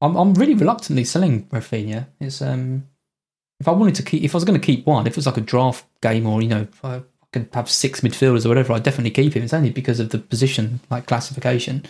I'm, 0.00 0.16
I'm 0.16 0.34
really 0.34 0.54
reluctantly 0.54 1.04
selling 1.04 1.44
Raphinha. 1.46 2.06
It's 2.20 2.40
um, 2.40 2.86
if 3.60 3.68
I 3.68 3.72
wanted 3.72 3.94
to 3.96 4.02
keep, 4.02 4.22
if 4.22 4.34
I 4.34 4.36
was 4.36 4.44
going 4.44 4.60
to 4.60 4.64
keep 4.64 4.86
one, 4.86 5.06
if 5.06 5.12
it 5.12 5.16
was 5.16 5.26
like 5.26 5.36
a 5.36 5.42
draft 5.42 5.84
game 6.00 6.26
or 6.26 6.40
you 6.42 6.48
know, 6.48 6.66
I 6.82 7.02
could 7.32 7.48
have 7.52 7.70
six 7.70 8.00
midfielders 8.00 8.44
or 8.44 8.48
whatever, 8.48 8.72
I'd 8.72 8.82
definitely 8.82 9.10
keep 9.10 9.34
him. 9.34 9.42
It's 9.42 9.52
only 9.52 9.70
because 9.70 10.00
of 10.00 10.10
the 10.10 10.18
position, 10.18 10.80
like 10.90 11.06
classification. 11.06 11.84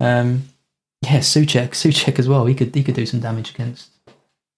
Um, 0.00 0.44
yeah, 1.02 1.18
Soucek, 1.20 1.70
Soucek 1.70 2.18
as 2.18 2.28
well. 2.28 2.46
He 2.46 2.54
could 2.54 2.74
he 2.74 2.82
could 2.82 2.94
do 2.94 3.06
some 3.06 3.20
damage 3.20 3.50
against 3.50 3.90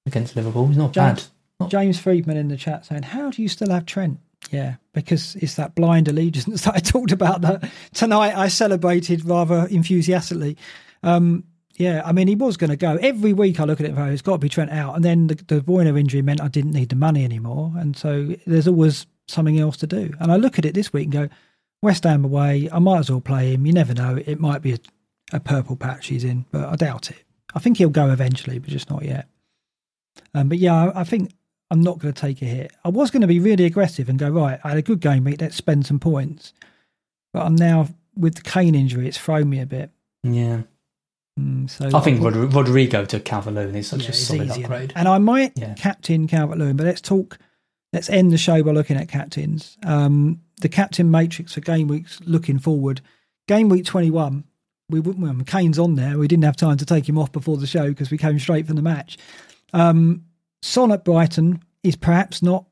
against 0.07 0.34
Liverpool. 0.34 0.66
He's 0.68 0.76
not 0.76 0.92
James- 0.92 1.30
bad. 1.61 1.70
James 1.70 1.98
Friedman 2.00 2.36
in 2.36 2.48
the 2.48 2.57
chat 2.57 2.86
saying, 2.86 3.03
"How 3.05 3.30
do 3.30 3.40
you 3.42 3.48
still 3.48 3.70
have 3.70 3.86
Trent?" 3.86 4.18
Yeah, 4.53 4.76
because 4.92 5.34
it's 5.36 5.55
that 5.55 5.74
blind 5.74 6.09
allegiance 6.09 6.62
that 6.64 6.76
I 6.76 6.78
talked 6.78 7.11
about 7.11 7.40
that 7.40 7.70
tonight. 7.94 8.36
I 8.36 8.48
celebrated 8.48 9.24
rather 9.24 9.66
enthusiastically. 9.68 10.59
Um, 11.03 11.44
yeah, 11.76 12.03
I 12.05 12.12
mean, 12.12 12.28
he 12.28 12.34
was 12.34 12.59
going 12.59 12.70
to 12.70 12.76
go 12.76 12.96
every 13.00 13.32
week. 13.32 13.59
I 13.59 13.64
look 13.64 13.80
at 13.80 13.86
it, 13.86 13.90
and 13.90 13.96
go, 13.96 14.05
it's 14.05 14.20
got 14.20 14.32
to 14.32 14.38
be 14.38 14.50
Trent 14.50 14.70
out, 14.70 14.94
and 14.94 15.03
then 15.03 15.28
the, 15.28 15.34
the 15.46 15.62
Boyner 15.62 15.96
injury 15.96 16.20
meant 16.20 16.42
I 16.42 16.48
didn't 16.48 16.72
need 16.72 16.90
the 16.90 16.96
money 16.96 17.24
anymore, 17.24 17.72
and 17.76 17.96
so 17.96 18.34
there's 18.46 18.68
always 18.68 19.07
something 19.26 19.59
else 19.59 19.78
to 19.78 19.86
do. 19.86 20.12
And 20.20 20.30
I 20.30 20.36
look 20.36 20.59
at 20.59 20.66
it 20.66 20.74
this 20.74 20.92
week 20.92 21.05
and 21.05 21.12
go, 21.12 21.28
West 21.80 22.05
Ham 22.05 22.24
away. 22.24 22.68
I 22.70 22.78
might 22.78 22.98
as 22.98 23.11
well 23.11 23.22
play 23.22 23.55
him. 23.55 23.64
You 23.64 23.72
never 23.72 23.94
know; 23.94 24.18
it 24.24 24.38
might 24.38 24.61
be 24.61 24.74
a, 24.74 24.78
a 25.32 25.40
purple 25.40 25.76
patch 25.76 26.09
he's 26.09 26.24
in, 26.24 26.44
but 26.53 26.68
I 26.68 26.76
doubt 26.76 27.11
it. 27.11 27.24
I 27.55 27.59
think 27.59 27.78
he'll 27.78 27.88
go 27.88 28.11
eventually, 28.11 28.59
but 28.59 28.68
just 28.68 28.90
not 28.90 29.03
yet. 29.03 29.28
Um, 30.34 30.50
but 30.50 30.59
yeah, 30.59 30.74
I, 30.74 31.00
I 31.00 31.05
think 31.05 31.32
I'm 31.73 31.81
not 31.81 31.99
going 31.99 32.12
to 32.12 32.20
take 32.20 32.43
a 32.43 32.45
hit. 32.45 32.73
I 32.85 32.91
was 32.91 33.11
going 33.11 33.23
to 33.23 33.27
be 33.27 33.41
really 33.41 33.64
aggressive 33.64 34.09
and 34.09 34.18
go 34.18 34.29
right. 34.29 34.61
I 34.62 34.68
had 34.68 34.79
a 34.79 34.83
good 34.83 35.01
game 35.01 35.25
week. 35.25 35.41
Let's 35.41 35.57
spend 35.57 35.87
some 35.87 35.99
points. 35.99 36.53
But 37.33 37.47
I'm 37.47 37.57
now 37.57 37.89
with 38.14 38.35
the 38.35 38.43
Kane 38.43 38.75
injury. 38.75 39.09
It's 39.09 39.16
thrown 39.18 39.49
me 39.49 39.61
a 39.61 39.66
bit. 39.66 39.91
Yeah, 40.23 40.62
Mm, 41.41 41.70
so 41.70 41.89
I 41.97 42.01
think 42.01 42.23
Rod- 42.23 42.53
Rodrigo 42.53 43.07
to 43.07 43.18
Calvert 43.18 43.55
Lewin 43.55 43.75
is 43.75 43.89
such 43.89 44.03
yeah, 44.03 44.11
a 44.11 44.12
solid 44.12 44.49
easier. 44.51 44.64
upgrade. 44.64 44.93
And 44.95 45.09
I 45.09 45.16
might 45.16 45.59
Yeah. 45.59 45.73
captain 45.73 46.27
Calvert 46.27 46.59
Lewin, 46.59 46.77
but 46.77 46.85
let's 46.85 47.01
talk. 47.01 47.39
Let's 47.95 48.11
end 48.11 48.33
the 48.33 48.37
show 48.39 48.62
by 48.62 48.73
looking 48.73 48.99
at 48.99 49.09
captains. 49.09 49.79
Um, 49.83 50.43
the 50.61 50.68
captain 50.68 51.11
matrix 51.11 51.55
for 51.55 51.62
game 51.62 51.89
weeks 51.89 52.20
looking 52.27 52.59
forward. 52.59 53.01
Game 53.49 53.70
week 53.70 53.87
21. 53.87 54.45
We 54.91 55.01
wouldn't. 55.01 55.25
Well, 55.25 55.43
Kane's 55.47 55.79
on 55.79 55.95
there. 55.95 56.18
We 56.18 56.29
didn't 56.29 56.45
have 56.45 56.57
time 56.57 56.77
to 56.77 56.85
take 56.85 57.09
him 57.09 57.16
off 57.16 57.33
before 57.33 57.57
the 57.57 57.66
show 57.66 57.89
because 57.89 58.11
we 58.11 58.18
came 58.18 58.39
straight 58.39 58.66
from 58.66 58.77
the 58.77 58.83
match. 58.83 59.16
Um, 59.73 60.25
Son 60.62 60.92
at 60.92 61.04
Brighton 61.04 61.62
is 61.82 61.96
perhaps 61.96 62.42
not 62.42 62.64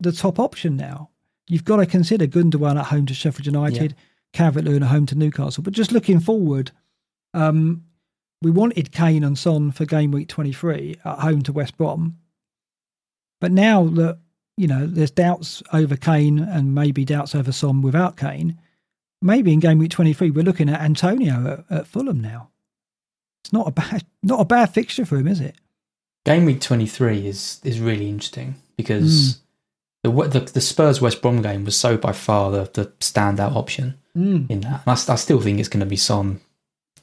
the 0.00 0.12
top 0.12 0.38
option 0.38 0.76
now. 0.76 1.10
You've 1.48 1.64
got 1.64 1.76
to 1.76 1.86
consider 1.86 2.26
Gundogan 2.26 2.78
at 2.78 2.86
home 2.86 3.06
to 3.06 3.14
Sheffield 3.14 3.46
United, 3.46 3.94
Calvert 4.32 4.64
Lewin 4.64 4.82
at 4.82 4.88
home 4.88 5.06
to 5.06 5.14
Newcastle. 5.14 5.62
But 5.62 5.74
just 5.74 5.92
looking 5.92 6.20
forward, 6.20 6.70
um, 7.34 7.84
we 8.40 8.50
wanted 8.50 8.92
Kane 8.92 9.24
and 9.24 9.38
Son 9.38 9.70
for 9.72 9.84
game 9.84 10.10
week 10.10 10.28
23 10.28 10.96
at 11.04 11.18
home 11.18 11.42
to 11.42 11.52
West 11.52 11.76
Brom. 11.76 12.18
But 13.40 13.52
now 13.52 13.84
that, 13.84 14.18
you 14.56 14.66
know, 14.66 14.86
there's 14.86 15.10
doubts 15.10 15.62
over 15.72 15.96
Kane 15.96 16.38
and 16.38 16.74
maybe 16.74 17.04
doubts 17.04 17.34
over 17.34 17.52
Son 17.52 17.82
without 17.82 18.16
Kane, 18.16 18.58
maybe 19.20 19.52
in 19.52 19.60
game 19.60 19.78
week 19.78 19.90
23 19.90 20.30
we're 20.30 20.44
looking 20.44 20.68
at 20.68 20.80
Antonio 20.80 21.64
at, 21.70 21.78
at 21.78 21.86
Fulham 21.86 22.20
now. 22.20 22.50
It's 23.44 23.52
not 23.52 23.68
a 23.68 23.72
bad 23.72 24.04
not 24.22 24.40
a 24.40 24.44
bad 24.44 24.72
fixture 24.72 25.04
for 25.04 25.16
him, 25.16 25.28
is 25.28 25.40
it? 25.40 25.56
Game 26.24 26.44
week 26.46 26.60
23 26.60 27.26
is 27.26 27.60
is 27.64 27.80
really 27.80 28.08
interesting 28.08 28.56
because 28.76 29.40
the, 30.02 30.10
the 30.10 30.40
the 30.40 30.60
Spurs 30.60 31.00
West 31.00 31.20
Brom 31.22 31.42
game 31.42 31.64
was 31.64 31.76
so 31.76 31.96
by 31.96 32.12
far 32.12 32.50
the, 32.50 32.70
the 32.72 32.86
standout 33.00 33.54
option 33.56 33.98
Mm. 34.16 34.48
in 34.48 34.60
that. 34.60 34.82
And 34.86 34.96
I, 35.08 35.12
I 35.12 35.16
still 35.16 35.40
think 35.40 35.58
it's 35.58 35.68
going 35.68 35.80
to 35.80 35.86
be 35.86 35.96
Son. 35.96 36.40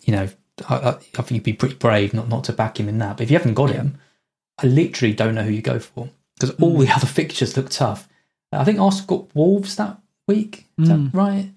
You 0.03 0.13
know, 0.15 0.29
I, 0.69 0.75
I, 0.75 0.89
I 0.91 0.93
think 1.21 1.31
you'd 1.31 1.43
be 1.43 1.51
pretty 1.51 1.75
brave 1.75 2.13
not, 2.13 2.29
not 2.29 2.45
to 2.45 2.53
back 2.53 2.79
him 2.79 2.87
in 2.87 2.99
that. 2.99 3.17
But 3.17 3.23
if 3.23 3.31
you 3.31 3.37
haven't 3.37 3.55
got 3.55 3.69
him, 3.69 3.97
I 4.63 4.67
literally 4.67 5.13
don't 5.13 5.35
know 5.35 5.43
who 5.43 5.51
you 5.51 5.61
go 5.61 5.77
for 5.77 6.09
because 6.39 6.55
all 6.61 6.77
the 6.77 6.89
other 6.89 7.07
fixtures 7.19 7.57
look 7.57 7.69
tough. 7.69 8.07
I 8.53 8.63
think 8.63 8.79
Arsenal 8.79 9.07
got 9.25 9.35
Wolves 9.35 9.75
that 9.75 9.99
week. 10.27 10.67
Is 10.79 10.87
Mm. 10.87 11.11
that 11.11 11.17
right? 11.17 11.51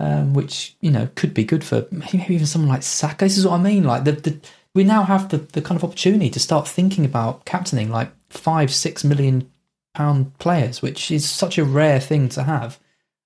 Um, 0.00 0.32
which 0.34 0.74
you 0.80 0.90
know 0.90 1.08
could 1.14 1.34
be 1.34 1.44
good 1.44 1.62
for 1.64 1.86
maybe 1.90 2.24
even 2.34 2.46
someone 2.46 2.70
like 2.70 2.82
Saka. 2.82 3.26
This 3.26 3.36
is 3.38 3.46
what 3.46 3.60
I 3.60 3.62
mean. 3.62 3.84
Like 3.84 4.04
the, 4.04 4.12
the 4.12 4.38
we 4.74 4.84
now 4.84 5.04
have 5.04 5.28
the, 5.28 5.38
the 5.38 5.62
kind 5.62 5.76
of 5.76 5.84
opportunity 5.84 6.28
to 6.30 6.40
start 6.40 6.66
thinking 6.66 7.04
about 7.04 7.44
captaining 7.44 7.90
like 7.90 8.10
five 8.28 8.72
six 8.72 9.04
million 9.04 9.50
pound 9.94 10.36
players, 10.38 10.82
which 10.82 11.10
is 11.10 11.28
such 11.28 11.56
a 11.58 11.64
rare 11.64 12.00
thing 12.00 12.28
to 12.30 12.42
have. 12.42 12.78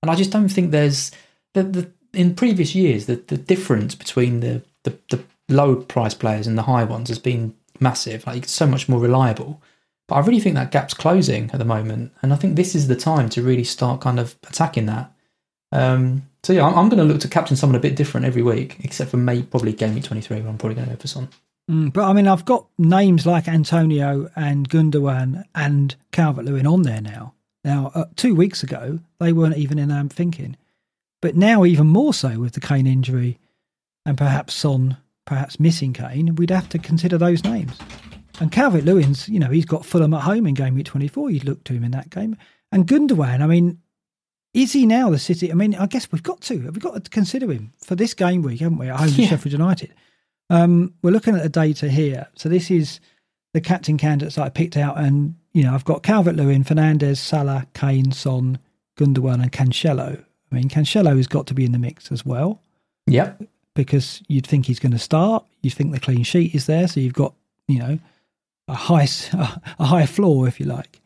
And 0.02 0.10
I 0.10 0.14
just 0.14 0.30
don't 0.30 0.48
think 0.48 0.70
there's 0.70 1.10
the, 1.54 1.62
the 1.62 1.90
in 2.12 2.34
previous 2.34 2.74
years 2.74 3.06
the, 3.06 3.16
the 3.16 3.36
difference 3.36 3.94
between 3.94 4.40
the, 4.40 4.62
the, 4.84 4.98
the 5.10 5.22
low 5.48 5.76
price 5.76 6.14
players 6.14 6.46
and 6.46 6.56
the 6.56 6.62
high 6.62 6.84
ones 6.84 7.08
has 7.08 7.18
been 7.18 7.54
massive. 7.80 8.26
Like 8.26 8.46
so 8.46 8.66
much 8.66 8.88
more 8.88 9.00
reliable. 9.00 9.62
But 10.06 10.16
I 10.16 10.20
really 10.20 10.40
think 10.40 10.54
that 10.54 10.70
gap's 10.70 10.94
closing 10.94 11.50
at 11.52 11.58
the 11.58 11.66
moment, 11.66 12.12
and 12.22 12.32
I 12.32 12.36
think 12.36 12.56
this 12.56 12.74
is 12.74 12.88
the 12.88 12.96
time 12.96 13.28
to 13.30 13.42
really 13.42 13.64
start 13.64 14.00
kind 14.00 14.18
of 14.18 14.36
attacking 14.48 14.86
that. 14.86 15.12
Um, 15.72 16.22
so 16.42 16.52
yeah, 16.52 16.66
I'm, 16.66 16.78
I'm 16.78 16.88
going 16.88 16.98
to 16.98 17.04
look 17.04 17.20
to 17.22 17.28
captain 17.28 17.56
someone 17.56 17.76
a 17.76 17.80
bit 17.80 17.96
different 17.96 18.26
every 18.26 18.42
week, 18.42 18.76
except 18.80 19.10
for 19.10 19.16
maybe 19.16 19.42
probably 19.42 19.72
game 19.72 19.94
week 19.94 20.04
23, 20.04 20.40
where 20.40 20.48
I'm 20.48 20.58
probably 20.58 20.76
going 20.76 20.88
to 20.88 20.94
go 20.94 21.00
for 21.00 21.08
Son. 21.08 21.28
Mm, 21.70 21.92
but 21.92 22.04
I 22.04 22.12
mean, 22.12 22.26
I've 22.26 22.44
got 22.44 22.66
names 22.78 23.26
like 23.26 23.48
Antonio 23.48 24.30
and 24.34 24.68
Gundogan 24.68 25.44
and 25.54 25.94
Calvert 26.12 26.44
Lewin 26.44 26.66
on 26.66 26.82
there 26.82 27.02
now. 27.02 27.34
Now, 27.64 27.90
uh, 27.94 28.06
two 28.16 28.34
weeks 28.34 28.62
ago, 28.62 29.00
they 29.18 29.32
weren't 29.32 29.58
even 29.58 29.78
in 29.78 29.90
our 29.90 30.04
thinking. 30.04 30.56
But 31.20 31.36
now, 31.36 31.64
even 31.64 31.88
more 31.88 32.14
so 32.14 32.38
with 32.38 32.52
the 32.52 32.60
Kane 32.60 32.86
injury 32.86 33.38
and 34.06 34.16
perhaps 34.16 34.54
Son 34.54 34.96
perhaps 35.28 35.60
missing 35.60 35.92
Kane, 35.92 36.34
we'd 36.36 36.50
have 36.50 36.70
to 36.70 36.78
consider 36.78 37.18
those 37.18 37.44
names. 37.44 37.76
And 38.40 38.50
Calvert 38.50 38.84
Lewin's, 38.84 39.28
you 39.28 39.38
know, 39.38 39.50
he's 39.50 39.66
got 39.66 39.84
Fulham 39.84 40.14
at 40.14 40.22
home 40.22 40.46
in 40.46 40.54
game 40.54 40.74
week 40.74 40.86
24. 40.86 41.30
You'd 41.30 41.44
look 41.44 41.64
to 41.64 41.74
him 41.74 41.84
in 41.84 41.90
that 41.90 42.08
game. 42.08 42.36
And 42.72 42.86
Gundogan, 42.86 43.42
I 43.42 43.46
mean, 43.46 43.78
is 44.62 44.72
he 44.72 44.86
now 44.86 45.10
the 45.10 45.18
City? 45.18 45.50
I 45.50 45.54
mean, 45.54 45.74
I 45.74 45.86
guess 45.86 46.10
we've 46.10 46.22
got 46.22 46.40
to. 46.42 46.54
We've 46.58 46.80
got 46.80 47.02
to 47.04 47.10
consider 47.10 47.50
him 47.50 47.72
for 47.84 47.94
this 47.94 48.14
game 48.14 48.42
week, 48.42 48.60
haven't 48.60 48.78
we? 48.78 48.88
At 48.88 48.98
home 48.98 49.10
to 49.10 49.22
Yeah. 49.22 49.28
Sheffield 49.28 49.52
United. 49.52 49.94
Um, 50.50 50.94
we're 51.02 51.10
looking 51.10 51.36
at 51.36 51.42
the 51.42 51.48
data 51.48 51.88
here. 51.88 52.26
So 52.34 52.48
this 52.48 52.70
is 52.70 53.00
the 53.54 53.60
captain 53.60 53.96
candidates 53.98 54.36
that 54.36 54.42
I 54.42 54.48
picked 54.48 54.76
out, 54.76 54.98
and 54.98 55.34
you 55.52 55.62
know 55.62 55.74
I've 55.74 55.84
got 55.84 56.02
Calvert 56.02 56.36
Lewin, 56.36 56.64
Fernandes, 56.64 57.18
Salah, 57.18 57.66
Kane, 57.74 58.12
Son, 58.12 58.58
Gundogan, 58.98 59.42
and 59.42 59.52
Cancelo. 59.52 60.24
I 60.50 60.54
mean 60.54 60.68
Cancelo 60.68 61.16
has 61.16 61.26
got 61.26 61.46
to 61.48 61.54
be 61.54 61.64
in 61.64 61.72
the 61.72 61.78
mix 61.78 62.10
as 62.10 62.24
well 62.24 62.62
Yep. 63.06 63.42
because 63.74 64.22
you'd 64.28 64.46
think 64.46 64.66
he's 64.66 64.78
going 64.80 64.92
to 64.92 64.98
start. 64.98 65.44
You 65.62 65.70
think 65.70 65.92
the 65.92 66.00
clean 66.00 66.22
sheet 66.24 66.54
is 66.54 66.66
there, 66.66 66.88
so 66.88 67.00
you've 67.00 67.12
got 67.14 67.34
you 67.66 67.78
know 67.78 67.98
a 68.68 68.74
high 68.74 69.06
a 69.78 69.84
high 69.84 70.06
floor 70.06 70.48
if 70.48 70.58
you 70.60 70.66
like. 70.66 71.00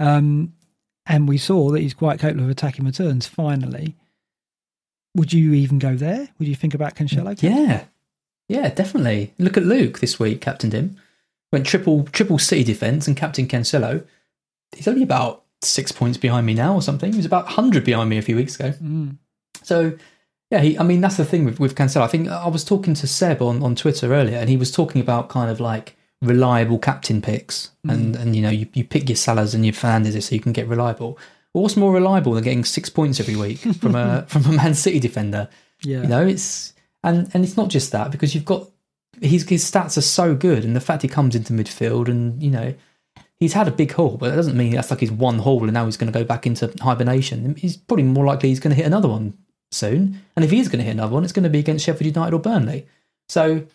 Um, 0.00 0.52
and 1.06 1.28
we 1.28 1.38
saw 1.38 1.70
that 1.70 1.80
he's 1.80 1.94
quite 1.94 2.20
capable 2.20 2.44
of 2.44 2.50
attacking 2.50 2.84
returns. 2.84 3.26
Finally, 3.26 3.94
would 5.14 5.32
you 5.32 5.54
even 5.54 5.78
go 5.78 5.96
there? 5.96 6.28
Would 6.38 6.48
you 6.48 6.54
think 6.54 6.74
about 6.74 6.94
Cancelo? 6.94 7.40
Yeah. 7.42 7.84
Yeah, 8.48 8.68
definitely. 8.70 9.34
Look 9.38 9.56
at 9.56 9.64
Luke 9.64 9.98
this 9.98 10.20
week, 10.20 10.40
captained 10.40 10.72
him. 10.72 10.96
Went 11.52 11.66
triple 11.66 12.04
triple 12.04 12.38
City 12.38 12.64
defence 12.64 13.06
and 13.06 13.16
captain 13.16 13.48
Cancelo. 13.48 14.04
He's 14.74 14.88
only 14.88 15.02
about 15.02 15.44
six 15.62 15.90
points 15.92 16.18
behind 16.18 16.46
me 16.46 16.54
now 16.54 16.74
or 16.74 16.82
something. 16.82 17.12
He 17.12 17.16
was 17.16 17.26
about 17.26 17.46
100 17.46 17.84
behind 17.84 18.10
me 18.10 18.18
a 18.18 18.22
few 18.22 18.36
weeks 18.36 18.56
ago. 18.56 18.72
Mm. 18.82 19.16
So, 19.62 19.96
yeah, 20.50 20.60
he, 20.60 20.78
I 20.78 20.82
mean, 20.82 21.00
that's 21.00 21.16
the 21.16 21.24
thing 21.24 21.44
with, 21.44 21.58
with 21.58 21.74
Cancelo. 21.74 22.02
I 22.02 22.08
think 22.08 22.28
I 22.28 22.48
was 22.48 22.64
talking 22.64 22.94
to 22.94 23.06
Seb 23.06 23.42
on, 23.42 23.62
on 23.62 23.74
Twitter 23.74 24.12
earlier, 24.12 24.38
and 24.38 24.48
he 24.48 24.56
was 24.56 24.70
talking 24.70 25.00
about 25.00 25.28
kind 25.28 25.50
of 25.50 25.60
like 25.60 25.95
reliable 26.22 26.78
captain 26.78 27.20
picks. 27.22 27.70
Hmm. 27.84 27.90
And, 27.90 28.16
and 28.16 28.36
you 28.36 28.42
know, 28.42 28.50
you, 28.50 28.68
you 28.74 28.84
pick 28.84 29.08
your 29.08 29.16
Salahs 29.16 29.54
and 29.54 29.64
your 29.64 29.74
Fernandes 29.74 30.20
so 30.22 30.34
you 30.34 30.40
can 30.40 30.52
get 30.52 30.68
reliable. 30.68 31.18
But 31.52 31.60
what's 31.60 31.76
more 31.76 31.92
reliable 31.92 32.34
than 32.34 32.44
getting 32.44 32.64
six 32.64 32.90
points 32.90 33.20
every 33.20 33.36
week 33.36 33.58
from 33.80 33.94
a 33.94 34.26
from 34.28 34.44
a 34.44 34.52
Man 34.52 34.74
City 34.74 35.00
defender? 35.00 35.48
Yeah. 35.82 36.02
You 36.02 36.08
know, 36.08 36.26
it's 36.26 36.74
and 37.02 37.30
and 37.32 37.44
it's 37.44 37.56
not 37.56 37.68
just 37.68 37.92
that 37.92 38.10
because 38.10 38.34
you've 38.34 38.44
got 38.44 38.68
his 39.20 39.48
his 39.48 39.64
stats 39.64 39.96
are 39.96 40.02
so 40.02 40.34
good, 40.34 40.64
and 40.64 40.76
the 40.76 40.80
fact 40.80 41.02
he 41.02 41.08
comes 41.08 41.34
into 41.34 41.52
midfield 41.52 42.08
and 42.08 42.42
you 42.42 42.50
know 42.50 42.74
he's 43.38 43.54
had 43.54 43.68
a 43.68 43.70
big 43.70 43.92
haul, 43.92 44.16
but 44.16 44.30
that 44.30 44.36
doesn't 44.36 44.56
mean 44.56 44.72
that's 44.72 44.90
like 44.90 45.00
his 45.00 45.12
one 45.12 45.38
haul 45.38 45.64
and 45.64 45.72
now 45.72 45.84
he's 45.84 45.96
going 45.96 46.12
to 46.12 46.18
go 46.18 46.24
back 46.24 46.46
into 46.46 46.72
hibernation. 46.80 47.54
He's 47.56 47.76
probably 47.76 48.04
more 48.04 48.24
likely 48.24 48.48
he's 48.48 48.60
going 48.60 48.70
to 48.72 48.76
hit 48.76 48.86
another 48.86 49.08
one 49.08 49.36
soon, 49.70 50.22
and 50.34 50.44
if 50.44 50.50
he 50.50 50.60
is 50.60 50.68
going 50.68 50.80
to 50.80 50.84
hit 50.84 50.92
another 50.92 51.14
one, 51.14 51.24
it's 51.24 51.32
going 51.32 51.44
to 51.44 51.50
be 51.50 51.58
against 51.58 51.84
Sheffield 51.84 52.14
United 52.14 52.34
or 52.34 52.40
Burnley. 52.40 52.86
So 53.28 53.66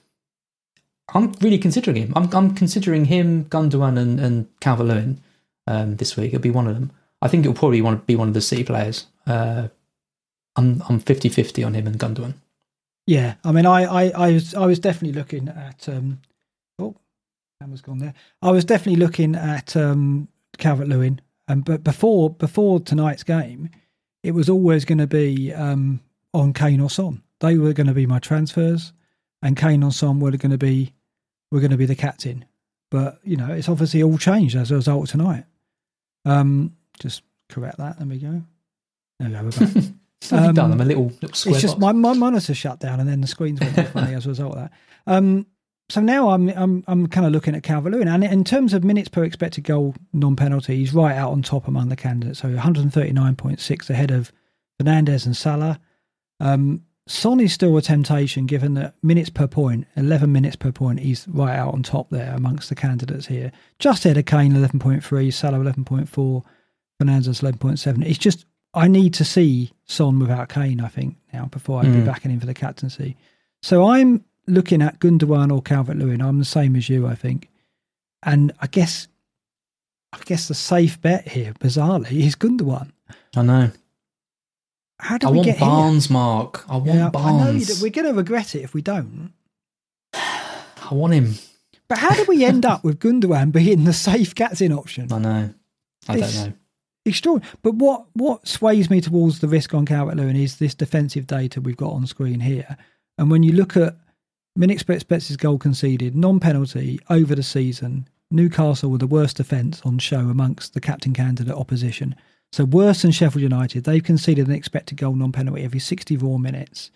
I'm 1.14 1.34
really 1.42 1.58
considering 1.58 1.98
him. 1.98 2.14
I'm 2.16 2.30
I'm 2.34 2.56
considering 2.56 3.06
him, 3.06 3.46
Gundogan, 3.46 3.98
and 3.98 4.20
and 4.20 4.48
Calvert 4.60 4.88
Lewin 4.88 5.22
um, 5.68 5.98
this 5.98 6.16
week. 6.16 6.34
It'll 6.34 6.42
be 6.42 6.52
one 6.52 6.68
of 6.68 6.76
them. 6.76 6.92
I 7.22 7.28
think 7.28 7.46
it'll 7.46 7.58
probably 7.58 7.82
want 7.82 8.02
to 8.02 8.06
be 8.06 8.16
one 8.16 8.28
of 8.28 8.34
the 8.34 8.42
City 8.42 8.64
players. 8.64 9.08
Uh, 9.28 9.68
I'm 10.56 10.82
I'm 10.90 11.00
50-50 11.00 11.66
on 11.66 11.74
him 11.74 11.88
and 11.88 12.00
Gundogan. 12.00 12.34
Yeah, 13.08 13.36
I 13.44 13.52
mean, 13.52 13.66
I, 13.66 13.84
I, 13.84 14.10
I 14.10 14.32
was, 14.34 14.54
I 14.54 14.66
was 14.66 14.80
definitely 14.80 15.18
looking 15.18 15.50
at. 15.50 15.88
Um, 15.90 16.22
oh, 16.80 16.96
camera's 17.60 17.82
gone 17.82 18.00
there. 18.00 18.14
I 18.42 18.52
was 18.52 18.66
definitely 18.66 19.04
looking 19.04 19.36
at 19.36 19.76
um, 19.76 20.28
Calvert 20.58 20.88
Lewin, 20.88 21.22
um, 21.48 21.62
but 21.62 21.84
before 21.84 22.30
before 22.30 22.80
tonight's 22.80 23.24
game, 23.24 23.70
it 24.24 24.32
was 24.32 24.50
always 24.50 24.86
going 24.86 25.00
to 25.00 25.08
be 25.08 25.54
um, 25.54 26.00
on 26.34 26.54
Kane 26.54 26.80
or 26.80 26.90
Son. 26.90 27.22
They 27.40 27.58
were 27.58 27.74
going 27.74 27.88
to 27.88 27.94
be 27.94 28.06
my 28.06 28.20
transfers, 28.20 28.94
and 29.42 29.58
Kane 29.58 29.84
or 29.84 29.92
Son 29.92 30.20
were 30.20 30.32
going 30.32 30.52
to 30.52 30.58
be 30.58 30.94
were 31.52 31.60
going 31.60 31.72
to 31.72 31.78
be 31.78 31.86
the 31.86 31.96
captain. 31.96 32.46
But 32.90 33.20
you 33.24 33.38
know, 33.38 33.52
it's 33.52 33.70
obviously 33.70 34.02
all 34.04 34.18
changed 34.18 34.56
as 34.56 34.72
a 34.72 34.76
result 34.76 35.04
of 35.06 35.10
tonight. 35.12 35.44
Um, 36.26 36.76
just 37.00 37.24
correct 37.50 37.78
that. 37.78 37.98
There 38.00 38.08
we 38.08 38.18
go. 38.18 38.42
There 39.20 39.30
we 39.30 39.34
go. 39.36 39.44
We're 39.44 39.52
back. 39.52 39.60
What 39.60 39.74
have 39.74 40.44
you 40.44 40.50
Um, 40.50 40.54
done? 40.56 40.72
I'm 40.72 40.82
a 40.82 40.86
little, 40.86 41.06
little 41.22 41.34
square 41.34 41.56
it's 41.56 41.62
just 41.62 41.80
box. 41.80 41.94
my, 41.96 42.14
my 42.14 42.14
monitor 42.14 42.54
shut 42.54 42.80
down 42.80 43.00
and 43.00 43.10
then 43.10 43.22
the 43.22 43.28
screens 43.28 43.60
went 43.60 43.78
off 43.78 43.90
funny 43.90 44.14
as 44.14 44.26
a 44.26 44.30
result 44.30 44.54
of 44.56 44.60
that. 44.60 44.72
Um, 45.08 45.48
so 45.90 46.00
now 46.00 46.30
I'm 46.30 46.48
I'm 46.50 46.84
I'm 46.88 47.08
kind 47.08 47.26
of 47.26 47.34
looking 47.34 47.54
at 47.56 47.64
Calvert 47.64 47.92
Lewin, 47.92 48.08
and 48.08 48.24
in 48.24 48.44
terms 48.46 48.74
of 48.74 48.84
minutes 48.84 49.10
per 49.10 49.24
expected 49.26 49.64
goal 49.66 49.94
non-penalty, 50.14 50.76
he's 50.78 50.94
right 50.94 51.16
out 51.16 51.32
on 51.32 51.42
top 51.42 51.68
among 51.68 51.90
the 51.90 51.96
candidates. 51.98 52.40
So 52.40 52.50
139.6 52.50 53.90
ahead 53.90 54.12
of 54.12 54.32
Fernandes 54.82 55.26
and 55.26 55.36
Salah. 55.36 55.80
Um, 56.40 56.84
Son 57.12 57.40
is 57.42 57.52
still 57.52 57.76
a 57.78 57.82
temptation, 57.82 58.46
given 58.46 58.74
that 58.76 58.94
minutes 59.04 59.30
per 59.30 59.46
point, 59.48 59.86
11 59.98 60.32
minutes 60.32 60.56
per 60.56 60.72
point, 60.72 61.00
he's 61.02 61.28
right 61.28 61.56
out 61.58 61.74
on 61.74 61.84
top 61.84 62.10
there 62.10 62.34
amongst 62.34 62.70
the 62.70 62.76
candidates 62.76 63.28
here. 63.28 63.52
Just 63.80 64.06
ahead 64.06 64.18
of 64.18 64.26
Kane, 64.26 64.54
11.3, 64.54 65.34
Salah 65.34 65.58
11.4, 65.60 66.08
Fernandes 67.02 67.42
11.7. 67.42 68.06
It's 68.06 68.18
just 68.18 68.46
I 68.74 68.88
need 68.88 69.14
to 69.16 69.26
see 69.26 69.72
Son 69.86 70.20
without 70.20 70.48
Kane, 70.48 70.80
I 70.80 70.88
think, 70.88 71.18
now 71.34 71.46
before 71.48 71.82
I'd 71.82 71.92
be 71.92 72.00
Mm. 72.00 72.06
backing 72.06 72.32
him 72.32 72.40
for 72.40 72.46
the 72.46 72.54
captaincy. 72.54 73.18
So 73.62 73.86
I'm 73.90 74.24
looking 74.48 74.82
at 74.82 75.00
Gundogan 75.00 75.52
or 75.52 75.62
Calvert 75.62 75.98
Lewin. 75.98 76.22
I'm 76.22 76.40
the 76.40 76.46
same 76.46 76.78
as 76.78 76.88
you, 76.88 77.06
I 77.06 77.16
think. 77.16 77.50
And 78.24 78.54
I 78.62 78.68
guess 78.68 79.08
I 80.14 80.20
guess 80.26 80.48
the 80.48 80.54
safe 80.54 81.00
bet 81.02 81.28
here, 81.30 81.54
bizarrely, 81.54 82.12
is 82.26 82.36
Gundogan. 82.36 82.92
I 83.36 83.42
know. 83.44 83.72
How 85.02 85.18
did 85.18 85.28
I 85.28 85.32
we 85.32 85.38
want 85.38 85.46
get 85.48 85.60
Barnes, 85.60 86.10
Mark. 86.10 86.64
I 86.70 86.74
want 86.78 86.86
here? 86.92 86.96
Yeah, 86.96 87.02
I 87.06 87.06
know 87.06 87.10
Barnes. 87.12 87.82
we're 87.82 87.90
going 87.90 88.08
to 88.08 88.14
regret 88.14 88.54
it 88.56 88.62
if 88.62 88.74
we 88.74 88.82
don't. 88.84 89.34
I 90.14 90.90
want 90.94 91.14
him. 91.14 91.36
But 91.88 91.98
how 91.98 92.12
did 92.16 92.28
we 92.28 92.46
end 92.46 92.66
up 92.66 92.84
with 92.84 93.00
Gundogan 93.00 93.52
being 93.52 93.84
the 93.84 93.94
safe 93.94 94.36
captain 94.36 94.72
option? 94.72 95.12
I 95.12 95.18
know. 95.20 95.54
I 96.08 96.16
It's- 96.18 96.36
don't 96.36 96.50
know. 96.52 96.54
Extraordinary. 97.04 97.52
But 97.64 97.76
what 97.76 98.06
what 98.14 98.48
sways 98.48 98.92
me 98.92 99.02
towards 99.02 99.40
the 99.40 99.48
risk 99.48 99.74
on 99.74 99.88
Calvert 99.88 100.18
Lewin 100.18 100.36
is 100.36 100.58
this 100.58 100.76
defensive 100.76 101.26
data 101.26 101.60
we've 101.60 101.76
got 101.76 101.94
on 101.94 102.06
screen 102.06 102.42
here. 102.42 102.78
And 103.18 103.32
when 103.32 103.42
you 103.42 103.54
look 103.54 103.76
at 103.76 103.98
per 104.56 104.66
expected 104.70 105.40
goal 105.40 105.58
conceded, 105.58 106.16
non 106.16 106.40
penalty 106.40 107.00
over 107.10 107.34
the 107.34 107.42
season, 107.42 108.08
Newcastle 108.30 108.92
were 108.92 109.00
the 109.00 109.08
worst 109.08 109.38
defence 109.38 109.82
on 109.84 109.98
show 109.98 110.30
amongst 110.30 110.76
the 110.76 110.80
captain 110.80 111.12
candidate 111.12 111.56
opposition. 111.56 112.14
So 112.52 112.66
worse 112.66 113.02
than 113.02 113.12
Sheffield 113.12 113.44
United. 113.44 113.84
They've 113.84 114.04
conceded 114.04 114.48
an 114.48 114.54
expected 114.54 114.98
goal 114.98 115.16
non 115.16 115.32
penalty 115.32 115.64
every 115.64 115.80
64 115.80 116.40
minutes. 116.40 116.92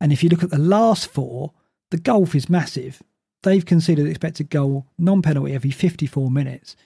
And 0.00 0.12
if 0.12 0.22
you 0.22 0.28
look 0.28 0.42
at 0.42 0.50
the 0.50 0.58
last 0.58 1.08
four, 1.08 1.52
the 1.90 1.98
gulf 1.98 2.34
is 2.34 2.48
massive. 2.48 3.02
They've 3.42 3.64
conceded 3.64 4.04
an 4.04 4.10
expected 4.10 4.50
goal 4.50 4.86
non 4.98 5.22
penalty 5.22 5.52
every 5.52 5.70
54 5.70 6.30
minutes 6.30 6.76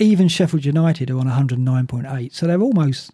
even 0.00 0.28
Sheffield 0.28 0.64
United 0.64 1.10
are 1.10 1.18
on 1.18 1.26
109.8, 1.26 2.34
so 2.34 2.46
they're 2.46 2.60
almost 2.60 3.12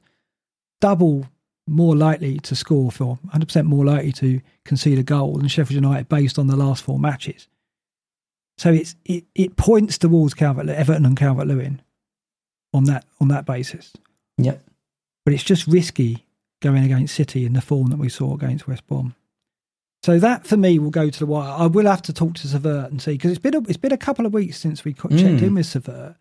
double 0.80 1.26
more 1.66 1.96
likely 1.96 2.38
to 2.38 2.54
score 2.54 2.92
for 2.92 3.18
100% 3.34 3.64
more 3.64 3.84
likely 3.84 4.12
to 4.12 4.40
concede 4.64 4.98
a 4.98 5.02
goal 5.02 5.36
than 5.36 5.48
Sheffield 5.48 5.82
United 5.82 6.08
based 6.08 6.38
on 6.38 6.46
the 6.46 6.54
last 6.54 6.84
four 6.84 7.00
matches. 7.00 7.48
So 8.56 8.72
it's 8.72 8.94
it, 9.04 9.24
it 9.34 9.56
points 9.56 9.98
towards 9.98 10.32
Calvert 10.32 10.68
Everton 10.68 11.04
and 11.04 11.16
Calvert 11.16 11.48
Lewin 11.48 11.82
on 12.72 12.84
that 12.84 13.04
on 13.20 13.28
that 13.28 13.44
basis. 13.44 13.92
Yep. 14.38 14.62
But 15.24 15.34
it's 15.34 15.42
just 15.42 15.66
risky 15.66 16.24
going 16.62 16.84
against 16.84 17.14
City 17.14 17.44
in 17.44 17.52
the 17.54 17.60
form 17.60 17.88
that 17.90 17.98
we 17.98 18.08
saw 18.08 18.34
against 18.34 18.66
West 18.68 18.86
Brom. 18.86 19.14
So 20.02 20.18
that 20.18 20.46
for 20.46 20.56
me 20.56 20.78
will 20.78 20.90
go 20.90 21.10
to 21.10 21.18
the 21.18 21.26
wire. 21.26 21.50
I 21.58 21.66
will 21.66 21.86
have 21.86 22.02
to 22.02 22.12
talk 22.12 22.34
to 22.34 22.46
Savert 22.48 22.86
and 22.90 23.00
see 23.02 23.12
because 23.12 23.30
it's 23.32 23.40
been 23.40 23.54
a, 23.56 23.60
it's 23.62 23.76
been 23.76 23.92
a 23.92 23.96
couple 23.98 24.24
of 24.26 24.32
weeks 24.32 24.58
since 24.58 24.84
we 24.84 24.92
checked 24.92 25.10
Mm. 25.14 25.42
in 25.42 25.54
with 25.54 25.66
Savert. 25.66 26.16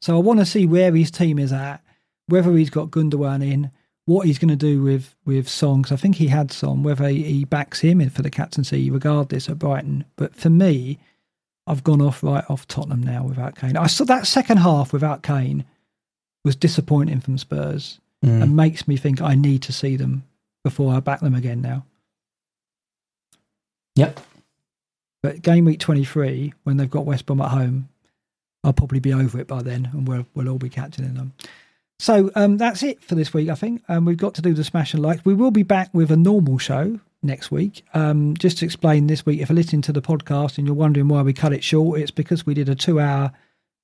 So 0.00 0.16
I 0.16 0.20
want 0.20 0.40
to 0.40 0.46
see 0.46 0.66
where 0.66 0.94
his 0.94 1.10
team 1.10 1.38
is 1.38 1.52
at, 1.52 1.82
whether 2.26 2.52
he's 2.56 2.70
got 2.70 2.90
Gundogan 2.90 3.42
in, 3.48 3.70
what 4.06 4.26
he's 4.26 4.38
going 4.38 4.48
to 4.48 4.56
do 4.56 4.82
with 4.82 5.14
with 5.24 5.48
Son. 5.48 5.82
'cause 5.82 5.92
I 5.92 5.96
think 5.96 6.16
he 6.16 6.28
had 6.28 6.50
Son, 6.50 6.82
whether 6.82 7.06
he, 7.08 7.22
he 7.22 7.44
backs 7.44 7.80
him 7.80 8.00
in 8.00 8.10
for 8.10 8.22
the 8.22 8.30
captaincy, 8.30 8.90
regardless 8.90 9.48
at 9.48 9.58
Brighton. 9.58 10.04
But 10.16 10.34
for 10.34 10.50
me, 10.50 10.98
I've 11.66 11.84
gone 11.84 12.00
off 12.00 12.22
right 12.24 12.44
off 12.48 12.66
Tottenham 12.66 13.02
now 13.02 13.24
without 13.24 13.54
Kane. 13.56 13.76
I 13.76 13.86
saw 13.86 14.04
that 14.06 14.26
second 14.26 14.56
half 14.58 14.92
without 14.92 15.22
Kane 15.22 15.64
was 16.48 16.56
disappointing 16.56 17.20
from 17.20 17.36
Spurs 17.38 18.00
Mm. 18.24 18.42
and 18.42 18.56
makes 18.56 18.88
me 18.88 18.96
think 18.96 19.22
I 19.22 19.36
need 19.36 19.62
to 19.62 19.72
see 19.72 19.94
them 19.94 20.24
before 20.64 20.92
I 20.92 20.98
back 20.98 21.20
them 21.20 21.36
again 21.36 21.60
now. 21.60 21.84
Yep. 23.94 24.18
But 25.22 25.42
game 25.42 25.64
week 25.64 25.78
23, 25.78 26.52
when 26.64 26.76
they've 26.76 26.90
got 26.90 27.04
West 27.04 27.26
Brom 27.26 27.40
at 27.40 27.50
home, 27.50 27.88
I'll 28.64 28.72
probably 28.72 28.98
be 29.00 29.12
over 29.12 29.38
it 29.38 29.46
by 29.46 29.62
then 29.62 29.88
and 29.92 30.08
we'll, 30.08 30.26
we'll 30.34 30.48
all 30.48 30.58
be 30.58 30.68
captaining 30.68 31.14
them. 31.14 31.32
So 32.00 32.30
um, 32.34 32.56
that's 32.58 32.82
it 32.82 33.02
for 33.02 33.14
this 33.14 33.32
week, 33.32 33.48
I 33.48 33.54
think. 33.54 33.82
Um, 33.88 34.04
we've 34.04 34.16
got 34.16 34.34
to 34.34 34.42
do 34.42 34.52
the 34.54 34.64
smash 34.64 34.94
and 34.94 35.02
like. 35.02 35.20
We 35.24 35.34
will 35.34 35.50
be 35.50 35.62
back 35.64 35.90
with 35.92 36.10
a 36.10 36.16
normal 36.16 36.58
show 36.58 37.00
next 37.22 37.50
week. 37.50 37.84
Um, 37.94 38.36
just 38.36 38.58
to 38.58 38.64
explain 38.64 39.06
this 39.08 39.26
week, 39.26 39.40
if 39.40 39.48
you're 39.48 39.54
listening 39.56 39.82
to 39.82 39.92
the 39.92 40.02
podcast 40.02 40.58
and 40.58 40.66
you're 40.66 40.74
wondering 40.76 41.08
why 41.08 41.22
we 41.22 41.32
cut 41.32 41.52
it 41.52 41.62
short, 41.64 42.00
it's 42.00 42.10
because 42.10 42.46
we 42.46 42.54
did 42.54 42.68
a 42.68 42.74
two 42.74 43.00
hour 43.00 43.32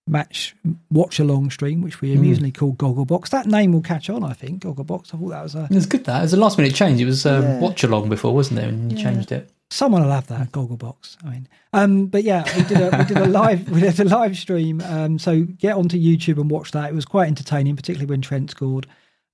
match 0.07 0.55
watch 0.91 1.19
along 1.19 1.51
stream, 1.51 1.81
which 1.81 2.01
we 2.01 2.15
amusingly 2.15 2.53
called 2.53 2.77
Gogglebox. 2.79 3.31
That 3.31 3.47
name 3.47 3.73
will 3.73 3.81
catch 3.81 4.11
on, 4.11 4.23
I 4.23 4.33
think. 4.35 4.63
Gogglebox. 4.63 5.15
I 5.15 5.19
thought 5.19 5.29
that 5.31 5.43
was 5.43 5.55
a. 5.55 5.65
It 5.65 5.71
was 5.75 5.87
good 5.87 6.05
that. 6.05 6.19
It 6.19 6.23
was 6.23 6.35
a 6.35 6.37
last 6.39 6.59
minute 6.59 6.75
change. 6.75 7.01
It 7.01 7.07
was 7.07 7.25
um, 7.27 7.43
Yeah. 7.43 7.59
watch 7.61 7.85
along 7.85 8.09
before, 8.09 8.35
wasn't 8.35 8.61
it? 8.61 8.65
And 8.69 8.93
you 8.93 8.99
Yeah. 8.99 9.05
changed 9.13 9.33
it. 9.33 9.51
Someone 9.71 10.03
will 10.05 10.11
have 10.11 10.27
that 10.29 10.53
Gogglebox. 10.53 11.17
I 11.25 11.31
mean, 11.31 11.49
um, 11.73 12.07
but 12.07 12.23
yeah, 12.23 12.45
we 12.57 12.63
did 12.65 12.81
a 12.81 12.97
we 12.99 13.05
did 13.07 13.17
a 13.17 13.27
live 13.27 13.69
we 13.71 13.81
did 13.81 13.99
a 13.99 14.05
live 14.05 14.37
stream. 14.37 14.81
Um, 14.83 15.19
so 15.19 15.43
get 15.45 15.75
onto 15.77 15.99
YouTube 15.99 16.39
and 16.41 16.51
watch 16.51 16.73
that. 16.73 16.91
It 16.91 16.95
was 16.95 17.07
quite 17.07 17.29
entertaining, 17.29 17.75
particularly 17.75 18.07
when 18.11 18.21
Trent 18.21 18.51
scored. 18.51 18.87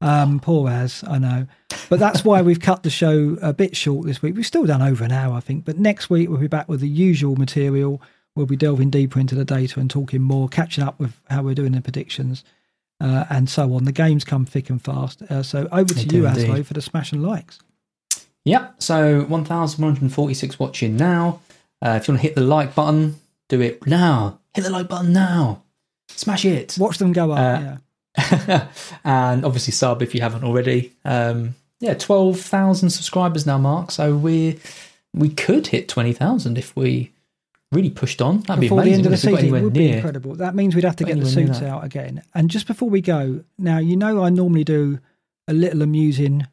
Um, 0.02 0.40
poor 0.40 0.70
as 0.70 1.04
I 1.06 1.18
know, 1.18 1.46
but 1.90 1.98
that's 1.98 2.24
why 2.24 2.40
we've 2.40 2.58
cut 2.60 2.84
the 2.84 2.88
show 2.88 3.36
a 3.42 3.52
bit 3.52 3.76
short 3.76 4.06
this 4.06 4.22
week. 4.22 4.34
We've 4.34 4.46
still 4.46 4.64
done 4.64 4.80
over 4.80 5.04
an 5.04 5.12
hour, 5.12 5.34
I 5.34 5.40
think. 5.40 5.66
But 5.66 5.78
next 5.78 6.08
week 6.08 6.30
we'll 6.30 6.38
be 6.38 6.46
back 6.48 6.70
with 6.70 6.80
the 6.80 6.88
usual 6.88 7.36
material. 7.36 8.00
We'll 8.36 8.46
be 8.46 8.56
delving 8.56 8.90
deeper 8.90 9.18
into 9.18 9.34
the 9.34 9.44
data 9.44 9.80
and 9.80 9.90
talking 9.90 10.22
more, 10.22 10.48
catching 10.48 10.84
up 10.84 10.98
with 10.98 11.20
how 11.28 11.42
we're 11.42 11.54
doing 11.54 11.72
the 11.72 11.80
predictions. 11.80 12.44
Uh, 13.00 13.24
and 13.30 13.48
so 13.48 13.72
on. 13.74 13.84
The 13.84 13.92
games 13.92 14.24
come 14.24 14.44
thick 14.44 14.68
and 14.68 14.80
fast. 14.80 15.22
Uh, 15.22 15.42
so 15.42 15.68
over 15.72 15.94
to 15.94 16.14
you. 16.14 16.24
Aslo, 16.24 16.64
for 16.64 16.74
the 16.74 16.82
smash 16.82 17.12
and 17.12 17.22
likes. 17.22 17.58
Yep. 18.44 18.82
So 18.82 19.22
1,146 19.24 20.58
watching 20.58 20.96
now. 20.96 21.40
Uh, 21.82 21.98
if 22.00 22.06
you 22.06 22.12
want 22.12 22.20
to 22.20 22.28
hit 22.28 22.34
the 22.34 22.42
like 22.42 22.74
button, 22.74 23.16
do 23.48 23.60
it 23.60 23.86
now. 23.86 24.38
Hit 24.54 24.64
the 24.64 24.70
like 24.70 24.88
button 24.88 25.12
now. 25.12 25.62
Smash 26.08 26.44
it. 26.44 26.76
Watch 26.78 26.98
them 26.98 27.12
go 27.12 27.32
up. 27.32 27.38
Uh, 27.38 27.76
yeah. 28.18 28.68
and 29.04 29.44
obviously 29.44 29.72
sub 29.72 30.02
if 30.02 30.14
you 30.14 30.20
haven't 30.20 30.44
already. 30.44 30.92
Um, 31.04 31.54
yeah, 31.80 31.94
12,000 31.94 32.90
subscribers 32.90 33.46
now, 33.46 33.56
Mark. 33.56 33.90
So 33.90 34.14
we're 34.14 34.56
we 35.12 35.28
could 35.28 35.68
hit 35.68 35.88
twenty 35.88 36.12
thousand 36.12 36.58
if 36.58 36.76
we 36.76 37.12
really 37.72 37.90
pushed 37.90 38.20
on. 38.20 38.40
That'd 38.42 38.60
before 38.60 38.82
be 38.82 38.90
the 38.90 38.94
end 38.96 39.06
of 39.06 39.12
the 39.12 39.16
if 39.16 39.24
we 39.24 39.30
got 39.32 39.40
season. 39.40 39.56
It 39.56 39.62
would 39.62 39.72
be 39.72 39.92
incredible. 39.92 40.34
That 40.34 40.54
means 40.54 40.74
we'd 40.74 40.84
have 40.84 40.96
to 40.96 41.04
get 41.04 41.18
the 41.20 41.26
suits 41.26 41.62
out 41.62 41.84
again. 41.84 42.22
And 42.34 42.50
just 42.50 42.66
before 42.66 42.90
we 42.90 43.00
go, 43.00 43.44
now 43.58 43.78
you 43.78 43.96
know 43.96 44.24
I 44.24 44.30
normally 44.30 44.64
do 44.64 44.98
a 45.48 45.52
little 45.52 45.82
amusing 45.82 46.46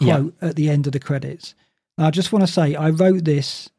Yeah. 0.00 0.16
quote 0.18 0.34
at 0.42 0.56
the 0.56 0.68
end 0.70 0.86
of 0.86 0.92
the 0.92 0.98
credits. 1.00 1.54
And 1.96 2.06
I 2.06 2.10
just 2.10 2.32
want 2.32 2.46
to 2.46 2.52
say 2.52 2.74
I 2.74 2.90
wrote 2.90 3.24
this 3.24 3.70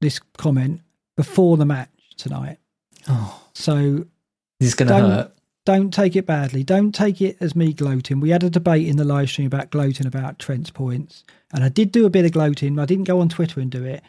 this 0.00 0.20
comment 0.36 0.80
before 1.16 1.56
the 1.56 1.66
match 1.66 1.90
tonight. 2.16 2.58
Oh, 3.08 3.42
So 3.52 4.06
this 4.60 4.68
is 4.68 4.74
going 4.74 4.88
to 4.88 4.94
hurt. 4.94 5.34
don't 5.64 5.92
take 5.92 6.14
it 6.14 6.26
badly. 6.26 6.62
Don't 6.62 6.94
take 6.94 7.20
it 7.20 7.36
as 7.40 7.56
me 7.56 7.72
gloating. 7.72 8.20
We 8.20 8.30
had 8.30 8.44
a 8.44 8.50
debate 8.50 8.86
in 8.86 8.96
the 8.96 9.04
live 9.04 9.28
stream 9.30 9.46
about 9.48 9.70
gloating 9.70 10.06
about 10.06 10.38
Trent's 10.38 10.70
points. 10.70 11.24
And 11.52 11.64
I 11.64 11.68
did 11.68 11.90
do 11.90 12.06
a 12.06 12.10
bit 12.10 12.24
of 12.24 12.30
gloating. 12.32 12.76
But 12.76 12.82
I 12.82 12.86
didn't 12.86 13.04
go 13.08 13.20
on 13.20 13.28
Twitter 13.28 13.58
and 13.60 13.70
do 13.70 13.84
it. 13.84 14.02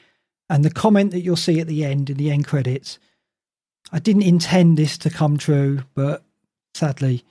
And 0.50 0.66
the 0.66 0.72
comment 0.72 1.12
that 1.12 1.22
you'll 1.22 1.36
see 1.36 1.60
at 1.60 1.68
the 1.68 1.86
end, 1.86 2.10
in 2.10 2.18
the 2.18 2.32
end 2.32 2.48
credits, 2.48 2.98
I 3.92 4.00
didn't 4.00 4.24
intend 4.24 4.78
this 4.78 4.98
to 5.00 5.10
come 5.10 5.38
true, 5.38 5.84
but 5.94 6.24
sadly 6.74 7.24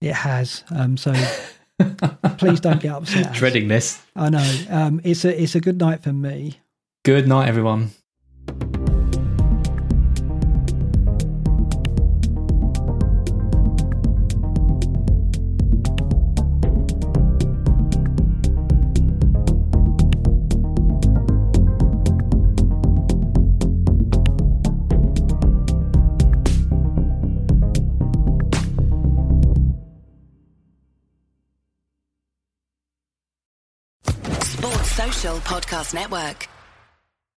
it 0.00 0.14
has. 0.14 0.64
Um, 0.70 0.96
so 0.96 1.12
please 2.38 2.60
don't 2.60 2.80
get 2.80 2.92
upset. 2.92 3.32
Dreading 3.32 3.68
this. 3.68 4.02
I 4.16 4.30
know. 4.30 4.64
Um, 4.70 5.00
it's 5.04 5.24
a 5.24 5.42
it's 5.42 5.54
a 5.54 5.60
good 5.60 5.78
night 5.78 6.02
for 6.02 6.12
me. 6.12 6.60
Good 7.04 7.28
night, 7.28 7.48
everyone. 7.48 7.90
Podcast 35.44 35.92
Network. 35.92 36.53